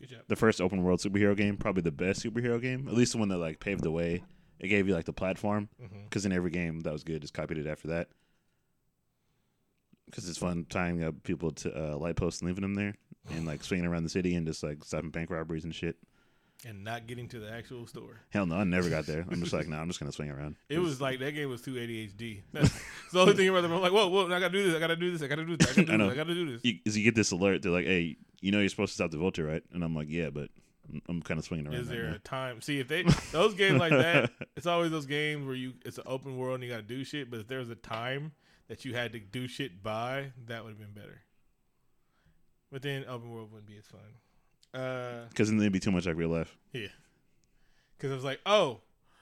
Good 0.00 0.10
job. 0.10 0.20
the 0.28 0.36
first 0.36 0.60
open 0.60 0.82
world 0.82 1.00
superhero 1.00 1.36
game, 1.36 1.56
probably 1.56 1.82
the 1.82 1.90
best 1.90 2.22
superhero 2.22 2.60
game. 2.60 2.86
At 2.88 2.94
least 2.94 3.12
the 3.12 3.18
one 3.18 3.28
that 3.28 3.38
like 3.38 3.58
paved 3.60 3.82
the 3.82 3.90
way. 3.90 4.22
It 4.60 4.68
gave 4.68 4.86
you 4.86 4.94
like 4.94 5.04
the 5.06 5.12
platform 5.12 5.68
because 6.04 6.24
in 6.26 6.32
every 6.32 6.50
game 6.50 6.80
that 6.80 6.92
was 6.92 7.02
good. 7.04 7.20
Just 7.22 7.34
copied 7.34 7.58
it 7.58 7.66
after 7.66 7.88
that. 7.88 8.08
Because 10.06 10.28
it's 10.28 10.38
fun 10.38 10.66
tying 10.68 11.02
up 11.02 11.22
people 11.22 11.50
to 11.52 11.92
uh, 11.92 11.96
light 11.96 12.16
posts 12.16 12.40
and 12.40 12.48
leaving 12.48 12.62
them 12.62 12.74
there, 12.74 12.94
and 13.30 13.46
like 13.46 13.64
swinging 13.64 13.86
around 13.86 14.04
the 14.04 14.10
city 14.10 14.34
and 14.34 14.46
just 14.46 14.62
like 14.62 14.84
stopping 14.84 15.10
bank 15.10 15.30
robberies 15.30 15.64
and 15.64 15.74
shit. 15.74 15.96
And 16.66 16.82
not 16.82 17.06
getting 17.06 17.28
to 17.28 17.38
the 17.40 17.52
actual 17.52 17.86
store. 17.86 18.22
Hell 18.30 18.46
no, 18.46 18.56
I 18.56 18.64
never 18.64 18.88
got 18.88 19.04
there. 19.04 19.26
I'm 19.30 19.40
just 19.40 19.52
like, 19.52 19.68
no, 19.68 19.76
I'm 19.76 19.86
just 19.88 20.00
gonna 20.00 20.12
swing 20.12 20.30
around. 20.30 20.56
It 20.70 20.78
was 20.78 21.00
like 21.00 21.18
that 21.20 21.32
game 21.32 21.50
was 21.50 21.60
too 21.60 21.74
ADHD. 21.74 22.40
That's 22.52 22.72
the 23.12 23.20
only 23.20 23.34
thing 23.34 23.48
about 23.50 23.60
them. 23.62 23.72
I'm 23.72 23.82
like, 23.82 23.92
whoa, 23.92 24.08
whoa, 24.08 24.26
I 24.26 24.40
gotta 24.40 24.48
do 24.50 24.64
this. 24.64 24.74
I 24.74 24.78
gotta 24.78 24.96
do 24.96 25.12
this. 25.12 25.22
I 25.22 25.26
gotta 25.26 25.44
do 25.44 25.56
this. 25.56 25.70
I 25.78 25.82
gotta 25.82 25.86
do 25.86 25.92
I 25.92 26.06
this. 26.06 26.12
I 26.12 26.16
gotta 26.16 26.34
do 26.34 26.52
this. 26.52 26.64
you, 26.64 26.78
is 26.86 26.96
you 26.96 27.04
get 27.04 27.14
this 27.14 27.32
alert. 27.32 27.62
They're 27.62 27.72
like, 27.72 27.84
"Hey, 27.84 28.16
you 28.40 28.50
know 28.50 28.60
you're 28.60 28.70
supposed 28.70 28.92
to 28.92 28.94
stop 28.94 29.10
the 29.10 29.18
vulture, 29.18 29.44
right?" 29.44 29.62
And 29.72 29.84
I'm 29.84 29.94
like, 29.94 30.08
"Yeah, 30.08 30.30
but 30.30 30.48
I'm 31.08 31.22
kind 31.22 31.38
of 31.38 31.44
swinging 31.44 31.66
around. 31.66 31.76
Is 31.76 31.88
right 31.88 31.96
there 31.96 32.10
now. 32.10 32.16
a 32.16 32.18
time? 32.18 32.60
See, 32.60 32.78
if 32.78 32.88
they 32.88 33.04
those 33.32 33.54
games 33.54 33.78
like 33.78 33.92
that, 33.92 34.30
it's 34.56 34.66
always 34.66 34.90
those 34.90 35.06
games 35.06 35.46
where 35.46 35.54
you 35.54 35.74
it's 35.84 35.98
an 35.98 36.04
open 36.06 36.36
world 36.36 36.56
and 36.56 36.64
you 36.64 36.70
got 36.70 36.76
to 36.76 36.82
do 36.82 37.04
shit. 37.04 37.30
But 37.30 37.40
if 37.40 37.48
there 37.48 37.58
was 37.58 37.70
a 37.70 37.74
time 37.74 38.32
that 38.68 38.84
you 38.84 38.94
had 38.94 39.12
to 39.12 39.20
do 39.20 39.48
shit 39.48 39.82
by, 39.82 40.32
that 40.46 40.64
would 40.64 40.70
have 40.70 40.78
been 40.78 40.92
better. 40.92 41.22
But 42.70 42.82
then 42.82 43.04
open 43.08 43.30
world 43.30 43.50
wouldn't 43.52 43.68
be 43.68 43.76
as 43.76 43.86
fun. 43.86 44.00
Uh, 44.74 45.26
Because 45.28 45.48
then 45.48 45.58
there'd 45.58 45.72
be 45.72 45.78
too 45.80 45.92
much 45.92 46.06
like 46.06 46.16
real 46.16 46.28
life. 46.30 46.56
yeah, 46.72 46.88
because 47.96 48.10
it 48.10 48.14
was 48.14 48.24
like, 48.24 48.40
oh, 48.44 48.80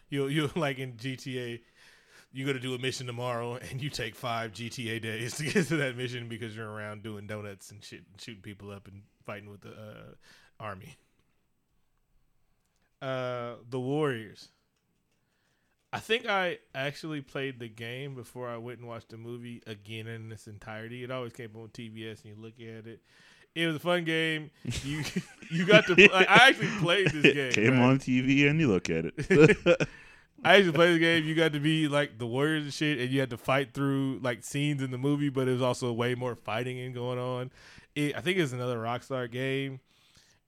you 0.08 0.26
you 0.28 0.50
like 0.56 0.78
in 0.78 0.94
GTA, 0.94 1.60
you 2.32 2.46
got 2.46 2.54
to 2.54 2.60
do 2.60 2.74
a 2.74 2.78
mission 2.78 3.06
tomorrow, 3.06 3.56
and 3.56 3.82
you 3.82 3.90
take 3.90 4.14
five 4.14 4.52
GTA 4.52 5.00
days 5.02 5.36
to 5.36 5.44
get 5.44 5.66
to 5.68 5.76
that 5.76 5.96
mission 5.96 6.28
because 6.28 6.56
you're 6.56 6.70
around 6.70 7.02
doing 7.02 7.26
donuts 7.26 7.70
and 7.70 7.84
shit, 7.84 8.02
and 8.10 8.20
shooting 8.20 8.42
people 8.42 8.70
up 8.70 8.88
and 8.88 9.02
fighting 9.26 9.50
with 9.50 9.60
the 9.60 9.70
uh, 9.72 10.14
army. 10.58 10.96
Uh, 13.00 13.54
the 13.68 13.80
Warriors. 13.80 14.48
I 15.92 15.98
think 15.98 16.26
I 16.26 16.58
actually 16.74 17.20
played 17.20 17.58
the 17.58 17.68
game 17.68 18.14
before 18.14 18.48
I 18.48 18.56
went 18.56 18.78
and 18.78 18.88
watched 18.88 19.10
the 19.10 19.18
movie 19.18 19.62
again 19.66 20.06
in 20.06 20.32
its 20.32 20.46
entirety. 20.46 21.02
It 21.04 21.10
always 21.10 21.32
came 21.34 21.50
on 21.56 21.68
TBS, 21.68 22.24
and 22.24 22.34
you 22.34 22.36
look 22.40 22.54
at 22.60 22.86
it. 22.86 23.02
It 23.54 23.66
was 23.66 23.76
a 23.76 23.80
fun 23.80 24.04
game. 24.04 24.50
You 24.84 25.04
you 25.50 25.66
got 25.66 25.86
to. 25.86 25.94
Like, 25.94 26.28
I 26.28 26.48
actually 26.48 26.68
played 26.80 27.10
this 27.10 27.34
game. 27.34 27.36
It 27.36 27.54
came 27.54 27.72
right? 27.72 27.82
on 27.82 27.98
TV 27.98 28.48
and 28.48 28.58
you 28.58 28.68
look 28.68 28.88
at 28.90 29.06
it. 29.06 29.14
I 30.44 30.56
actually 30.56 30.72
played 30.72 30.94
the 30.94 30.98
game. 30.98 31.24
You 31.24 31.34
got 31.34 31.52
to 31.52 31.60
be 31.60 31.86
like 31.86 32.18
the 32.18 32.26
warriors 32.26 32.64
and 32.64 32.72
shit, 32.72 32.98
and 32.98 33.10
you 33.10 33.20
had 33.20 33.30
to 33.30 33.36
fight 33.36 33.74
through 33.74 34.18
like 34.22 34.42
scenes 34.42 34.82
in 34.82 34.90
the 34.90 34.98
movie, 34.98 35.28
but 35.28 35.46
it 35.46 35.52
was 35.52 35.62
also 35.62 35.92
way 35.92 36.14
more 36.14 36.34
fighting 36.34 36.80
and 36.80 36.94
going 36.94 37.18
on. 37.18 37.50
It, 37.94 38.16
I 38.16 38.20
think 38.22 38.38
it's 38.38 38.52
another 38.52 38.78
Rockstar 38.78 39.30
game. 39.30 39.80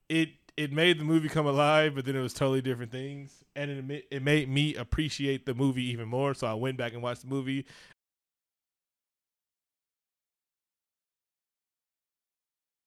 It 0.08 0.30
it 0.56 0.72
made 0.72 0.98
the 0.98 1.04
movie 1.04 1.28
come 1.28 1.46
alive, 1.46 1.94
but 1.94 2.04
then 2.04 2.16
it 2.16 2.22
was 2.22 2.34
totally 2.34 2.60
different 2.60 2.90
things, 2.90 3.44
and 3.54 3.70
it 3.70 4.06
it 4.10 4.22
made 4.22 4.48
me 4.48 4.74
appreciate 4.74 5.46
the 5.46 5.54
movie 5.54 5.84
even 5.90 6.08
more. 6.08 6.34
So 6.34 6.46
I 6.46 6.54
went 6.54 6.76
back 6.76 6.92
and 6.92 7.02
watched 7.02 7.22
the 7.22 7.28
movie. 7.28 7.66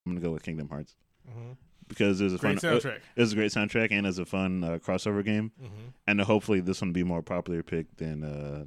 I'm 0.09 0.15
gonna 0.15 0.21
go 0.25 0.31
with 0.31 0.43
Kingdom 0.43 0.69
Hearts 0.69 0.95
Mm-hmm. 1.29 1.51
because 1.89 2.21
it 2.21 2.23
was 2.25 2.33
a 2.33 2.37
Great 2.37 2.61
fun. 2.61 2.71
uh, 2.73 2.79
soundtrack. 2.79 2.99
it 3.15 3.21
was 3.21 3.33
a 3.33 3.35
great 3.35 3.51
soundtrack 3.51 3.91
and 3.91 4.07
it's 4.07 4.17
a 4.17 4.25
fun 4.25 4.63
uh, 4.63 4.77
crossover 4.79 5.23
game, 5.25 5.51
Mm-hmm. 5.61 5.87
and 6.07 6.21
hopefully 6.21 6.59
this 6.61 6.79
one 6.81 6.89
will 6.89 6.93
be 6.93 7.03
more 7.03 7.21
popular 7.21 7.63
pick 7.63 7.95
than 7.97 8.23
uh, 8.23 8.65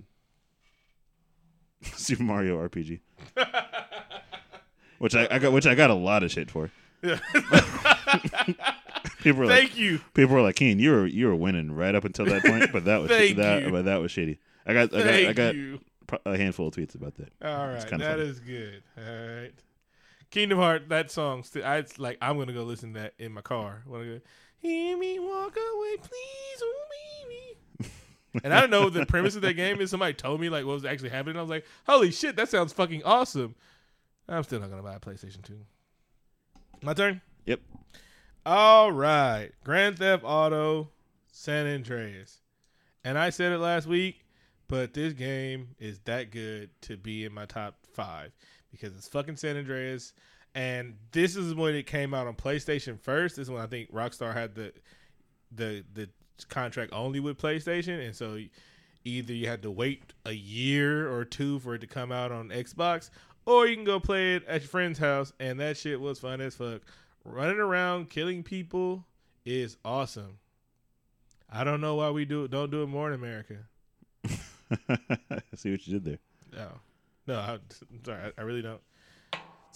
Super 1.96 2.22
Mario 2.22 2.58
RPG, 2.58 3.00
which 4.98 5.14
I, 5.14 5.26
I 5.30 5.38
got 5.38 5.52
which 5.52 5.66
I 5.66 5.74
got 5.74 5.90
a 5.90 5.94
lot 5.94 6.22
of 6.22 6.30
shit 6.30 6.50
for. 6.50 6.70
People 9.22 9.40
were 9.40 9.46
like, 9.46 9.58
Thank 9.58 9.76
you. 9.78 10.00
people 10.14 10.34
were 10.34 10.40
like, 10.42 10.56
"Keen, 10.56 10.78
you 10.78 10.90
were 10.92 11.06
you 11.06 11.26
were 11.26 11.34
winning 11.34 11.72
right 11.72 11.94
up 11.94 12.04
until 12.04 12.24
that 12.26 12.42
point, 12.42 12.72
but 12.72 12.84
that 12.86 12.98
was 13.02 13.10
Thank 13.10 13.36
that 13.36 13.70
but 13.70 13.84
that 13.84 14.00
was 14.00 14.10
shady." 14.10 14.38
I 14.66 14.72
got 14.72 14.94
I 14.94 15.02
got 15.02 15.14
I 15.14 15.32
got 16.14 16.22
a 16.26 16.36
handful 16.38 16.68
of 16.68 16.74
tweets 16.74 16.94
about 16.94 17.14
that. 17.16 17.30
All 17.42 17.66
kinda 17.84 18.04
that 18.04 18.18
is 18.18 18.40
good. 18.40 18.82
All 18.96 19.04
right, 19.04 19.52
Kingdom 20.30 20.58
Heart. 20.58 20.88
That 20.88 21.10
song, 21.10 21.42
still, 21.42 21.64
I 21.64 21.84
like 21.98 22.18
I'm 22.20 22.38
gonna 22.38 22.52
go 22.52 22.62
listen 22.62 22.94
to 22.94 23.00
that 23.00 23.14
in 23.18 23.32
my 23.32 23.40
car. 23.40 23.82
Wanna 23.86 24.04
go? 24.04 24.20
Hear 24.58 24.96
me 24.96 25.18
walk 25.18 25.56
away, 25.56 25.96
please, 25.96 26.62
oh 26.62 26.84
baby. 27.78 27.90
and 28.44 28.52
I 28.52 28.60
don't 28.60 28.70
know 28.70 28.90
the 28.90 29.06
premise 29.06 29.36
of 29.36 29.42
that 29.42 29.54
game 29.54 29.80
is. 29.80 29.90
Somebody 29.90 30.14
told 30.14 30.40
me 30.40 30.48
like 30.48 30.64
what 30.64 30.74
was 30.74 30.84
actually 30.84 31.10
happening. 31.10 31.36
I 31.36 31.40
was 31.40 31.50
like, 31.50 31.64
holy 31.86 32.10
shit, 32.10 32.36
that 32.36 32.48
sounds 32.48 32.72
fucking 32.72 33.02
awesome. 33.04 33.54
I'm 34.28 34.42
still 34.44 34.60
not 34.60 34.70
gonna 34.70 34.82
buy 34.82 34.94
a 34.94 35.00
PlayStation 35.00 35.42
Two. 35.42 35.60
My 36.82 36.94
turn. 36.94 37.20
Yep. 37.46 37.60
All 38.46 38.92
right, 38.92 39.50
Grand 39.64 39.98
Theft 39.98 40.24
Auto 40.24 40.90
San 41.30 41.66
Andreas, 41.66 42.40
and 43.04 43.18
I 43.18 43.30
said 43.30 43.52
it 43.52 43.58
last 43.58 43.86
week 43.86 44.24
but 44.70 44.94
this 44.94 45.12
game 45.14 45.74
is 45.80 45.98
that 46.04 46.30
good 46.30 46.70
to 46.82 46.96
be 46.96 47.24
in 47.24 47.34
my 47.34 47.44
top 47.44 47.74
five 47.92 48.30
because 48.70 48.96
it's 48.96 49.08
fucking 49.08 49.36
San 49.36 49.56
Andreas, 49.56 50.12
and 50.54 50.96
this 51.12 51.36
is 51.36 51.54
when 51.54 51.74
it 51.74 51.86
came 51.86 52.14
out 52.14 52.26
on 52.26 52.34
PlayStation 52.34 52.98
first. 52.98 53.36
This 53.36 53.44
is 53.44 53.50
when 53.50 53.62
I 53.62 53.66
think 53.66 53.92
Rockstar 53.92 54.32
had 54.32 54.54
the 54.54 54.72
the 55.52 55.84
the 55.94 56.08
contract 56.48 56.92
only 56.92 57.20
with 57.20 57.38
PlayStation, 57.38 58.04
and 58.04 58.14
so 58.14 58.38
either 59.04 59.32
you 59.32 59.46
had 59.46 59.62
to 59.62 59.70
wait 59.70 60.12
a 60.26 60.32
year 60.32 61.10
or 61.10 61.24
two 61.24 61.58
for 61.60 61.74
it 61.74 61.80
to 61.80 61.86
come 61.86 62.12
out 62.12 62.32
on 62.32 62.48
Xbox, 62.48 63.10
or 63.46 63.66
you 63.66 63.76
can 63.76 63.84
go 63.84 64.00
play 64.00 64.36
it 64.36 64.46
at 64.46 64.62
your 64.62 64.68
friend's 64.68 64.98
house, 64.98 65.32
and 65.40 65.58
that 65.60 65.76
shit 65.76 66.00
was 66.00 66.18
fun 66.18 66.40
as 66.40 66.54
fuck. 66.54 66.82
Running 67.24 67.58
around 67.58 68.10
killing 68.10 68.42
people 68.42 69.04
is 69.44 69.76
awesome. 69.84 70.38
I 71.52 71.64
don't 71.64 71.80
know 71.80 71.96
why 71.96 72.10
we 72.10 72.24
do 72.24 72.48
don't 72.48 72.70
do 72.70 72.82
it 72.82 72.86
more 72.86 73.08
in 73.08 73.14
America. 73.14 73.56
I 74.24 75.40
see 75.56 75.70
what 75.72 75.86
you 75.86 75.98
did 75.98 76.04
there. 76.04 76.18
No, 76.52 76.68
no, 77.26 77.34
I, 77.34 77.52
I'm 77.54 78.04
sorry, 78.04 78.32
I, 78.36 78.40
I 78.40 78.44
really 78.44 78.62
don't. 78.62 78.80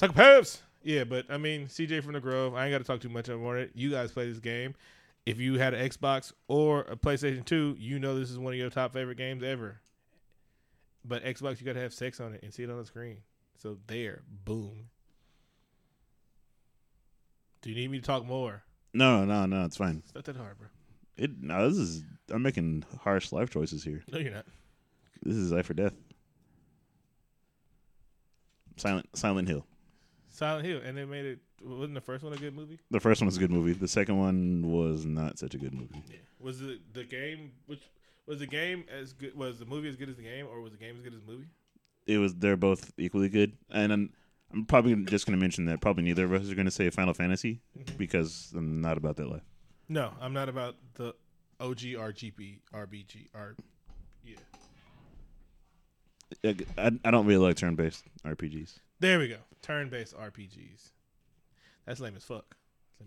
Psychopaths. 0.00 0.60
Yeah, 0.82 1.04
but 1.04 1.26
I 1.30 1.38
mean, 1.38 1.66
CJ 1.66 2.02
from 2.02 2.12
the 2.12 2.20
Grove. 2.20 2.54
I 2.54 2.66
ain't 2.66 2.72
got 2.72 2.78
to 2.78 2.84
talk 2.84 3.00
too 3.00 3.08
much 3.08 3.28
about 3.28 3.56
it. 3.56 3.70
You 3.74 3.90
guys 3.90 4.12
play 4.12 4.28
this 4.28 4.38
game. 4.38 4.74
If 5.24 5.40
you 5.40 5.58
had 5.58 5.72
an 5.72 5.88
Xbox 5.88 6.32
or 6.48 6.82
a 6.82 6.96
PlayStation 6.96 7.44
Two, 7.44 7.74
you 7.78 7.98
know 7.98 8.18
this 8.18 8.30
is 8.30 8.38
one 8.38 8.52
of 8.52 8.58
your 8.58 8.68
top 8.68 8.92
favorite 8.92 9.16
games 9.16 9.42
ever. 9.42 9.80
But 11.04 11.24
Xbox, 11.24 11.60
you 11.60 11.66
got 11.66 11.74
to 11.74 11.80
have 11.80 11.94
sex 11.94 12.20
on 12.20 12.34
it 12.34 12.42
and 12.42 12.52
see 12.52 12.62
it 12.62 12.70
on 12.70 12.78
the 12.78 12.84
screen. 12.84 13.18
So 13.56 13.78
there, 13.86 14.22
boom. 14.44 14.88
Do 17.62 17.70
you 17.70 17.76
need 17.76 17.90
me 17.90 17.98
to 17.98 18.04
talk 18.04 18.26
more? 18.26 18.62
No, 18.92 19.24
no, 19.24 19.46
no, 19.46 19.64
it's 19.64 19.78
fine. 19.78 20.02
It's 20.04 20.14
not 20.14 20.24
that 20.24 20.36
hard, 20.36 20.58
bro. 20.58 20.68
It 21.16 21.42
no, 21.42 21.68
this 21.68 21.78
is 21.78 22.04
I'm 22.30 22.42
making 22.42 22.84
harsh 23.00 23.32
life 23.32 23.48
choices 23.48 23.82
here. 23.82 24.02
No, 24.12 24.18
you're 24.18 24.32
not. 24.32 24.46
This 25.22 25.36
is 25.36 25.50
life 25.50 25.70
or 25.70 25.74
death. 25.74 25.94
Silent 28.76 29.08
Silent 29.16 29.48
Hill. 29.48 29.66
Silent 30.28 30.66
Hill, 30.66 30.80
and 30.84 30.96
they 30.96 31.04
made 31.04 31.24
it. 31.24 31.38
Wasn't 31.62 31.94
the 31.94 32.00
first 32.00 32.24
one 32.24 32.32
a 32.32 32.36
good 32.36 32.54
movie? 32.54 32.78
The 32.90 33.00
first 33.00 33.20
one 33.20 33.26
was 33.26 33.36
a 33.36 33.40
good 33.40 33.50
movie. 33.50 33.72
The 33.72 33.88
second 33.88 34.18
one 34.18 34.70
was 34.70 35.06
not 35.06 35.38
such 35.38 35.54
a 35.54 35.58
good 35.58 35.72
movie. 35.72 36.02
Yeah. 36.10 36.16
Was 36.40 36.60
the 36.60 36.80
the 36.92 37.04
game 37.04 37.52
which 37.66 37.82
was 38.26 38.38
the 38.38 38.46
game 38.46 38.84
as 38.90 39.12
good 39.12 39.36
was 39.36 39.58
the 39.58 39.64
movie 39.64 39.88
as 39.88 39.96
good 39.96 40.08
as 40.08 40.16
the 40.16 40.22
game 40.22 40.46
or 40.50 40.60
was 40.60 40.72
the 40.72 40.78
game 40.78 40.96
as 40.96 41.02
good 41.02 41.14
as 41.14 41.20
the 41.20 41.32
movie? 41.32 41.46
It 42.06 42.18
was 42.18 42.34
they're 42.34 42.56
both 42.56 42.92
equally 42.98 43.28
good, 43.28 43.56
and 43.70 43.92
I'm, 43.92 44.12
I'm 44.52 44.66
probably 44.66 44.94
just 45.04 45.26
going 45.26 45.38
to 45.38 45.40
mention 45.40 45.64
that 45.66 45.80
probably 45.80 46.04
neither 46.04 46.24
of 46.24 46.32
us 46.32 46.50
are 46.50 46.54
going 46.54 46.66
to 46.66 46.70
say 46.70 46.90
Final 46.90 47.14
Fantasy 47.14 47.62
mm-hmm. 47.78 47.96
because 47.96 48.52
I'm 48.54 48.80
not 48.80 48.98
about 48.98 49.16
that 49.16 49.28
life. 49.28 49.44
No, 49.88 50.12
I'm 50.20 50.32
not 50.32 50.48
about 50.48 50.76
the 50.94 51.14
OG 51.60 51.78
RGB 51.78 52.60
RBG 52.74 53.28
R. 53.34 53.54
Yeah. 56.42 56.52
I, 56.78 56.90
I 57.04 57.10
don't 57.10 57.26
really 57.26 57.46
like 57.46 57.56
turn-based 57.56 58.04
RPGs. 58.24 58.78
There 59.00 59.18
we 59.18 59.28
go. 59.28 59.38
Turn 59.62 59.88
based 59.88 60.16
RPGs. 60.16 60.90
That's 61.86 62.00
lame 62.00 62.14
as 62.16 62.24
fuck. 62.24 62.56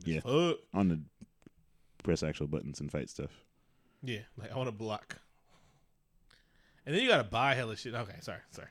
Lame 0.06 0.18
as 0.18 0.24
fuck. 0.24 0.58
On 0.74 0.88
the 0.88 1.00
press 2.04 2.24
actual 2.24 2.48
buttons 2.48 2.80
and 2.80 2.92
fight 2.92 3.10
stuff. 3.10 3.32
Yeah. 4.04 4.20
Like 4.38 4.52
I 4.52 4.58
want 4.58 4.68
to 4.68 4.76
block. 4.76 5.18
And 6.86 6.96
then 6.96 7.02
you 7.02 7.10
gotta 7.10 7.24
buy 7.24 7.54
hella 7.54 7.76
shit. 7.76 7.94
Okay, 7.94 8.16
sorry, 8.22 8.40
sorry. 8.52 8.70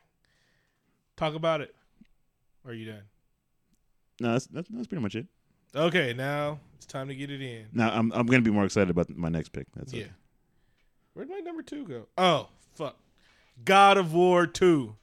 Talk 1.17 1.35
about 1.35 1.61
it. 1.61 1.75
Or 2.65 2.71
are 2.71 2.75
you 2.75 2.87
done? 2.87 3.03
No, 4.21 4.33
that's 4.33 4.47
that's, 4.47 4.69
that's 4.69 4.87
pretty 4.87 5.03
much 5.03 5.15
it. 5.15 5.27
Okay, 5.75 6.15
now 6.15 6.59
it's 6.77 6.87
time 6.87 7.09
to 7.09 7.15
get 7.15 7.31
it 7.31 7.43
in. 7.43 7.67
Now 7.73 7.91
I'm 7.91 8.13
I'm 8.13 8.27
going 8.27 8.43
to 8.43 8.49
be 8.49 8.55
more 8.55 8.65
excited 8.65 8.91
about 8.91 9.11
my 9.11 9.29
next 9.29 9.51
pick. 9.51 9.67
That's 9.75 9.93
yeah. 9.93 10.05
okay. 10.05 10.13
Where'd 11.13 11.29
my 11.29 11.41
number 11.41 11.63
two 11.63 11.87
go? 11.87 12.07
Oh, 12.17 12.49
fuck. 12.75 12.97
God 13.65 13.97
of 13.97 14.13
War 14.13 14.47
2. 14.47 14.95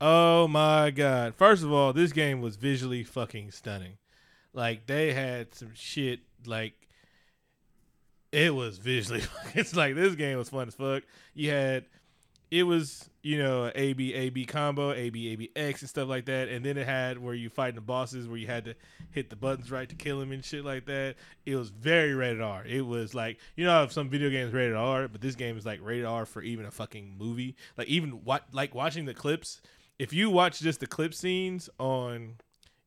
Oh 0.00 0.48
my 0.48 0.90
god. 0.90 1.34
First 1.34 1.62
of 1.62 1.72
all, 1.72 1.92
this 1.92 2.12
game 2.12 2.40
was 2.40 2.56
visually 2.56 3.04
fucking 3.04 3.50
stunning. 3.50 3.98
Like 4.52 4.86
they 4.86 5.12
had 5.12 5.54
some 5.54 5.72
shit 5.74 6.20
like 6.46 6.74
it 8.32 8.54
was 8.54 8.78
visually 8.78 9.22
it's 9.54 9.74
like 9.74 9.94
this 9.94 10.14
game 10.14 10.38
was 10.38 10.48
fun 10.48 10.68
as 10.68 10.74
fuck. 10.74 11.04
You 11.34 11.50
had 11.50 11.84
it 12.50 12.64
was, 12.64 13.08
you 13.24 13.38
know, 13.38 13.72
a 13.74 13.94
B 13.94 14.12
A 14.12 14.28
B 14.28 14.44
combo, 14.44 14.92
A 14.92 15.08
B 15.08 15.32
A 15.32 15.36
B 15.36 15.50
X 15.56 15.80
and 15.80 15.88
stuff 15.88 16.08
like 16.10 16.26
that. 16.26 16.50
And 16.50 16.62
then 16.62 16.76
it 16.76 16.86
had 16.86 17.18
where 17.18 17.32
you 17.32 17.48
fighting 17.48 17.74
the 17.74 17.80
bosses 17.80 18.28
where 18.28 18.36
you 18.36 18.46
had 18.46 18.66
to 18.66 18.74
hit 19.12 19.30
the 19.30 19.36
buttons 19.36 19.70
right 19.70 19.88
to 19.88 19.94
kill 19.94 20.20
them 20.20 20.30
and 20.30 20.44
shit 20.44 20.62
like 20.62 20.84
that. 20.84 21.16
It 21.46 21.56
was 21.56 21.70
very 21.70 22.12
rated 22.12 22.42
R. 22.42 22.66
It 22.66 22.82
was 22.82 23.14
like 23.14 23.38
you 23.56 23.64
know 23.64 23.70
how 23.70 23.86
some 23.88 24.10
video 24.10 24.28
games 24.28 24.52
rated 24.52 24.76
R, 24.76 25.08
but 25.08 25.22
this 25.22 25.36
game 25.36 25.56
is 25.56 25.64
like 25.64 25.80
rated 25.82 26.04
R 26.04 26.26
for 26.26 26.42
even 26.42 26.66
a 26.66 26.70
fucking 26.70 27.16
movie. 27.18 27.56
Like 27.78 27.88
even 27.88 28.10
what 28.24 28.44
like 28.52 28.74
watching 28.74 29.06
the 29.06 29.14
clips. 29.14 29.62
If 29.98 30.12
you 30.12 30.28
watch 30.28 30.60
just 30.60 30.80
the 30.80 30.86
clip 30.86 31.14
scenes 31.14 31.70
on 31.78 32.34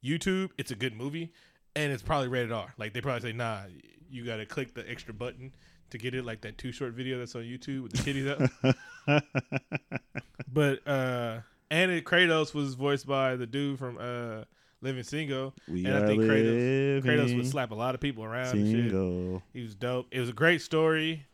YouTube, 0.03 0.51
it's 0.59 0.69
a 0.69 0.76
good 0.76 0.95
movie, 0.95 1.34
and 1.76 1.91
it's 1.91 2.03
probably 2.03 2.27
rated 2.27 2.51
R. 2.51 2.76
Like 2.77 2.93
they 2.93 3.01
probably 3.01 3.31
say, 3.31 3.35
nah, 3.35 3.61
you 4.07 4.23
got 4.23 4.38
to 4.38 4.45
click 4.45 4.76
the 4.76 4.88
extra 4.88 5.15
button 5.15 5.53
to 5.91 5.97
get 5.97 6.14
it, 6.14 6.26
like 6.26 6.41
that 6.41 6.57
two 6.57 6.72
short 6.72 6.93
video 6.93 7.19
that's 7.19 7.35
on 7.35 7.43
YouTube 7.43 7.84
with 7.84 7.93
the 7.93 7.97
titties 7.99 8.76
up. 9.07 9.23
but 10.53 10.88
uh, 10.88 11.39
and 11.72 11.91
it, 11.91 12.05
Kratos 12.05 12.53
was 12.53 12.73
voiced 12.73 13.07
by 13.07 13.35
the 13.35 13.45
dude 13.45 13.80
from 13.80 13.97
uh 13.99 14.43
living 14.81 15.03
single. 15.03 15.53
We 15.68 15.85
and 15.85 15.95
I 15.95 16.07
think 16.07 16.23
Kratos, 16.23 17.03
Kratos 17.03 17.35
would 17.35 17.47
slap 17.47 17.72
a 17.72 17.76
lot 17.76 17.95
of 17.95 18.01
people 18.01 18.23
around. 18.23 18.55
And 18.55 18.68
shit. 18.68 18.91
single. 18.91 19.43
He 19.53 19.61
was 19.61 19.76
dope. 19.76 20.07
It 20.11 20.19
was 20.19 20.30
a 20.30 20.34
great 20.34 20.61
story. 20.61 21.26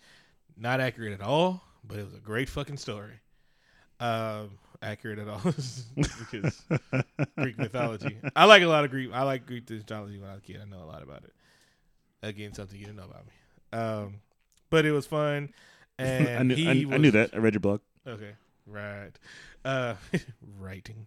Not 0.58 0.80
accurate 0.80 1.14
at 1.14 1.22
all, 1.22 1.62
but 1.84 1.98
it 1.98 2.06
was 2.06 2.14
a 2.14 2.20
great 2.20 2.50
fucking 2.50 2.78
story. 2.78 3.20
Um, 4.00 4.52
accurate 4.82 5.20
at 5.20 5.28
all 5.28 5.42
because 5.96 6.62
Greek 7.38 7.58
mythology. 7.58 8.18
I 8.36 8.46
like 8.46 8.62
a 8.62 8.68
lot 8.68 8.84
of 8.84 8.92
Greek. 8.92 9.12
I 9.14 9.24
like 9.24 9.46
Greek 9.46 9.70
mythology 9.70 10.20
when 10.20 10.30
I 10.30 10.34
was 10.34 10.42
a 10.44 10.46
kid. 10.46 10.60
I 10.62 10.66
know 10.66 10.84
a 10.84 10.86
lot 10.86 11.02
about 11.02 11.24
it. 11.24 11.34
Again, 12.22 12.54
something 12.54 12.78
you 12.78 12.86
didn't 12.86 12.98
know 12.98 13.06
about 13.06 13.26
me. 13.26 13.78
Um, 13.78 14.16
but 14.74 14.86
it 14.86 14.91
was 14.91 15.06
fun. 15.06 15.54
And 16.00 16.28
I, 16.40 16.41
knew, 16.41 16.56
he 16.56 16.68
I, 16.68 16.95
I 16.95 16.98
knew 16.98 17.12
that. 17.12 17.30
I 17.32 17.38
read 17.38 17.54
your 17.54 17.60
blog. 17.60 17.82
Okay, 18.08 18.32
right. 18.66 19.12
Uh, 19.64 19.94
writing. 20.60 21.06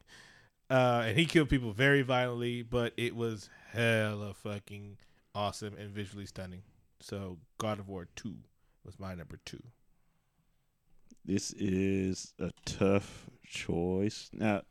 Uh, 0.70 1.02
and 1.06 1.18
he 1.18 1.26
killed 1.26 1.48
people 1.48 1.72
very 1.72 2.02
violently, 2.02 2.62
but 2.62 2.92
it 2.96 3.16
was 3.16 3.50
hella 3.72 4.34
fucking 4.34 4.98
awesome 5.34 5.74
and 5.76 5.90
visually 5.90 6.26
stunning. 6.26 6.62
So, 7.00 7.38
God 7.58 7.80
of 7.80 7.88
War 7.88 8.06
Two 8.14 8.36
was 8.84 9.00
my 9.00 9.16
number 9.16 9.40
two. 9.44 9.62
This 11.24 11.52
is 11.54 12.34
a 12.38 12.52
tough 12.64 13.28
choice. 13.44 14.30
Now, 14.32 14.62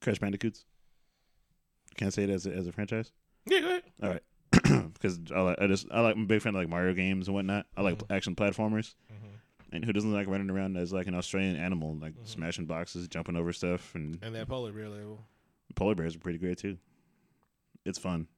Crash 0.00 0.20
Bandicoots. 0.20 0.64
Can 1.96 2.06
I 2.06 2.10
say 2.10 2.22
it 2.22 2.30
as 2.30 2.46
a, 2.46 2.52
as 2.52 2.68
a 2.68 2.72
franchise? 2.72 3.10
Yeah, 3.46 3.60
go 3.60 3.66
ahead. 4.10 4.20
Because 5.14 5.32
I, 5.32 5.40
like, 5.40 5.58
I 5.60 5.66
just 5.66 5.86
I 5.90 6.00
like 6.00 6.16
I'm 6.16 6.22
a 6.22 6.26
big 6.26 6.42
fan 6.42 6.54
of 6.54 6.60
like 6.60 6.68
Mario 6.68 6.94
games 6.94 7.28
and 7.28 7.34
whatnot. 7.34 7.66
I 7.76 7.82
like 7.82 7.98
Mhm. 7.98 8.14
action 8.14 8.36
platformers. 8.36 8.94
Mhm. 9.12 9.40
And 9.72 9.84
who 9.84 9.92
doesn't 9.92 10.12
like 10.12 10.26
running 10.26 10.50
around 10.50 10.76
as 10.76 10.92
like 10.92 11.06
an 11.06 11.14
Australian 11.14 11.56
animal, 11.56 11.96
like 11.96 12.14
Mhm. 12.14 12.26
smashing 12.26 12.66
boxes, 12.66 13.08
jumping 13.08 13.36
over 13.36 13.52
stuff, 13.52 13.94
and 13.94 14.18
And 14.22 14.34
that 14.34 14.48
polar 14.48 14.72
bear 14.72 14.88
level. 14.88 15.24
polar 15.74 15.94
bears 15.94 16.16
are 16.16 16.20
pretty 16.20 16.38
great 16.38 16.58
too. 16.58 16.78
It's 17.84 17.98
fun 17.98 18.28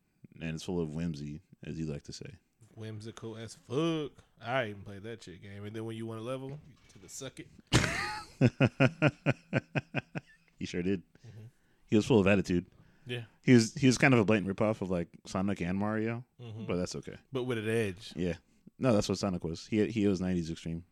and 0.40 0.55
it's 0.55 0.65
full 0.65 0.81
of 0.81 0.90
whimsy, 0.90 1.43
as 1.65 1.78
you 1.78 1.86
like 1.86 2.05
to 2.05 2.12
say. 2.12 2.35
Whimsical 2.74 3.36
as 3.36 3.57
fuck. 3.69 4.12
I 4.40 4.69
even 4.70 4.82
played 4.82 5.03
that 5.03 5.24
shit 5.24 5.43
game. 5.43 5.65
And 5.65 5.74
then 5.74 5.85
when 5.85 5.97
you 5.97 6.07
want 6.07 6.20
a 6.20 6.23
level, 6.23 6.51
you 6.51 6.59
to 6.93 6.99
the 6.99 7.09
suck 7.09 7.40
it. 7.40 7.49
he 10.59 10.66
sure 10.66 10.82
did. 10.82 11.03
Mhm. 11.27 11.49
He 11.86 11.97
was 11.97 12.07
full 12.07 12.20
of 12.20 12.27
attitude. 12.27 12.66
Yeah. 13.09 13.22
He 13.43 13.55
was 13.55 13.74
he 13.74 13.86
was 13.86 13.97
kind 13.98 14.12
of 14.14 14.20
a 14.20 14.24
blatant 14.24 14.55
ripoff 14.55 14.82
of 14.82 14.90
like 14.90 15.09
Sonic 15.26 15.60
and 15.62 15.78
Mario, 15.78 16.24
Mhm. 16.40 16.66
but 16.66 16.76
that's 16.76 16.94
okay. 16.97 17.16
But 17.32 17.44
with 17.44 17.59
an 17.59 17.68
edge. 17.68 18.12
Yeah, 18.14 18.35
no, 18.78 18.93
that's 18.93 19.09
what 19.09 19.18
Sonic 19.18 19.43
was. 19.44 19.66
He 19.68 19.86
he 19.86 20.06
was 20.06 20.20
'90s 20.20 20.51
extreme, 20.51 20.85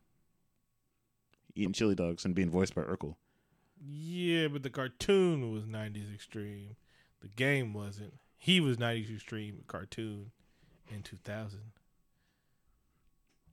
eating 1.55 1.73
chili 1.75 1.95
dogs 1.95 2.25
and 2.25 2.35
being 2.35 2.51
voiced 2.51 2.75
by 2.75 2.83
Urkel. 2.83 3.17
Yeah, 3.87 4.49
but 4.49 4.63
the 4.63 4.71
cartoon 4.71 5.53
was 5.53 5.65
90s 5.67 6.13
extreme. 6.15 6.77
The 7.21 7.29
game 7.29 7.75
wasn't. 7.75 8.15
He 8.39 8.59
was 8.61 8.79
90s 8.79 9.15
extreme 9.15 9.65
cartoon 9.67 10.31
in 10.91 11.03
2000. 11.03 11.61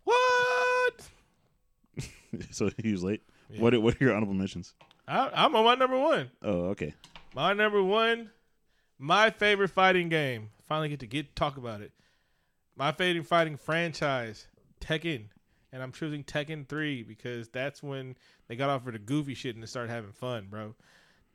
What? 0.06 1.10
so 2.52 2.70
he 2.82 2.92
was 2.92 3.04
late. 3.04 3.22
Yeah. 3.50 3.62
What 3.62 3.74
are- 3.74 3.80
what 3.82 3.96
are 4.00 4.04
your 4.04 4.14
honorable 4.16 4.34
mentions? 4.34 4.74
I, 5.08 5.30
I'm 5.34 5.56
on 5.56 5.66
my 5.66 5.76
number 5.76 6.00
one. 6.00 6.32
Oh, 6.42 6.68
okay. 6.68 6.94
My 7.36 7.54
number 7.54 7.84
one, 7.84 8.32
my 9.04 9.30
favorite 9.30 9.70
fighting 9.70 10.08
game. 10.08 10.50
Finally 10.66 10.88
get 10.88 11.02
to 11.02 11.08
get 11.08 11.36
talk 11.36 11.58
about 11.58 11.82
it. 11.82 11.92
My 12.78 12.94
favorite 12.94 13.28
fighting 13.28 13.58
franchise, 13.58 14.48
Tekken. 14.80 15.26
And 15.74 15.84
I'm 15.84 15.92
choosing 15.92 16.24
Tekken 16.24 16.68
3 16.70 17.04
because 17.04 17.50
that's 17.50 17.84
when 17.84 18.16
they 18.48 18.56
got 18.56 18.70
off 18.70 18.88
of 18.88 18.94
the 18.94 19.00
goofy 19.00 19.34
shit 19.34 19.56
and 19.56 19.64
they 19.64 19.68
started 19.68 19.92
having 19.92 20.14
fun, 20.14 20.48
bro. 20.50 20.74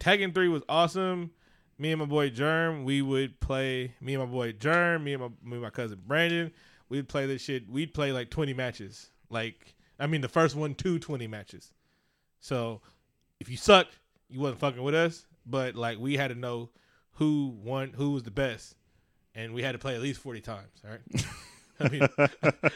Tekken 0.00 0.34
3 0.34 0.48
was 0.48 0.62
awesome. 0.66 1.30
Me 1.76 1.92
and 1.92 2.00
my 2.00 2.06
boy 2.06 2.30
Germ, 2.30 2.84
we 2.84 3.02
would 3.02 3.38
play 3.38 3.92
me 4.00 4.14
and 4.14 4.22
my 4.22 4.30
boy 4.30 4.52
Germ, 4.52 5.04
me 5.04 5.12
and 5.12 5.22
my 5.22 5.28
me 5.28 5.56
and 5.56 5.62
my 5.62 5.70
cousin 5.70 6.00
Brandon, 6.06 6.50
we'd 6.88 7.08
play 7.08 7.26
this 7.26 7.42
shit. 7.42 7.68
We'd 7.68 7.92
play 7.92 8.12
like 8.12 8.30
20 8.30 8.54
matches. 8.54 9.10
Like 9.28 9.74
I 10.00 10.06
mean 10.06 10.22
the 10.22 10.28
first 10.28 10.56
one 10.56 10.74
two 10.74 10.98
20 10.98 11.26
matches. 11.26 11.72
So 12.40 12.80
if 13.40 13.50
you 13.50 13.58
sucked, 13.58 13.98
you 14.30 14.40
wasn't 14.40 14.60
fucking 14.60 14.82
with 14.82 14.94
us. 14.94 15.26
But 15.44 15.74
like 15.74 15.98
we 15.98 16.16
had 16.16 16.28
to 16.28 16.34
know 16.34 16.70
who 17.18 17.54
won, 17.62 17.92
who 17.94 18.10
was 18.12 18.22
the 18.24 18.30
best, 18.30 18.74
and 19.34 19.52
we 19.54 19.62
had 19.62 19.72
to 19.72 19.78
play 19.78 19.94
at 19.94 20.00
least 20.00 20.20
forty 20.20 20.40
times. 20.40 20.68
All 20.84 20.90
right. 20.90 21.26
I 21.80 21.88
mean, 21.88 22.02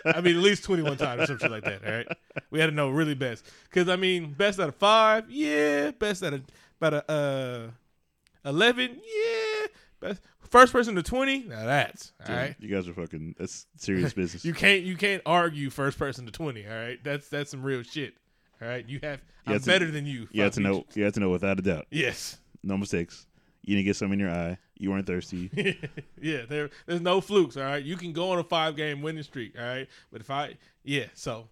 I 0.04 0.20
mean 0.20 0.36
at 0.36 0.42
least 0.42 0.62
twenty 0.62 0.82
one 0.84 0.96
times 0.96 1.22
or 1.22 1.26
some 1.26 1.38
shit 1.38 1.50
like 1.50 1.64
that. 1.64 1.84
All 1.84 1.92
right. 1.92 2.06
We 2.50 2.60
had 2.60 2.66
to 2.66 2.72
know 2.72 2.88
really 2.88 3.14
best 3.14 3.44
because 3.68 3.88
I 3.88 3.96
mean 3.96 4.32
best 4.32 4.60
out 4.60 4.68
of 4.68 4.76
five, 4.76 5.28
yeah. 5.30 5.90
Best 5.90 6.22
out 6.22 6.34
of 6.34 6.42
about 6.80 6.94
a 6.94 7.10
uh, 7.12 8.48
eleven, 8.48 8.90
yeah. 9.04 9.66
Best 10.00 10.22
first 10.48 10.72
person 10.72 10.94
to 10.94 11.02
twenty, 11.02 11.40
now 11.44 11.64
that's 11.64 12.12
all 12.20 12.26
Dude, 12.28 12.36
right. 12.36 12.56
You 12.60 12.68
guys 12.68 12.86
are 12.86 12.92
fucking. 12.94 13.34
That's 13.38 13.66
serious 13.76 14.12
business. 14.12 14.44
You 14.44 14.54
can't 14.54 14.82
you 14.82 14.96
can't 14.96 15.22
argue 15.26 15.70
first 15.70 15.98
person 15.98 16.24
to 16.26 16.32
twenty. 16.32 16.64
All 16.66 16.72
right, 16.74 17.02
that's 17.02 17.28
that's 17.28 17.50
some 17.50 17.62
real 17.62 17.82
shit. 17.82 18.14
All 18.60 18.68
right, 18.68 18.88
you 18.88 19.00
have 19.02 19.18
You 19.18 19.24
I'm 19.46 19.52
have 19.54 19.62
to- 19.62 19.66
better 19.68 19.90
than 19.90 20.06
you. 20.06 20.28
you 20.30 20.42
have 20.42 20.52
to 20.54 20.60
know. 20.60 20.84
You 20.94 21.02
have 21.04 21.14
to 21.14 21.20
know 21.20 21.30
without 21.30 21.58
a 21.58 21.62
doubt. 21.62 21.86
Yes. 21.90 22.38
No 22.62 22.76
mistakes. 22.76 23.26
You 23.64 23.76
didn't 23.76 23.86
get 23.86 23.96
some 23.96 24.12
in 24.12 24.18
your 24.18 24.30
eye. 24.30 24.58
You 24.76 24.90
weren't 24.90 25.06
thirsty. 25.06 25.50
yeah, 26.20 26.42
there 26.48 26.70
there's 26.86 27.00
no 27.00 27.20
flukes, 27.20 27.56
all 27.56 27.62
right. 27.62 27.82
You 27.82 27.96
can 27.96 28.12
go 28.12 28.30
on 28.30 28.38
a 28.38 28.44
five 28.44 28.74
game 28.76 29.02
winning 29.02 29.22
streak, 29.22 29.56
all 29.58 29.64
right. 29.64 29.88
But 30.10 30.20
if 30.20 30.30
I 30.30 30.56
yeah, 30.82 31.06
so 31.14 31.48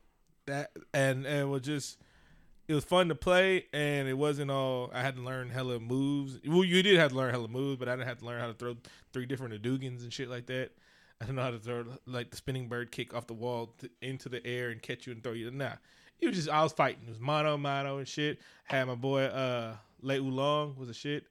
that 0.47 0.73
and 0.93 1.25
and 1.25 1.43
it 1.43 1.49
was 1.49 1.63
just 1.63 1.99
it 2.67 2.75
was 2.75 2.85
fun 2.85 3.09
to 3.09 3.15
play 3.15 3.67
and 3.73 4.09
it 4.09 4.15
wasn't 4.15 4.51
all 4.51 4.91
I 4.93 5.03
had 5.03 5.17
to 5.17 5.23
learn 5.23 5.51
hella 5.51 5.79
moves. 5.79 6.41
Well, 6.45 6.65
you 6.65 6.83
did 6.83 6.99
have 6.99 7.13
to 7.13 7.17
learn 7.17 7.31
hella 7.31 7.49
moves, 7.49 7.79
but 7.79 7.89
I 7.89 7.93
didn't 7.93 8.09
have 8.09 8.19
to 8.19 8.25
learn 8.25 8.41
how 8.41 8.49
to 8.49 8.55
throw 8.55 8.77
three 9.13 9.27
different 9.27 9.55
Hadoukens 9.55 10.03
and 10.03 10.13
shit 10.13 10.29
like 10.29 10.47
that. 10.47 10.71
I 11.21 11.27
don't 11.27 11.37
know 11.37 11.43
how 11.43 11.51
to 11.51 11.59
throw 11.59 11.85
like 12.07 12.31
the 12.31 12.37
spinning 12.37 12.69
bird 12.69 12.91
kick 12.91 13.15
off 13.15 13.29
the 13.29 13.35
wall 13.35 13.75
to, 13.79 13.91
into 14.03 14.29
the 14.29 14.45
air 14.45 14.71
and 14.71 14.83
catch 14.83 15.07
you 15.07 15.13
and 15.13 15.23
throw 15.23 15.33
you. 15.33 15.51
Nah, 15.53 15.75
it 16.19 16.27
was 16.27 16.37
just 16.37 16.49
I 16.49 16.65
was 16.65 16.73
fighting. 16.73 17.05
It 17.07 17.11
was 17.11 17.21
mono 17.21 17.57
mono 17.57 17.99
and 17.99 18.09
shit. 18.09 18.41
Had 18.65 18.89
my 18.89 18.97
boy 18.97 19.25
uh 19.25 19.77
Lei 20.03 20.19
Wulong 20.19 20.77
was 20.77 20.89
a 20.89 20.95
shit 20.95 21.25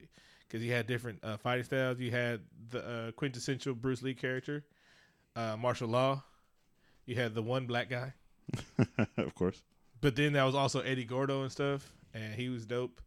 because 0.50 0.64
you 0.64 0.72
had 0.72 0.86
different 0.88 1.20
uh, 1.22 1.36
fighting 1.36 1.64
styles. 1.64 2.00
You 2.00 2.10
had 2.10 2.40
the 2.70 2.80
uh, 2.88 3.10
quintessential 3.12 3.74
Bruce 3.74 4.02
Lee 4.02 4.14
character, 4.14 4.64
uh, 5.36 5.56
Marshall 5.56 5.88
Law. 5.88 6.24
You 7.06 7.14
had 7.14 7.34
the 7.34 7.42
one 7.42 7.66
black 7.66 7.88
guy, 7.88 8.12
of 9.16 9.34
course. 9.36 9.62
but 10.00 10.16
then 10.16 10.32
that 10.34 10.42
was 10.44 10.54
also 10.54 10.80
Eddie 10.80 11.04
Gordo 11.04 11.42
and 11.42 11.52
stuff, 11.52 11.88
and 12.14 12.34
he 12.34 12.48
was 12.48 12.66
dope. 12.66 13.00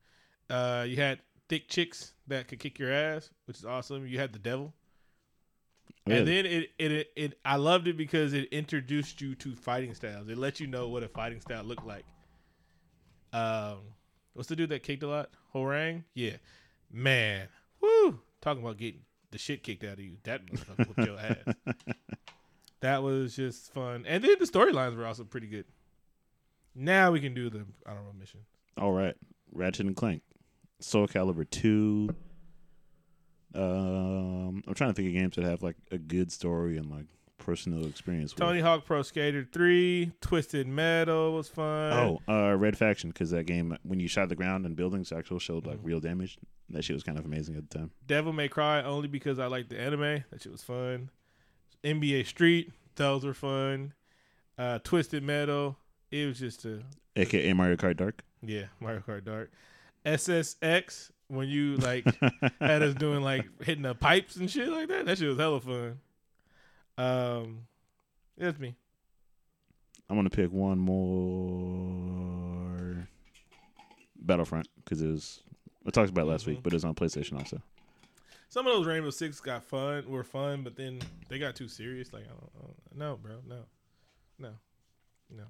Uh, 0.49 0.85
you 0.87 0.95
had 0.97 1.19
thick 1.49 1.67
chicks 1.67 2.13
that 2.27 2.47
could 2.47 2.59
kick 2.59 2.79
your 2.79 2.91
ass, 2.91 3.29
which 3.45 3.57
is 3.57 3.65
awesome. 3.65 4.07
You 4.07 4.19
had 4.19 4.31
the 4.33 4.39
devil, 4.39 4.73
Yeah. 6.05 6.15
and 6.17 6.27
then 6.27 6.45
it, 6.45 6.71
it 6.79 6.91
it 6.91 7.11
it 7.15 7.39
I 7.45 7.55
loved 7.57 7.87
it 7.87 7.97
because 7.97 8.33
it 8.33 8.49
introduced 8.51 9.19
you 9.21 9.35
to 9.35 9.55
fighting 9.55 9.93
styles. 9.93 10.27
It 10.29 10.37
let 10.37 10.59
you 10.59 10.67
know 10.67 10.87
what 10.89 11.03
a 11.03 11.07
fighting 11.07 11.39
style 11.41 11.63
looked 11.63 11.85
like. 11.85 12.05
Um, 13.31 13.77
what's 14.33 14.49
the 14.49 14.55
dude 14.55 14.69
that 14.69 14.83
kicked 14.83 15.03
a 15.03 15.07
lot? 15.07 15.29
Hwoarang, 15.55 16.03
yeah, 16.13 16.37
man, 16.93 17.47
woo! 17.81 18.21
Talking 18.41 18.63
about 18.63 18.77
getting 18.77 19.01
the 19.31 19.37
shit 19.37 19.63
kicked 19.63 19.83
out 19.83 19.93
of 19.93 19.99
you. 19.99 20.17
That 20.23 20.45
motherfucker 20.45 20.87
whooped 20.87 21.07
your 21.07 21.19
ass. 21.19 21.55
That 22.81 23.01
was 23.01 23.33
just 23.33 23.71
fun, 23.73 24.03
and 24.05 24.21
then 24.21 24.35
the 24.39 24.45
storylines 24.45 24.97
were 24.97 25.05
also 25.05 25.23
pretty 25.23 25.47
good. 25.47 25.63
Now 26.75 27.11
we 27.11 27.21
can 27.21 27.33
do 27.33 27.49
the 27.49 27.65
honorable 27.87 28.11
mission. 28.19 28.41
All 28.77 28.91
right, 28.91 29.15
Ratchet 29.53 29.85
and 29.85 29.95
Clank, 29.95 30.21
Soul 30.81 31.07
Calibur 31.07 31.49
two. 31.49 32.09
Um, 33.55 34.63
I'm 34.67 34.73
trying 34.73 34.89
to 34.89 34.93
think 34.93 35.07
of 35.07 35.13
games 35.13 35.37
that 35.37 35.45
have 35.45 35.63
like 35.63 35.77
a 35.91 35.97
good 35.97 36.29
story 36.29 36.75
and 36.75 36.91
like 36.91 37.05
personal 37.43 37.85
experience. 37.85 38.33
with. 38.33 38.39
Tony 38.39 38.59
Hawk 38.61 38.85
Pro 38.85 39.01
Skater 39.01 39.47
three, 39.51 40.11
Twisted 40.21 40.67
Metal 40.67 41.33
was 41.33 41.47
fun. 41.49 41.93
Oh, 41.93 42.21
uh, 42.27 42.55
Red 42.55 42.77
Faction, 42.77 43.09
because 43.09 43.29
that 43.31 43.45
game 43.45 43.77
when 43.83 43.99
you 43.99 44.07
shot 44.07 44.29
the 44.29 44.35
ground 44.35 44.65
and 44.65 44.75
buildings 44.75 45.11
actually 45.11 45.39
showed 45.39 45.65
like 45.65 45.77
Mhm. 45.79 45.85
real 45.85 45.99
damage. 45.99 46.37
That 46.69 46.83
shit 46.83 46.95
was 46.95 47.03
kind 47.03 47.19
of 47.19 47.25
amazing 47.25 47.55
at 47.57 47.69
the 47.69 47.77
time. 47.79 47.91
Devil 48.07 48.33
May 48.33 48.47
Cry 48.47 48.81
only 48.81 49.07
because 49.07 49.37
I 49.39 49.47
like 49.47 49.69
the 49.69 49.79
anime. 49.79 50.23
That 50.31 50.41
shit 50.41 50.51
was 50.51 50.63
fun. 50.63 51.09
NBA 51.83 52.23
Street, 52.25 52.71
those 52.95 53.25
were 53.25 53.33
fun. 53.33 53.93
Uh, 54.57 54.79
Twisted 54.79 55.23
Metal, 55.23 55.77
it 56.11 56.25
was 56.27 56.39
just 56.39 56.63
a 56.65 56.81
AKA 57.15 57.53
Mario 57.53 57.75
Kart 57.75 57.97
Dark. 57.97 58.23
yeah 58.41 58.65
Mario 58.79 59.01
Kart 59.01 59.23
Dark. 59.25 59.51
SSX 60.05 61.11
when 61.27 61.47
you 61.47 61.77
like 61.77 62.05
had 62.59 62.81
us 62.81 62.93
doing 62.95 63.21
like 63.21 63.45
hitting 63.63 63.83
the 63.83 63.95
pipes 63.95 64.35
and 64.35 64.49
shit 64.49 64.69
like 64.69 64.87
that. 64.89 65.05
That 65.05 65.17
shit 65.17 65.29
was 65.29 65.37
hella 65.39 65.59
fun. 65.59 65.99
Um, 66.97 67.67
that's 68.37 68.59
me. 68.59 68.75
I'm 70.09 70.15
gonna 70.15 70.29
pick 70.29 70.51
one 70.51 70.79
more. 70.79 73.07
Battlefront, 74.15 74.67
because 74.77 75.01
it 75.01 75.07
was. 75.07 75.41
I 75.85 75.89
talked 75.89 76.09
about 76.09 76.27
it 76.27 76.31
last 76.31 76.47
week, 76.47 76.59
Mhm. 76.59 76.63
but 76.63 76.73
it 76.73 76.77
was 76.77 76.85
on 76.85 76.95
PlayStation 76.95 77.37
also. 77.37 77.61
Some 78.49 78.67
of 78.67 78.73
those 78.73 78.85
Rainbow 78.85 79.09
Six 79.09 79.39
got 79.41 79.63
fun, 79.63 80.07
were 80.07 80.23
fun, 80.23 80.63
but 80.63 80.75
then 80.75 81.01
they 81.27 81.39
got 81.39 81.55
too 81.55 81.67
serious. 81.67 82.13
Like, 82.13 82.25
I 82.25 82.29
don't, 82.29 82.51
I 82.55 82.59
don't 82.61 82.95
no, 82.95 83.17
bro, 83.17 83.41
no, 83.47 83.65
no, 84.37 84.53
no, 85.29 85.45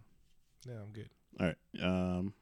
no, 0.66 0.74
I'm 0.82 0.92
good. 0.92 1.10
All 1.40 1.48
right. 1.48 1.58
Um, 1.82 2.34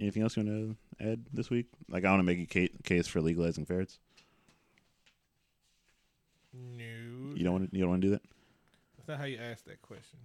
anything 0.00 0.22
else 0.22 0.36
you 0.36 0.44
want 0.44 0.76
to 0.98 1.06
add 1.12 1.26
this 1.32 1.50
week? 1.50 1.66
Like, 1.88 2.04
I 2.04 2.10
want 2.10 2.20
to 2.20 2.24
make 2.24 2.56
a 2.56 2.68
case 2.82 3.06
for 3.06 3.20
legalizing 3.20 3.66
ferrets. 3.66 4.00
Movie. 6.54 7.38
You 7.38 7.44
don't 7.44 7.52
want 7.52 7.70
to. 7.70 7.76
You 7.76 7.82
don't 7.82 7.90
want 7.90 8.02
to 8.02 8.08
do 8.08 8.12
that. 8.12 8.22
That's 8.96 9.08
not 9.08 9.18
how 9.18 9.24
you 9.24 9.38
ask 9.38 9.64
that 9.66 9.82
question. 9.82 10.18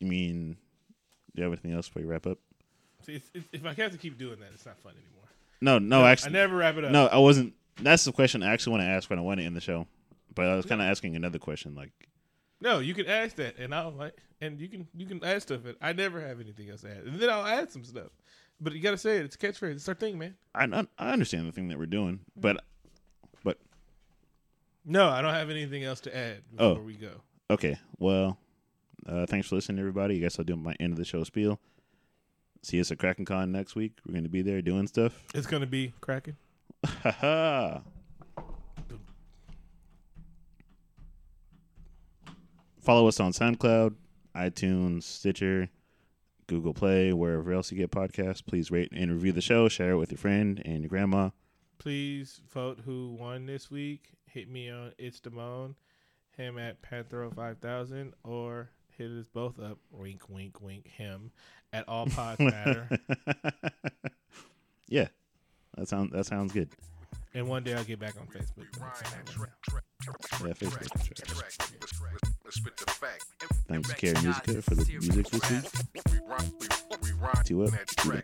You 0.00 0.06
mean? 0.08 0.56
Do 1.34 1.42
you 1.42 1.44
have 1.44 1.52
anything 1.52 1.72
else 1.72 1.88
before 1.88 2.02
you 2.02 2.08
wrap 2.08 2.26
up? 2.26 2.38
See, 3.02 3.14
it's, 3.14 3.30
it's, 3.34 3.46
if 3.52 3.66
I 3.66 3.72
have 3.74 3.92
to 3.92 3.98
keep 3.98 4.18
doing 4.18 4.38
that, 4.40 4.50
it's 4.54 4.64
not 4.64 4.78
fun 4.78 4.92
anymore. 4.92 5.28
No, 5.60 5.78
no, 5.78 6.04
I 6.04 6.12
actually, 6.12 6.30
I 6.30 6.32
never 6.32 6.56
wrap 6.56 6.76
it 6.76 6.84
up. 6.84 6.92
no. 6.92 7.06
I 7.06 7.18
wasn't. 7.18 7.54
That's 7.80 8.04
the 8.04 8.12
question 8.12 8.42
I 8.42 8.52
actually 8.52 8.72
want 8.72 8.82
to 8.82 8.88
ask 8.88 9.10
when 9.10 9.18
I 9.18 9.22
want 9.22 9.40
to 9.40 9.46
end 9.46 9.56
the 9.56 9.60
show. 9.60 9.86
But 10.34 10.46
I 10.46 10.56
was 10.56 10.66
kind 10.66 10.80
of 10.80 10.88
asking 10.88 11.16
another 11.16 11.38
question, 11.38 11.74
like, 11.74 11.92
No, 12.60 12.80
you 12.80 12.94
can 12.94 13.06
ask 13.06 13.36
that, 13.36 13.56
and 13.58 13.74
I'll 13.74 13.92
like, 13.92 14.16
and 14.40 14.60
you 14.60 14.68
can 14.68 14.86
you 14.96 15.06
can 15.06 15.22
add 15.24 15.42
stuff. 15.42 15.64
And 15.64 15.76
I 15.80 15.92
never 15.92 16.20
have 16.20 16.40
anything 16.40 16.70
else 16.70 16.82
to 16.82 16.90
add, 16.90 17.04
and 17.04 17.18
then 17.18 17.30
I'll 17.30 17.46
add 17.46 17.70
some 17.72 17.84
stuff. 17.84 18.10
But 18.60 18.72
you 18.74 18.80
gotta 18.80 18.98
say 18.98 19.18
it. 19.18 19.24
It's 19.24 19.34
a 19.34 19.38
catchphrase. 19.38 19.72
It's 19.72 19.88
our 19.88 19.94
thing, 19.94 20.18
man. 20.18 20.34
I 20.54 20.86
I 20.98 21.12
understand 21.12 21.48
the 21.48 21.52
thing 21.52 21.68
that 21.68 21.78
we're 21.78 21.86
doing, 21.86 22.20
but 22.36 22.62
No, 24.84 25.08
I 25.08 25.22
don't 25.22 25.32
have 25.34 25.50
anything 25.50 25.82
else 25.84 26.00
to 26.00 26.16
add 26.16 26.42
before 26.50 26.78
Oh. 26.78 26.82
we 26.82 26.94
go. 26.94 27.20
okay. 27.50 27.76
Well, 27.98 28.38
uh, 29.06 29.26
thanks 29.26 29.48
for 29.48 29.54
listening, 29.56 29.78
everybody. 29.78 30.16
I 30.16 30.18
guess 30.18 30.38
I'll 30.38 30.44
do 30.44 30.56
my 30.56 30.74
end 30.80 30.92
of 30.92 30.98
the 30.98 31.04
show 31.04 31.24
spiel. 31.24 31.58
See 32.62 32.80
us 32.80 32.90
at 32.90 32.98
Kraken 32.98 33.24
Con 33.24 33.52
next 33.52 33.74
week. 33.74 33.92
We're 34.06 34.12
going 34.12 34.24
to 34.24 34.30
be 34.30 34.42
there 34.42 34.62
doing 34.62 34.86
stuff. 34.86 35.22
It's 35.34 35.46
gonna 35.46 35.66
be 35.66 35.92
cracking. 36.00 36.36
Haha. 36.84 37.80
Follow 42.80 43.08
us 43.08 43.18
on 43.20 43.32
SoundCloud, 43.32 43.94
iTunes, 44.36 45.04
Stitcher, 45.04 45.70
Google 46.46 46.74
Play, 46.74 47.12
wherever 47.12 47.52
else 47.52 47.72
you 47.72 47.78
get 47.78 47.90
podcasts. 47.90 48.44
Please 48.44 48.70
rate 48.70 48.90
and 48.94 49.10
review 49.10 49.32
the 49.32 49.40
show. 49.40 49.68
Share 49.68 49.92
it 49.92 49.96
with 49.96 50.10
your 50.12 50.18
friend 50.18 50.60
and 50.64 50.80
your 50.82 50.88
grandma. 50.90 51.30
Please 51.78 52.40
vote 52.52 52.80
who 52.84 53.16
won 53.18 53.46
this 53.46 53.70
week. 53.70 54.12
Hit 54.34 54.50
me 54.50 54.68
on 54.68 54.90
It's 54.98 55.20
Damone, 55.20 55.76
him 56.36 56.58
at 56.58 56.82
Panthero 56.82 57.32
five 57.32 57.58
thousand, 57.58 58.14
or 58.24 58.68
hit 58.98 59.08
us 59.12 59.28
both 59.28 59.60
up. 59.60 59.78
Wink, 59.92 60.28
wink, 60.28 60.60
wink. 60.60 60.88
Him 60.88 61.30
at 61.72 61.88
All 61.88 62.06
Pods 62.06 62.40
Matter. 62.40 62.88
yeah, 64.88 65.06
that 65.76 65.86
sounds 65.86 66.10
that 66.10 66.26
sounds 66.26 66.52
good. 66.52 66.68
and 67.32 67.46
one 67.46 67.62
day 67.62 67.74
I'll 67.74 67.84
get 67.84 68.00
back 68.00 68.16
on 68.20 68.26
Facebook. 68.26 68.66
Yeah, 68.74 68.90
Facebook. 70.52 72.02
right. 72.02 72.18
Let's 72.44 72.56
spit 72.56 72.76
the 72.76 72.90
fact. 72.90 73.24
Thanks 73.68 73.88
to 73.88 73.94
Carrie 73.94 74.20
Musica 74.20 74.60
for 74.62 74.74
the 74.74 74.84
music 74.84 75.30
this 75.30 75.48
week. 75.48 75.62
We 76.10 76.18
rhyme, 76.26 76.52
we, 76.58 76.66
we 77.02 77.12
rhyme 77.20 77.44
Two 77.44 77.62
up, 77.62 77.70
two 77.86 78.10
down. 78.10 78.22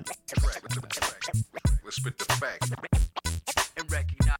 Let's 1.84 1.96
spit 1.96 2.18
the 2.18 2.24
fact. 2.24 2.64
And 3.80 3.92
recognize, 3.92 4.36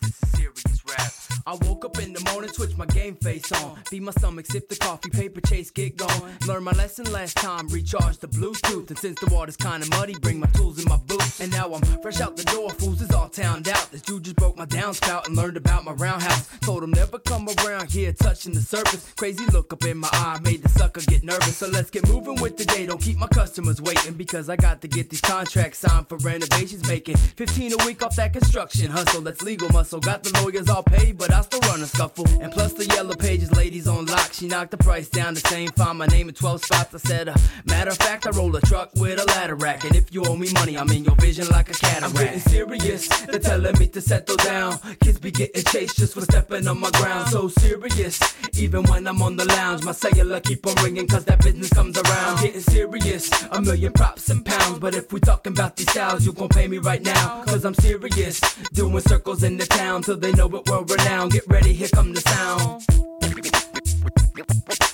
this 0.00 0.22
is 0.22 0.30
serious 0.30 0.84
rap. 0.88 1.12
I 1.46 1.54
woke 1.66 1.84
up 1.84 1.98
in 1.98 2.12
the 2.12 2.20
morning, 2.30 2.50
switch 2.50 2.76
my 2.76 2.86
game 2.86 3.16
face 3.16 3.50
on. 3.52 3.78
Beat 3.90 4.02
my 4.02 4.12
stomach, 4.12 4.46
sip 4.46 4.68
the 4.68 4.76
coffee, 4.76 5.08
paper 5.08 5.40
chase, 5.40 5.70
get 5.70 5.96
going. 5.96 6.32
Learn 6.46 6.64
my 6.64 6.72
lesson 6.72 7.10
last 7.10 7.36
time, 7.36 7.68
recharge 7.68 8.18
the 8.18 8.28
Bluetooth. 8.28 8.88
And 8.88 8.98
since 8.98 9.18
the 9.20 9.26
water's 9.34 9.56
kinda 9.56 9.86
muddy, 9.90 10.14
bring 10.20 10.40
my 10.40 10.48
tools 10.48 10.78
in 10.78 10.88
my 10.88 10.96
boots. 10.96 11.40
And 11.40 11.50
now 11.52 11.72
I'm 11.72 11.82
fresh 12.02 12.20
out 12.20 12.36
the 12.36 12.44
door, 12.44 12.70
fools 12.70 13.00
is 13.00 13.12
all 13.12 13.28
towned 13.28 13.68
out. 13.68 13.90
This 13.90 14.02
dude 14.02 14.24
just 14.24 14.36
broke 14.36 14.58
my 14.58 14.66
downspout 14.66 15.26
and 15.26 15.36
learned 15.36 15.56
about 15.56 15.84
my 15.84 15.92
roundhouse. 15.92 16.48
Told 16.60 16.82
him 16.82 16.90
never 16.90 17.18
come 17.18 17.48
around 17.60 17.90
here 17.90 18.12
touching 18.12 18.52
the 18.52 18.60
surface. 18.60 19.12
Crazy 19.16 19.46
look 19.46 19.72
up 19.72 19.84
in 19.84 19.98
my 19.98 20.08
eye, 20.12 20.38
made 20.42 20.62
the 20.62 20.68
sucker 20.68 21.00
get 21.06 21.24
nervous. 21.24 21.56
So 21.56 21.68
let's 21.68 21.90
get 21.90 22.06
moving 22.08 22.40
with 22.40 22.56
the 22.56 22.64
day, 22.64 22.86
don't 22.86 23.00
keep 23.00 23.16
my 23.16 23.28
customers 23.28 23.80
waiting. 23.80 24.14
Because 24.14 24.50
I 24.50 24.56
got 24.56 24.82
to 24.82 24.88
get 24.88 25.08
these 25.08 25.20
contracts 25.22 25.78
signed 25.78 26.08
for 26.08 26.18
renovations, 26.18 26.86
making 26.86 27.16
15 27.36 27.72
a 27.80 27.86
week 27.86 28.02
off 28.02 28.16
that 28.16 28.32
construction 28.32 28.90
hustle. 28.90 29.20
That's 29.20 29.42
legal 29.42 29.68
muscle. 29.70 30.00
Got 30.00 30.22
the 30.22 30.40
lawyers 30.42 30.68
all 30.68 30.82
paid, 30.82 31.18
but 31.18 31.32
I 31.32 31.40
still 31.42 31.60
run 31.60 31.82
a 31.82 31.86
scuffle. 31.86 32.26
And 32.40 32.52
plus 32.52 32.72
the 32.72 32.86
yellow 32.86 33.14
pages, 33.14 33.52
ladies 33.52 33.86
on 33.86 34.06
lock. 34.06 34.32
She 34.32 34.48
knocked 34.48 34.70
the 34.70 34.76
price 34.76 35.08
down 35.08 35.34
the 35.34 35.40
same. 35.40 35.68
Found 35.70 35.98
my 35.98 36.06
name 36.06 36.28
in 36.28 36.34
12 36.34 36.64
spots. 36.64 36.94
I 36.94 36.98
said, 36.98 37.28
uh, 37.28 37.34
matter 37.64 37.90
of 37.90 37.98
fact, 37.98 38.26
I 38.26 38.30
roll 38.30 38.54
a 38.56 38.60
truck 38.62 38.90
with 38.96 39.20
a 39.20 39.24
ladder 39.26 39.54
rack. 39.54 39.84
And 39.84 39.94
if 39.94 40.12
you 40.12 40.24
owe 40.24 40.36
me 40.36 40.48
money, 40.54 40.76
I'm 40.76 40.90
in 40.90 41.04
your 41.04 41.16
vision 41.16 41.46
like 41.48 41.68
a 41.70 41.74
cataract. 41.74 42.04
I'm 42.04 42.12
getting 42.12 42.40
serious. 42.40 43.08
They're 43.26 43.40
telling 43.40 43.78
me 43.78 43.86
to 43.88 44.00
settle 44.00 44.36
down. 44.36 44.78
Kids 45.02 45.18
be 45.18 45.30
getting 45.30 45.64
chased 45.64 45.96
just 45.98 46.14
for 46.14 46.22
stepping 46.22 46.66
on 46.66 46.80
my 46.80 46.90
ground. 46.92 47.30
So 47.30 47.48
serious. 47.48 48.20
Even 48.58 48.82
when 48.84 49.06
I'm 49.06 49.20
on 49.22 49.36
the 49.36 49.44
lounge, 49.44 49.82
my 49.84 49.92
cellular 49.92 50.40
keep 50.40 50.66
on 50.66 50.74
ringing 50.82 51.06
cause 51.06 51.24
that 51.26 51.40
business 51.42 51.70
comes 51.70 51.96
around. 51.98 52.38
I'm 52.38 52.44
Getting 52.44 52.60
serious. 52.60 53.30
A 53.52 53.60
million 53.60 53.92
props 53.92 54.28
and 54.30 54.44
pounds. 54.44 54.78
But 54.78 54.94
if 54.94 55.12
we 55.12 55.20
talking 55.20 55.52
about 55.52 55.76
these 55.76 55.90
styles, 55.90 56.24
you 56.26 56.32
gon' 56.32 56.48
pay 56.48 56.66
me 56.68 56.78
right 56.78 57.02
now. 57.02 57.17
Cause 57.46 57.64
I'm 57.64 57.74
serious. 57.74 58.40
Doing 58.72 59.00
circles 59.00 59.42
in 59.42 59.56
the 59.56 59.66
town 59.66 60.02
till 60.02 60.16
they 60.16 60.32
know 60.32 60.46
it 60.54 60.68
world 60.68 60.90
renowned. 60.90 61.32
Get 61.32 61.46
ready, 61.46 61.72
here 61.72 61.88
come 61.88 62.12
the 62.14 62.20
sound. 62.20 62.84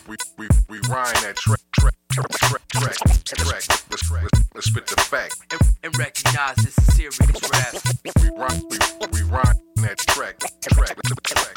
We, 0.06 0.16
we, 0.38 0.48
we 0.68 0.78
rhyme 0.88 1.14
that 1.22 1.36
track. 1.36 1.60
Track, 1.78 1.94
track, 2.12 2.28
track, 2.38 2.68
track. 2.68 2.96
track. 3.24 3.64
Let's, 3.90 4.10
let's, 4.10 4.44
let's 4.55 4.66
spit 4.66 4.86
the 4.86 5.01
fact. 5.01 5.36
And, 5.51 5.60
and 5.82 5.98
recognize 5.98 6.56
this 6.56 6.78
is 6.78 6.94
serious 6.94 7.18
rap. 7.20 7.74
We 8.22 8.30
rhyme, 8.30 8.62
we, 8.70 8.78
we 9.12 9.22
rhyme 9.30 9.55
that 9.76 9.98
track. 9.98 10.38
Track, 10.62 10.96
track. 11.24 11.56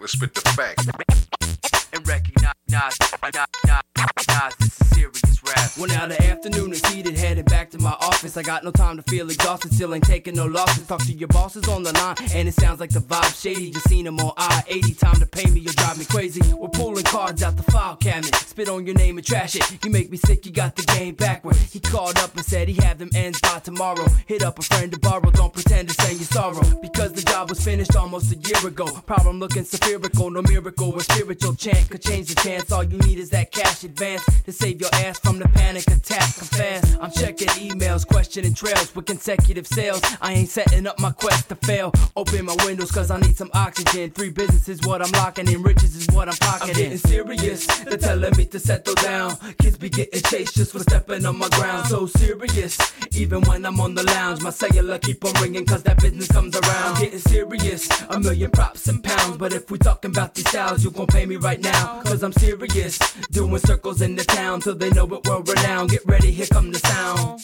Let's 0.00 0.12
spit 0.12 0.34
the 0.34 0.40
fact. 0.40 1.75
And 1.96 2.06
recognize, 2.06 2.98
recognize, 3.22 4.56
this 4.58 4.80
is 4.80 4.88
serious 4.90 5.42
rap. 5.46 5.70
When 5.78 5.88
now 5.90 6.06
the 6.06 6.22
afternoon 6.26 6.72
is 6.72 6.84
heated, 6.86 7.16
headed 7.16 7.46
back 7.46 7.70
to 7.70 7.78
my 7.78 7.92
office. 7.92 8.36
I 8.36 8.42
got 8.42 8.64
no 8.64 8.70
time 8.70 8.96
to 8.96 9.02
feel 9.04 9.30
exhausted, 9.30 9.72
still 9.72 9.94
ain't 9.94 10.04
taking 10.04 10.34
no 10.34 10.46
losses. 10.46 10.86
Talk 10.86 11.00
to 11.06 11.12
your 11.12 11.28
bosses 11.28 11.68
on 11.68 11.82
the 11.84 11.92
line, 11.92 12.16
and 12.34 12.48
it 12.48 12.54
sounds 12.54 12.80
like 12.80 12.90
the 12.90 13.00
vibe 13.00 13.40
shady. 13.40 13.70
Just 13.70 13.88
seen 13.88 14.04
them 14.04 14.18
on 14.20 14.32
I 14.36 14.62
80. 14.66 14.94
Time 14.94 15.20
to 15.20 15.26
pay 15.26 15.48
me, 15.50 15.60
you'll 15.60 15.72
drive 15.72 15.98
me 15.98 16.04
crazy. 16.04 16.42
We're 16.54 16.68
pulling 16.68 17.04
cards 17.04 17.42
out 17.42 17.56
the 17.56 17.62
file 17.70 17.96
cabinet. 17.96 18.34
Spit 18.34 18.68
on 18.68 18.84
your 18.84 18.94
name 18.94 19.16
and 19.16 19.26
trash 19.26 19.56
it. 19.56 19.84
You 19.84 19.90
make 19.90 20.10
me 20.10 20.18
sick, 20.18 20.44
you 20.44 20.52
got 20.52 20.76
the 20.76 20.82
game 20.82 21.14
backward. 21.14 21.56
He 21.56 21.80
called 21.80 22.18
up 22.18 22.34
and 22.34 22.44
said 22.44 22.68
he 22.68 22.74
had 22.74 22.98
them 22.98 23.10
ends 23.14 23.40
by 23.40 23.60
tomorrow. 23.60 24.06
Hit 24.26 24.42
up 24.42 24.58
a 24.58 24.62
friend 24.62 24.92
to 24.92 24.98
borrow, 24.98 25.30
don't 25.30 25.52
pretend 25.52 25.88
to 25.88 25.94
say 26.02 26.12
your 26.12 26.24
sorrow. 26.24 26.62
Because 26.82 27.12
the 27.12 27.22
job 27.22 27.48
was 27.48 27.62
finished 27.64 27.96
almost 27.96 28.32
a 28.32 28.36
year 28.36 28.66
ago. 28.66 28.86
Problem 29.06 29.38
looking 29.40 29.64
spherical, 29.64 30.30
no 30.30 30.42
miracle 30.42 30.92
or 30.92 31.00
spiritual 31.00 31.54
chant 31.54 31.85
could 31.88 32.02
change 32.02 32.28
the 32.28 32.34
chance. 32.40 32.70
All 32.72 32.82
you 32.82 32.98
need 32.98 33.18
is 33.18 33.30
that 33.30 33.52
cash 33.52 33.84
advance 33.84 34.24
to 34.44 34.52
save 34.52 34.80
your 34.80 34.90
ass 34.94 35.18
from 35.20 35.38
the 35.38 35.48
panic 35.48 35.86
attack. 35.86 36.34
Confess, 36.36 36.96
I'm 37.00 37.10
checking 37.10 37.48
emails, 37.48 38.06
questioning 38.06 38.54
trails 38.54 38.94
with 38.94 39.06
consecutive 39.06 39.66
sales. 39.66 40.00
I 40.20 40.32
ain't 40.32 40.48
setting 40.48 40.86
up 40.86 40.98
my 40.98 41.12
quest 41.12 41.48
to 41.50 41.56
fail. 41.56 41.92
Open 42.16 42.44
my 42.46 42.56
windows 42.64 42.90
cause 42.90 43.10
I 43.10 43.18
need 43.20 43.36
some 43.36 43.50
oxygen. 43.54 44.10
Three 44.10 44.30
businesses, 44.30 44.80
what 44.86 45.02
I'm 45.02 45.10
locking 45.12 45.48
in. 45.50 45.62
Riches 45.62 45.96
is 45.96 46.06
what 46.14 46.28
I'm 46.28 46.36
pocketing. 46.36 46.74
I'm 46.74 46.82
getting 46.82 46.98
serious. 46.98 47.66
They're 47.84 47.98
telling 47.98 48.36
me 48.36 48.44
to 48.46 48.58
settle 48.58 48.94
down. 48.94 49.36
Kids 49.60 49.76
be 49.78 49.88
getting 49.88 50.22
chased 50.22 50.54
just 50.56 50.72
for 50.72 50.80
stepping 50.80 51.24
on 51.26 51.38
my 51.38 51.48
ground. 51.50 51.88
So 51.88 52.06
serious. 52.06 52.78
Even 53.16 53.42
when 53.42 53.64
I'm 53.64 53.80
on 53.80 53.94
the 53.94 54.02
lounge, 54.04 54.40
my 54.42 54.50
cellular 54.50 54.98
keep 54.98 55.24
on 55.24 55.32
ringing 55.42 55.66
cause 55.66 55.82
that 55.84 56.00
business 56.00 56.28
comes 56.28 56.54
around. 56.56 56.96
I'm 56.96 57.02
Getting 57.02 57.18
serious. 57.18 57.88
A 58.10 58.18
million 58.18 58.50
props 58.50 58.88
and 58.88 59.02
pounds. 59.02 59.36
But 59.36 59.52
if 59.52 59.70
we 59.70 59.78
talking 59.78 60.10
about 60.10 60.34
these 60.34 60.48
styles, 60.48 60.84
you 60.84 60.90
gon' 60.90 61.06
pay 61.06 61.26
me 61.26 61.36
right 61.36 61.60
now. 61.60 61.65
Cause 61.72 62.22
I'm 62.22 62.32
serious. 62.32 62.98
Doing 63.30 63.58
circles 63.58 64.00
in 64.00 64.16
the 64.16 64.24
town 64.24 64.60
till 64.60 64.74
they 64.74 64.90
know 64.90 65.06
it 65.12 65.26
world 65.26 65.48
renowned. 65.48 65.90
Get 65.90 66.04
ready, 66.06 66.30
here 66.30 66.46
come 66.46 66.72
the 66.72 66.78
sound. 66.78 67.42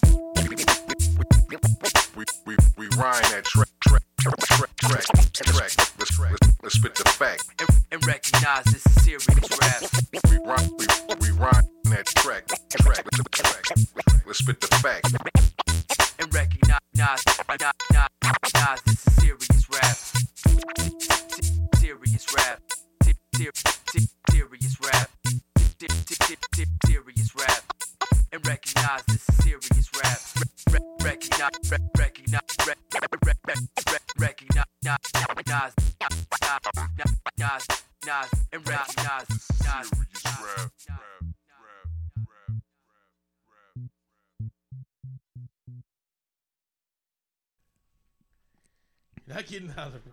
We, 2.16 2.24
we, 2.46 2.56
we 2.76 2.86
rhyme 2.96 3.22
that 3.32 3.44
track. 3.44 3.68
Track, 3.84 4.02
track, 4.20 4.76
track, 4.76 5.04
track. 5.32 5.72
Let's, 5.98 6.18
let's, 6.18 6.38
let's 6.62 6.74
spit 6.74 6.94
the 6.94 7.04
fact. 7.04 7.44
And, 7.58 7.68
and 7.90 8.06
recognize 8.06 8.64
this 8.64 8.86
is 8.86 9.04
serious 9.04 9.26
rap. 9.60 9.82
We 10.30 10.38
rhyme, 10.38 10.70
we, 10.78 10.86
we 11.20 11.30
rhyme 11.38 11.64
that 11.84 12.06
track. 12.06 12.46
Track, 12.70 13.04
track. 13.32 13.66
Let's 14.26 14.38
spit 14.38 14.60
the 14.60 14.68
fact. 14.68 15.12
And 16.18 16.32
recognize, 16.32 16.80
recognize, 17.48 17.72
recognize 18.22 18.82
this 18.86 19.06
is 19.06 19.11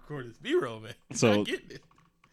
record 0.09 0.29
this 0.29 0.37
B-roll, 0.37 0.79
man. 0.79 0.93
You're 1.09 1.17
So- 1.17 1.35
not 1.37 1.45
getting 1.47 1.71
it. 1.71 1.81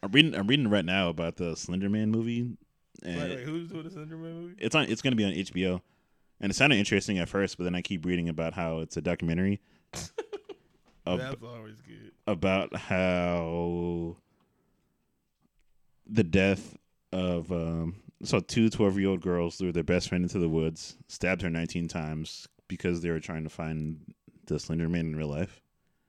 I'm 0.03 0.11
reading. 0.11 0.35
I'm 0.35 0.47
reading 0.47 0.67
right 0.69 0.85
now 0.85 1.09
about 1.09 1.37
the 1.37 1.55
Slender 1.55 1.89
Man 1.89 2.11
movie, 2.11 2.55
and 3.03 3.19
Wait, 3.19 3.29
wait, 3.37 3.39
who's 3.45 3.67
doing 3.69 3.83
the 3.83 3.89
Slenderman 3.89 4.19
movie? 4.41 4.55
it's 4.59 4.75
on. 4.75 4.83
It's 4.89 5.01
going 5.01 5.11
to 5.11 5.15
be 5.17 5.23
on 5.25 5.31
HBO, 5.33 5.81
and 6.39 6.51
it 6.51 6.53
sounded 6.55 6.75
interesting 6.77 7.17
at 7.17 7.27
first, 7.27 7.57
but 7.57 7.63
then 7.63 7.73
I 7.73 7.81
keep 7.81 8.05
reading 8.05 8.29
about 8.29 8.53
how 8.53 8.79
it's 8.79 8.95
a 8.95 9.01
documentary. 9.01 9.59
ab- 11.07 11.17
That's 11.19 11.43
always 11.43 11.81
good. 11.81 12.11
about 12.27 12.75
how 12.75 14.17
the 16.05 16.23
death 16.23 16.77
of 17.11 17.51
um, 17.51 17.95
so 18.23 18.39
two 18.39 18.69
12 18.69 18.99
year 18.99 19.09
old 19.09 19.21
girls 19.21 19.55
threw 19.57 19.71
their 19.71 19.83
best 19.83 20.09
friend 20.09 20.23
into 20.23 20.37
the 20.37 20.47
woods, 20.49 20.95
stabbed 21.07 21.41
her 21.41 21.49
19 21.49 21.87
times 21.87 22.47
because 22.67 23.01
they 23.01 23.09
were 23.09 23.19
trying 23.19 23.43
to 23.45 23.49
find 23.49 23.99
the 24.45 24.59
Slender 24.59 24.87
Man 24.87 25.07
in 25.07 25.15
real 25.15 25.27
life. 25.29 25.59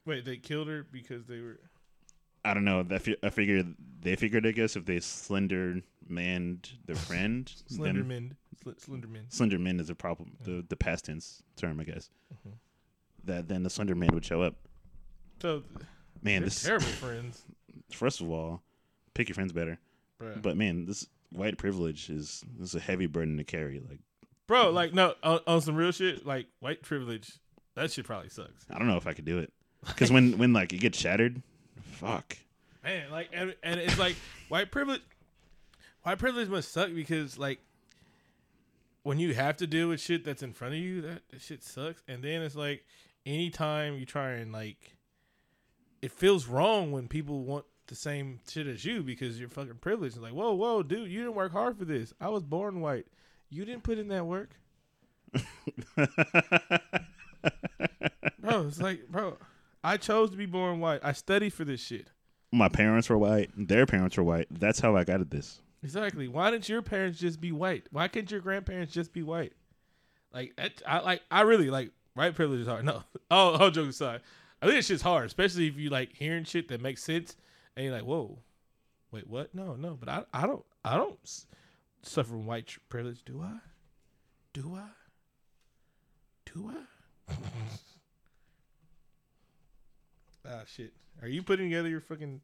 Wait, 0.09 0.25
they 0.25 0.39
killed 0.39 0.69
her 0.69 0.87
because 0.91 1.27
they 1.27 1.39
were. 1.39 1.61
I 2.43 2.55
don't 2.55 2.65
know. 2.65 2.83
I, 2.91 2.97
fi- 2.97 3.19
I 3.23 3.29
figured 3.29 3.75
they 4.01 4.17
figured, 4.17 4.47
I 4.47 4.53
guess, 4.53 4.75
if 4.75 4.87
they 4.87 5.01
slender 5.01 5.83
manned 6.09 6.71
their 6.87 6.97
friend, 7.09 7.53
then 7.69 7.79
Slenderman. 7.95 8.31
Sl- 8.63 8.71
Slenderman. 8.91 9.25
slender 9.31 9.59
man 9.59 9.79
is 9.79 9.91
a 9.91 9.95
problem. 9.95 10.33
The 10.45 10.65
the 10.67 10.77
past 10.77 11.05
tense 11.05 11.43
term, 11.57 11.79
I 11.79 11.85
guess. 11.85 12.09
Mm-hmm. 12.33 12.55
That 13.25 13.49
then 13.49 13.65
the 13.65 13.69
slender 13.69 13.95
man 13.95 14.09
would 14.15 14.25
show 14.25 14.41
up. 14.41 14.55
So 15.43 15.63
Man, 16.23 16.43
this 16.43 16.63
terrible 16.63 16.87
friends. 16.87 17.43
first 17.93 18.23
of 18.23 18.31
all, 18.31 18.63
pick 19.13 19.29
your 19.29 19.35
friends 19.35 19.53
better. 19.53 19.79
Bruh. 20.19 20.41
But 20.41 20.57
man, 20.57 20.87
this 20.87 21.07
white 21.33 21.59
privilege 21.59 22.09
is 22.09 22.43
is 22.63 22.75
a 22.75 22.81
heavy 22.81 23.07
burden 23.07 23.37
to 23.37 23.45
carry. 23.45 23.79
Like 23.87 23.99
Bro, 24.47 24.71
like 24.71 24.95
no, 24.95 25.17
on, 25.23 25.41
on 25.47 25.61
some 25.61 25.77
real 25.77 25.93
shit, 25.93 26.25
like 26.25 26.47
white 26.61 26.81
privilege, 26.81 27.39
that 27.75 27.93
shit 27.93 28.07
probably 28.07 28.31
sucks. 28.31 28.65
I 28.71 28.79
don't 28.79 28.89
know 28.89 28.97
if 28.97 29.07
I 29.07 29.13
could 29.13 29.27
do 29.27 29.39
it 29.41 29.53
because 29.87 30.11
when 30.11 30.39
when 30.39 30.53
like 30.53 30.73
it 30.73 30.79
gets 30.79 30.99
shattered, 30.99 31.43
fuck. 31.83 32.37
Man, 32.85 33.11
like 33.11 33.31
and, 33.33 33.55
and 33.63 33.81
it's 33.81 33.99
like 33.99 34.17
white 34.49 34.71
privilege 34.71 35.03
white 36.03 36.19
privilege 36.19 36.49
must 36.49 36.73
suck 36.73 36.95
because 36.95 37.39
like 37.39 37.61
when 39.03 39.19
you 39.19 39.35
have 39.35 39.57
to 39.57 39.67
deal 39.67 39.89
with 39.89 40.01
shit 40.01 40.25
that's 40.25 40.43
in 40.43 40.53
front 40.53 40.75
of 40.75 40.81
you, 40.81 41.01
that, 41.03 41.23
that 41.31 41.41
shit 41.41 41.63
sucks. 41.63 42.03
And 42.09 42.23
then 42.23 42.43
it's 42.43 42.55
like 42.55 42.85
anytime 43.27 43.99
you 43.99 44.07
try 44.07 44.33
and 44.33 44.53
like 44.53 44.97
it 46.03 46.13
feels 46.13 46.47
wrong 46.47 46.93
when 46.93 47.09
people 47.09 47.43
want 47.45 47.65
the 47.89 47.95
same 47.95 48.41
shit 48.49 48.67
as 48.67 48.85
you 48.85 49.03
because 49.03 49.41
you're 49.41 49.49
fucking 49.49 49.79
privileged. 49.81 50.17
It's 50.17 50.23
like, 50.23 50.33
whoa, 50.33 50.53
whoa, 50.53 50.83
dude, 50.83 51.11
you 51.11 51.21
didn't 51.21 51.35
work 51.35 51.53
hard 51.53 51.79
for 51.79 51.85
this. 51.85 52.13
I 52.21 52.29
was 52.29 52.43
born 52.43 52.81
white. 52.81 53.07
You 53.51 53.65
didn't 53.65 53.83
put 53.83 53.99
in 53.99 54.09
that 54.09 54.27
work. 54.27 54.51
Bro, 58.39 58.67
it's 58.67 58.81
like, 58.81 59.09
bro, 59.09 59.37
I 59.83 59.97
chose 59.97 60.31
to 60.31 60.37
be 60.37 60.47
born 60.47 60.81
white. 60.81 61.01
I 61.03 61.13
studied 61.13 61.51
for 61.51 61.65
this 61.65 61.81
shit. 61.81 62.09
My 62.53 62.69
parents 62.69 63.09
were 63.09 63.19
white. 63.19 63.51
Their 63.57 63.87
parents 63.87 64.17
were 64.17 64.23
white. 64.25 64.47
That's 64.51 64.81
how 64.81 64.97
I 64.97 65.05
got 65.05 65.21
at 65.21 65.31
this. 65.31 65.61
Exactly. 65.83 66.29
Why 66.29 66.51
didn't 66.51 66.69
your 66.69 66.83
parents 66.83 67.19
just 67.21 67.41
be 67.41 67.53
white? 67.53 67.87
Why 67.93 68.09
couldn't 68.09 68.31
your 68.31 68.41
grandparents 68.41 68.93
just 68.93 69.13
be 69.13 69.23
white? 69.23 69.53
Like 70.33 70.57
that, 70.57 70.83
I 70.87 71.01
like. 71.01 71.23
I 71.31 71.43
really 71.43 71.71
like. 71.71 71.91
White 72.15 72.35
privilege 72.35 72.61
is 72.61 72.67
hard. 72.67 72.85
No. 72.85 73.05
Oh, 73.31 73.57
oh, 73.61 73.71
joke 73.71 73.91
aside. 73.91 74.23
I 74.61 74.67
think 74.67 74.79
it's 74.79 74.89
just 74.89 75.05
hard, 75.05 75.27
especially 75.27 75.69
if 75.69 75.77
you 75.77 75.89
like 75.89 76.15
hearing 76.15 76.45
shit 76.45 76.69
that 76.69 76.81
makes 76.81 77.03
sense, 77.05 77.37
and 77.77 77.85
you're 77.85 77.95
like, 77.95 78.05
"Whoa, 78.05 78.39
wait, 79.13 79.29
what? 79.29 79.55
No, 79.55 79.77
no." 79.77 79.95
But 79.95 80.09
I, 80.09 80.25
I 80.33 80.47
don't, 80.47 80.65
I 80.85 80.97
don't 80.97 81.19
suffer 82.03 82.31
from 82.31 82.47
white 82.47 82.77
privilege. 82.89 83.25
Do 83.25 83.41
I? 83.41 83.59
Do 84.53 84.75
I? 84.75 84.89
Do 86.53 86.73
I? 86.75 87.33
ah, 90.49 90.63
shit. 90.67 90.93
Are 91.23 91.29
you 91.29 91.43
putting 91.43 91.67
together 91.69 91.89
your 91.89 92.01
fucking? 92.01 92.41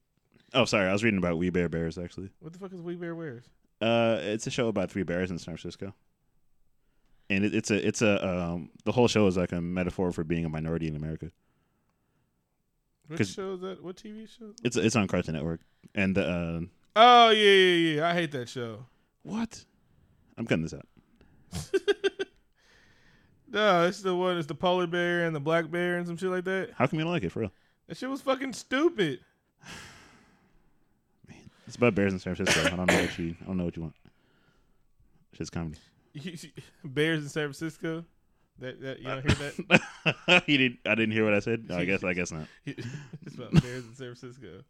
Oh, 0.52 0.64
sorry. 0.64 0.89
I 0.89 0.93
was 0.93 1.02
reading 1.05 1.18
about 1.18 1.39
We 1.39 1.51
Bare 1.51 1.68
Bears 1.68 1.98
actually. 1.98 2.31
What 2.40 2.52
the 2.52 2.59
fuck 2.59 2.72
is 2.72 2.81
We 2.81 2.97
Bare 2.97 3.14
Bears? 3.14 3.44
Uh, 3.81 4.18
it's 4.22 4.47
a 4.47 4.51
show 4.51 4.68
about 4.68 4.90
three 4.90 5.02
bears 5.02 5.31
in 5.31 5.39
San 5.39 5.56
Francisco, 5.56 5.94
and 7.28 7.44
it, 7.44 7.55
it's 7.55 7.70
a 7.70 7.86
it's 7.86 8.02
a 8.02 8.26
um 8.26 8.70
the 8.85 8.93
whole 8.93 9.09
show 9.09 9.26
is 9.26 9.36
like 9.36 9.52
a 9.52 9.60
metaphor 9.60 10.12
for 10.12 10.24
being 10.24 10.44
a 10.44 10.48
minority 10.48 10.86
in 10.86 10.97
America. 10.97 11.31
What 13.09 13.26
show 13.26 13.55
is 13.55 13.60
that? 13.60 13.82
What 13.82 13.97
TV 13.97 14.28
show? 14.28 14.52
It's 14.62 14.76
it's 14.76 14.97
on 14.97 15.06
Cartoon 15.09 15.35
Network, 15.35 15.60
and 15.94 16.16
the 16.16 16.26
uh, 16.26 16.60
Oh 16.97 17.31
yeah, 17.31 17.51
yeah, 17.51 17.97
yeah. 17.97 18.09
I 18.09 18.14
hate 18.14 18.32
that 18.32 18.48
show. 18.48 18.86
what? 19.22 19.64
I'm 20.39 20.47
cutting 20.47 20.62
this 20.62 20.74
out. 20.74 20.86
No, 23.55 23.86
it's 23.86 24.02
the 24.02 24.16
one. 24.16 24.36
It's 24.36 24.48
the 24.48 24.55
polar 24.56 24.89
bear 24.89 25.26
and 25.26 25.35
the 25.35 25.39
black 25.39 25.70
bear 25.70 25.97
and 25.97 26.06
some 26.09 26.16
shit 26.16 26.28
like 26.28 26.44
that. 26.44 26.70
How 26.76 26.89
come 26.89 26.98
you 26.98 27.05
don't 27.05 27.12
like 27.12 27.22
it 27.22 27.31
for 27.31 27.39
real? 27.39 27.52
That 27.86 27.97
shit 27.97 28.09
was 28.09 28.23
fucking 28.23 28.52
stupid. 28.52 29.20
It's 31.66 31.77
about 31.77 31.94
bears 31.94 32.12
in 32.12 32.19
San 32.19 32.35
Francisco. 32.35 32.66
I 32.66 32.77
don't 32.77 32.86
know 32.86 33.01
what 33.01 33.19
you 33.19 33.35
I 33.40 33.47
don't 33.47 33.56
know 33.56 33.65
what 33.65 33.74
you 33.74 33.82
want. 33.85 33.94
Shit's 35.32 35.48
comedy. 35.48 35.78
Bears 36.85 37.23
in 37.23 37.28
San 37.31 37.44
Francisco. 37.44 38.05
That 38.61 38.81
that 38.82 38.98
you 39.01 39.05
don't 39.06 39.23
hear 39.23 39.52
that? 39.66 40.43
you 40.47 40.59
didn't. 40.59 40.78
I 40.86 40.94
didn't 40.94 41.12
hear 41.12 41.24
what 41.24 41.35
I 41.35 41.40
said. 41.40 41.69
No, 41.69 41.77
I 41.77 41.85
guess. 41.85 42.05
I 42.05 42.12
guess 42.12 42.31
not. 42.31 42.47
it's 42.66 43.35
about 43.35 43.52
bears 43.62 43.85
in 43.85 43.94
San 43.94 44.15
Francisco. 44.15 44.62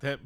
that 0.00 0.18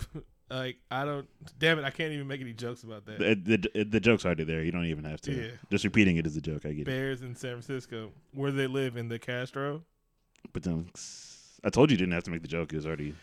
like 0.50 0.76
I 0.90 1.04
don't. 1.04 1.28
Damn 1.58 1.78
it! 1.80 1.84
I 1.84 1.90
can't 1.90 2.12
even 2.12 2.26
make 2.26 2.40
any 2.40 2.54
jokes 2.54 2.82
about 2.82 3.04
that. 3.06 3.18
The, 3.18 3.34
the, 3.74 3.84
the 3.84 4.00
joke's 4.00 4.24
already 4.24 4.44
there. 4.44 4.62
You 4.62 4.72
don't 4.72 4.86
even 4.86 5.04
have 5.04 5.20
to. 5.22 5.32
Yeah. 5.32 5.50
Just 5.70 5.84
repeating 5.84 6.16
it 6.16 6.26
is 6.26 6.36
a 6.36 6.40
joke. 6.40 6.64
I 6.64 6.70
get 6.70 6.82
it. 6.82 6.86
Bears 6.86 7.20
in 7.20 7.34
San 7.36 7.60
Francisco, 7.60 8.12
where 8.32 8.50
they 8.50 8.66
live 8.66 8.96
in 8.96 9.08
the 9.08 9.18
Castro. 9.18 9.82
But 10.52 10.62
then 10.62 10.90
I 11.64 11.70
told 11.70 11.90
you 11.90 11.94
you 11.94 11.98
didn't 11.98 12.12
have 12.14 12.24
to 12.24 12.30
make 12.30 12.42
the 12.42 12.48
joke. 12.48 12.72
It 12.72 12.76
was 12.76 12.86
already. 12.86 13.14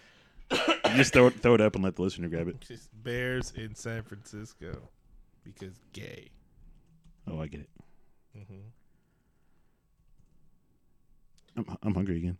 you 0.52 0.96
just 0.96 1.14
throw 1.14 1.28
it, 1.28 1.42
throw 1.42 1.56
it 1.56 1.62
up 1.62 1.76
and 1.76 1.84
let 1.84 1.96
the 1.96 2.02
listener 2.02 2.28
grab 2.30 2.48
it. 2.48 2.60
Just 2.62 2.90
bears 3.04 3.52
in 3.56 3.74
San 3.76 4.04
Francisco, 4.04 4.78
because 5.44 5.74
gay. 5.94 6.30
Oh, 7.28 7.40
I 7.40 7.48
get 7.48 7.62
it. 7.62 7.70
hmm 8.48 8.56
I'm 11.56 11.78
I'm 11.84 11.94
hungry 11.96 12.18
again. 12.18 12.38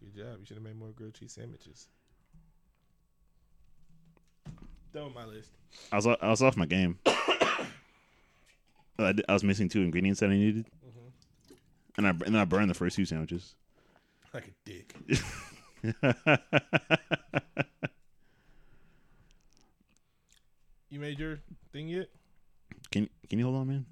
Good 0.00 0.14
job. 0.16 0.38
You 0.40 0.46
should 0.46 0.56
have 0.56 0.64
made 0.64 0.78
more 0.78 0.90
grilled 0.90 1.14
cheese 1.14 1.32
sandwiches. 1.32 1.88
That 4.92 5.02
on 5.02 5.12
my 5.12 5.24
list. 5.24 5.50
I 5.92 5.96
was 5.96 6.06
I 6.06 6.28
was 6.30 6.42
off 6.42 6.56
my 6.56 6.66
game. 6.66 6.98
I, 9.00 9.12
d- 9.12 9.22
I 9.28 9.32
was 9.32 9.44
missing 9.44 9.68
two 9.68 9.82
ingredients 9.82 10.18
that 10.20 10.30
I 10.30 10.34
needed, 10.34 10.66
and 11.98 12.06
I 12.06 12.10
and 12.10 12.20
then 12.20 12.36
I 12.36 12.44
burned 12.46 12.70
the 12.70 12.74
first 12.74 12.96
two 12.96 13.04
sandwiches. 13.04 13.54
Like 14.32 14.48
a 14.48 14.52
dick. 14.64 14.94
You 20.90 21.00
made 21.00 21.18
your 21.18 21.40
thing 21.72 21.88
yet? 21.88 22.08
Can 22.90 23.08
can 23.28 23.38
you 23.38 23.44
hold 23.44 23.56
on, 23.56 23.68
man? 23.68 23.84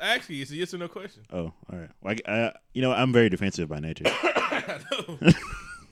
Actually, 0.00 0.40
it's 0.42 0.50
a 0.50 0.56
yes 0.56 0.74
or 0.74 0.78
no 0.78 0.88
question. 0.88 1.22
Oh, 1.32 1.52
all 1.72 1.78
right. 1.78 1.90
Well, 2.00 2.14
I, 2.26 2.32
I- 2.32 2.52
you 2.72 2.82
know, 2.82 2.92
I'm 2.92 3.12
very 3.12 3.28
defensive 3.28 3.68
by 3.68 3.78
nature. 3.78 4.04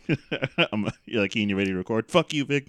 I'm 0.72 0.88
you're 1.04 1.22
like, 1.22 1.30
Keen, 1.32 1.48
you 1.48 1.56
ready 1.56 1.70
to 1.70 1.76
record? 1.76 2.10
Fuck 2.10 2.32
you, 2.32 2.44
Vic. 2.44 2.66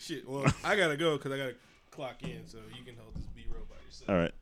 Shit. 0.00 0.28
Well, 0.28 0.52
I 0.64 0.74
gotta 0.76 0.96
go 0.96 1.16
because 1.16 1.30
I 1.32 1.36
gotta 1.36 1.54
clock 1.90 2.22
in, 2.22 2.46
so 2.46 2.58
you 2.76 2.84
can 2.84 2.96
hold 2.96 3.14
this 3.14 3.26
B 3.34 3.44
roll 3.52 3.64
by 3.68 3.76
yourself. 3.86 4.10
All 4.10 4.16
right. 4.16 4.32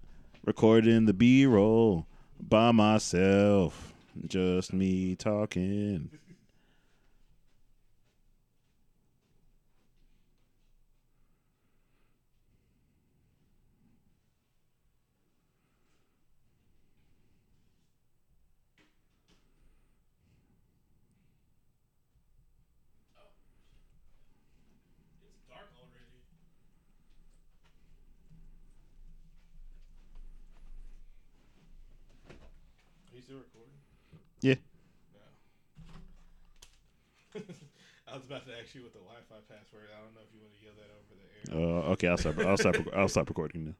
Recording 0.46 1.04
the 1.04 1.12
B 1.12 1.44
roll 1.44 2.06
by 2.48 2.72
myself. 2.72 3.92
Just 4.26 4.72
me 4.72 5.16
talking. 5.16 6.10
Yeah. 34.40 34.54
I 38.10 38.16
was 38.16 38.24
about 38.26 38.44
to 38.46 38.52
ask 38.60 38.74
you 38.74 38.82
what 38.82 38.92
the 38.92 38.98
Wi-Fi 38.98 39.36
password. 39.48 39.88
I 39.94 40.00
don't 40.02 40.14
know 40.14 40.22
if 40.26 40.32
you 40.34 40.40
want 40.40 40.52
to 40.54 40.60
yell 40.64 40.74
that 40.80 40.90
over 40.90 41.14
the 41.14 41.26
air. 41.30 41.86
Uh, 41.86 41.92
okay, 41.92 42.08
I'll 42.08 42.16
stop. 42.16 42.38
I'll 42.38 42.56
stop. 42.56 42.76
I'll 42.96 43.08
stop 43.08 43.28
recording 43.28 43.66
now. 43.66 43.74